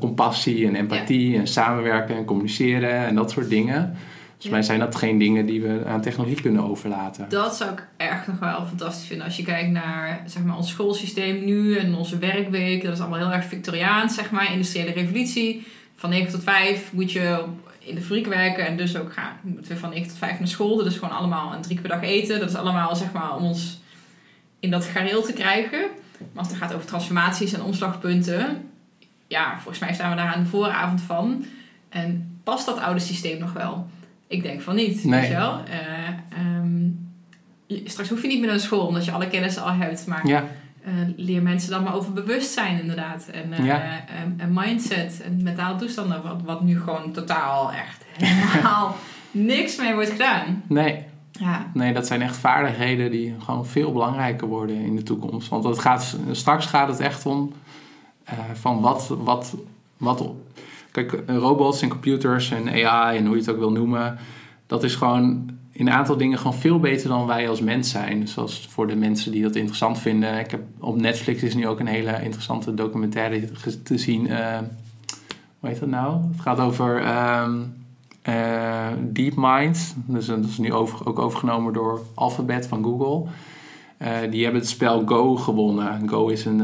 compassie 0.00 0.66
en 0.66 0.74
empathie 0.74 1.36
en 1.36 1.46
samenwerken 1.46 2.16
en 2.16 2.24
communiceren 2.24 3.06
en 3.06 3.14
dat 3.14 3.30
soort 3.30 3.48
dingen. 3.48 3.96
Volgens 4.44 4.66
mij 4.66 4.76
zijn 4.76 4.90
dat 4.90 5.00
geen 5.00 5.18
dingen 5.18 5.46
die 5.46 5.62
we 5.62 5.82
aan 5.86 6.00
technologie 6.00 6.40
kunnen 6.40 6.64
overlaten. 6.64 7.28
Dat 7.28 7.56
zou 7.56 7.72
ik 7.72 7.86
echt 7.96 8.26
nog 8.26 8.38
wel 8.38 8.66
fantastisch 8.66 9.06
vinden. 9.06 9.26
Als 9.26 9.36
je 9.36 9.42
kijkt 9.42 9.70
naar 9.70 10.22
zeg 10.26 10.42
maar, 10.42 10.56
ons 10.56 10.70
schoolsysteem 10.70 11.44
nu 11.44 11.76
en 11.76 11.94
onze 11.94 12.18
werkweek. 12.18 12.84
Dat 12.84 12.92
is 12.92 13.00
allemaal 13.00 13.18
heel 13.18 13.32
erg 13.32 13.44
Victoriaans, 13.44 14.14
zeg 14.14 14.30
maar. 14.30 14.52
Industriële 14.52 14.92
revolutie. 14.92 15.66
Van 15.94 16.10
9 16.10 16.30
tot 16.30 16.42
5 16.42 16.92
moet 16.92 17.12
je 17.12 17.44
in 17.78 17.94
de 17.94 18.00
fabriek 18.00 18.26
werken. 18.26 18.66
En 18.66 18.76
dus 18.76 18.96
ook 18.96 19.12
gaan, 19.12 19.32
moeten 19.42 19.72
we 19.72 19.78
van 19.78 19.90
9 19.90 20.08
tot 20.08 20.18
5 20.18 20.38
naar 20.38 20.48
school. 20.48 20.76
Dat 20.76 20.86
is 20.86 20.96
gewoon 20.96 21.16
allemaal 21.16 21.54
een 21.54 21.62
drie 21.62 21.78
keer 21.78 21.88
per 21.88 22.00
dag 22.00 22.10
eten. 22.10 22.40
Dat 22.40 22.48
is 22.48 22.56
allemaal 22.56 22.96
zeg 22.96 23.12
maar, 23.12 23.36
om 23.36 23.44
ons 23.44 23.80
in 24.60 24.70
dat 24.70 24.84
gareel 24.84 25.22
te 25.22 25.32
krijgen. 25.32 25.80
Maar 26.18 26.42
als 26.42 26.48
het 26.48 26.56
gaat 26.56 26.74
over 26.74 26.86
transformaties 26.86 27.52
en 27.52 27.62
omslagpunten. 27.62 28.70
Ja, 29.26 29.54
volgens 29.54 29.78
mij 29.78 29.94
staan 29.94 30.10
we 30.10 30.16
daar 30.16 30.34
aan 30.34 30.42
de 30.42 30.48
vooravond 30.48 31.00
van. 31.00 31.44
En 31.88 32.38
past 32.42 32.66
dat 32.66 32.80
oude 32.80 33.00
systeem 33.00 33.38
nog 33.38 33.52
wel? 33.52 33.86
Ik 34.34 34.42
denk 34.42 34.60
van 34.60 34.74
niet. 34.74 35.04
Nee. 35.04 35.20
Weet 35.20 35.28
je 35.28 35.36
wel? 35.36 35.60
Eh, 35.70 36.08
ehm, 36.38 36.88
straks 37.84 38.08
hoef 38.08 38.22
je 38.22 38.28
niet 38.28 38.40
meer 38.40 38.48
naar 38.48 38.60
school 38.60 38.86
omdat 38.86 39.04
je 39.04 39.10
alle 39.10 39.28
kennis 39.28 39.58
al 39.58 39.72
hebt. 39.72 40.06
Maar 40.06 40.26
Ja, 40.26 40.44
eh, 40.84 40.92
leer 41.16 41.42
mensen 41.42 41.70
dan 41.70 41.82
maar 41.82 41.94
over 41.94 42.12
bewustzijn 42.12 42.80
inderdaad. 42.80 43.28
En, 43.28 43.52
eh, 43.52 43.64
Ja. 43.64 44.04
en, 44.36 44.52
mindset 44.52 45.22
en 45.24 45.42
mentale 45.42 45.78
toestanden. 45.78 46.22
Wat, 46.22 46.42
wat 46.44 46.62
nu 46.62 46.80
gewoon 46.80 47.12
totaal 47.12 47.72
echt 47.72 48.04
helemaal 48.18 48.96
niks 49.30 49.76
mee 49.76 49.94
wordt 49.94 50.10
gedaan. 50.10 50.62
nee, 50.66 51.02
Ja, 51.32 51.70
nee, 51.74 51.92
dat 51.92 52.06
zijn 52.06 52.22
echt 52.22 52.36
vaardigheden 52.36 53.10
die 53.10 53.34
gewoon 53.44 53.66
veel 53.66 53.92
belangrijker 53.92 54.48
worden 54.48 54.76
in 54.76 54.96
de 54.96 55.02
toekomst. 55.02 55.48
Want 55.48 55.64
het 55.64 55.78
gaat, 55.78 56.16
straks 56.30 56.66
gaat 56.66 56.88
het 56.88 57.00
echt 57.00 57.26
om 57.26 57.52
van 58.52 58.80
wat, 58.80 59.14
wat, 59.18 59.56
wat. 59.96 60.24
Kijk, 60.94 61.22
robots 61.26 61.82
en 61.82 61.88
computers 61.88 62.50
en 62.50 62.68
AI 62.86 63.16
en 63.16 63.26
hoe 63.26 63.34
je 63.34 63.40
het 63.40 63.50
ook 63.50 63.58
wil 63.58 63.72
noemen, 63.72 64.18
dat 64.66 64.84
is 64.84 64.94
gewoon 64.94 65.50
in 65.72 65.86
een 65.86 65.92
aantal 65.92 66.16
dingen 66.16 66.38
gewoon 66.38 66.54
veel 66.54 66.80
beter 66.80 67.08
dan 67.08 67.26
wij 67.26 67.48
als 67.48 67.60
mens 67.60 67.90
zijn. 67.90 68.20
Dus 68.20 68.38
als 68.38 68.66
voor 68.70 68.86
de 68.86 68.96
mensen 68.96 69.32
die 69.32 69.42
dat 69.42 69.56
interessant 69.56 69.98
vinden. 69.98 70.38
Ik 70.38 70.50
heb, 70.50 70.60
op 70.78 71.00
Netflix 71.00 71.42
is 71.42 71.54
nu 71.54 71.66
ook 71.66 71.80
een 71.80 71.86
hele 71.86 72.22
interessante 72.22 72.74
documentaire 72.74 73.50
te 73.82 73.98
zien. 73.98 74.26
eh, 74.26 74.58
hoe 75.60 75.68
heet 75.68 75.80
dat 75.80 75.88
nou? 75.88 76.20
Het 76.32 76.40
gaat 76.40 76.60
over 76.60 77.02
ehm 77.02 77.60
uh, 78.28 78.86
DeepMind. 79.00 79.94
Dus 80.06 80.26
dat 80.26 80.44
is 80.44 80.58
nu 80.58 80.72
over, 80.72 81.06
ook 81.06 81.18
overgenomen 81.18 81.72
door 81.72 82.00
Alphabet 82.14 82.66
van 82.66 82.84
Google. 82.84 83.30
Die 84.30 84.42
hebben 84.42 84.60
het 84.60 84.70
spel 84.70 85.06
Go 85.06 85.36
gewonnen. 85.36 86.08
Go 86.08 86.28
is 86.28 86.44
een... 86.44 86.62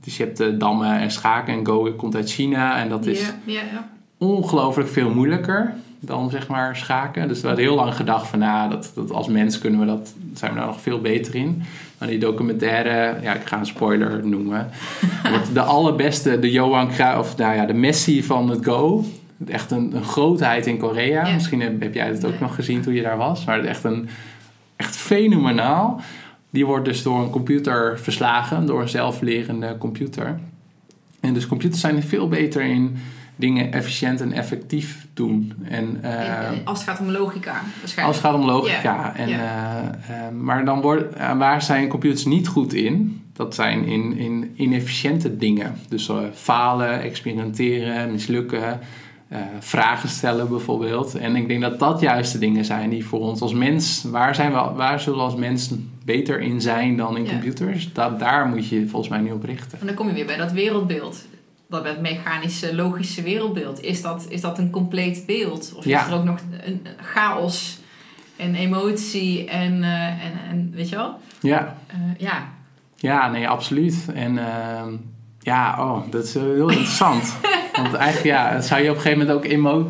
Dus 0.00 0.16
je 0.16 0.24
hebt 0.24 0.60
dammen 0.60 0.98
en 0.98 1.10
schaken 1.10 1.54
en 1.54 1.66
Go 1.66 1.92
komt 1.96 2.14
uit 2.14 2.30
China. 2.30 2.78
En 2.78 2.88
dat 2.88 3.06
is 3.06 3.32
ja. 3.44 3.88
ongelooflijk 4.18 4.88
veel 4.88 5.10
moeilijker 5.10 5.74
dan 6.00 6.30
zeg 6.30 6.48
maar 6.48 6.76
schaken. 6.76 7.28
Dus 7.28 7.40
we 7.40 7.46
hadden 7.46 7.64
heel 7.64 7.74
lang 7.74 7.94
gedacht 7.94 8.26
van 8.26 8.38
nou, 8.38 8.70
dat, 8.70 8.92
dat 8.94 9.10
als 9.10 9.28
mens 9.28 9.58
kunnen 9.58 9.80
we 9.80 9.86
dat, 9.86 10.14
zijn 10.34 10.52
we 10.52 10.58
daar 10.58 10.66
nog 10.66 10.80
veel 10.80 11.00
beter 11.00 11.34
in. 11.34 11.62
Maar 11.98 12.08
die 12.08 12.18
documentaire, 12.18 13.22
ja, 13.22 13.34
ik 13.34 13.46
ga 13.46 13.58
een 13.58 13.66
spoiler 13.66 14.26
noemen. 14.26 14.70
wordt 15.30 15.54
de 15.54 15.60
allerbeste, 15.60 16.38
de 16.38 16.50
Johan 16.50 16.88
Cruijff, 16.88 17.18
of 17.18 17.36
nou 17.36 17.54
ja, 17.54 17.66
de 17.66 17.74
Messi 17.74 18.22
van 18.22 18.50
het 18.50 18.64
Go. 18.64 19.04
Echt 19.46 19.70
een, 19.70 19.96
een 19.96 20.04
grootheid 20.04 20.66
in 20.66 20.78
Korea. 20.78 21.32
Misschien 21.32 21.60
heb, 21.60 21.80
heb 21.80 21.94
jij 21.94 22.06
het 22.06 22.24
ook 22.24 22.40
nog 22.40 22.54
gezien 22.54 22.80
toen 22.82 22.94
je 22.94 23.02
daar 23.02 23.16
was. 23.16 23.44
Maar 23.44 23.64
echt 23.64 23.84
een 23.84 24.08
echt 24.76 24.96
fenomenaal. 24.96 26.00
Die 26.56 26.66
wordt 26.66 26.84
dus 26.84 27.02
door 27.02 27.20
een 27.20 27.30
computer 27.30 27.98
verslagen, 28.00 28.66
door 28.66 28.80
een 28.80 28.88
zelflerende 28.88 29.76
computer. 29.78 30.38
En 31.20 31.34
dus 31.34 31.46
computers 31.46 31.80
zijn 31.80 32.02
veel 32.02 32.28
beter 32.28 32.62
in 32.62 32.96
dingen 33.36 33.72
efficiënt 33.72 34.20
en 34.20 34.32
effectief 34.32 35.06
doen. 35.14 35.52
En, 35.68 35.98
eh, 36.02 36.52
in- 36.52 36.64
als 36.64 36.78
het 36.78 36.88
gaat 36.88 37.00
om 37.00 37.10
logica, 37.10 37.52
waarschijnlijk. 37.52 38.06
als 38.06 38.16
het 38.16 38.24
gaat 38.26 38.34
om 38.34 38.44
logica. 38.44 39.16
En, 39.16 39.28
eh, 39.28 39.36
eh, 40.26 40.32
maar 40.40 40.64
dan 40.64 40.80
wordt, 40.80 41.14
eh, 41.14 41.38
waar 41.38 41.62
zijn 41.62 41.88
computers 41.88 42.24
niet 42.24 42.48
goed 42.48 42.72
in? 42.72 43.22
Dat 43.32 43.54
zijn 43.54 43.84
in, 43.84 44.16
in 44.16 44.52
inefficiënte 44.54 45.36
dingen. 45.36 45.74
Dus 45.88 46.08
eh, 46.08 46.16
falen, 46.34 47.00
experimenteren, 47.00 48.10
mislukken, 48.12 48.80
eh, 49.28 49.38
vragen 49.60 50.08
stellen 50.08 50.48
bijvoorbeeld. 50.48 51.14
En 51.14 51.36
ik 51.36 51.48
denk 51.48 51.60
dat 51.60 51.78
dat 51.78 52.00
juist 52.00 52.32
de 52.32 52.38
dingen 52.38 52.64
zijn 52.64 52.90
die 52.90 53.06
voor 53.06 53.20
ons 53.20 53.40
als 53.40 53.52
mens... 53.54 54.04
Waar, 54.10 54.34
zijn 54.34 54.52
we, 54.52 54.62
waar 54.76 55.00
zullen 55.00 55.18
we 55.18 55.24
als 55.24 55.36
mens 55.36 55.70
beter 56.06 56.40
in 56.40 56.60
zijn 56.60 56.96
dan 56.96 57.16
in 57.16 57.24
Ja. 57.24 57.30
computers? 57.30 57.92
Dat, 57.92 58.18
daar 58.18 58.46
moet 58.46 58.68
je 58.68 58.86
volgens 58.88 59.10
mij 59.10 59.20
nu 59.20 59.30
op 59.32 59.44
richten. 59.44 59.80
En 59.80 59.86
dan 59.86 59.94
kom 59.94 60.06
je 60.08 60.14
weer 60.14 60.26
bij 60.26 60.36
dat 60.36 60.52
wereldbeeld. 60.52 61.24
Dat 61.68 61.84
het 61.84 62.00
mechanische, 62.00 62.74
logische 62.74 63.22
wereldbeeld. 63.22 63.82
Is 63.82 64.02
dat, 64.02 64.26
is 64.28 64.40
dat 64.40 64.58
een 64.58 64.70
compleet 64.70 65.26
beeld? 65.26 65.72
Of 65.76 65.84
Ja. 65.84 66.00
is 66.00 66.06
er 66.12 66.18
ook 66.18 66.24
nog 66.24 66.38
een 66.64 66.86
chaos 67.00 67.78
en 68.36 68.54
emotie 68.54 69.44
en, 69.48 69.82
eh, 69.82 70.06
en, 70.06 70.32
en 70.50 70.72
weet 70.74 70.88
je 70.88 70.96
wel? 70.96 71.18
Ja, 71.40 71.76
Eh, 71.86 71.96
ja, 72.18 72.54
Ja, 72.96 73.30
nee, 73.30 73.48
absoluut. 73.48 74.06
En 74.14 74.38
ehm, 74.38 74.94
ja, 75.38 75.76
oh, 75.78 76.10
dat 76.10 76.24
is 76.24 76.34
heel 76.34 76.68
interessant. 76.68 77.36
Want 77.82 77.94
eigenlijk, 77.94 78.36
ja, 78.36 78.60
zou 78.60 78.82
je 78.82 78.90
op 78.90 78.96
een 78.96 79.02
gegeven 79.02 79.26
moment 79.26 79.38
ook 79.44 79.50
emo... 79.52 79.88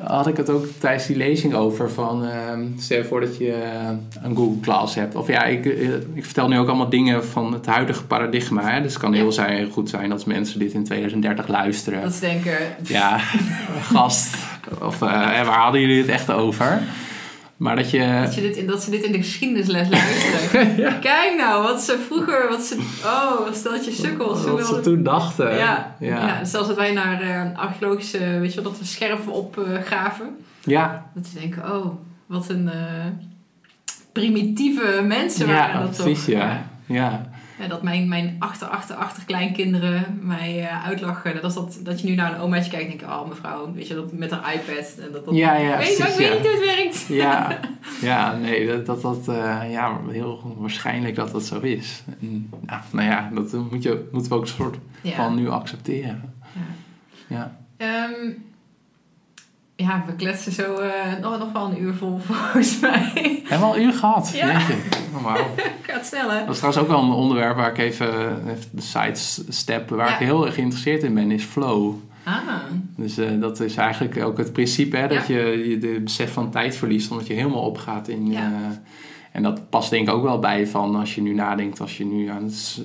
Had 0.00 0.26
ik 0.26 0.36
het 0.36 0.50
ook 0.50 0.66
tijdens 0.78 1.06
die 1.06 1.16
lezing 1.16 1.54
over 1.54 1.90
van... 1.90 2.24
ehm, 2.24 2.64
stel 2.78 2.98
je 2.98 3.04
voor 3.04 3.20
dat 3.20 3.36
je 3.36 3.52
eh, 3.52 3.88
een 4.22 4.36
Google 4.36 4.60
Class 4.60 4.94
hebt. 4.94 5.14
Of 5.14 5.26
ja, 5.26 5.44
ik, 5.44 5.66
eh, 5.66 5.94
ik 6.14 6.24
vertel 6.24 6.48
nu 6.48 6.58
ook 6.58 6.68
allemaal 6.68 6.88
dingen 6.88 7.24
van 7.24 7.52
het 7.52 7.66
huidige 7.66 8.04
paradigma. 8.04 8.70
Hè? 8.70 8.82
Dus 8.82 8.92
het 8.92 9.02
kan 9.02 9.12
heel 9.12 9.32
zijn, 9.32 9.70
goed 9.70 9.88
zijn 9.88 10.12
als 10.12 10.24
mensen 10.24 10.58
dit 10.58 10.72
in 10.72 10.84
2030 10.84 11.48
luisteren. 11.48 12.02
dat 12.02 12.12
ze 12.12 12.20
denken... 12.20 12.56
Ja, 12.82 13.18
gast. 13.92 14.36
Of 14.80 15.00
hè, 15.00 15.44
waar 15.44 15.58
hadden 15.58 15.80
jullie 15.80 15.98
het 16.00 16.08
echt 16.08 16.30
over? 16.30 16.82
Maar 17.56 17.76
dat 17.76 17.90
je... 17.90 18.20
Dat, 18.24 18.34
je 18.34 18.40
dit 18.40 18.56
in, 18.56 18.66
dat 18.66 18.82
ze 18.82 18.90
dit 18.90 19.02
in 19.02 19.12
de 19.12 19.18
geschiedenisles 19.18 19.88
luisteren. 19.88 21.00
Kijk 21.00 21.34
nou, 21.36 21.62
wat 21.62 21.82
ze 21.82 21.98
vroeger... 22.06 22.48
Wat 22.48 22.62
ze, 22.62 22.76
oh, 23.04 23.38
wat 23.44 23.56
steltje 23.56 23.92
sukkels. 23.92 24.44
Wat 24.44 24.66
ze 24.66 24.80
toen 24.80 25.02
dachten. 25.02 25.56
Ja, 25.56 25.96
ja. 26.00 26.26
ja. 26.26 26.44
zelfs 26.44 26.68
dat 26.68 26.76
wij 26.76 26.92
naar 26.92 27.20
eh, 27.20 27.58
archeologische, 27.58 28.18
weet 28.18 28.54
je 28.54 28.62
wel, 28.62 28.70
dat 28.70 28.80
we 28.80 28.86
scherven 28.86 29.32
opgraven. 29.32 30.36
ja. 30.64 31.10
dat 31.14 31.26
ze 31.26 31.38
denken, 31.38 31.62
oh, 31.74 31.86
wat 32.26 32.48
een 32.48 32.68
eh, 32.68 33.06
primitieve 34.12 35.02
mensen 35.02 35.46
waren 35.46 35.80
dat 35.80 35.96
precies, 35.96 36.24
toch. 36.24 36.34
ja. 36.34 36.66
ja. 36.86 37.32
Dat 37.68 37.82
mijn, 37.82 38.08
mijn 38.08 38.36
achter, 38.38 38.68
achter, 38.68 38.96
achter 38.96 39.24
kleinkinderen 39.24 40.18
mij 40.22 40.60
eh, 40.60 40.86
uitlachen. 40.86 41.34
Dat, 41.34 41.44
is 41.44 41.54
dat, 41.54 41.78
dat 41.82 42.00
je 42.00 42.06
nu 42.08 42.14
naar 42.14 42.34
een 42.34 42.40
omaatje 42.40 42.70
kijkt 42.70 42.84
en 42.84 42.98
denk 42.98 43.10
je, 43.10 43.16
oh 43.16 43.28
mevrouw, 43.28 43.72
weet 43.72 43.88
je, 43.88 43.94
dat 43.94 44.12
met 44.12 44.30
haar 44.30 44.54
iPad. 44.54 44.94
En 44.98 45.12
dat, 45.12 45.24
dat, 45.24 45.34
Ja, 45.34 45.56
ja, 45.56 45.78
weet, 45.78 45.98
ik 45.98 46.04
weet 46.04 46.16
ja. 46.18 46.32
niet 46.34 46.40
hoe 46.40 46.50
het 46.50 46.76
werkt. 46.76 47.06
Ja, 47.08 47.58
ja 48.10 48.36
nee, 48.36 48.66
dat, 48.66 48.86
dat, 48.86 49.02
dat 49.02 49.28
eh, 49.28 49.70
ja, 49.70 50.00
heel 50.08 50.56
waarschijnlijk 50.58 51.14
dat 51.14 51.32
dat 51.32 51.42
zo 51.44 51.60
is. 51.60 52.02
En, 52.20 52.50
nou, 52.66 52.80
nou 52.90 53.08
ja, 53.08 53.30
dat 53.34 53.52
moet 53.70 53.82
je, 53.82 54.08
moeten 54.12 54.30
we 54.30 54.36
ook 54.36 54.42
een 54.42 54.48
soort 54.48 54.76
Ja. 55.02 55.14
van 55.14 55.34
nu 55.34 55.48
accepteren. 55.48 56.34
Ja. 57.28 57.56
Ja. 57.78 58.10
Ja, 59.76 60.04
we 60.06 60.14
kletsen 60.14 60.52
zo 60.52 60.74
eh, 60.76 60.90
nog, 61.22 61.38
nog 61.38 61.52
wel 61.52 61.64
een 61.70 61.82
uur 61.82 61.94
vol 61.94 62.18
volgens 62.30 62.80
mij. 62.80 63.12
Hebben 63.42 63.58
we 63.68 63.74
al 63.74 63.76
een 63.76 63.82
uur 63.82 63.92
gehad? 63.92 64.30
Ja. 64.34 64.52
Jeetje. 64.52 64.74
Oh. 65.14 65.34
Gaat 65.82 66.06
snel 66.06 66.30
hè? 66.30 66.38
Dat 66.38 66.48
is 66.54 66.56
trouwens 66.58 66.82
ook 66.84 66.90
wel 66.90 67.02
een 67.02 67.10
onderwerp 67.10 67.56
waar 67.56 67.70
ik 67.70 67.78
even, 67.78 68.08
even 68.50 68.68
de 68.70 68.80
sidestep, 68.82 69.88
waar 69.90 70.08
Ja. 70.08 70.12
ik 70.18 70.26
heel 70.26 70.46
erg 70.46 70.54
geïnteresseerd 70.54 71.02
in 71.02 71.14
ben, 71.14 71.30
is 71.30 71.44
flow. 71.44 71.94
Ah, 72.24 72.36
Dus 72.96 73.18
eh, 73.18 73.40
dat 73.40 73.60
is 73.60 73.76
eigenlijk 73.76 74.22
ook 74.22 74.38
het 74.38 74.52
principe, 74.52 74.96
hè, 74.96 75.08
dat 75.08 75.26
Ja. 75.26 75.34
je, 75.36 75.68
je 75.68 75.78
de 75.78 76.00
besef 76.04 76.32
van 76.32 76.50
tijd 76.50 76.76
verliest, 76.76 77.10
omdat 77.10 77.26
je 77.26 77.34
helemaal 77.34 77.62
opgaat 77.62 78.08
in... 78.08 78.30
Ja. 78.30 78.40
eh, 78.40 78.76
en 79.32 79.42
dat 79.42 79.70
past 79.70 79.90
denk 79.90 80.08
ik 80.08 80.14
ook 80.14 80.22
wel 80.22 80.38
bij 80.38 80.66
van 80.66 80.94
als 80.96 81.14
je 81.14 81.20
nu 81.22 81.34
nadenkt, 81.34 81.80
als 81.80 81.96
je 81.96 82.04
nu 82.04 82.28
aan 82.28 82.42
het, 82.44 82.82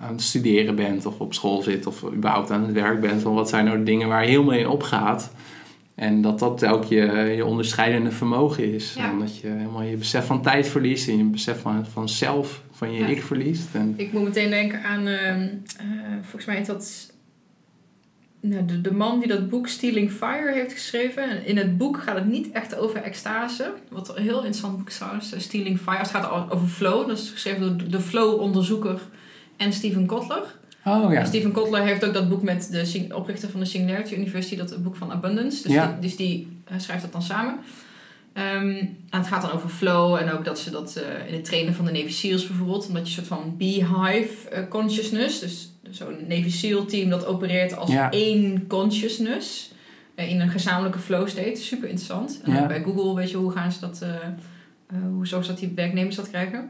aan 0.00 0.12
het 0.12 0.22
studeren 0.22 0.74
bent 0.74 1.06
of 1.06 1.18
op 1.20 1.34
school 1.34 1.62
zit 1.62 1.86
of 1.86 2.04
überhaupt 2.14 2.50
aan 2.50 2.62
het 2.62 2.72
werk 2.72 3.00
bent. 3.00 3.22
Van 3.22 3.34
wat 3.34 3.48
zijn 3.48 3.64
nou 3.64 3.76
de 3.78 3.82
dingen 3.82 4.08
waar 4.08 4.22
je 4.24 4.30
helemaal 4.30 4.54
in 4.54 4.68
opgaat. 4.68 5.32
En 6.02 6.22
dat 6.22 6.38
dat 6.38 6.64
ook 6.64 6.84
je, 6.84 7.32
je 7.36 7.44
onderscheidende 7.44 8.10
vermogen 8.10 8.74
is. 8.74 8.94
Ja. 8.94 9.10
En 9.10 9.18
dat 9.18 9.38
je 9.38 9.48
helemaal 9.48 9.82
je 9.82 9.96
besef 9.96 10.26
van 10.26 10.42
tijd 10.42 10.68
verliest 10.68 11.08
en 11.08 11.16
je 11.16 11.24
besef 11.24 11.60
van, 11.60 11.86
van 11.86 12.08
zelf, 12.08 12.62
van 12.70 12.92
je 12.92 12.98
Ja. 12.98 13.06
ik 13.06 13.22
verliest. 13.22 13.68
En, 13.72 13.94
Ik 13.96 14.12
moet 14.12 14.22
meteen 14.22 14.50
denken 14.50 14.82
aan, 14.82 15.06
ehm, 15.06 15.48
eh, 15.78 15.86
volgens 16.20 16.44
mij 16.44 16.60
is 16.60 16.66
dat 16.66 17.12
nou, 18.40 18.64
de, 18.64 18.80
de 18.80 18.92
man 18.92 19.18
die 19.18 19.28
dat 19.28 19.48
boek 19.48 19.68
Stealing 19.68 20.10
Fire 20.10 20.52
heeft 20.52 20.72
geschreven. 20.72 21.22
En 21.30 21.46
in 21.46 21.56
het 21.56 21.78
boek 21.78 22.02
gaat 22.02 22.14
het 22.14 22.26
niet 22.26 22.50
echt 22.50 22.76
over 22.76 23.02
extase. 23.02 23.72
Wat 23.90 24.16
een 24.16 24.22
heel 24.22 24.36
interessant 24.36 24.76
boek 24.76 24.88
is 24.88 24.96
trouwens, 24.96 25.32
eh, 25.32 25.40
Stealing 25.40 25.78
Fire. 25.80 25.98
Het 25.98 26.10
gaat 26.10 26.50
over 26.50 26.68
flow, 26.68 27.08
dat 27.08 27.18
is 27.18 27.30
geschreven 27.30 27.78
door 27.78 27.88
de 27.88 28.00
flow-onderzoeker 28.00 29.00
en 29.56 29.72
Steven 29.72 30.06
Kotler. 30.06 30.60
Oh 30.84 31.12
ja. 31.12 31.24
Steven 31.24 31.52
Kotler 31.52 31.82
heeft 31.82 32.04
ook 32.04 32.14
dat 32.14 32.28
boek 32.28 32.42
met 32.42 32.68
de 32.70 33.06
oprichter 33.16 33.48
van 33.50 33.60
de 33.60 33.66
Singularity 33.66 34.14
University, 34.14 34.56
dat 34.56 34.82
boek 34.82 34.96
van 34.96 35.12
Abundance. 35.12 35.62
Dus 35.62 35.72
Ja. 35.72 35.86
die, 35.86 35.98
dus 36.00 36.16
die 36.16 36.56
eh, 36.64 36.78
schrijft 36.78 37.02
dat 37.02 37.12
dan 37.12 37.22
samen. 37.22 37.58
Ehm, 38.32 38.68
en 39.10 39.18
het 39.18 39.26
gaat 39.26 39.42
dan 39.42 39.50
over 39.52 39.68
flow 39.68 40.14
en 40.14 40.32
ook 40.32 40.44
dat 40.44 40.58
ze 40.58 40.70
dat 40.70 40.96
eh, 40.96 41.26
in 41.28 41.34
het 41.34 41.44
trainen 41.44 41.74
van 41.74 41.84
de 41.84 41.92
Navy 41.92 42.10
SEALs 42.12 42.46
bijvoorbeeld, 42.46 42.86
omdat 42.86 43.02
je 43.12 43.20
een 43.20 43.26
soort 43.26 43.40
van 43.40 43.54
beehive 43.56 44.48
eh, 44.48 44.68
consciousness, 44.68 45.40
dus 45.40 45.70
zo'n 45.90 46.16
Navy 46.28 46.50
SEAL 46.50 46.84
team 46.84 47.10
dat 47.10 47.26
opereert 47.26 47.76
als 47.76 47.90
Ja. 47.90 48.10
één 48.10 48.66
consciousness 48.66 49.70
in 50.14 50.40
een 50.40 50.48
gezamenlijke 50.50 50.98
flow 50.98 51.28
state. 51.28 51.56
Super 51.56 51.88
interessant. 51.88 52.40
En 52.44 52.52
Ja. 52.52 52.66
bij 52.66 52.82
Google, 52.82 53.14
weet 53.14 53.30
je, 53.30 53.36
hoe 53.36 53.50
gaan 53.52 53.72
ze 53.72 53.80
dat, 53.80 54.04
hoe 55.12 55.26
zorgen 55.26 55.46
ze 55.46 55.52
dat 55.52 55.60
die 55.60 55.72
werknemers 55.74 56.16
dat 56.16 56.28
krijgen. 56.30 56.68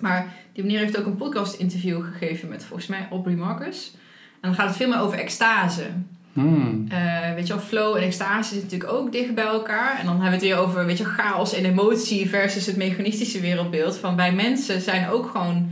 Maar 0.00 0.32
die 0.52 0.64
meneer 0.64 0.78
heeft 0.80 0.98
ook 0.98 1.06
een 1.06 1.16
podcast 1.16 1.54
interview 1.54 2.04
gegeven 2.04 2.48
met 2.48 2.64
volgens 2.64 2.88
mij 2.88 3.06
Aubrey 3.10 3.34
Marcus. 3.34 3.92
En 4.40 4.48
dan 4.48 4.54
gaat 4.54 4.66
het 4.66 4.76
veel 4.76 4.88
meer 4.88 5.00
over 5.00 5.18
extase. 5.18 5.86
Hmm. 6.32 6.86
Eh, 6.88 7.34
weet 7.34 7.46
je 7.46 7.52
wel, 7.52 7.62
flow 7.62 7.96
en 7.96 8.02
extase 8.02 8.54
zitten 8.54 8.62
natuurlijk 8.62 8.92
ook 9.00 9.12
dicht 9.12 9.34
bij 9.34 9.44
elkaar. 9.44 9.98
En 9.98 10.06
dan 10.06 10.20
hebben 10.20 10.38
we 10.40 10.46
het 10.46 10.54
weer 10.54 10.56
over, 10.56 10.86
weet 10.86 10.98
je, 10.98 11.04
chaos 11.04 11.54
en 11.54 11.64
emotie 11.64 12.28
versus 12.28 12.66
het 12.66 12.76
mechanistische 12.76 13.40
wereldbeeld. 13.40 13.96
Van 13.96 14.16
wij 14.16 14.32
mensen 14.32 14.80
zijn 14.80 15.08
ook 15.08 15.30
gewoon 15.30 15.70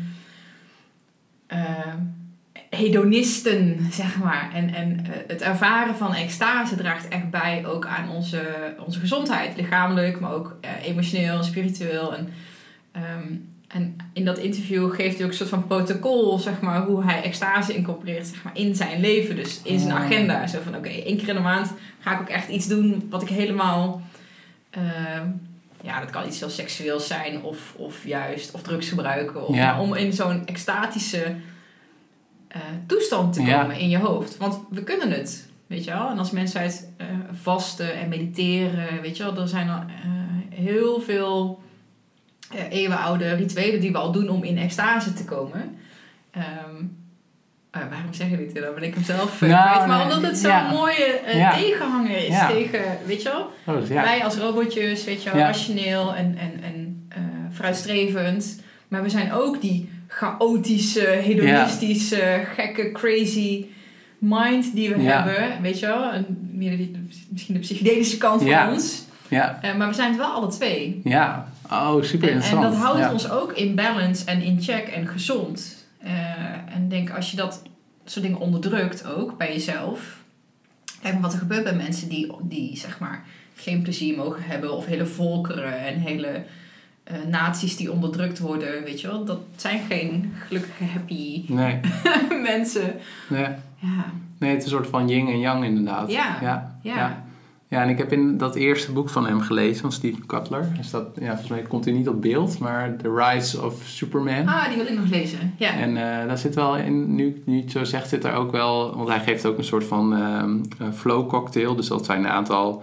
eh, 1.47 1.95
hedonisten, 2.71 3.87
zeg 3.91 4.19
maar. 4.19 4.51
En, 4.55 4.75
en 4.75 5.07
eh, 5.07 5.11
het 5.27 5.43
ervaren 5.43 5.97
van 5.97 6.15
extase 6.15 6.77
draagt 6.77 7.09
echt 7.09 7.31
bij 7.31 7.67
ook 7.67 7.87
aan 7.87 8.11
onze, 8.11 8.75
onze 8.87 9.01
gezondheid. 9.01 9.57
Lichamelijk, 9.57 10.21
maar 10.21 10.33
ook 10.33 10.57
emotioneel 10.83 11.37
en 11.37 11.45
spiritueel. 11.45 12.17
En, 12.17 12.29
ehm, 12.93 13.35
en 13.69 13.97
in 14.13 14.25
dat 14.25 14.39
interview 14.39 14.95
geeft 14.95 15.15
hij 15.17 15.25
ook 15.25 15.31
een 15.31 15.37
soort 15.37 15.49
van 15.49 15.67
protocol, 15.67 16.39
zeg 16.39 16.61
maar, 16.61 16.83
hoe 16.85 17.05
hij 17.05 17.23
extase 17.23 17.75
incorporeert 17.75 18.27
zeg 18.27 18.43
maar, 18.43 18.57
in 18.57 18.75
zijn 18.75 19.01
leven. 19.01 19.37
Dus 19.37 19.61
in 19.65 19.79
zijn 19.79 19.93
Oh. 19.93 19.99
agenda. 20.01 20.47
Zo 20.47 20.59
van, 20.65 20.77
oké, 20.77 20.89
één 20.89 21.17
keer 21.17 21.29
in 21.29 21.35
de 21.35 21.41
maand 21.41 21.73
ga 22.01 22.15
ik 22.15 22.21
ook 22.21 22.29
echt 22.29 22.49
iets 22.49 22.67
doen 22.67 23.07
wat 23.11 23.23
ik 23.23 23.29
helemaal... 23.29 24.03
ehm, 24.71 25.27
ja, 25.83 26.01
dat 26.01 26.11
kan 26.11 26.27
iets 26.27 26.39
heel 26.41 26.49
seksueels 26.51 27.07
zijn 27.07 27.43
of, 27.43 27.75
of 27.77 28.07
juist, 28.07 28.51
of 28.55 28.63
drugs 28.63 28.89
gebruiken. 28.89 29.47
Of, 29.49 29.55
Ja. 29.57 29.81
om 29.81 29.95
in 29.95 30.13
zo'n 30.13 30.47
extatische 30.47 31.35
eh, 32.49 32.61
toestand 32.87 33.33
te 33.33 33.43
Ja. 33.43 33.61
komen 33.63 33.79
in 33.79 33.89
je 33.89 33.99
hoofd. 33.99 34.37
Want 34.37 34.59
we 34.71 34.83
kunnen 34.83 35.11
het, 35.11 35.49
weet 35.67 35.85
je 35.85 35.91
wel. 35.91 36.09
En 36.11 36.19
als 36.19 36.31
mensheid 36.31 36.89
eh 36.97 37.07
vasten 37.33 37.95
en 37.95 38.09
mediteren, 38.09 39.01
weet 39.03 39.17
je 39.17 39.23
wel. 39.23 39.37
Er 39.37 39.49
zijn 39.49 39.69
al 39.71 39.81
eh, 39.81 40.59
heel 40.59 41.01
veel 41.01 41.63
eeuwenoude 42.71 43.35
rituelen 43.35 43.81
die 43.81 43.93
we 43.93 43.99
al 43.99 44.13
doen 44.13 44.29
om 44.29 44.45
in 44.45 44.59
extase 44.59 45.13
te 45.13 45.25
komen. 45.25 45.77
Oh 47.75 47.83
ja, 47.83 47.89
waarom 47.91 48.13
zeg 48.13 48.31
je 48.31 48.37
dit? 48.37 48.55
Dan 48.55 48.75
ben 48.75 48.83
ik 48.83 48.95
hem 48.95 49.05
zelf 49.05 49.43
uh, 49.43 49.49
Nou, 49.51 49.71
kwijt. 49.73 49.87
Maar 49.87 50.07
nee, 50.07 50.15
omdat 50.17 50.31
het 50.31 50.39
zo'n 50.41 50.51
ja. 50.51 50.71
mooie 50.71 51.05
eh, 51.27 51.39
Ja. 51.39 51.53
tegenhanger 51.57 52.17
is 52.17 52.27
Ja. 52.27 52.47
tegen, 52.49 52.81
weet 53.07 53.23
je 53.23 53.29
wel? 53.29 53.51
Oh, 53.75 53.81
dus. 53.81 53.89
Wij 53.89 54.25
als 54.25 54.37
robotjes, 54.37 55.05
weet 55.05 55.23
je 55.23 55.31
wel, 55.31 55.39
rationeel 55.41 56.15
en, 56.15 56.37
en, 56.39 56.63
en 56.63 57.07
eh, 57.09 57.19
vooruitstrevend. 57.51 58.61
Maar 58.89 59.03
we 59.03 59.09
zijn 59.09 59.33
ook 59.33 59.61
die 59.61 59.91
chaotische, 60.07 61.01
hedonistische, 61.07 62.43
gekke, 62.55 62.93
crazy 62.93 63.65
mind 64.19 64.75
die 64.75 64.95
we 64.95 65.03
hebben. 65.03 65.63
Weet 65.63 65.79
je 65.79 65.87
wel? 65.87 66.11
En 66.13 66.51
meer 66.53 66.77
die, 66.77 67.09
misschien 67.31 67.55
de 67.55 67.61
psychedelische 67.61 68.19
kant 68.19 68.43
van 68.43 68.69
ons. 68.73 69.05
Ja, 69.29 69.59
Eh, 69.63 69.75
maar 69.77 69.89
we 69.89 69.95
zijn 69.95 70.09
het 70.09 70.19
wel 70.19 70.31
alle 70.31 70.49
twee. 70.49 71.01
ja. 71.05 71.49
Oh, 71.71 72.03
super 72.03 72.29
En, 72.29 72.35
en 72.35 72.41
interessant. 72.41 72.63
dat 72.63 72.83
houdt 72.83 72.99
ja. 72.99 73.13
ons 73.13 73.31
ook 73.31 73.53
in 73.53 73.75
balance 73.75 74.25
en 74.25 74.43
in 74.43 74.63
check 74.63 74.89
en 74.89 75.07
gezond. 75.07 75.87
Eh, 75.99 76.75
en 76.75 76.89
denk 76.89 77.11
als 77.11 77.31
je 77.31 77.37
dat 77.37 77.63
soort 78.05 78.25
dingen 78.25 78.41
onderdrukt 78.41 79.07
ook 79.07 79.37
bij 79.39 79.53
jezelf. 79.53 80.17
Kijk 81.03 81.13
maar 81.15 81.23
wat 81.23 81.33
er 81.33 81.39
gebeurt 81.39 81.65
bij 81.65 81.75
mensen 81.75 82.09
die, 82.09 82.33
die 82.43 82.77
zeg 82.77 82.99
maar 82.99 83.25
geen 83.55 83.83
plezier 83.83 84.17
mogen 84.17 84.43
hebben. 84.43 84.77
Of 84.77 84.87
hele 84.87 85.07
volkeren 85.07 85.79
en 85.87 85.99
hele 86.01 86.45
eh, 87.05 87.17
naties 87.29 87.77
die 87.77 87.93
onderdrukt 87.93 88.39
worden. 88.39 88.85
Weet 88.85 89.01
je 89.01 89.07
wel, 89.07 89.25
dat 89.25 89.41
zijn 89.57 89.81
geen 89.89 90.33
gelukkige 90.47 90.85
happy 90.85 91.45
Nee, 91.47 91.81
mensen. 92.53 92.95
nee. 93.29 93.47
Ja, 93.81 94.05
nee, 94.39 94.51
het 94.51 94.59
is 94.59 94.65
een 94.65 94.71
soort 94.77 94.87
van 94.89 95.09
yin 95.09 95.27
en 95.27 95.39
yang 95.41 95.65
inderdaad. 95.65 96.11
Ja, 96.11 96.39
ja. 96.43 96.79
ja. 96.83 96.97
ja. 96.97 97.25
Ja, 97.71 97.83
en 97.83 97.89
ik 97.89 97.99
heb 97.99 98.13
in 98.13 98.37
dat 98.39 98.55
eerste 98.55 98.93
boek 98.93 99.09
van 99.11 99.27
hem 99.27 99.41
gelezen, 99.41 99.81
van 99.81 99.93
Steve 99.93 100.27
Cutler. 100.27 100.69
Dus 100.77 100.91
dat, 100.91 101.07
ja, 101.21 101.27
volgens 101.27 101.49
mij 101.49 101.63
komt 101.63 101.85
hij 101.85 101.95
niet 101.95 102.09
op 102.09 102.23
beeld, 102.23 102.59
maar 102.59 102.97
The 102.97 103.15
Rise 103.15 103.63
of 103.65 103.83
Superman. 103.85 104.47
Ah, 104.47 104.69
die 104.69 104.77
wil 104.77 104.87
ik 104.87 104.99
nog 104.99 105.09
lezen. 105.11 105.55
Ja. 105.57 105.73
En 105.75 105.97
eh, 105.97 106.27
daar 106.27 106.39
zit 106.39 106.55
wel 106.55 106.77
in, 106.77 107.15
nu, 107.15 107.43
nu 107.45 107.65
zo 107.69 107.85
zegt, 107.85 108.09
zit 108.09 108.25
er 108.25 108.33
ook 108.35 108.51
wel, 108.53 108.97
want 108.97 109.09
hij 109.09 109.21
geeft 109.21 109.47
ook 109.47 109.59
een 109.59 109.65
soort 109.65 109.85
van 109.85 110.15
ehm, 110.15 110.57
eh, 110.79 110.87
flow 110.95 111.29
cocktail. 111.29 111.75
Dus 111.77 111.89
dat 111.89 112.05
zijn 112.05 112.21
een 112.25 112.31
aantal 112.31 112.83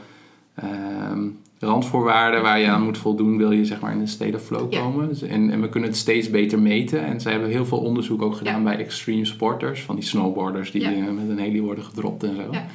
ehm, 0.56 1.28
randvoorwaarden 1.60 2.42
waar 2.42 2.60
je 2.60 2.68
aan 2.68 2.84
moet 2.84 2.98
voldoen, 2.98 3.38
wil 3.38 3.52
je 3.52 3.66
zeg 3.66 3.80
maar 3.80 3.92
in 3.92 4.00
een 4.00 4.08
state 4.08 4.36
of 4.36 4.42
flow 4.44 4.74
Ja. 4.74 4.80
komen. 4.82 5.08
Dus, 5.08 5.22
en, 5.22 5.50
en 5.52 5.62
we 5.62 5.70
kunnen 5.70 5.90
het 5.90 5.98
steeds 5.98 6.30
beter 6.30 6.60
meten. 6.60 7.06
En 7.06 7.22
ze 7.22 7.30
hebben 7.30 7.50
heel 7.50 7.66
veel 7.66 7.80
onderzoek 7.80 8.22
ook 8.22 8.36
gedaan 8.36 8.58
Ja. 8.58 8.64
bij 8.64 8.78
extreme 8.78 9.26
sporters, 9.26 9.82
van 9.82 9.96
die 9.96 10.04
snowboarders 10.04 10.72
die 10.72 10.82
Ja. 10.82 10.90
eh, 10.92 10.98
met 10.98 11.30
een 11.30 11.40
heli 11.40 11.62
worden 11.62 11.84
gedropt 11.84 12.24
en 12.24 12.36
zo. 12.36 12.48
Ja. 12.52 12.66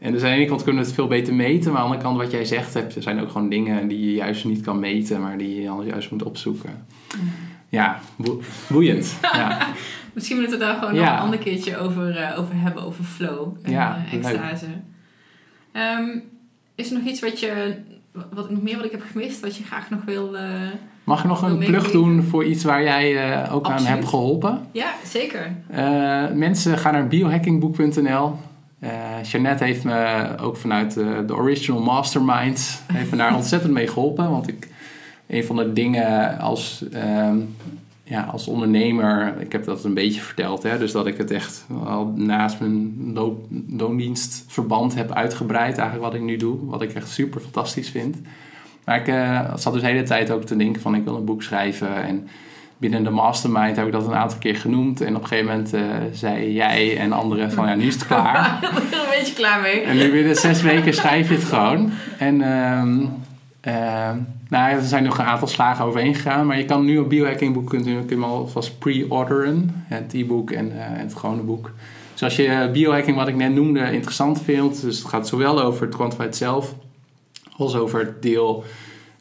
En 0.00 0.12
dus 0.12 0.22
aan 0.22 0.28
de 0.30 0.34
ene 0.36 0.44
kant 0.44 0.62
kunnen 0.62 0.80
we 0.82 0.86
het 0.86 0.96
veel 0.96 1.06
beter 1.06 1.34
meten, 1.34 1.72
maar 1.72 1.80
aan 1.80 1.86
de 1.88 1.94
andere 1.96 2.02
kant 2.08 2.16
wat 2.22 2.30
jij 2.30 2.44
zegt, 2.44 2.74
er 2.74 3.02
zijn 3.02 3.20
ook 3.20 3.30
gewoon 3.30 3.48
dingen 3.48 3.88
die 3.88 4.00
je 4.06 4.12
juist 4.14 4.44
niet 4.44 4.60
kan 4.60 4.78
meten, 4.78 5.20
maar 5.20 5.38
die 5.38 5.54
je 5.62 5.82
juist 5.86 6.10
moet 6.10 6.22
opzoeken. 6.22 6.86
Ja, 7.68 7.98
boe- 8.16 8.40
boeiend. 8.68 9.16
Ja. 9.32 9.66
Misschien 10.12 10.38
moeten 10.40 10.58
we 10.58 10.64
daar 10.64 10.74
gewoon 10.78 10.94
Ja. 10.94 11.04
nog 11.04 11.12
een 11.14 11.18
ander 11.24 11.38
keertje 11.38 11.76
over, 11.78 12.16
eh, 12.16 12.38
over 12.38 12.54
hebben, 12.56 12.82
over 12.82 13.04
flow 13.04 13.56
en 13.62 13.70
Ja, 13.72 14.04
eh, 14.06 14.12
extase. 14.14 14.66
Ehm, 15.72 16.08
is 16.74 16.90
er 16.90 16.96
nog 16.98 17.06
iets 17.06 17.20
wat 17.20 17.40
je, 17.40 17.74
wat, 18.32 18.50
nog 18.50 18.62
meer 18.62 18.76
wat 18.76 18.84
ik 18.84 18.90
heb 18.90 19.02
gemist, 19.12 19.40
wat 19.40 19.56
je 19.56 19.64
graag 19.64 19.90
nog 19.90 20.00
wil... 20.04 20.36
eh, 20.36 20.42
Mag 21.04 21.18
ik 21.22 21.28
nog 21.28 21.42
een 21.42 21.58
plug 21.58 21.90
doen 21.90 22.22
voor 22.22 22.44
iets 22.44 22.64
waar 22.64 22.82
jij 22.82 23.50
ook 23.50 23.68
aan 23.68 23.84
hebt 23.84 24.04
geholpen? 24.08 24.60
Ja, 24.72 24.92
zeker. 25.04 25.52
Mensen 26.34 26.78
gaan 26.78 26.92
naar 26.92 27.06
biohackingboek.nl. 27.08 28.36
Eh 28.80 29.22
Jeannette 29.22 29.64
heeft 29.64 29.84
me 29.84 30.26
ook 30.40 30.56
vanuit 30.56 30.96
eh, 30.96 31.18
de 31.26 31.34
Original 31.36 31.82
Masterminds 31.82 32.80
heeft 32.92 33.10
me 33.10 33.16
daar 33.16 33.34
ontzettend 33.42 33.72
mee 33.72 33.88
geholpen. 33.88 34.30
Want 34.30 34.48
ik, 34.48 34.68
een 35.26 35.44
van 35.44 35.56
de 35.56 35.72
dingen 35.72 36.38
als, 36.38 36.84
ehm, 36.92 37.36
ja, 38.04 38.22
als 38.22 38.46
ondernemer, 38.46 39.34
ik 39.40 39.52
heb 39.52 39.64
dat 39.64 39.84
een 39.84 39.94
beetje 39.94 40.20
verteld, 40.20 40.62
hè, 40.62 40.78
dus 40.78 40.92
dat 40.92 41.06
ik 41.06 41.16
het 41.16 41.30
echt 41.30 41.66
al 41.84 42.12
naast 42.16 42.60
mijn 42.60 43.10
loon- 43.14 43.66
loondienstverband 43.76 44.94
heb 44.94 45.12
uitgebreid, 45.12 45.78
eigenlijk 45.78 46.12
wat 46.12 46.20
ik 46.20 46.26
nu 46.26 46.36
doe. 46.36 46.66
Wat 46.66 46.82
ik 46.82 46.92
echt 46.92 47.08
super 47.08 47.40
fantastisch 47.40 47.88
vind. 47.90 48.16
Maar 48.84 49.00
ik 49.00 49.08
eh, 49.08 49.56
zat 49.56 49.72
dus 49.72 49.82
de 49.82 49.88
hele 49.88 50.02
tijd 50.02 50.30
ook 50.30 50.44
te 50.44 50.56
denken 50.56 50.82
van 50.82 50.94
ik 50.94 51.04
wil 51.04 51.16
een 51.16 51.24
boek 51.24 51.42
schrijven 51.42 52.02
en 52.04 52.28
binnen 52.80 53.04
de 53.04 53.10
mastermind 53.10 53.76
heb 53.76 53.86
ik 53.86 53.92
dat 53.92 54.06
een 54.06 54.14
aantal 54.14 54.38
keer 54.38 54.56
genoemd. 54.56 55.00
En 55.00 55.16
op 55.16 55.22
een 55.22 55.28
gegeven 55.28 55.50
moment 55.50 55.74
eh, 55.74 55.82
zei 56.12 56.52
jij 56.52 56.98
en 56.98 57.12
anderen 57.12 57.52
van 57.52 57.68
ja, 57.68 57.74
nu 57.74 57.86
is 57.86 57.94
het 57.94 58.06
klaar. 58.06 58.58
Ik 58.62 58.70
ben 58.70 58.98
er 58.98 59.04
een 59.04 59.18
beetje 59.18 59.34
klaar 59.34 59.60
mee. 59.60 59.80
en 59.80 59.96
nu 59.96 60.10
binnen 60.10 60.36
zes 60.36 60.62
weken 60.62 60.94
schrijf 60.94 61.28
je 61.28 61.34
het 61.34 61.44
gewoon. 61.44 61.90
En 62.18 62.42
ehm, 62.42 62.98
ehm, 63.60 64.16
nou, 64.48 64.72
er 64.72 64.82
zijn 64.82 65.04
nog 65.04 65.18
een 65.18 65.24
aantal 65.24 65.48
slagen 65.48 65.84
overheen 65.84 66.14
gegaan. 66.14 66.46
Maar 66.46 66.58
je 66.58 66.64
kan 66.64 66.84
nu 66.84 66.98
op 66.98 67.08
biohackingboek 67.08 67.68
kunt 67.68 67.86
u, 67.86 67.96
hem 68.08 68.24
alvast 68.24 68.78
pre-orderen. 68.78 69.84
Het 69.86 70.14
e-book 70.14 70.50
en 70.50 70.72
eh, 70.72 70.78
het 70.78 71.14
gewone 71.14 71.42
boek. 71.42 71.72
Dus 72.12 72.22
als 72.22 72.36
je 72.36 72.68
biohacking, 72.72 73.16
wat 73.16 73.28
ik 73.28 73.36
net 73.36 73.54
noemde, 73.54 73.92
interessant 73.92 74.42
vindt. 74.42 74.82
Dus 74.82 74.98
het 74.98 75.08
gaat 75.08 75.28
zowel 75.28 75.62
over 75.62 75.86
het 75.86 75.94
quantified 75.94 76.36
zelf 76.36 76.74
als 77.56 77.74
over 77.74 77.98
het 77.98 78.22
deel 78.22 78.64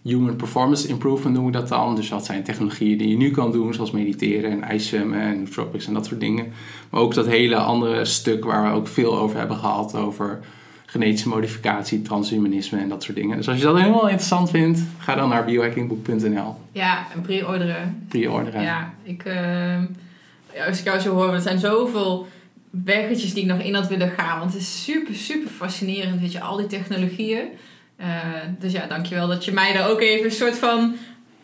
human 0.03 0.35
performance 0.35 0.87
improvement 0.87 1.35
noemen 1.35 1.51
we 1.51 1.59
dat 1.59 1.69
dan. 1.69 1.95
Dus 1.95 2.09
dat 2.09 2.25
zijn 2.25 2.43
technologieën 2.43 2.97
die 2.97 3.09
je 3.09 3.17
nu 3.17 3.31
kan 3.31 3.51
doen, 3.51 3.73
zoals 3.73 3.91
mediteren 3.91 4.51
en 4.51 4.63
ijszwemmen 4.63 5.19
en 5.19 5.37
nootropics 5.37 5.87
en 5.87 5.93
dat 5.93 6.05
soort 6.05 6.19
dingen. 6.19 6.53
Maar 6.89 7.01
ook 7.01 7.13
dat 7.13 7.25
hele 7.25 7.55
andere 7.55 8.05
stuk 8.05 8.45
waar 8.45 8.63
we 8.63 8.77
ook 8.77 8.87
veel 8.87 9.19
over 9.19 9.37
hebben 9.37 9.57
gehad, 9.57 9.95
over 9.95 10.39
genetische 10.85 11.29
modificatie, 11.29 12.01
transhumanisme 12.01 12.79
en 12.79 12.89
dat 12.89 13.03
soort 13.03 13.17
dingen. 13.17 13.37
Dus 13.37 13.47
als 13.47 13.57
je 13.57 13.63
dat 13.63 13.77
helemaal 13.77 14.07
interessant 14.07 14.49
vindt, 14.49 14.81
ga 14.97 15.15
dan 15.15 15.29
naar 15.29 15.45
biohackingboek.nl. 15.45 16.55
Ja, 16.71 17.07
en 17.13 17.21
pre-orderen. 17.21 18.05
Pre-orderen. 18.07 18.61
Ja, 18.61 18.93
ik, 19.03 19.23
ja, 20.53 20.65
als 20.67 20.79
ik 20.79 20.85
jou 20.85 20.99
zo 20.99 21.13
hoor, 21.13 21.33
er 21.33 21.41
zijn 21.41 21.59
zoveel 21.59 22.27
weggetjes 22.69 23.33
die 23.33 23.43
ik 23.43 23.49
nog 23.49 23.59
in 23.59 23.75
had 23.75 23.87
willen 23.87 24.09
gaan. 24.09 24.39
Want 24.39 24.53
het 24.53 24.61
is 24.61 24.83
super, 24.83 25.15
super 25.15 25.49
fascinerend, 25.49 26.21
weet 26.21 26.31
je, 26.31 26.41
al 26.41 26.57
die 26.57 26.67
technologieën. 26.67 27.47
Eh, 27.99 28.07
dus 28.59 28.71
ja, 28.71 28.87
dankjewel 28.87 29.27
dat 29.27 29.45
je 29.45 29.51
mij 29.51 29.73
daar 29.73 29.89
ook 29.89 30.01
even 30.01 30.25
een 30.25 30.31
soort 30.31 30.57
van 30.57 30.95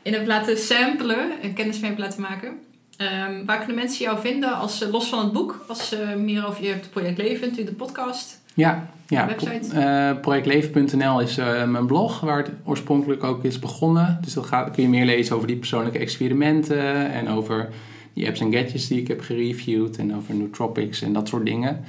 in 0.01 0.13
hebt 0.13 0.27
laten 0.27 0.57
samplen 0.57 1.41
en 1.41 1.53
kennis 1.53 1.79
mee 1.79 1.89
hebt 1.89 2.01
laten 2.01 2.21
maken. 2.21 2.49
Ehm, 2.97 3.45
waar 3.45 3.57
kunnen 3.57 3.75
mensen 3.75 4.05
jou 4.05 4.19
vinden, 4.19 4.57
als, 4.57 4.77
ze- 4.77 4.89
los 4.89 5.07
van 5.09 5.19
het 5.23 5.31
boek, 5.33 5.65
als 5.67 5.87
ze 5.89 6.13
meer 6.17 6.47
over 6.47 6.63
je 6.63 6.69
hebt 6.69 6.89
project 6.89 7.17
leven, 7.17 7.49
natuurlijk 7.49 7.77
de 7.77 7.83
podcast? 7.85 8.41
Ja, 8.53 8.87
ja. 9.07 9.25
Website? 9.27 9.79
Eh, 9.79 10.19
projectleven.nl 10.21 11.19
is 11.21 11.37
eh, 11.37 11.63
mijn 11.63 11.85
blog, 11.85 12.19
waar 12.19 12.37
het 12.37 12.49
oorspronkelijk 12.63 13.23
ook 13.23 13.43
is 13.43 13.59
begonnen. 13.59 14.17
Dus 14.21 14.33
dan 14.33 14.45
kun 14.71 14.83
je 14.83 14.89
meer 14.89 15.05
lezen 15.05 15.35
over 15.35 15.47
die 15.47 15.55
persoonlijke 15.57 15.99
experimenten 15.99 17.11
en 17.11 17.29
over 17.29 17.69
die 18.13 18.27
apps 18.27 18.39
en 18.39 18.53
gadgets 18.53 18.87
die 18.87 18.99
ik 19.01 19.07
heb 19.07 19.21
gereviewd 19.21 19.97
en 19.97 20.15
over 20.15 20.35
nootropics 20.35 21.01
en 21.01 21.13
dat 21.13 21.27
soort 21.27 21.45
dingen. 21.45 21.83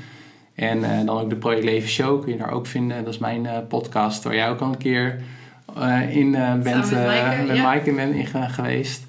En 0.56 0.84
eh, 0.84 1.06
dan 1.06 1.18
ook 1.20 1.30
de 1.30 1.36
Project 1.36 1.64
Leven 1.64 1.88
Show 1.88 2.22
kun 2.22 2.32
je 2.32 2.38
daar 2.38 2.50
ook 2.52 2.66
vinden. 2.66 3.04
Dat 3.04 3.12
is 3.14 3.18
mijn 3.20 3.46
eh, 3.46 3.58
podcast 3.68 4.24
waar 4.24 4.34
jij 4.34 4.50
ook 4.50 4.60
al 4.60 4.68
een 4.68 4.76
keer 4.76 5.22
eh, 5.76 6.16
in 6.16 6.30
bent, 6.30 6.64
met 6.64 6.90
Maaike, 6.90 7.46
met 7.46 7.56
ja. 7.56 7.62
Maaike 7.62 7.90
in 7.90 8.14
in 8.14 8.26
ge- 8.26 8.48
geweest. 8.48 9.06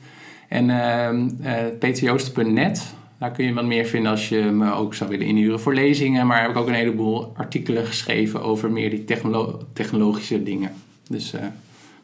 En 0.47 0.69
ehm 0.69 1.29
eh, 1.41 1.53
peterjoosten.net, 1.79 2.93
daar 3.17 3.31
kun 3.31 3.45
je 3.45 3.53
wat 3.53 3.65
meer 3.65 3.85
vinden 3.85 4.11
als 4.11 4.29
je 4.29 4.41
me 4.41 4.71
ook 4.73 4.93
zou 4.93 5.09
willen 5.09 5.25
inhuren 5.27 5.59
voor 5.59 5.73
lezingen. 5.73 6.27
Maar 6.27 6.41
heb 6.41 6.49
ik 6.49 6.57
ook 6.57 6.67
een 6.67 6.73
heleboel 6.73 7.33
artikelen 7.35 7.85
geschreven 7.85 8.41
over 8.41 8.71
meer 8.71 8.89
die 8.89 9.03
technolo- 9.05 9.59
technologische 9.73 10.43
dingen. 10.43 10.71
Dus 11.09 11.33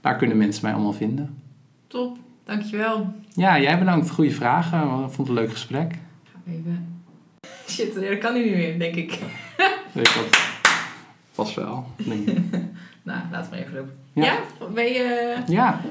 daar 0.02 0.16
kunnen 0.16 0.38
mensen 0.38 0.64
mij 0.66 0.74
allemaal 0.74 0.94
vinden. 0.94 1.38
Top, 1.88 2.18
dankjewel. 2.46 3.14
Ja, 3.34 3.60
jij 3.60 3.80
bedankt. 3.80 4.10
Goede 4.10 4.32
vragen. 4.32 4.80
Ik 4.82 4.88
vond 5.12 5.18
het 5.18 5.28
een 5.28 5.34
leuk 5.44 5.52
gesprek. 5.52 5.94
Even. 6.48 6.93
Shit, 7.68 7.94
dat 7.96 8.18
kan 8.18 8.34
nu 8.34 8.44
niet 8.44 8.56
meer, 8.56 8.80
denk 8.80 8.96
ik. 8.96 9.10
Weet 9.92 10.08
je 10.08 10.16
wat? 10.30 10.40
Pas 11.36 11.54
wel. 11.54 11.88
denk 11.98 12.28
ik. 12.28 12.38
Nou, 13.04 13.20
laten 13.32 13.52
we 13.52 13.56
maar 13.58 13.66
even 13.66 13.76
lopen. 13.78 13.94
Ja. 14.14 14.24
Ja? 14.24 14.38
Ben 14.74 14.86
je... 14.86 15.36
Ja, 15.48 15.82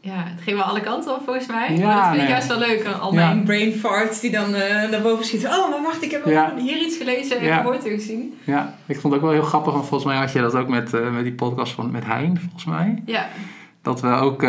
Ja, 0.00 0.12
het 0.16 0.40
ging 0.42 0.56
wel 0.56 0.64
alle 0.66 0.80
kanten 0.80 1.14
op 1.14 1.20
volgens 1.24 1.46
mij. 1.46 1.72
Ja, 1.76 1.86
maar 1.86 1.94
dat 1.96 2.02
vind 2.04 2.14
ik 2.14 2.20
nee. 2.20 2.28
juist 2.30 2.46
wel 2.48 2.58
leuk. 2.58 2.84
Al 3.00 3.12
Ja. 3.14 3.26
mijn 3.26 3.44
brain 3.44 3.72
farts 3.72 4.20
die 4.20 4.30
dan 4.30 4.54
eh, 4.54 4.90
naar 4.90 5.00
boven 5.02 5.24
schieten. 5.24 5.50
Oh, 5.50 5.70
maar 5.70 5.82
wacht, 5.82 6.02
ik 6.02 6.10
heb 6.10 6.26
Ja. 6.26 6.54
hier 6.56 6.76
iets 6.80 6.96
gelezen 6.96 7.38
en 7.40 7.54
gehoord 7.56 7.84
en 7.84 7.90
gezien. 7.90 8.38
ja, 8.44 8.74
ik 8.86 9.00
vond 9.00 9.12
het 9.14 9.22
ook 9.22 9.28
wel 9.28 9.38
heel 9.38 9.48
grappig. 9.48 9.72
Want 9.72 9.86
volgens 9.86 10.10
mij 10.12 10.20
had 10.20 10.32
je 10.32 10.40
dat 10.40 10.54
ook 10.54 10.68
met, 10.68 10.94
eh, 10.94 11.10
met 11.10 11.22
die 11.24 11.32
podcast 11.34 11.72
van 11.72 11.90
met 11.90 12.04
Hein, 12.04 12.38
volgens 12.40 12.64
mij. 12.64 13.02
Ja, 13.06 13.26
Dat 13.82 14.00
we 14.00 14.08
ook, 14.08 14.42
eh, 14.42 14.48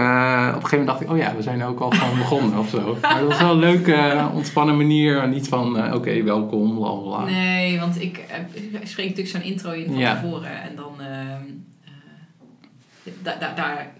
op 0.55 0.55
een 0.55 0.67
gegeven 0.69 0.69
moment 0.69 0.87
dacht 0.87 1.01
ik, 1.01 1.09
oh 1.09 1.17
ja, 1.17 1.35
we 1.35 1.41
zijn 1.41 1.63
ook 1.63 1.79
al 1.79 1.89
gewoon 1.89 2.17
begonnen 2.17 2.59
of 2.59 2.69
zo. 2.69 2.97
Maar 3.01 3.19
dat 3.19 3.27
was 3.27 3.39
wel 3.41 3.51
een 3.51 3.59
leuke, 3.59 3.93
eh, 3.93 4.27
ontspannen 4.33 4.77
manier. 4.77 5.27
Niet 5.27 5.47
van, 5.47 5.77
eh, 5.77 5.93
oké, 5.95 6.23
welkom, 6.23 6.75
bla 6.75 6.91
bla 6.91 7.23
nee, 7.23 7.79
want 7.79 8.01
ik, 8.01 8.17
eh, 8.17 8.35
spreek 8.83 9.09
natuurlijk 9.09 9.35
zo'n 9.35 9.51
intro 9.51 9.71
in 9.71 9.85
van 9.85 9.97
Ja. 9.97 10.15
tevoren. 10.21 10.61
En 10.61 10.75
dan, 10.75 10.93
ehm, 10.99 11.41
eh, 11.83 13.13
da- 13.23 13.35
da- 13.39 13.53
daar 13.55 13.91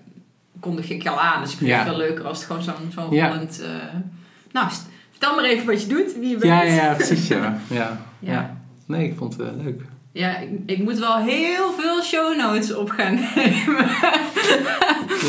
kondig 0.60 0.90
ik 0.90 1.04
jou 1.04 1.20
aan. 1.20 1.42
Dus 1.42 1.52
ik 1.52 1.58
vind 1.58 1.70
Ja. 1.70 1.78
het 1.78 1.88
veel 1.88 1.98
leuker 1.98 2.26
als 2.26 2.38
het 2.38 2.48
gewoon 2.48 2.92
zo'n 2.92 3.08
Ja. 3.12 3.28
rollend... 3.28 3.62
eh, 3.62 3.70
nou, 4.52 4.68
vertel 5.12 5.36
maar 5.36 5.44
even 5.46 5.66
wat 5.66 5.82
je 5.82 5.88
doet, 5.88 6.14
wie 6.20 6.30
je 6.30 6.38
bent. 6.38 6.44
Ja, 6.44 6.62
ja, 6.62 6.94
precies, 6.94 7.28
ja. 7.28 7.58
ja. 8.20 8.58
Nee, 8.86 9.08
ik 9.10 9.18
vond 9.18 9.38
het 9.38 9.48
eh, 9.48 9.64
leuk. 9.64 9.82
Ja, 10.16 10.38
ik, 10.38 10.50
ik 10.66 10.78
moet 10.84 11.00
wel 11.00 11.18
heel 11.18 11.72
veel 11.72 12.02
show 12.04 12.38
notes 12.38 12.74
op 12.76 12.90
gaan 12.90 13.14
nemen. 13.36 13.88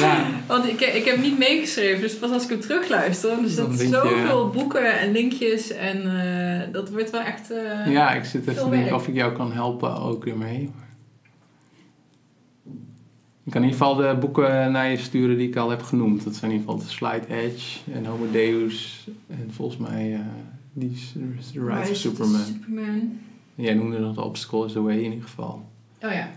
Ja. 0.01 0.27
Want 0.47 0.67
ik, 0.69 0.81
ik 0.81 1.05
heb 1.05 1.19
niet 1.21 1.39
meegeschreven, 1.39 2.01
dus 2.01 2.17
pas 2.19 2.31
als 2.31 2.43
ik 2.45 2.49
hem 2.49 2.61
terugluister. 2.61 3.37
Dus 3.43 3.55
Dan 3.57 3.71
dat 3.71 3.81
je- 3.81 3.87
zoveel 3.89 4.49
boeken 4.51 4.99
en 5.01 5.13
linkjes. 5.13 5.71
En 5.73 6.21
eh, 6.21 6.73
dat 6.73 6.91
wordt 6.91 7.11
wel 7.11 7.21
echt... 7.21 7.51
eh, 7.51 7.93
ja, 7.93 8.11
ik 8.15 8.25
zit 8.25 8.49
even 8.49 8.65
te 8.65 8.71
denken 8.71 8.95
of 8.95 9.09
ik 9.09 9.15
jou 9.15 9.33
kan 9.33 9.53
helpen 9.53 9.97
ook 9.97 10.27
ermee. 10.27 10.71
Ik 13.45 13.51
kan 13.53 13.63
in 13.63 13.69
ieder 13.69 13.87
geval 13.87 13.95
de 13.95 14.17
boeken 14.21 14.73
naar 14.73 14.91
je 14.91 14.97
sturen 14.97 15.37
die 15.39 15.49
ik 15.49 15.57
al 15.57 15.71
heb 15.71 15.83
genoemd. 15.83 16.25
Dat 16.25 16.35
zijn 16.35 16.51
in 16.51 16.57
ieder 16.59 16.73
geval 16.73 16.87
The 16.87 16.93
Slide 16.95 17.27
Edge 17.43 17.79
en 17.95 18.05
Homo 18.07 18.31
Deus. 18.31 19.07
En 19.29 19.51
volgens 19.53 19.89
mij 19.89 20.13
eh 20.15 20.21
die 20.73 20.91
The 21.13 21.19
Rise 21.37 21.61
of 21.61 21.69
Rise 21.69 21.81
of 21.81 21.87
the 21.89 21.95
Superman. 21.95 22.41
Superman. 22.45 23.19
Jij 23.55 23.75
noemde 23.75 23.99
nog 23.99 24.25
Obstacle 24.25 24.67
is 24.67 24.73
the 24.73 24.83
Way 24.83 24.97
in 24.97 25.03
ieder 25.05 25.23
geval. 25.29 25.69
Oh 26.03 26.13
ja. 26.13 26.29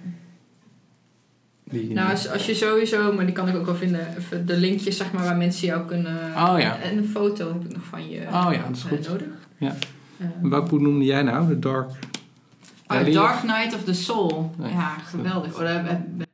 Die, 1.63 1.93
Nou, 1.93 2.09
als, 2.11 2.29
als 2.29 2.45
je 2.45 2.53
sowieso, 2.55 3.13
maar 3.13 3.25
die 3.25 3.33
kan 3.35 3.47
ik 3.47 3.55
ook 3.55 3.65
wel 3.65 3.75
vinden, 3.75 4.17
even 4.17 4.45
de 4.45 4.57
linkjes 4.57 4.97
zeg 4.97 5.11
maar 5.11 5.23
waar 5.23 5.37
mensen 5.37 5.67
jou 5.67 5.85
kunnen. 5.85 6.15
Oh 6.35 6.55
ja. 6.59 6.79
En 6.79 6.97
een 6.97 7.07
foto 7.07 7.53
heb 7.53 7.65
ik 7.65 7.73
nog 7.73 7.83
van 7.83 8.09
je 8.09 8.19
Oh 8.19 8.47
ja, 8.51 8.63
dat 8.67 8.75
is 8.75 8.83
eh, 8.83 8.89
goed. 8.89 9.07
nodig. 9.07 9.27
Ja. 9.57 9.75
Eh, 10.17 10.27
Welk 10.41 10.69
boek 10.69 10.79
noemde 10.81 11.05
jij 11.05 11.21
nou? 11.23 11.47
The 11.47 11.59
Dark... 11.59 11.89
oh? 12.87 13.13
Dark 13.13 13.39
Knight 13.39 13.73
of 13.73 13.83
the 13.83 13.93
Soul. 13.93 14.51
Nee, 14.57 14.71
ja, 14.71 14.97
geweldig. 14.97 15.53
Oh, 15.53 15.59
daar 15.59 15.83
ben 15.83 16.26